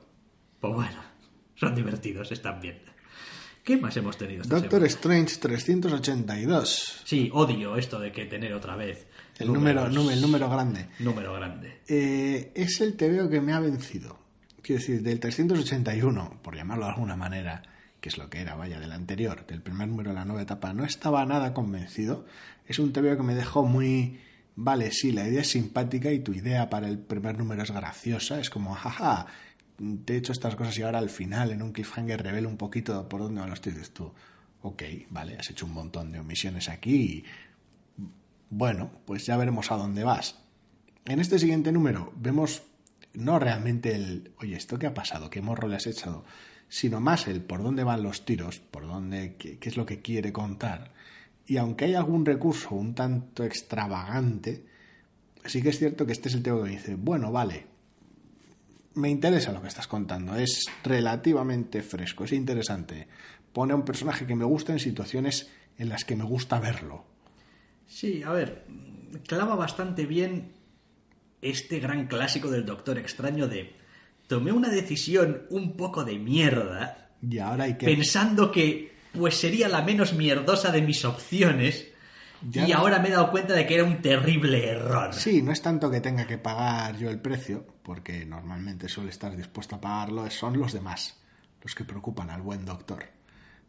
pues 0.59 0.75
bueno, 0.75 1.14
son 1.57 1.75
divertidos, 1.75 2.33
están 2.33 2.61
bien. 2.61 2.79
¿Qué 3.65 3.79
más 3.79 3.97
hemos 3.97 4.19
tenido? 4.19 4.43
Esta 4.43 4.57
Doctor 4.57 4.73
semana? 4.73 4.87
Strange 4.87 5.37
382. 5.39 7.01
Sí, 7.05 7.31
odio 7.33 7.77
esto 7.77 7.99
de 7.99 8.13
que 8.13 8.27
tener 8.27 8.53
otra 8.53 8.77
vez. 8.77 9.07
El 9.39 9.49
número, 9.49 9.89
número, 9.89 10.11
el 10.11 10.21
número 10.21 10.51
grande. 10.51 10.89
Número 10.99 11.33
grande. 11.33 11.81
Eh, 11.89 12.53
es 12.55 12.81
el 12.83 12.95
TVO 12.95 13.31
que 13.31 13.41
me 13.41 13.55
ha 13.55 13.61
vencido. 13.61 14.19
Quiero 14.61 14.81
decir, 14.81 15.03
del 15.03 15.19
381, 15.19 16.41
por 16.43 16.57
llamarlo 16.57 16.85
de 16.85 16.93
alguna 16.93 17.17
manera, 17.17 17.63
que 18.01 18.11
es 18.11 18.19
lo 18.19 18.29
que 18.29 18.43
era, 18.43 18.55
vaya, 18.55 18.79
del 18.79 18.93
anterior, 18.93 19.47
del 19.47 19.63
primer 19.63 19.89
número 19.89 20.11
de 20.11 20.17
la 20.17 20.25
nueva 20.27 20.43
etapa, 20.43 20.75
no 20.75 20.85
estaba 20.85 21.25
nada 21.25 21.55
convencido. 21.55 22.27
Es 22.67 22.79
un 22.79 22.93
TVO 22.93 23.17
que 23.17 23.23
me 23.23 23.35
dejó 23.35 23.65
muy. 23.65 24.21
Vale, 24.57 24.93
sí, 24.93 25.11
la 25.11 25.27
idea 25.27 25.41
es 25.41 25.49
simpática 25.49 26.13
y 26.13 26.21
tu 26.21 26.35
idea 26.35 26.69
para 26.69 26.87
el 26.87 26.99
primer 26.99 27.39
número 27.39 27.63
es 27.63 27.71
graciosa. 27.71 28.41
Es 28.41 28.51
como, 28.51 28.75
jaja, 28.75 29.27
te 30.05 30.15
he 30.15 30.17
hecho 30.17 30.33
estas 30.33 30.57
cosas 30.57 30.77
y 30.79 30.83
ahora 30.83 30.99
al 30.99 31.11
final 31.11 31.51
en 31.51 31.63
un 31.63 31.73
cliffhanger 31.73 32.23
revela 32.23 32.49
un 32.49 32.57
poquito 32.57 33.09
por 33.09 33.21
dónde 33.21 33.41
van 33.41 33.51
los 33.51 33.61
tiros 33.61 33.91
tú. 33.93 34.13
Ok, 34.63 34.83
vale, 35.11 35.37
has 35.39 35.51
hecho 35.51 35.67
un 35.67 35.73
montón 35.73 36.13
de 36.13 36.21
omisiones 36.21 36.69
aquí 36.69 37.25
bueno, 38.57 38.91
pues 39.05 39.27
ya 39.27 39.37
veremos 39.37 39.73
a 39.73 39.77
dónde 39.77 40.05
vas. 40.05 40.39
En 41.07 41.19
este 41.19 41.41
siguiente 41.41 41.73
número 41.73 42.13
vemos 42.17 42.63
no 43.13 43.39
realmente 43.41 43.95
el, 43.95 44.33
oye, 44.41 44.57
¿esto 44.57 44.79
qué 44.79 44.87
ha 44.87 44.95
pasado? 44.95 45.29
¿Qué 45.29 45.43
morro 45.43 45.67
le 45.67 45.77
has 45.77 45.89
echado? 45.89 46.25
Sino 46.69 47.01
más 47.01 47.27
el 47.27 47.43
por 47.43 47.63
dónde 47.65 47.83
van 47.83 48.05
los 48.05 48.25
tiros, 48.25 48.61
por 48.61 48.87
dónde, 48.87 49.35
qué, 49.39 49.59
qué 49.59 49.69
es 49.69 49.77
lo 49.77 49.87
que 49.87 50.03
quiere 50.03 50.33
contar. 50.33 50.93
Y 51.47 51.57
aunque 51.57 51.87
hay 51.87 51.95
algún 51.95 52.25
recurso 52.25 52.77
un 52.77 52.95
tanto 52.95 53.45
extravagante, 53.45 54.65
sí 55.45 55.61
que 55.61 55.71
es 55.71 55.79
cierto 55.79 56.07
que 56.07 56.13
este 56.13 56.29
es 56.29 56.37
el 56.37 56.43
tema 56.43 56.63
que 56.63 56.71
dice, 56.71 56.95
bueno, 56.95 57.33
vale, 57.33 57.67
me 58.95 59.11
interesa 59.11 59.53
lo 59.53 59.61
que 59.61 59.69
estás 59.69 59.87
contando, 59.87 60.37
es 60.37 60.65
relativamente 60.83 61.83
fresco, 61.83 62.25
es 62.25 62.33
interesante. 62.33 63.09
Pone 63.53 63.73
a 63.73 63.77
un 63.77 63.85
personaje 63.85 64.27
que 64.27 64.35
me 64.35 64.45
gusta 64.45 64.73
en 64.73 64.79
situaciones 64.79 65.51
en 65.79 65.89
las 65.89 66.05
que 66.05 66.17
me 66.17 66.25
gusta 66.25 66.61
verlo. 66.61 67.05
Sí, 67.87 68.23
a 68.23 68.31
ver, 68.33 68.65
clava 69.27 69.55
bastante 69.55 70.07
bien 70.07 70.53
este 71.43 71.79
gran 71.79 72.07
clásico 72.07 72.51
del 72.51 72.65
Doctor 72.65 72.99
Extraño 72.99 73.47
de 73.47 73.75
tomé 74.27 74.53
una 74.53 74.71
decisión 74.71 75.43
un 75.51 75.77
poco 75.77 76.05
de 76.05 76.19
mierda 76.19 77.11
y 77.21 77.39
ahora 77.39 77.65
hay 77.65 77.75
que 77.75 77.87
pensando 77.87 78.51
que 78.51 78.95
pues 79.13 79.37
sería 79.37 79.69
la 79.69 79.83
menos 79.83 80.15
mierdosa 80.15 80.73
de 80.73 80.83
mis 80.83 81.05
opciones 81.05 81.89
ya 82.43 82.67
y 82.67 82.73
no... 82.73 82.79
ahora 82.79 82.99
me 82.99 83.09
he 83.09 83.13
dado 83.13 83.31
cuenta 83.31 83.55
de 83.55 83.67
que 83.67 83.75
era 83.75 83.85
un 83.85 84.03
terrible 84.03 84.71
error. 84.71 85.15
Sí, 85.15 85.43
no 85.43 85.53
es 85.53 85.63
tanto 85.63 85.91
que 85.91 86.01
tenga 86.01 86.27
que 86.27 86.39
pagar 86.39 86.97
yo 86.97 87.11
el 87.11 87.21
precio, 87.21 87.67
porque 87.83 88.25
normalmente 88.25 88.89
suele 88.89 89.11
estar 89.11 89.37
dispuesto 89.37 89.77
a 89.77 89.81
pagarlo, 89.81 90.29
son 90.31 90.59
los 90.59 90.73
demás 90.73 91.21
los 91.65 91.75
que 91.75 91.85
preocupan 91.85 92.31
al 92.31 92.43
buen 92.43 92.65
doctor. 92.65 93.07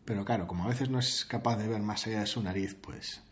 Pero 0.03 0.23
claro, 0.23 0.47
como 0.47 0.65
a 0.65 0.67
veces 0.67 0.89
no 0.89 0.99
es 0.99 1.25
capaz 1.25 1.55
de 1.57 1.67
ver 1.67 1.81
más 1.81 2.05
allá 2.05 2.19
de 2.19 2.27
su 2.27 2.43
nariz, 2.43 2.75
pues 2.75 3.23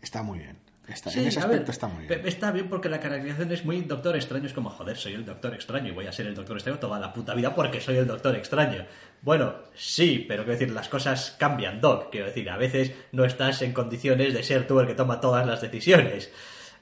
está 0.00 0.22
muy 0.22 0.40
bien. 0.40 0.58
Está, 0.88 1.10
sí, 1.10 1.20
en 1.20 1.28
ese 1.28 1.40
aspecto 1.40 1.64
ver, 1.64 1.70
está 1.70 1.88
muy 1.88 2.06
bien. 2.06 2.26
Está 2.26 2.50
bien 2.50 2.68
porque 2.68 2.88
la 2.88 2.98
caracterización 2.98 3.52
es 3.52 3.64
muy 3.64 3.82
Doctor 3.82 4.16
Extraño. 4.16 4.46
Es 4.46 4.54
como, 4.54 4.70
joder, 4.70 4.96
soy 4.96 5.14
el 5.14 5.24
Doctor 5.24 5.52
Extraño 5.54 5.88
y 5.88 5.90
voy 5.90 6.06
a 6.06 6.12
ser 6.12 6.26
el 6.26 6.34
Doctor 6.34 6.56
Extraño 6.56 6.78
toda 6.78 6.98
la 6.98 7.12
puta 7.12 7.34
vida 7.34 7.54
porque 7.54 7.80
soy 7.80 7.98
el 7.98 8.06
Doctor 8.06 8.34
Extraño. 8.36 8.86
Bueno, 9.20 9.54
sí, 9.74 10.24
pero 10.26 10.44
quiero 10.44 10.58
decir, 10.58 10.74
las 10.74 10.88
cosas 10.88 11.36
cambian, 11.38 11.80
Doc. 11.80 12.10
Quiero 12.10 12.26
decir, 12.26 12.48
a 12.48 12.56
veces 12.56 12.92
no 13.12 13.24
estás 13.24 13.60
en 13.62 13.72
condiciones 13.72 14.32
de 14.32 14.42
ser 14.42 14.66
tú 14.66 14.80
el 14.80 14.86
que 14.86 14.94
toma 14.94 15.20
todas 15.20 15.46
las 15.46 15.60
decisiones. 15.60 16.32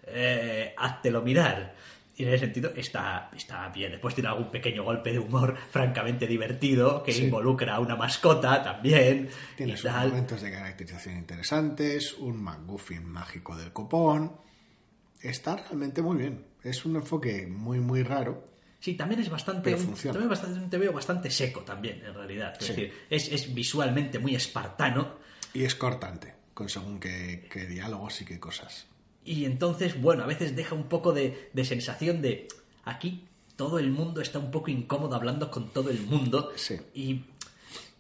Eh, 0.06 0.72
háztelo 0.76 1.22
mirar. 1.22 1.74
Y 2.18 2.22
en 2.22 2.30
ese 2.30 2.47
sentido 2.47 2.72
está, 2.74 3.30
está 3.36 3.68
bien. 3.68 3.93
Después 3.93 4.14
tiene 4.14 4.30
algún 4.30 4.51
pequeño 4.51 4.84
golpe 4.84 5.12
de 5.12 5.18
humor 5.18 5.55
francamente 5.70 6.26
divertido 6.26 7.02
que 7.02 7.12
sí. 7.12 7.24
involucra 7.24 7.74
a 7.74 7.80
una 7.80 7.94
mascota 7.94 8.62
también. 8.62 9.28
Tiene 9.55 9.76
sus 9.76 9.90
tal. 9.90 10.09
momentos 10.09 10.40
de 10.40 10.51
caracterización 10.51 11.18
interesantes, 11.18 12.14
un 12.14 12.43
McGuffin 12.43 13.05
mágico 13.05 13.55
del 13.55 13.70
copón. 13.70 14.32
Está 15.20 15.56
realmente 15.56 16.01
muy 16.01 16.16
bien. 16.16 16.47
Es 16.62 16.86
un 16.86 16.97
enfoque 16.97 17.47
muy, 17.47 17.80
muy 17.80 18.02
raro. 18.02 18.48
Sí, 18.80 18.94
también 18.94 19.20
es 19.20 19.28
bastante. 19.28 19.62
Pero 19.62 19.78
funciona. 19.78 20.12
También 20.12 20.30
bastante, 20.30 20.59
un 20.59 20.70
TVO 20.70 20.93
bastante 20.94 21.30
seco 21.30 21.60
también, 21.60 22.02
en 22.02 22.14
realidad. 22.14 22.55
Es 22.59 22.66
sí. 22.66 22.72
decir, 22.72 22.93
es, 23.10 23.30
es, 23.30 23.55
visualmente 23.55 24.18
muy 24.18 24.34
espartano. 24.34 25.18
Y 25.52 25.64
es 25.64 25.74
cortante, 25.74 26.32
con 26.55 26.68
según 26.70 26.98
qué, 26.98 27.47
qué 27.51 27.66
diálogos 27.66 28.22
y 28.22 28.24
qué 28.24 28.40
cosas. 28.40 28.86
Y 29.27 29.44
entonces, 29.44 30.01
bueno, 30.01 30.23
a 30.23 30.27
veces 30.27 30.55
deja 30.55 30.74
un 30.74 30.85
poco 30.85 31.12
de, 31.12 31.51
de, 31.53 31.65
sensación 31.65 32.23
de 32.23 32.48
aquí 32.85 33.27
todo 33.57 33.78
el 33.78 33.90
mundo 33.90 34.20
está 34.20 34.39
un 34.39 34.51
poco 34.51 34.70
incómodo 34.70 35.16
hablando 35.16 35.51
con 35.51 35.70
todo 35.70 35.90
el 35.90 36.01
mundo. 36.03 36.53
Sí. 36.57 36.77
Y 36.94 37.24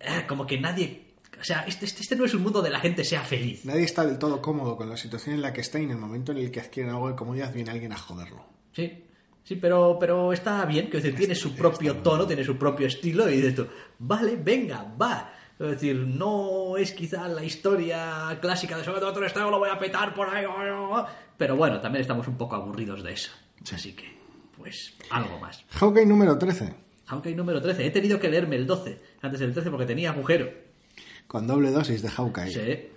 eh, 0.00 0.24
como 0.28 0.46
que 0.46 0.60
nadie... 0.60 1.02
O 1.38 1.44
sea, 1.44 1.64
este, 1.66 1.84
este, 1.84 2.02
este, 2.02 2.16
no 2.16 2.24
es 2.24 2.32
un 2.32 2.42
mundo 2.42 2.62
de 2.62 2.70
la 2.70 2.80
gente 2.80 3.04
sea 3.04 3.22
feliz. 3.22 3.64
Nadie 3.64 3.84
está 3.84 4.06
del 4.06 4.18
todo 4.18 4.40
cómodo 4.40 4.76
con 4.76 4.88
la 4.88 4.96
situación 4.96 5.34
en 5.34 5.42
la 5.42 5.52
que 5.52 5.60
está 5.60 5.78
y 5.78 5.84
en 5.84 5.90
el 5.90 5.98
momento 5.98 6.32
en 6.32 6.38
el 6.38 6.50
que 6.50 6.60
adquieren 6.60 6.92
algo 6.92 7.08
de 7.08 7.16
comodidad 7.16 7.52
viene 7.52 7.70
alguien 7.70 7.92
a 7.92 7.98
joderlo. 7.98 8.46
Sí, 8.72 9.04
sí, 9.44 9.56
pero, 9.56 9.98
pero 10.00 10.32
está 10.32 10.64
bien, 10.64 10.88
que 10.88 10.98
decir, 10.98 11.14
tiene 11.14 11.34
su 11.34 11.54
propio 11.54 11.96
tono, 11.96 12.26
tiene 12.26 12.42
su 12.42 12.56
propio 12.56 12.86
estilo 12.86 13.28
y 13.28 13.36
dices 13.36 13.54
tú, 13.54 13.66
vale, 13.98 14.36
venga, 14.36 14.94
va 15.00 15.35
Es 15.58 15.70
decir, 15.70 15.96
no 15.96 16.76
es 16.76 16.92
quizá 16.92 17.28
la 17.28 17.42
historia 17.42 18.38
clásica 18.42 18.76
de 18.76 18.84
sobre 18.84 19.00
todo 19.00 19.24
Estado, 19.24 19.50
lo 19.50 19.58
voy 19.58 19.70
a 19.70 19.78
petar 19.78 20.12
por 20.14 20.28
ahí. 20.28 20.44
Pero 21.38 21.56
bueno, 21.56 21.80
también 21.80 22.02
estamos 22.02 22.28
un 22.28 22.36
poco 22.36 22.56
aburridos 22.56 23.02
de 23.02 23.12
eso. 23.12 23.30
Así 23.72 23.92
que, 23.94 24.04
pues, 24.56 24.92
algo 25.10 25.38
más. 25.38 25.64
Hawkeye 25.70 26.04
número 26.06 26.36
13. 26.38 26.74
Hawkeye 27.06 27.34
número 27.34 27.62
13. 27.62 27.86
He 27.86 27.90
tenido 27.90 28.20
que 28.20 28.28
leerme 28.28 28.56
el 28.56 28.66
12 28.66 29.00
antes 29.22 29.40
del 29.40 29.52
13 29.54 29.70
porque 29.70 29.86
tenía 29.86 30.10
agujero. 30.10 30.50
Con 31.26 31.46
doble 31.46 31.70
dosis 31.70 32.02
de 32.02 32.08
Hawkeye. 32.10 32.52
Sí. 32.52 32.90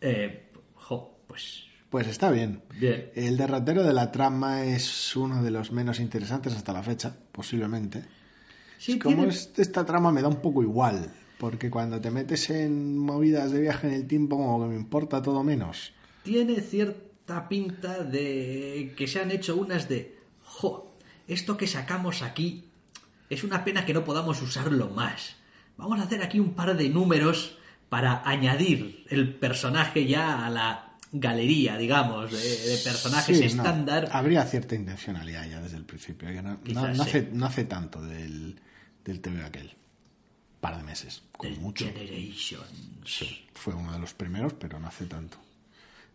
Eh, 0.00 0.50
jo, 0.74 1.18
pues 1.26 1.64
Pues 1.90 2.06
está 2.06 2.30
bien. 2.30 2.62
Bien. 2.78 3.10
El 3.14 3.36
derrotero 3.36 3.82
de 3.82 3.92
la 3.94 4.12
trama 4.12 4.64
es 4.64 5.16
uno 5.16 5.42
de 5.42 5.50
los 5.50 5.72
menos 5.72 6.00
interesantes 6.00 6.54
hasta 6.54 6.72
la 6.72 6.82
fecha, 6.82 7.16
posiblemente. 7.32 8.04
Sí, 8.78 8.92
Es 8.92 8.98
como 9.02 9.16
tiene- 9.16 9.32
es- 9.32 9.50
esta 9.56 9.84
trama 9.84 10.12
me 10.12 10.22
da 10.22 10.28
un 10.28 10.40
poco 10.40 10.62
igual, 10.62 11.10
porque 11.38 11.70
cuando 11.70 12.00
te 12.00 12.10
metes 12.10 12.50
en 12.50 12.98
movidas 12.98 13.52
de 13.52 13.60
viaje 13.60 13.86
en 13.88 13.94
el 13.94 14.06
tiempo, 14.06 14.36
como 14.36 14.62
que 14.62 14.70
me 14.70 14.76
importa 14.76 15.22
todo 15.22 15.42
menos. 15.44 15.92
tiene 16.24 16.60
cierta 16.60 17.48
pinta 17.48 18.02
de 18.04 18.94
que 18.96 19.06
se 19.06 19.20
han 19.20 19.30
hecho 19.30 19.56
unas 19.56 19.88
de, 19.88 20.18
jo, 20.42 20.94
esto 21.26 21.56
que 21.56 21.66
sacamos 21.66 22.22
aquí 22.22 22.64
es 23.30 23.44
una 23.44 23.64
pena 23.64 23.84
que 23.84 23.94
no 23.94 24.04
podamos 24.04 24.40
usarlo 24.42 24.88
más. 24.90 25.36
Vamos 25.76 26.00
a 26.00 26.04
hacer 26.04 26.22
aquí 26.22 26.40
un 26.40 26.54
par 26.54 26.76
de 26.76 26.88
números 26.88 27.56
para 27.88 28.22
añadir 28.28 29.04
el 29.08 29.34
personaje 29.34 30.06
ya 30.06 30.44
a 30.46 30.50
la 30.50 30.96
galería, 31.12 31.76
digamos, 31.78 32.30
de, 32.32 32.38
de 32.38 32.76
personajes 32.78 33.36
Sí, 33.38 33.44
no, 33.54 33.62
estándar. 33.62 34.08
habría 34.12 34.44
cierta 34.44 34.74
intencionalidad 34.74 35.48
ya 35.48 35.60
desde 35.62 35.76
el 35.76 35.84
principio, 35.84 36.28
que 36.28 36.42
no, 36.42 36.58
hace, 37.02 37.28
no 37.32 37.46
hace 37.46 37.64
tanto 37.64 38.02
del, 38.02 38.60
del 39.04 39.20
TV 39.20 39.42
aquel. 39.44 39.74
Par 40.60 40.76
de 40.76 40.82
meses, 40.82 41.22
con 41.32 41.56
mucho. 41.60 41.84
Generations. 41.84 43.24
Fue 43.54 43.74
uno 43.74 43.92
de 43.92 43.98
los 43.98 44.14
primeros, 44.14 44.54
pero 44.54 44.78
no 44.80 44.88
hace 44.88 45.06
tanto. 45.06 45.38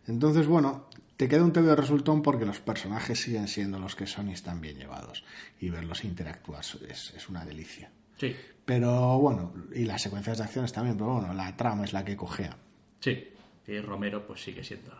Entonces, 0.06 0.46
bueno, 0.46 0.86
te 1.16 1.28
queda 1.28 1.44
un 1.44 1.52
TV 1.52 1.74
resultón 1.74 2.20
porque 2.22 2.44
los 2.44 2.60
personajes 2.60 3.20
siguen 3.20 3.48
siendo 3.48 3.78
los 3.78 3.96
que 3.96 4.06
son 4.06 4.28
y 4.28 4.32
están 4.32 4.60
bien 4.60 4.76
llevados. 4.76 5.24
Y 5.60 5.70
verlos 5.70 6.04
interactuar 6.04 6.60
es, 6.88 7.12
es 7.16 7.28
una 7.28 7.44
delicia. 7.44 7.90
Sí, 8.18 8.36
Pero 8.64 9.18
bueno, 9.18 9.52
y 9.74 9.84
las 9.84 10.02
secuencias 10.02 10.38
de 10.38 10.44
acciones 10.44 10.72
también, 10.72 10.96
pero 10.96 11.14
bueno, 11.14 11.32
la 11.34 11.56
trama 11.56 11.84
es 11.84 11.92
la 11.92 12.04
que 12.04 12.16
cojea. 12.16 12.56
sí. 13.00 13.30
Y 13.66 13.80
Romero 13.80 14.26
pues 14.26 14.42
sigue 14.44 14.62
siendo 14.62 14.92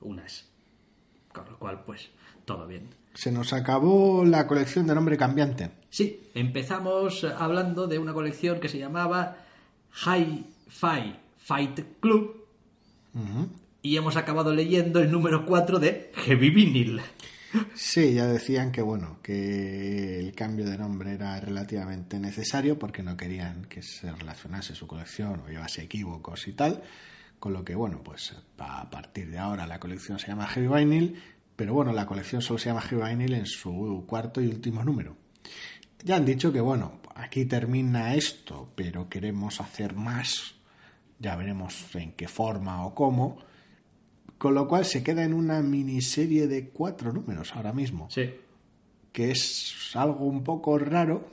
unas. 0.00 0.48
Con 1.32 1.44
lo 1.48 1.56
cual, 1.60 1.84
pues, 1.84 2.10
todo 2.44 2.66
bien. 2.66 2.88
Se 3.14 3.32
nos 3.32 3.52
acabó 3.52 4.24
la 4.24 4.46
colección 4.46 4.86
de 4.86 4.94
nombre 4.94 5.16
cambiante. 5.16 5.70
Sí, 5.90 6.30
empezamos 6.34 7.24
hablando 7.24 7.86
de 7.86 7.98
una 7.98 8.12
colección 8.12 8.60
que 8.60 8.68
se 8.68 8.78
llamaba 8.78 9.38
Hi-Fi 10.06 11.16
Fight 11.38 11.80
Club 12.00 12.46
y 13.82 13.96
hemos 13.96 14.16
acabado 14.16 14.54
leyendo 14.54 15.00
el 15.00 15.10
número 15.10 15.44
4 15.44 15.78
de 15.80 16.12
Heavy 16.14 16.50
Vinyl. 16.50 17.00
Sí, 17.74 18.14
ya 18.14 18.26
decían 18.26 18.70
que 18.70 18.82
bueno, 18.82 19.18
que 19.22 20.20
el 20.20 20.32
cambio 20.34 20.66
de 20.66 20.78
nombre 20.78 21.14
era 21.14 21.40
relativamente 21.40 22.20
necesario 22.20 22.78
porque 22.78 23.02
no 23.02 23.16
querían 23.16 23.64
que 23.64 23.82
se 23.82 24.12
relacionase 24.12 24.76
su 24.76 24.86
colección 24.86 25.40
o 25.40 25.48
llevase 25.48 25.82
equívocos 25.82 26.46
y 26.46 26.52
tal. 26.52 26.82
Con 27.40 27.54
lo 27.54 27.64
que, 27.64 27.74
bueno, 27.74 28.02
pues 28.04 28.36
a 28.58 28.90
partir 28.90 29.30
de 29.30 29.38
ahora 29.38 29.66
la 29.66 29.80
colección 29.80 30.18
se 30.18 30.28
llama 30.28 30.46
Heavy 30.46 30.68
Vinyl, 30.68 31.20
pero 31.60 31.74
bueno, 31.74 31.92
la 31.92 32.06
colección 32.06 32.40
solo 32.40 32.58
se 32.58 32.70
llama 32.70 32.80
Heavy 32.80 33.10
Vinyl 33.10 33.34
en 33.34 33.44
su 33.44 34.04
cuarto 34.06 34.40
y 34.40 34.46
último 34.46 34.82
número. 34.82 35.14
Ya 36.02 36.16
han 36.16 36.24
dicho 36.24 36.50
que, 36.50 36.60
bueno, 36.62 37.02
aquí 37.14 37.44
termina 37.44 38.14
esto, 38.14 38.72
pero 38.74 39.10
queremos 39.10 39.60
hacer 39.60 39.94
más. 39.94 40.54
Ya 41.18 41.36
veremos 41.36 41.94
en 41.96 42.12
qué 42.12 42.28
forma 42.28 42.86
o 42.86 42.94
cómo. 42.94 43.40
Con 44.38 44.54
lo 44.54 44.66
cual 44.66 44.86
se 44.86 45.02
queda 45.02 45.22
en 45.22 45.34
una 45.34 45.60
miniserie 45.60 46.48
de 46.48 46.70
cuatro 46.70 47.12
números 47.12 47.54
ahora 47.54 47.74
mismo, 47.74 48.08
Sí, 48.10 48.30
que 49.12 49.30
es 49.30 49.90
algo 49.92 50.24
un 50.24 50.42
poco 50.42 50.78
raro, 50.78 51.28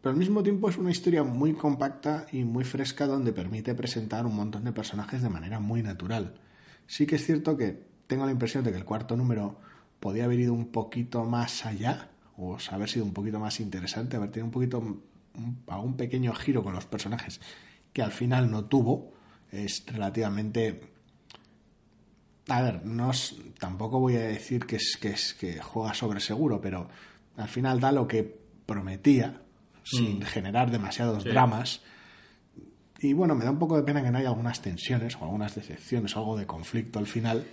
pero 0.00 0.10
al 0.10 0.18
mismo 0.18 0.42
tiempo 0.42 0.68
es 0.70 0.76
una 0.76 0.90
historia 0.90 1.22
muy 1.22 1.52
compacta 1.52 2.26
y 2.32 2.42
muy 2.42 2.64
fresca 2.64 3.06
donde 3.06 3.32
permite 3.32 3.76
presentar 3.76 4.26
un 4.26 4.34
montón 4.34 4.64
de 4.64 4.72
personajes 4.72 5.22
de 5.22 5.28
manera 5.28 5.60
muy 5.60 5.84
natural. 5.84 6.34
Sí 6.88 7.06
que 7.06 7.14
es 7.14 7.24
cierto 7.24 7.56
que 7.56 7.94
tengo 8.06 8.24
la 8.26 8.32
impresión 8.32 8.64
de 8.64 8.70
que 8.72 8.78
el 8.78 8.84
cuarto 8.84 9.16
número 9.16 9.58
podía 10.00 10.24
haber 10.24 10.40
ido 10.40 10.52
un 10.52 10.66
poquito 10.68 11.24
más 11.24 11.64
allá, 11.66 12.08
o 12.36 12.56
haber 12.70 12.88
sido 12.88 13.04
un 13.04 13.12
poquito 13.12 13.40
más 13.40 13.60
interesante, 13.60 14.16
haber 14.16 14.30
tenido 14.30 14.46
un 14.46 14.52
poquito 14.52 14.78
un- 14.78 15.02
algún 15.66 15.96
pequeño 15.96 16.32
giro 16.34 16.62
con 16.62 16.72
los 16.74 16.86
personajes 16.86 17.40
que 17.92 18.02
al 18.02 18.12
final 18.12 18.50
no 18.50 18.64
tuvo. 18.66 19.12
Es 19.52 19.84
relativamente 19.86 20.80
a 22.48 22.62
ver, 22.62 22.84
no 22.86 23.10
es- 23.10 23.34
tampoco 23.58 23.98
voy 23.98 24.16
a 24.16 24.20
decir 24.20 24.66
que 24.66 24.76
es, 24.76 24.96
que 25.00 25.08
es 25.10 25.34
que 25.34 25.60
juega 25.60 25.94
sobre 25.94 26.20
seguro, 26.20 26.60
pero 26.60 26.88
al 27.36 27.48
final 27.48 27.80
da 27.80 27.90
lo 27.90 28.06
que 28.06 28.38
prometía 28.66 29.42
sin 29.82 30.22
generar 30.22 30.70
demasiados 30.70 31.24
Sí. 31.24 31.30
dramas. 31.30 31.80
Y 33.00 33.12
bueno, 33.14 33.34
me 33.34 33.44
da 33.44 33.50
un 33.50 33.58
poco 33.58 33.76
de 33.76 33.82
pena 33.82 34.02
que 34.02 34.10
no 34.10 34.18
haya 34.18 34.28
algunas 34.28 34.62
tensiones 34.62 35.16
o 35.16 35.24
algunas 35.24 35.54
decepciones 35.54 36.14
o 36.16 36.20
algo 36.20 36.36
de 36.36 36.46
conflicto 36.46 36.98
al 37.00 37.06
final. 37.06 37.46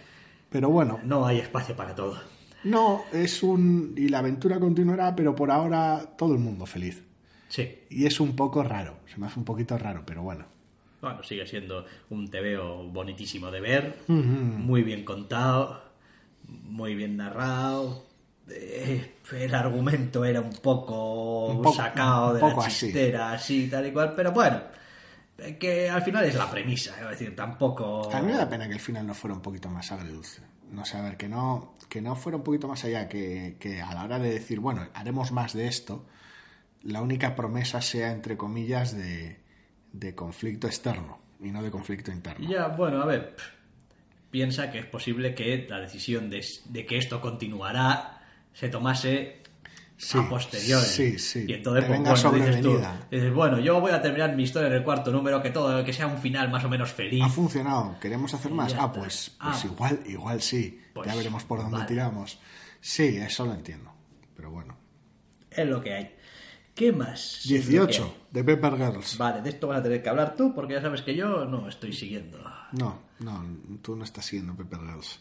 Pero 0.54 0.70
bueno, 0.70 1.00
no 1.04 1.26
hay 1.26 1.40
espacio 1.40 1.76
para 1.76 1.94
todo. 1.94 2.18
no, 2.64 3.04
es 3.12 3.44
un... 3.44 3.94
y 3.98 4.08
la 4.08 4.20
aventura 4.20 4.58
continuará, 4.60 5.14
pero 5.16 5.36
por 5.36 5.52
ahora 5.52 6.06
todo 6.18 6.32
el 6.34 6.40
mundo 6.40 6.66
feliz. 6.66 7.04
Sí, 7.50 7.80
Y 7.90 8.06
es 8.06 8.20
un 8.22 8.36
poco 8.36 8.64
raro, 8.64 8.96
se 9.12 9.20
me 9.20 9.28
hace 9.28 9.38
un 9.40 9.46
poquito 9.46 9.78
raro, 9.78 10.04
pero 10.06 10.22
bueno. 10.24 10.46
bueno, 11.02 11.22
sigue 11.24 11.46
siendo 11.46 11.86
un 12.10 12.30
TVO 12.30 12.84
bonitísimo 12.90 13.52
de 13.52 13.60
ver, 13.60 13.98
muy 14.08 14.82
bien 14.84 15.04
contado, 15.04 15.82
muy 16.48 16.96
bien 16.96 17.18
narrado. 17.18 18.06
eh, 18.50 19.14
el 19.34 19.54
argumento 19.56 20.24
era 20.26 20.40
un 20.42 20.54
poco, 20.54 21.48
Un 21.48 21.62
poco- 21.62 21.76
sacado 21.76 22.30
un 22.30 22.34
de 22.36 22.40
poco 22.42 22.62
la 22.62 22.68
así. 22.68 22.86
chistera, 22.88 23.32
así, 23.34 23.68
tal 23.70 23.88
y 23.88 23.92
cual, 23.92 24.14
pero 24.16 24.32
bueno, 24.32 24.62
que 25.60 25.90
al 25.90 26.02
final 26.02 26.26
es 26.26 26.36
la 26.36 26.50
premisa, 26.50 26.96
es 27.02 27.10
decir, 27.10 27.36
tampoco... 27.36 28.12
A 28.14 28.22
mí 28.22 28.28
me 28.32 28.38
da 28.38 28.50
pena 28.50 28.68
que 28.68 28.74
el 28.74 28.80
final 28.80 29.06
no 29.06 29.14
fuera 29.14 29.36
un 29.36 29.42
poquito 29.42 29.70
más 29.70 29.92
agridulce. 29.92 30.42
No 30.72 30.86
sé, 30.86 30.98
a 30.98 31.02
ver, 31.02 31.18
que 31.18 31.30
no, 31.30 31.76
que 31.88 32.02
no 32.02 32.16
fuera 32.16 32.38
un 32.38 32.44
poquito 32.44 32.68
más 32.68 32.84
allá, 32.84 33.08
que, 33.08 33.58
que 33.60 33.82
a 33.82 33.94
la 33.94 34.04
hora 34.04 34.18
de 34.18 34.32
decir, 34.32 34.60
bueno, 34.60 34.88
haremos 34.94 35.32
más 35.32 35.54
de 35.54 35.68
esto, 35.68 36.08
la 36.82 37.02
única 37.02 37.36
promesa 37.36 37.80
sea, 37.82 38.12
entre 38.12 38.38
comillas, 38.38 38.98
de, 38.98 39.40
de 39.92 40.16
conflicto 40.16 40.68
externo 40.68 41.20
y 41.40 41.52
no 41.52 41.62
de 41.62 41.70
conflicto 41.70 42.12
interno. 42.12 42.50
Ya, 42.50 42.70
bueno, 42.70 43.02
a 43.04 43.06
ver, 43.06 43.36
piensa 44.32 44.72
que 44.72 44.80
es 44.80 44.86
posible 44.88 45.36
que 45.36 45.68
la 45.70 45.80
decisión 45.80 46.30
de, 46.30 46.44
de 46.66 46.86
que 46.88 46.98
esto 46.98 47.22
continuará 47.22 48.22
se 48.54 48.70
tomase 48.70 49.43
Sí, 50.04 50.18
a 50.18 50.30
posteriori. 50.30 50.86
sí, 50.86 51.18
sí. 51.20 51.46
Y 51.48 51.54
entonces, 51.54 51.86
pues, 51.86 51.98
venga 52.00 52.14
bueno, 52.14 52.46
dices 52.46 52.62
tú, 52.62 52.80
dices, 53.10 53.34
bueno, 53.34 53.60
yo 53.60 53.80
voy 53.80 53.92
a 53.92 54.02
terminar 54.02 54.36
mi 54.36 54.44
historia 54.44 54.68
en 54.68 54.74
el 54.74 54.84
cuarto 54.84 55.12
número, 55.12 55.42
que 55.42 55.50
todo, 55.50 55.84
que 55.84 55.94
sea 55.94 56.08
un 56.08 56.18
final 56.18 56.50
más 56.50 56.64
o 56.66 56.70
menos 56.70 56.92
feliz. 56.92 57.24
¿Ha 57.24 57.30
funcionado? 57.30 57.98
¿Queremos 58.00 58.34
hacer 58.34 58.52
más? 58.52 58.74
Ah, 58.78 58.92
pues, 58.92 59.36
pues 59.42 59.64
Ah. 59.64 59.68
igual, 59.68 60.00
igual 60.06 60.42
sí. 60.42 60.82
Pues, 60.94 61.08
ya 61.08 61.16
veremos 61.16 61.44
por 61.46 61.60
dónde 61.60 61.78
vale. 61.78 61.88
tiramos. 61.88 62.38
Sí, 62.82 63.18
eso 63.18 63.46
lo 63.46 63.54
entiendo. 63.54 63.92
Pero 64.36 64.52
bueno. 64.52 64.76
Es 65.50 65.68
lo 65.68 65.82
que 65.82 65.94
hay. 65.94 66.16
¿Qué 66.76 66.92
más? 66.92 67.46
Es 67.46 67.52
lo 67.52 67.52
que 67.52 67.70
18, 67.70 68.18
de 68.32 68.44
Pepper 68.44 68.76
Girls. 68.78 69.18
Vale, 69.18 69.42
de 69.42 69.50
esto 69.50 69.68
vas 69.68 69.80
a 69.80 69.84
tener 69.84 70.02
que 70.02 70.10
hablar 70.10 70.36
tú, 70.36 70.54
porque 70.56 70.74
ya 70.74 70.82
sabes 70.82 71.02
que 71.04 71.16
yo 71.16 71.46
no 71.46 71.70
estoy 71.70 71.94
siguiendo. 71.94 72.40
No, 72.72 73.00
no, 73.20 73.46
tú 73.84 73.96
no 73.96 74.04
estás 74.04 74.26
siguiendo 74.26 74.56
Pepper 74.56 74.80
Girls. 74.80 75.20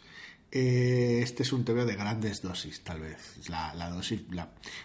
Eh, 0.54 1.20
este 1.22 1.44
es 1.44 1.52
un 1.54 1.64
TVO 1.64 1.86
de 1.86 1.96
grandes 1.96 2.42
dosis, 2.42 2.84
tal 2.84 3.00
vez. 3.00 3.48
La, 3.48 3.88
dosis, 3.88 4.20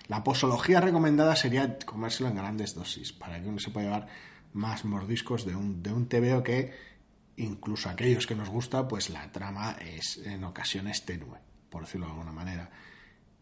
la 0.07 0.23
posología 0.23 0.79
recomendada 0.79 1.35
sería 1.35 1.77
comérselo 1.79 2.29
en 2.29 2.37
grandes 2.37 2.73
dosis, 2.73 3.11
para 3.11 3.41
que 3.41 3.49
uno 3.49 3.59
se 3.59 3.71
pueda 3.71 3.87
llevar 3.87 4.07
más 4.53 4.85
mordiscos 4.85 5.45
de 5.45 5.55
un, 5.57 5.83
de 5.83 5.91
un 5.91 6.07
TVO 6.07 6.41
que, 6.41 6.73
incluso 7.35 7.89
aquellos 7.89 8.25
que 8.25 8.35
nos 8.35 8.47
gusta, 8.47 8.87
pues 8.87 9.09
la 9.09 9.29
trama 9.33 9.75
es 9.81 10.17
en 10.25 10.45
ocasiones 10.45 11.03
tenue, 11.03 11.37
por 11.69 11.83
decirlo 11.83 12.05
de 12.05 12.13
alguna 12.13 12.31
manera. 12.31 12.71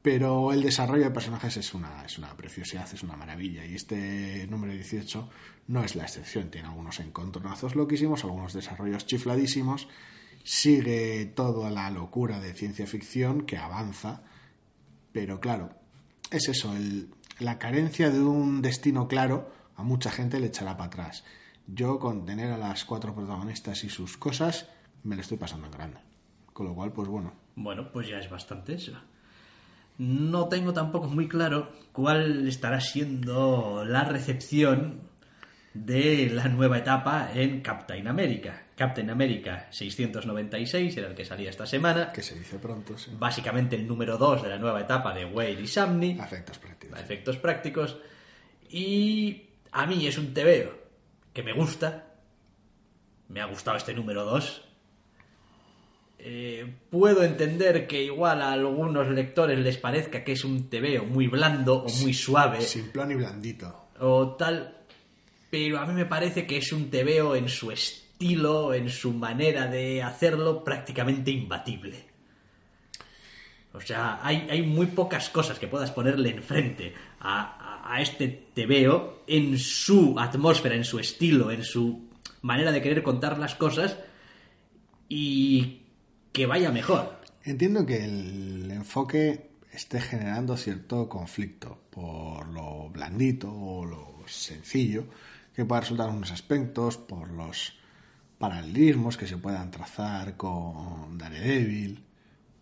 Pero 0.02 0.52
el 0.52 0.64
desarrollo 0.64 1.04
de 1.04 1.12
personajes 1.12 1.58
es 1.58 1.76
una, 1.76 2.06
es 2.06 2.18
una 2.18 2.36
preciosidad, 2.36 2.92
es 2.92 3.04
una 3.04 3.16
maravilla. 3.16 3.66
Y 3.66 3.76
este 3.76 4.48
número 4.50 4.74
18 4.74 5.30
no 5.68 5.84
es 5.84 5.96
la 5.96 6.04
excepción. 6.04 6.50
Tiene 6.50 6.68
algunos 6.68 7.00
encontronazos 7.00 7.76
loquísimos, 7.76 8.24
algunos 8.24 8.54
desarrollos 8.54 9.06
chifladísimos. 9.06 9.88
Sigue 10.48 11.26
toda 11.26 11.72
la 11.72 11.90
locura 11.90 12.40
de 12.40 12.54
ciencia 12.54 12.86
ficción 12.86 13.48
que 13.48 13.58
avanza. 13.58 14.22
Pero 15.12 15.40
claro, 15.40 15.72
es 16.30 16.48
eso, 16.48 16.76
el- 16.76 17.10
la 17.40 17.58
carencia 17.58 18.12
de 18.12 18.22
un 18.22 18.62
destino 18.62 19.08
claro 19.08 19.52
a 19.76 19.82
mucha 19.82 20.12
gente 20.12 20.40
le 20.40 20.46
echará 20.48 20.78
para 20.78 20.88
atrás. 20.88 21.24
Yo 21.66 21.98
con 21.98 22.28
tener 22.28 22.52
a 22.52 22.58
las 22.60 22.86
cuatro 22.86 23.16
protagonistas 23.16 23.84
y 23.84 23.90
sus 23.90 24.18
cosas 24.18 24.70
me 25.04 25.16
lo 25.16 25.22
estoy 25.24 25.38
pasando 25.38 25.66
en 25.66 25.72
grande. 25.72 26.00
Con 26.54 26.68
lo 26.68 26.76
cual, 26.76 26.94
pues 26.94 27.08
bueno, 27.10 27.34
Bueno, 27.56 27.92
pues 27.92 28.08
ya 28.08 28.20
es 28.20 28.30
bastante 28.30 28.76
eso. 28.76 28.92
No 29.98 30.48
tengo 30.48 30.74
tampoco 30.74 31.08
muy 31.08 31.28
claro 31.28 31.72
cuál 31.92 32.48
estará 32.48 32.82
siendo 32.82 33.84
la 33.84 34.04
recepción 34.04 35.00
de 35.74 36.30
la 36.30 36.50
nueva 36.50 36.78
etapa 36.78 37.32
en 37.34 37.62
Captain 37.62 38.08
America. 38.08 38.62
Captain 38.76 39.10
America 39.10 39.68
696 39.72 40.98
era 40.98 41.08
el 41.08 41.16
que 41.16 41.24
salía 41.24 41.50
esta 41.50 41.66
semana. 41.66 42.12
Que 42.12 42.22
se 42.22 42.38
dice 42.38 42.60
pronto, 42.60 42.98
sí. 42.98 43.12
Básicamente 43.18 43.76
el 43.76 43.88
número 43.88 44.18
2 44.18 44.44
de 44.44 44.50
la 44.50 44.58
nueva 44.58 44.82
etapa 44.82 45.14
de 45.14 45.26
Wade 45.26 45.62
y 45.62 45.68
Samney. 45.68 46.20
Efectos 46.20 46.58
prácticos. 46.60 47.00
A 47.00 47.02
efectos 47.02 47.38
prácticos. 47.38 47.98
Y 48.70 49.44
a 49.72 49.86
mí 49.86 50.06
es 50.08 50.18
un 50.18 50.34
tebeo 50.34 50.78
que 51.34 51.42
me 51.44 51.54
gusta. 51.54 52.16
Me 53.30 53.42
ha 53.42 53.46
gustado 53.46 53.78
este 53.78 53.94
número 53.94 54.26
2. 54.26 54.62
Eh, 56.20 56.74
puedo 56.90 57.24
entender 57.24 57.88
que 57.88 58.02
igual 58.04 58.42
a 58.42 58.52
algunos 58.52 59.08
lectores 59.10 59.60
les 59.60 59.78
parezca 59.78 60.24
que 60.24 60.32
es 60.32 60.44
un 60.44 60.70
tebeo 60.70 61.06
muy 61.06 61.28
blando 61.28 61.84
o 61.84 61.90
muy 62.02 62.14
suave 62.14 62.62
Simplón 62.62 63.12
y 63.12 63.16
blandito. 63.16 63.90
o 64.00 64.36
tal, 64.36 64.76
pero 65.52 65.78
a 65.78 65.86
mí 65.86 65.94
me 65.94 66.06
parece 66.06 66.48
que 66.48 66.58
es 66.58 66.72
un 66.72 66.90
tebeo 66.90 67.36
en 67.36 67.48
su 67.48 67.70
estilo, 67.70 68.05
en 68.20 68.90
su 68.90 69.14
manera 69.14 69.68
de 69.68 70.02
hacerlo 70.02 70.64
prácticamente 70.64 71.32
imbatible. 71.32 72.06
O 73.74 73.82
sea, 73.82 74.20
hay, 74.24 74.62
muy 74.62 74.88
pocas 74.88 75.30
cosas 75.30 75.60
que 75.60 75.68
puedas 75.68 75.92
ponerle 75.92 76.30
enfrente 76.30 76.94
a, 77.20 77.84
a, 77.84 77.96
a 77.96 78.02
este 78.02 78.28
tebeo 78.54 79.24
en 79.28 79.60
su 79.60 80.18
atmósfera, 80.18 80.76
en 80.76 80.86
su 80.86 80.98
estilo, 80.98 81.52
en 81.52 81.64
su 81.64 82.08
manera 82.42 82.72
de 82.72 82.82
querer 82.82 83.04
contar 83.04 83.38
las 83.38 83.56
cosas 83.56 83.98
y 85.10 85.82
que 86.32 86.46
vaya 86.46 86.72
mejor. 86.72 87.20
Entiendo 87.44 87.86
que 87.86 88.06
el 88.06 88.72
enfoque 88.72 89.52
esté 89.72 90.00
generando 90.00 90.56
cierto 90.56 91.10
conflicto 91.10 91.78
por 91.90 92.48
lo 92.48 92.90
blandito 92.90 93.52
o 93.52 93.86
lo 93.86 94.16
sencillo 94.26 95.06
que 95.54 95.66
pueda 95.66 95.82
resultar 95.82 96.10
en 96.10 96.16
unos 96.16 96.32
aspectos, 96.32 96.98
por 96.98 97.30
los 97.30 97.74
paralelismos 98.38 99.18
que 99.18 99.28
se 99.28 99.38
puedan 99.38 99.72
trazar 99.72 100.36
con 100.38 101.18
Daredevil, 101.18 102.04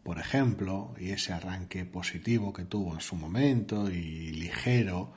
por 0.04 0.20
ejemplo, 0.20 0.94
y 1.00 1.12
ese 1.12 1.34
arranque 1.34 1.86
positivo 1.86 2.52
que 2.52 2.66
tuvo 2.66 2.94
en 2.94 3.02
su 3.02 3.16
momento 3.16 3.90
y 3.90 4.32
ligero, 4.32 5.14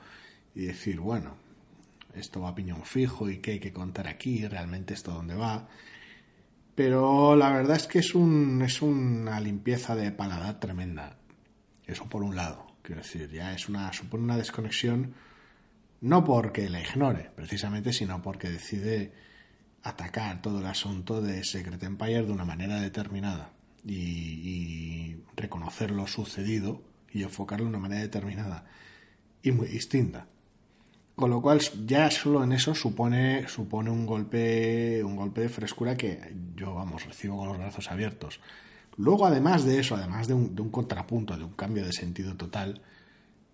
y 0.55 0.65
decir, 0.65 0.99
bueno, 0.99 1.35
esto 2.15 2.41
va 2.41 2.49
a 2.49 2.55
piñón 2.55 2.83
fijo 2.83 3.29
y 3.29 3.37
qué 3.37 3.51
hay 3.51 3.59
que 3.59 3.73
contar 3.73 4.07
aquí, 4.07 4.47
realmente 4.47 4.93
esto 4.93 5.11
dónde 5.11 5.35
va. 5.35 5.67
Pero 6.73 7.35
la 7.35 7.51
verdad 7.51 7.75
es 7.75 7.87
que 7.87 7.99
es, 7.99 8.15
un, 8.15 8.61
es 8.61 8.81
una 8.81 9.39
limpieza 9.39 9.95
de 9.95 10.11
paladar 10.11 10.59
tremenda. 10.59 11.17
Eso 11.85 12.07
por 12.09 12.23
un 12.23 12.35
lado. 12.35 12.67
Quiero 12.81 13.01
decir, 13.01 13.29
ya 13.29 13.53
es 13.53 13.67
una, 13.67 13.91
supone 13.93 14.23
una 14.23 14.37
desconexión, 14.37 15.13
no 16.01 16.23
porque 16.23 16.69
la 16.69 16.79
ignore, 16.79 17.31
precisamente, 17.35 17.93
sino 17.93 18.21
porque 18.21 18.49
decide 18.49 19.11
atacar 19.87 20.41
todo 20.41 20.59
el 20.59 20.65
asunto 20.65 21.21
de 21.21 21.43
Secret 21.43 21.81
Empire 21.83 22.25
de 22.25 22.31
una 22.31 22.45
manera 22.45 22.79
determinada 22.81 23.51
y, 23.85 25.15
reconocer 25.35 25.91
lo 25.91 26.07
sucedido 26.07 26.81
y 27.11 27.23
enfocarlo 27.23 27.65
de 27.65 27.69
una 27.69 27.79
manera 27.79 28.01
determinada 28.01 28.65
y 29.43 29.51
muy 29.51 29.67
distinta. 29.67 30.27
Con 31.15 31.29
lo 31.29 31.41
cual 31.41 31.61
ya 31.85 32.09
solo 32.11 32.43
en 32.43 32.51
eso 32.51 32.75
supone, 32.75 33.47
supone 33.47 33.89
un 33.89 34.05
golpe, 34.05 35.03
un 35.03 35.15
golpe 35.15 35.41
de 35.41 35.49
frescura 35.49 35.95
que 35.95 36.35
yo, 36.55 36.73
vamos, 36.73 37.05
recibo 37.05 37.37
con 37.37 37.47
los 37.47 37.57
brazos 37.57 37.89
abiertos. 37.91 38.39
Luego, 38.97 39.25
además 39.25 39.63
de 39.63 39.79
eso, 39.79 39.95
además 39.95 40.27
de 40.27 40.33
un, 40.33 40.55
de 40.55 40.61
un 40.61 40.69
contrapunto, 40.69 41.37
de 41.37 41.43
un 41.43 41.53
cambio 41.53 41.85
de 41.85 41.93
sentido 41.93 42.35
total, 42.35 42.81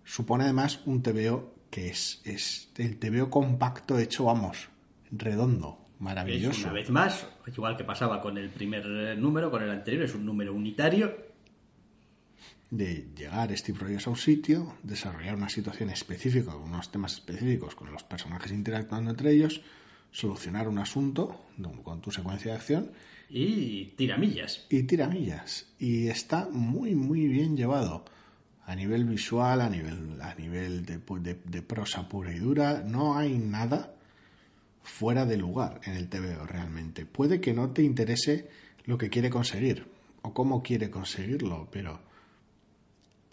supone 0.04 0.44
además 0.44 0.80
un 0.86 1.02
TVO 1.02 1.54
que 1.70 1.88
es, 1.88 2.20
es 2.24 2.70
el 2.76 2.98
TVO 2.98 3.30
compacto 3.30 3.98
hecho, 3.98 4.24
vamos, 4.24 4.68
redondo, 5.10 5.83
maravilloso. 6.04 6.58
Es 6.58 6.64
una 6.64 6.72
vez 6.72 6.90
más, 6.90 7.26
igual 7.46 7.76
que 7.76 7.84
pasaba 7.84 8.20
con 8.20 8.36
el 8.38 8.50
primer 8.50 8.84
eh, 8.86 9.16
número, 9.16 9.50
con 9.50 9.62
el 9.62 9.70
anterior, 9.70 10.04
es 10.04 10.14
un 10.14 10.24
número 10.24 10.54
unitario. 10.54 11.16
de 12.70 13.06
llegar 13.16 13.56
Steve 13.56 13.78
Rogers 13.78 14.06
a 14.06 14.10
un 14.10 14.16
sitio, 14.16 14.74
desarrollar 14.82 15.36
una 15.36 15.48
situación 15.48 15.90
específica, 15.90 16.52
con 16.52 16.62
unos 16.62 16.90
temas 16.90 17.12
específicos 17.14 17.74
con 17.74 17.92
los 17.92 18.02
personajes 18.02 18.50
interactuando 18.52 19.10
entre 19.10 19.32
ellos, 19.32 19.60
solucionar 20.10 20.66
un 20.68 20.78
asunto 20.78 21.40
con 21.84 22.00
tu 22.00 22.10
secuencia 22.10 22.52
de 22.52 22.56
acción 22.58 22.90
Y 23.30 23.86
tiramillas. 23.96 24.66
y 24.70 24.82
tiramillas. 24.84 25.66
Y 25.78 26.08
está 26.08 26.48
muy, 26.50 26.94
muy 26.94 27.26
bien 27.28 27.56
llevado. 27.56 28.04
A 28.66 28.74
nivel 28.74 29.04
visual, 29.04 29.60
a 29.60 29.68
nivel, 29.68 30.20
a 30.22 30.34
nivel 30.34 30.84
de, 30.86 30.98
de- 30.98 31.38
de 31.44 31.62
prosa 31.62 32.08
pura 32.08 32.32
y 32.34 32.38
dura, 32.38 32.82
no 32.84 33.16
hay 33.16 33.36
nada 33.38 33.94
fuera 34.84 35.24
de 35.24 35.38
lugar 35.38 35.80
en 35.84 35.94
el 35.94 36.08
TVO 36.08 36.46
realmente. 36.46 37.06
Puede 37.06 37.40
que 37.40 37.54
no 37.54 37.70
te 37.70 37.82
interese 37.82 38.48
lo 38.84 38.98
que 38.98 39.10
quiere 39.10 39.30
conseguir 39.30 39.88
o 40.22 40.32
cómo 40.32 40.62
quiere 40.62 40.90
conseguirlo, 40.90 41.68
pero 41.72 42.00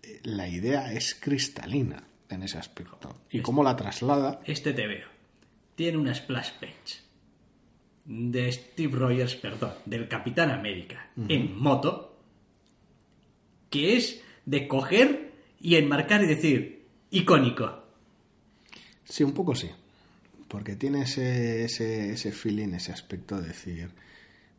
eh, 0.02 0.22
la 0.24 0.48
idea 0.48 0.92
es 0.94 1.14
cristalina 1.14 2.04
en 2.30 2.44
ese 2.44 2.58
aspecto. 2.58 3.18
Y 3.30 3.42
cómo 3.42 3.64
la 3.64 3.76
traslada, 3.76 4.42
Este 4.46 4.74
te 4.74 4.88
veo. 4.88 5.08
Tiene 5.76 5.98
una 5.98 6.16
splash 6.16 6.52
page 6.54 7.02
de 8.06 8.52
Steve 8.52 8.98
Rogers, 8.98 9.36
perdón, 9.36 9.74
del 9.86 10.08
Capitán 10.08 10.50
América 10.52 11.12
en 11.28 11.58
moto, 11.60 12.18
que 13.70 13.96
es 13.98 14.24
de 14.46 14.68
coger 14.68 15.34
y 15.60 15.76
enmarcar 15.76 16.24
y 16.24 16.28
decir 16.28 16.88
icónico. 17.12 17.84
Sí, 19.04 19.24
un 19.24 19.34
poco 19.34 19.54
sí. 19.54 19.70
Porque 20.52 20.76
tiene 20.76 21.04
ese, 21.04 21.64
ese, 21.64 22.12
ese 22.12 22.34
feeling, 22.34 22.74
ese 22.74 22.92
aspecto 22.92 23.40
de 23.40 23.48
decir, 23.48 23.94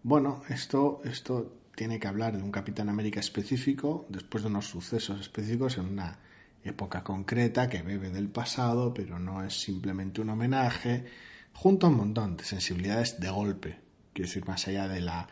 bueno, 0.02 0.43
esto, 0.48 1.02
esto 1.05 1.52
tiene 1.74 2.01
que 2.01 2.09
hablar 2.09 2.35
de 2.35 2.43
un 2.43 2.51
Capitán 2.51 2.89
América 2.89 3.20
específico, 3.20 4.06
después 4.09 4.43
de 4.43 4.48
unos 4.48 4.69
sucesos 4.69 5.20
específicos 5.20 5.77
en 5.77 5.85
una 5.85 6.19
época 6.64 7.05
concreta 7.05 7.69
que 7.69 7.82
bebe 7.82 8.09
del 8.09 8.31
pasado, 8.31 8.94
pero 8.94 9.19
no 9.19 9.44
es 9.44 9.60
simplemente 9.60 10.23
un 10.23 10.31
homenaje, 10.31 11.05
junto 11.52 11.86
a 11.86 11.90
un 11.90 11.98
montón 11.98 12.39
de 12.39 12.44
sensibilidades 12.44 13.20
de 13.20 13.28
golpe, 13.28 13.78
quiero 14.14 14.28
decir, 14.28 14.47
más 14.47 14.66
allá 14.69 14.89
de 14.89 15.02
la 15.02 15.28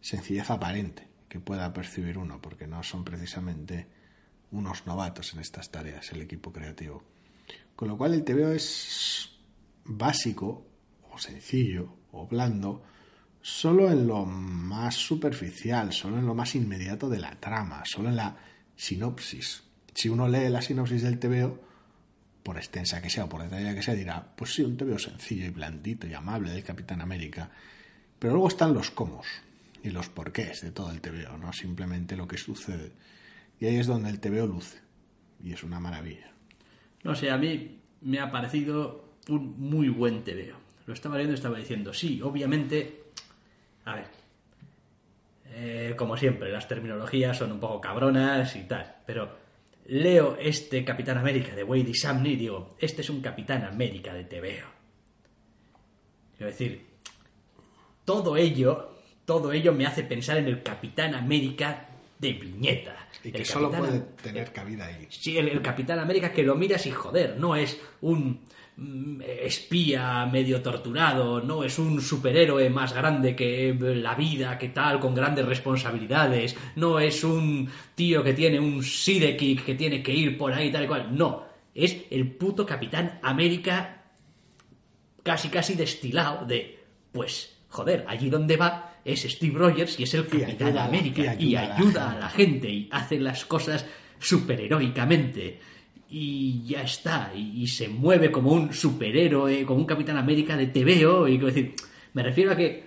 sencillez 0.00 0.48
aparente 0.48 1.08
que 1.28 1.40
pueda 1.40 1.72
percibir 1.72 2.18
uno, 2.18 2.40
porque 2.40 2.68
no 2.68 2.84
son 2.84 3.02
precisamente 3.02 3.88
unos 4.52 4.86
novatos 4.86 5.34
en 5.34 5.40
estas 5.40 5.72
tareas 5.72 6.12
el 6.12 6.22
equipo 6.22 6.52
creativo. 6.52 7.02
Con 7.74 7.88
lo 7.88 7.98
cual 7.98 8.14
el 8.14 8.22
TVO 8.22 8.52
es 8.52 9.33
básico 9.84 10.66
o 11.10 11.18
sencillo 11.18 11.96
o 12.12 12.26
blando 12.26 12.82
solo 13.40 13.90
en 13.90 14.06
lo 14.06 14.24
más 14.24 14.94
superficial, 14.94 15.92
solo 15.92 16.18
en 16.18 16.26
lo 16.26 16.34
más 16.34 16.54
inmediato 16.54 17.08
de 17.10 17.18
la 17.18 17.38
trama, 17.38 17.82
solo 17.84 18.08
en 18.08 18.16
la 18.16 18.36
sinopsis. 18.74 19.62
Si 19.92 20.08
uno 20.08 20.26
lee 20.26 20.48
la 20.48 20.62
sinopsis 20.62 21.02
del 21.02 21.18
TVO, 21.18 21.60
por 22.42 22.56
extensa 22.56 23.00
que 23.02 23.10
sea 23.10 23.24
o 23.24 23.28
por 23.28 23.42
detallada 23.42 23.74
que 23.74 23.82
sea, 23.82 23.94
dirá, 23.94 24.34
pues 24.36 24.54
sí, 24.54 24.62
un 24.62 24.76
TVO 24.76 24.98
sencillo 24.98 25.46
y 25.46 25.50
blandito 25.50 26.06
y 26.06 26.14
amable 26.14 26.52
del 26.52 26.64
Capitán 26.64 27.00
América. 27.00 27.50
Pero 28.18 28.32
luego 28.32 28.48
están 28.48 28.72
los 28.72 28.90
cómo 28.90 29.22
y 29.82 29.90
los 29.90 30.08
porqués 30.08 30.62
de 30.62 30.70
todo 30.70 30.90
el 30.90 31.00
TVO, 31.00 31.36
no 31.36 31.52
simplemente 31.52 32.16
lo 32.16 32.26
que 32.26 32.38
sucede. 32.38 32.92
Y 33.60 33.66
ahí 33.66 33.76
es 33.76 33.86
donde 33.86 34.08
el 34.08 34.20
TVO 34.20 34.46
luce. 34.46 34.78
Y 35.42 35.52
es 35.52 35.62
una 35.62 35.78
maravilla. 35.78 36.32
No 37.02 37.14
sé, 37.14 37.30
a 37.30 37.36
mí 37.36 37.78
me 38.00 38.18
ha 38.20 38.30
parecido 38.30 39.13
un 39.28 39.58
muy 39.60 39.88
buen 39.88 40.22
TVO. 40.24 40.56
Lo 40.86 40.94
estaba 40.94 41.16
leyendo 41.16 41.32
y 41.34 41.36
estaba 41.36 41.58
diciendo, 41.58 41.92
sí, 41.94 42.20
obviamente. 42.22 43.04
A 43.86 43.94
ver. 43.96 44.06
eh, 45.46 45.94
como 45.96 46.16
siempre, 46.16 46.50
las 46.50 46.66
terminologías 46.68 47.36
son 47.36 47.52
un 47.52 47.60
poco 47.60 47.80
cabronas 47.80 48.54
y 48.56 48.62
tal. 48.64 48.96
Pero 49.06 49.36
leo 49.86 50.36
este 50.40 50.84
Capitán 50.84 51.18
América 51.18 51.54
de 51.54 51.62
Wade 51.64 51.90
y 51.90 51.94
Samney 51.94 52.32
y 52.32 52.36
digo, 52.36 52.76
este 52.78 53.02
es 53.02 53.10
un 53.10 53.20
Capitán 53.20 53.64
América 53.64 54.12
de 54.14 54.24
TVO. 54.24 54.68
Quiero 56.36 56.50
decir, 56.50 56.84
todo 58.04 58.36
ello, 58.36 58.96
todo 59.24 59.52
ello 59.52 59.72
me 59.72 59.86
hace 59.86 60.02
pensar 60.02 60.38
en 60.38 60.46
el 60.48 60.62
Capitán 60.62 61.14
América 61.14 61.88
de 62.18 62.32
viñeta. 62.32 62.96
Y 63.22 63.30
que 63.30 63.38
El 63.38 63.46
solo 63.46 63.70
Capitán 63.70 63.90
puede 63.90 64.22
tener 64.22 64.52
cabida 64.52 64.86
ahí. 64.86 65.06
Sí, 65.08 65.38
el, 65.38 65.48
el 65.48 65.62
Capitán 65.62 65.98
América 65.98 66.32
que 66.32 66.42
lo 66.42 66.54
miras 66.56 66.84
y 66.86 66.90
joder, 66.90 67.36
no 67.38 67.54
es 67.56 67.80
un 68.02 68.40
espía 68.76 70.26
medio 70.26 70.60
torturado, 70.60 71.40
no 71.40 71.62
es 71.62 71.78
un 71.78 72.00
superhéroe 72.00 72.68
más 72.70 72.92
grande 72.92 73.36
que 73.36 73.76
la 73.78 74.14
vida, 74.14 74.58
que 74.58 74.70
tal, 74.70 74.98
con 74.98 75.14
grandes 75.14 75.46
responsabilidades, 75.46 76.56
no 76.76 76.98
es 76.98 77.22
un 77.22 77.68
tío 77.94 78.22
que 78.24 78.34
tiene 78.34 78.58
un 78.58 78.82
sidekick 78.82 79.64
que 79.64 79.74
tiene 79.76 80.02
que 80.02 80.12
ir 80.12 80.36
por 80.36 80.52
ahí 80.52 80.72
tal 80.72 80.84
y 80.84 80.86
cual, 80.88 81.16
no, 81.16 81.44
es 81.74 82.04
el 82.10 82.32
puto 82.32 82.66
Capitán 82.66 83.20
América 83.22 84.02
casi 85.22 85.48
casi 85.48 85.74
destilado 85.74 86.44
de, 86.44 86.78
pues, 87.12 87.56
joder, 87.68 88.04
allí 88.08 88.28
donde 88.28 88.56
va 88.56 88.90
es 89.04 89.22
Steve 89.22 89.56
Rogers 89.56 90.00
y 90.00 90.02
es 90.02 90.14
el 90.14 90.26
Y 90.32 90.40
Capitán 90.40 90.68
ayuda 90.68 90.84
América 90.84 91.36
y 91.38 91.50
y 91.50 91.56
ayuda. 91.56 91.60
a 91.60 91.66
la 91.68 91.74
ayuda 91.76 92.10
a 92.10 92.18
la 92.18 92.28
gente 92.28 92.68
y 92.70 92.88
hace 92.90 93.20
las 93.20 93.44
cosas 93.44 93.86
superheroicamente 94.18 95.60
y 96.16 96.64
ya 96.66 96.82
está. 96.82 97.32
Y, 97.34 97.62
y 97.62 97.66
se 97.66 97.88
mueve 97.88 98.30
como 98.30 98.52
un 98.52 98.72
superhéroe, 98.72 99.64
como 99.66 99.80
un 99.80 99.86
Capitán 99.86 100.16
América 100.16 100.56
de 100.56 100.66
TVO. 100.68 101.26
Y 101.28 101.38
decir, 101.38 101.74
me 102.12 102.22
refiero 102.22 102.52
a 102.52 102.56
que 102.56 102.84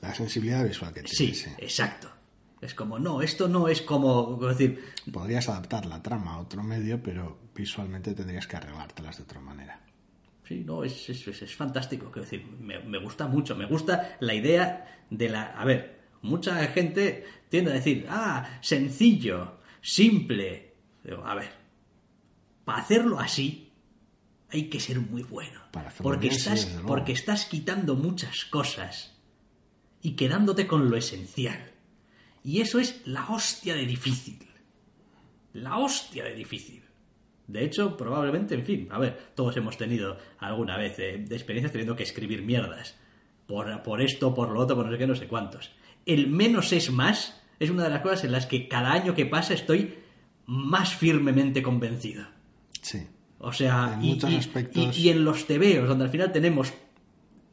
La 0.00 0.14
sensibilidad 0.14 0.64
visual 0.66 0.92
que 0.94 1.02
Sí, 1.06 1.16
tiene. 1.16 1.34
sí. 1.34 1.50
exacto. 1.58 2.08
Es 2.60 2.74
como, 2.74 2.98
no, 2.98 3.22
esto 3.22 3.48
no 3.48 3.68
es 3.68 3.80
como, 3.82 4.36
decir, 4.46 4.84
Podrías 5.10 5.48
adaptar 5.48 5.86
la 5.86 6.02
trama 6.02 6.34
a 6.34 6.38
otro 6.40 6.62
medio, 6.62 7.02
pero 7.02 7.38
visualmente 7.54 8.12
tendrías 8.14 8.46
que 8.46 8.56
arreglártelas 8.56 9.16
de 9.16 9.22
otra 9.22 9.40
manera. 9.40 9.80
sí, 10.46 10.62
no, 10.66 10.84
es, 10.84 11.08
es, 11.08 11.26
es- 11.26 11.40
es 11.42 11.54
fantástico, 11.56 12.10
quiero 12.10 12.24
decir, 12.28 12.44
me, 12.60 12.78
me 12.80 12.98
gusta 12.98 13.26
mucho, 13.28 13.56
me 13.56 13.64
gusta 13.66 14.16
la 14.20 14.34
idea 14.34 15.04
de 15.08 15.28
la, 15.30 15.44
a 15.58 15.64
ver, 15.64 16.00
mucha 16.22 16.54
gente 16.66 17.24
tiende 17.48 17.70
a 17.70 17.74
decir, 17.74 18.06
ah, 18.10 18.58
sencillo, 18.60 19.58
simple, 19.80 20.74
Digo, 21.02 21.24
a 21.24 21.34
ver, 21.34 21.48
para 22.70 22.82
hacerlo 22.82 23.18
así 23.18 23.72
hay 24.48 24.68
que 24.68 24.78
ser 24.78 25.00
muy 25.00 25.24
bueno, 25.24 25.60
Para 25.72 25.90
porque 25.90 26.28
bien, 26.28 26.34
estás, 26.34 26.66
porque 26.86 27.10
estás 27.10 27.46
quitando 27.46 27.96
muchas 27.96 28.44
cosas 28.44 29.18
y 30.00 30.12
quedándote 30.12 30.68
con 30.68 30.88
lo 30.88 30.96
esencial. 30.96 31.72
Y 32.44 32.60
eso 32.60 32.78
es 32.78 33.02
la 33.06 33.28
hostia 33.28 33.74
de 33.74 33.86
difícil. 33.86 34.38
La 35.52 35.78
hostia 35.78 36.22
de 36.22 36.36
difícil. 36.36 36.84
De 37.48 37.64
hecho, 37.64 37.96
probablemente, 37.96 38.54
en 38.54 38.64
fin, 38.64 38.88
a 38.92 39.00
ver, 39.00 39.32
todos 39.34 39.56
hemos 39.56 39.76
tenido 39.76 40.16
alguna 40.38 40.76
vez 40.76 40.96
eh, 41.00 41.24
de 41.26 41.34
experiencias 41.34 41.72
teniendo 41.72 41.96
que 41.96 42.04
escribir 42.04 42.42
mierdas. 42.42 42.96
Por, 43.48 43.82
por 43.82 44.00
esto, 44.00 44.32
por 44.32 44.50
lo 44.50 44.60
otro, 44.60 44.76
por 44.76 44.86
no 44.86 44.92
sé 44.92 44.98
qué, 44.98 45.06
no 45.08 45.16
sé 45.16 45.26
cuántos. 45.26 45.72
El 46.06 46.28
menos 46.28 46.72
es 46.72 46.92
más 46.92 47.42
es 47.58 47.68
una 47.68 47.82
de 47.82 47.90
las 47.90 48.02
cosas 48.02 48.22
en 48.22 48.30
las 48.30 48.46
que 48.46 48.68
cada 48.68 48.92
año 48.92 49.16
que 49.16 49.26
pasa 49.26 49.54
estoy 49.54 49.98
más 50.46 50.94
firmemente 50.94 51.64
convencido. 51.64 52.26
Sí. 52.82 53.06
O 53.38 53.52
sea, 53.52 53.94
En 53.94 54.04
y, 54.04 54.08
muchos 54.14 54.30
y- 54.30 54.36
aspectos- 54.36 54.98
y- 54.98 55.02
y 55.02 55.08
en 55.10 55.24
los 55.24 55.46
tebeos, 55.46 55.88
donde 55.88 56.04
al 56.04 56.10
final 56.10 56.32
tenemos. 56.32 56.72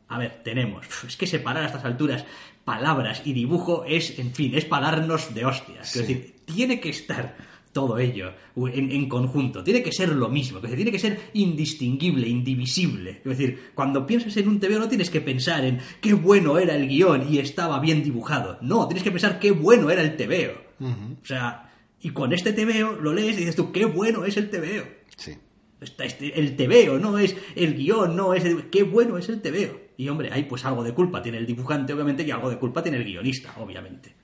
A 0.10 0.18
ver, 0.20 0.42
tenemos. 0.44 0.86
Es 1.08 1.16
que 1.18 1.28
separar 1.28 1.64
a 1.64 1.68
estas 1.68 1.86
alturas 1.86 2.26
palabras 2.66 3.22
y 3.26 3.34
dibujo 3.34 3.86
es, 3.86 4.18
en 4.20 4.34
fin, 4.34 4.54
es 4.56 4.66
para 4.66 4.92
darnos 4.92 5.34
de 5.34 5.46
hostias. 5.46 5.90
Sí. 5.90 6.00
Es 6.00 6.08
decir, 6.08 6.36
tiene 6.46 6.80
que 6.80 6.90
estar 6.90 7.36
todo 7.74 8.00
ello 8.00 8.34
en, 8.56 8.90
en 8.92 9.08
conjunto. 9.08 9.64
Tiene 9.64 9.84
que 9.84 9.92
ser 9.92 10.10
lo 10.10 10.30
mismo. 10.30 10.60
Decir, 10.60 10.78
tiene 10.78 10.92
que 10.92 11.00
ser 11.00 11.20
indistinguible, 11.34 12.28
indivisible. 12.28 13.22
Es 13.24 13.38
decir, 13.38 13.72
cuando 13.76 14.06
piensas 14.08 14.36
en 14.38 14.48
un 14.48 14.60
tebeo 14.60 14.80
no 14.80 14.88
tienes 14.90 15.10
que 15.10 15.22
pensar 15.22 15.64
en 15.64 15.80
qué 16.02 16.14
bueno 16.14 16.58
era 16.58 16.76
el 16.76 16.88
guion 16.88 17.32
y 17.32 17.38
estaba 17.40 17.80
bien 17.80 18.04
dibujado. 18.04 18.58
No, 18.62 18.88
tienes 18.88 19.04
que 19.04 19.12
pensar 19.12 19.40
qué 19.40 19.52
bueno 19.52 19.90
era 19.90 20.02
el 20.02 20.16
tebeo. 20.18 20.54
O 20.80 21.26
sea, 21.26 21.72
y 22.02 22.10
con 22.12 22.34
este 22.34 22.52
tebeo 22.54 22.94
lo 23.00 23.14
lees 23.14 23.36
y 23.36 23.40
dices 23.42 23.56
tú, 23.56 23.72
qué 23.72 23.86
bueno 23.86 24.26
es 24.26 24.38
el 24.38 24.50
tebeo. 24.50 24.86
Sí. 25.18 25.38
Está 25.82 26.06
este- 26.06 26.40
el 26.40 26.56
tebeo, 26.56 26.98
no 26.98 27.18
es 27.20 27.36
el 27.56 27.76
guion, 27.76 28.16
no 28.16 28.34
es 28.34 28.46
el... 28.46 28.70
Qué 28.70 28.84
bueno 28.84 29.18
es 29.18 29.30
el 29.30 29.42
tebeo. 29.42 29.80
Y 29.98 30.08
hombre, 30.10 30.30
ahí 30.32 30.44
pues 30.44 30.64
algo 30.66 30.84
de 30.84 30.94
culpa 30.94 31.22
tiene 31.22 31.38
el 31.38 31.46
dibujante, 31.46 31.94
obviamente, 31.94 32.24
y 32.24 32.32
algo 32.32 32.50
de 32.50 32.58
culpa 32.58 32.82
tiene 32.82 32.98
el 32.98 33.04
guionista, 33.04 33.54
obviamente. 33.58 34.16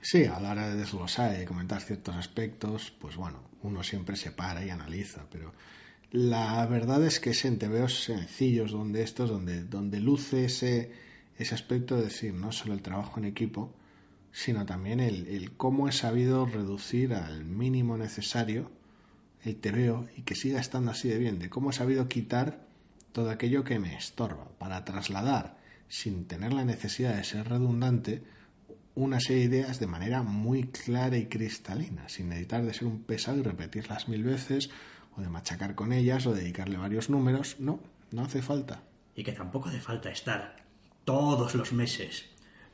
Sí, 0.00 0.24
a 0.24 0.38
la 0.40 0.50
hora 0.52 0.68
de 0.68 0.76
desglosar 0.76 1.40
y 1.40 1.44
comentar 1.44 1.80
ciertos 1.80 2.14
aspectos, 2.16 2.92
pues 2.98 3.16
bueno, 3.16 3.42
uno 3.62 3.82
siempre 3.82 4.16
se 4.16 4.30
para 4.30 4.64
y 4.64 4.70
analiza, 4.70 5.26
pero 5.30 5.52
la 6.12 6.64
verdad 6.66 7.04
es 7.04 7.18
que 7.20 7.30
es 7.30 7.44
en 7.44 7.58
TVOs 7.58 8.04
sencillos 8.04 8.70
donde 8.70 9.02
estos, 9.02 9.28
donde, 9.30 9.64
donde 9.64 9.98
luce 10.00 10.44
ese, 10.44 10.92
ese 11.36 11.54
aspecto 11.54 11.96
de 11.96 12.04
decir, 12.04 12.32
no 12.34 12.52
solo 12.52 12.74
el 12.74 12.82
trabajo 12.82 13.18
en 13.18 13.24
equipo, 13.24 13.74
sino 14.30 14.64
también 14.64 15.00
el, 15.00 15.26
el 15.26 15.56
cómo 15.56 15.88
he 15.88 15.92
sabido 15.92 16.46
reducir 16.46 17.12
al 17.14 17.44
mínimo 17.44 17.96
necesario 17.98 18.70
el 19.46 19.56
TVO 19.56 20.06
y 20.16 20.22
que 20.22 20.34
siga 20.34 20.60
estando 20.60 20.90
así 20.90 21.08
de 21.08 21.18
bien, 21.18 21.38
de 21.38 21.48
cómo 21.48 21.70
he 21.70 21.72
sabido 21.72 22.08
quitar 22.08 22.66
todo 23.12 23.30
aquello 23.30 23.64
que 23.64 23.78
me 23.78 23.96
estorba 23.96 24.48
para 24.58 24.84
trasladar, 24.84 25.56
sin 25.88 26.26
tener 26.26 26.52
la 26.52 26.64
necesidad 26.64 27.16
de 27.16 27.24
ser 27.24 27.48
redundante, 27.48 28.22
una 28.94 29.20
serie 29.20 29.48
de 29.48 29.58
ideas 29.58 29.78
de 29.78 29.86
manera 29.86 30.22
muy 30.22 30.64
clara 30.64 31.16
y 31.16 31.26
cristalina, 31.26 32.08
sin 32.08 32.28
necesitar 32.28 32.64
de 32.64 32.74
ser 32.74 32.88
un 32.88 33.02
pesado 33.02 33.38
y 33.38 33.42
repetirlas 33.42 34.08
mil 34.08 34.24
veces, 34.24 34.70
o 35.16 35.20
de 35.20 35.28
machacar 35.28 35.74
con 35.74 35.92
ellas, 35.92 36.26
o 36.26 36.34
dedicarle 36.34 36.76
varios 36.76 37.08
números. 37.08 37.56
No, 37.58 37.80
no 38.10 38.22
hace 38.22 38.42
falta. 38.42 38.82
Y 39.14 39.22
que 39.22 39.32
tampoco 39.32 39.68
hace 39.68 39.80
falta 39.80 40.10
estar 40.10 40.56
todos 41.04 41.54
los 41.54 41.72
meses. 41.72 42.26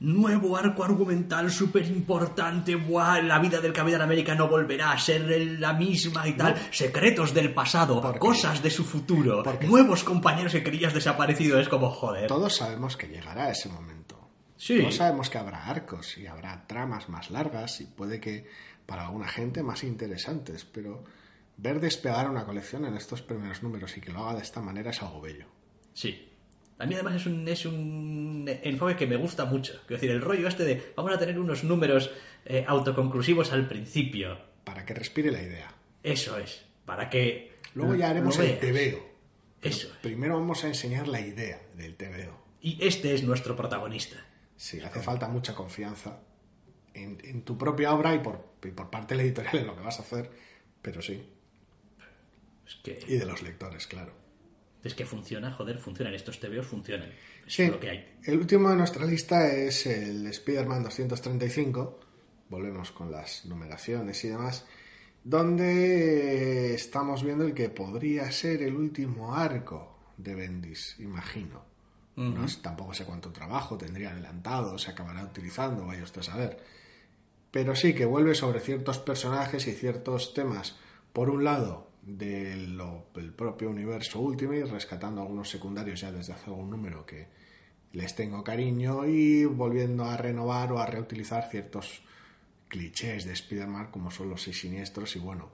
Nuevo 0.03 0.57
arco 0.57 0.83
argumental 0.83 1.49
súper 1.49 1.87
importante. 1.87 2.77
La 3.23 3.39
vida 3.39 3.61
del 3.61 3.73
Capitán 3.73 4.03
América 4.03 4.35
no 4.35 4.49
volverá 4.49 4.91
a 4.91 4.99
ser 4.99 5.23
la 5.61 5.75
misma 5.75 6.27
y 6.27 6.33
tal. 6.33 6.57
Secretos 6.73 7.33
del 7.33 7.55
pasado, 7.55 8.03
cosas 8.19 8.61
de 8.61 8.71
su 8.71 8.83
futuro. 8.83 9.45
Nuevos 9.63 10.03
compañeros 10.03 10.51
que 10.51 10.65
creías 10.65 10.93
desaparecidos. 10.93 11.61
Es 11.61 11.69
como 11.69 11.89
joder. 11.89 12.27
Todos 12.27 12.57
sabemos 12.57 12.97
que 12.97 13.07
llegará 13.07 13.49
ese 13.49 13.69
momento. 13.69 14.19
Sí. 14.57 14.81
Todos 14.81 14.97
sabemos 14.97 15.31
que 15.31 15.39
habrá 15.39 15.67
arcos 15.67 16.19
y 16.19 16.27
habrá 16.27 16.67
tramas 16.67 17.09
más 17.09 17.31
largas 17.31 17.81
y 17.81 17.85
puede 17.85 18.19
que 18.19 18.49
para 18.87 19.07
alguna 19.07 19.29
gente 19.29 19.63
más 19.63 19.85
interesantes, 19.85 20.65
pero 20.65 21.05
ver 21.57 21.79
despegar 21.79 22.29
una 22.29 22.45
colección 22.45 22.85
en 22.87 22.97
estos 22.97 23.23
primeros 23.23 23.63
números 23.63 23.97
y 23.97 24.01
que 24.01 24.11
lo 24.11 24.25
haga 24.25 24.35
de 24.35 24.43
esta 24.43 24.61
manera 24.61 24.91
es 24.91 25.01
algo 25.01 25.21
bello. 25.21 25.47
Sí. 25.95 26.29
A 26.83 26.87
mí 26.87 26.95
además 26.95 27.15
es 27.15 27.27
un, 27.27 27.47
es 27.47 27.65
un 27.65 28.45
enfoque 28.65 28.97
que 28.97 29.07
me 29.07 29.15
gusta 29.15 29.45
mucho. 29.45 29.75
Quiero 29.87 30.01
decir, 30.01 30.11
el 30.11 30.21
rollo 30.21 30.49
este 30.49 30.65
de 30.65 30.93
vamos 30.97 31.13
a 31.13 31.19
tener 31.19 31.39
unos 31.39 31.63
números 31.63 32.11
eh, 32.45 32.65
autoconclusivos 32.67 33.53
al 33.53 33.69
principio. 33.69 34.37
Para 34.65 34.85
que 34.85 34.93
respire 34.93 35.31
la 35.31 35.41
idea. 35.41 35.73
Eso 36.03 36.37
es. 36.39 36.65
Para 36.85 37.09
que... 37.09 37.53
Luego 37.75 37.95
ya 37.95 38.11
haremos 38.11 38.37
el. 38.41 38.59
Pero 38.59 38.99
Eso 39.63 39.87
es. 39.87 39.95
Primero 40.03 40.35
vamos 40.41 40.65
a 40.65 40.67
enseñar 40.67 41.07
la 41.07 41.21
idea 41.21 41.63
del 41.77 41.95
tebeo. 41.95 42.37
Y 42.61 42.85
este 42.85 43.15
es 43.15 43.23
nuestro 43.23 43.55
protagonista. 43.55 44.17
Sí, 44.57 44.81
hace 44.81 45.03
falta 45.03 45.29
mucha 45.29 45.55
confianza 45.55 46.19
en, 46.95 47.17
en 47.23 47.43
tu 47.43 47.57
propia 47.57 47.95
obra 47.95 48.13
y 48.13 48.19
por, 48.19 48.45
y 48.61 48.73
por 48.73 48.91
parte 48.91 49.15
de 49.15 49.19
la 49.19 49.23
editorial 49.23 49.57
en 49.57 49.67
lo 49.69 49.77
que 49.77 49.83
vas 49.83 50.01
a 50.01 50.03
hacer, 50.03 50.33
pero 50.83 51.01
sí. 51.01 51.31
Es 52.67 52.75
que, 52.83 52.99
Y 53.07 53.19
de 53.19 53.27
los 53.27 53.41
lectores, 53.41 53.87
claro. 53.87 54.22
Es 54.85 54.95
que 54.95 55.05
funciona, 55.07 55.53
joder, 55.53 55.79
funcionan. 55.79 56.15
Estos 56.15 56.41
TVOs 56.41 56.67
funcionan. 56.67 57.11
Es 57.47 57.55
Sí, 57.55 57.67
lo 57.69 57.79
que 57.81 57.91
hay. 57.91 58.19
el 58.25 58.39
último 58.39 58.71
de 58.71 58.77
nuestra 58.77 59.05
lista 59.07 59.47
es 59.53 59.87
el 59.87 60.27
Spider-Man 60.27 60.83
235. 60.83 62.01
Volvemos 62.49 62.91
con 62.93 63.11
las 63.11 63.45
numeraciones 63.47 64.25
y 64.25 64.29
demás. 64.29 64.67
Donde 65.25 66.75
estamos 66.75 67.23
viendo 67.23 67.45
el 67.45 67.55
que 67.55 67.69
podría 67.69 68.31
ser 68.33 68.63
el 68.63 68.75
último 68.75 69.35
arco 69.35 69.97
de 70.17 70.35
Bendis, 70.35 70.97
imagino. 70.99 71.65
No 72.17 72.45
tampoco 72.61 72.93
sé 72.93 73.05
cuánto 73.07 73.31
trabajo 73.33 73.79
tendría 73.79 74.11
adelantado, 74.11 74.77
se 74.77 74.91
acabará 74.91 75.23
utilizando, 75.25 75.87
vaya 75.87 76.03
usted 76.03 76.21
a 76.21 76.25
saber. 76.25 76.63
Pero 77.51 77.75
sí 77.75 77.95
que 77.95 78.05
vuelve 78.05 78.35
sobre 78.35 78.61
ciertos 78.61 78.99
personajes 78.99 79.67
y 79.67 79.73
ciertos 79.73 80.35
temas. 80.35 80.77
Por 81.13 81.31
un 81.31 81.45
lado, 81.45 81.89
del 82.03 82.77
propio 83.37 83.71
universo 83.71 84.21
Ultimate, 84.21 84.67
rescatando 84.67 85.23
algunos 85.23 85.49
secundarios 85.49 86.01
ya 86.01 86.11
desde 86.11 86.33
hace 86.33 86.51
algún 86.51 86.71
número 86.71 87.07
que 87.07 87.29
les 87.93 88.15
tengo 88.15 88.43
cariño 88.43 89.07
y 89.07 89.45
volviendo 89.45 90.05
a 90.05 90.17
renovar 90.17 90.73
o 90.73 90.79
a 90.79 90.87
reutilizar 90.87 91.49
ciertos 91.51 92.03
clichés 92.69 93.25
de 93.25 93.33
Spider-Man 93.33 93.91
como 93.91 94.11
son 94.11 94.31
los 94.31 94.43
seis 94.43 94.61
siniestros 94.61 95.15
y 95.17 95.19
bueno, 95.19 95.51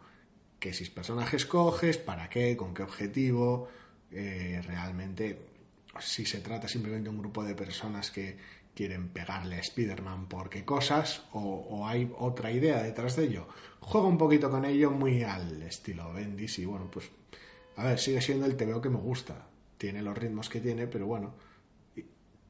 qué 0.58 0.72
seis 0.72 0.88
personajes 0.88 1.44
coges, 1.46 1.98
para 1.98 2.30
qué, 2.30 2.56
con 2.56 2.74
qué 2.74 2.82
objetivo, 2.82 3.68
eh, 4.10 4.62
realmente 4.64 5.38
si 6.00 6.24
se 6.24 6.40
trata 6.40 6.68
simplemente 6.68 7.10
de 7.10 7.16
un 7.16 7.18
grupo 7.20 7.42
de 7.44 7.54
personas 7.54 8.10
que 8.10 8.36
quieren 8.78 9.08
pegarle 9.08 9.56
a 9.56 9.60
Spider-Man 9.60 10.28
por 10.28 10.48
qué 10.48 10.64
cosas 10.64 11.24
o, 11.32 11.40
o 11.40 11.88
hay 11.88 12.08
otra 12.16 12.52
idea 12.52 12.80
detrás 12.80 13.16
de 13.16 13.24
ello. 13.24 13.48
Juega 13.80 14.06
un 14.06 14.16
poquito 14.16 14.48
con 14.48 14.64
ello 14.64 14.92
muy 14.92 15.24
al 15.24 15.62
estilo 15.62 16.12
Bendis 16.12 16.60
y 16.60 16.64
bueno, 16.64 16.88
pues 16.88 17.10
a 17.74 17.82
ver, 17.82 17.98
sigue 17.98 18.20
siendo 18.20 18.46
el 18.46 18.56
TVO 18.56 18.80
que 18.80 18.88
me 18.88 18.98
gusta. 18.98 19.48
Tiene 19.76 20.00
los 20.00 20.16
ritmos 20.16 20.48
que 20.48 20.60
tiene, 20.60 20.86
pero 20.86 21.06
bueno, 21.06 21.34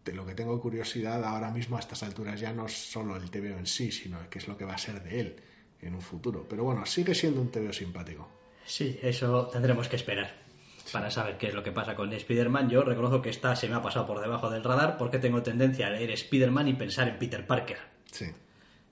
de 0.05 0.13
lo 0.13 0.27
que 0.27 0.35
tengo 0.35 0.61
curiosidad 0.61 1.25
ahora 1.25 1.51
mismo 1.51 1.79
a 1.79 1.81
estas 1.81 2.03
alturas 2.03 2.39
ya 2.39 2.53
no 2.53 2.67
es 2.67 2.75
solo 2.75 3.17
el 3.17 3.31
TVO 3.31 3.57
en 3.57 3.67
sí, 3.67 3.91
sino 3.91 4.19
qué 4.29 4.39
es 4.39 4.49
lo 4.49 4.59
que 4.59 4.67
va 4.67 4.75
a 4.75 4.79
ser 4.79 5.03
de 5.03 5.21
él 5.21 5.37
en 5.81 5.95
un 5.95 6.03
futuro. 6.03 6.45
Pero 6.47 6.63
bueno, 6.63 6.85
sigue 6.85 7.15
siendo 7.15 7.41
un 7.41 7.51
TVO 7.51 7.73
simpático. 7.73 8.29
Sí, 8.67 9.01
eso 9.03 9.47
tendremos 9.47 9.89
que 9.89 9.97
esperar 9.97 10.48
para 10.93 11.11
saber 11.11 11.37
qué 11.39 11.49
es 11.49 11.55
lo 11.55 11.63
que 11.63 11.73
pasa 11.73 11.95
con 11.95 12.13
Spider-Man. 12.13 12.69
Yo 12.71 12.83
reconozco 12.83 13.21
que 13.23 13.31
esta 13.31 13.55
se 13.57 13.69
me 13.69 13.75
ha 13.77 13.83
pasado 13.83 14.07
por 14.07 14.21
debajo 14.21 14.49
del 14.51 14.63
radar 14.65 14.97
porque 14.99 15.19
tengo 15.19 15.43
tendencia 15.43 15.87
a 15.87 15.91
leer 15.91 16.11
Spider-Man 16.11 16.69
y 16.69 16.75
pensar 16.75 17.09
en 17.09 17.19
Peter 17.19 17.47
Parker. 17.47 17.79
Sí. 18.11 18.27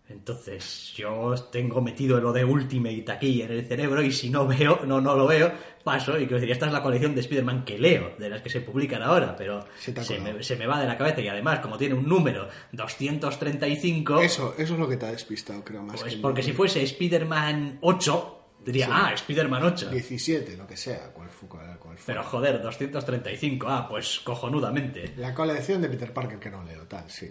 Entonces, 0.08 0.92
yo 0.96 1.34
tengo 1.50 1.80
metido 1.80 2.20
lo 2.20 2.32
de 2.32 2.44
Ultimate 2.44 3.04
aquí 3.10 3.42
en 3.42 3.50
el 3.50 3.66
cerebro 3.66 4.02
y 4.02 4.12
si 4.12 4.30
no 4.30 4.46
veo, 4.46 4.82
no, 4.86 5.00
no 5.00 5.16
lo 5.16 5.26
veo, 5.26 5.50
paso 5.82 6.12
y 6.16 6.26
quiero 6.26 6.36
decir, 6.36 6.52
esta 6.52 6.66
es 6.66 6.72
la 6.72 6.80
colección 6.80 7.12
de 7.12 7.22
Spider-Man 7.22 7.64
que 7.64 7.76
leo, 7.76 8.12
de 8.16 8.28
las 8.28 8.40
que 8.40 8.48
se 8.48 8.60
publican 8.60 9.02
ahora, 9.02 9.34
pero 9.34 9.66
Se 9.80 10.20
me, 10.20 10.44
se 10.44 10.54
me 10.54 10.68
va 10.68 10.80
de 10.80 10.86
la 10.86 10.96
cabeza 10.96 11.20
y 11.22 11.26
además, 11.28 11.58
como 11.58 11.76
tiene 11.76 11.94
un 11.96 12.06
número 12.08 12.48
235, 12.70 14.20
Eso, 14.20 14.54
eso 14.56 14.74
es 14.74 14.78
lo 14.78 14.88
que 14.88 14.96
te 14.96 15.06
ha 15.06 15.10
despistado, 15.12 15.64
creo, 15.64 15.82
más 15.82 15.96
pues 16.00 16.10
que 16.10 16.14
el- 16.16 16.20
porque 16.20 16.42
si 16.42 16.52
fuese 16.52 16.82
Spider-Man 16.82 17.78
8, 17.80 18.32
Diría, 18.66 18.86
Sí. 18.86 18.92
ah, 18.92 19.12
Spider-Man 19.14 19.62
8. 19.62 19.90
17, 19.90 20.56
lo 20.56 20.66
que 20.66 20.76
sea, 20.76 21.12
cual 21.12 21.28
fu- 21.30 21.46
cual- 21.46 21.75
cual 21.75 21.75
fuera. 21.75 21.75
Pero 22.06 22.22
joder, 22.22 22.62
235. 22.62 23.66
Ah, 23.68 23.86
pues 23.88 24.20
cojonudamente. 24.20 25.12
La 25.16 25.34
colección 25.34 25.82
de 25.82 25.88
Peter 25.88 26.12
Parker 26.12 26.38
que 26.38 26.50
no 26.50 26.62
leo, 26.62 26.84
tal, 26.86 27.10
sí. 27.10 27.30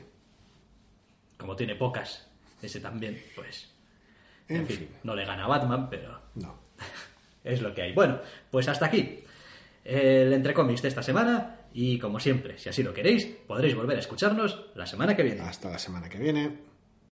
Como 1.37 1.55
tiene 1.55 1.75
pocas, 1.75 2.27
ese 2.61 2.79
también, 2.81 3.21
pues. 3.35 3.69
En, 4.47 4.57
En 4.57 4.67
fin, 4.67 4.77
fin. 4.77 4.89
no 5.03 5.15
le 5.15 5.25
gana 5.25 5.45
a 5.45 5.47
Batman, 5.47 5.89
pero 5.89 6.21
No. 6.35 6.59
es 7.43 7.61
lo 7.61 7.73
que 7.73 7.83
hay. 7.83 7.93
Bueno, 7.93 8.19
pues 8.51 8.67
hasta 8.67 8.85
aquí 8.87 9.23
el 9.83 10.33
Entrecómics 10.33 10.81
de 10.81 10.89
esta 10.89 11.01
semana. 11.03 11.61
Y 11.73 11.99
como 11.99 12.19
siempre, 12.21 12.57
si 12.57 12.69
así 12.69 12.83
lo 12.83 12.93
queréis, 12.93 13.25
podréis 13.25 13.75
volver 13.75 13.97
a 13.97 13.99
escucharnos 13.99 14.67
la 14.75 14.85
semana 14.85 15.15
que 15.15 15.23
viene. 15.23 15.41
Hasta 15.41 15.69
la 15.69 15.77
semana 15.79 16.07
que 16.09 16.17
viene. 16.17 16.57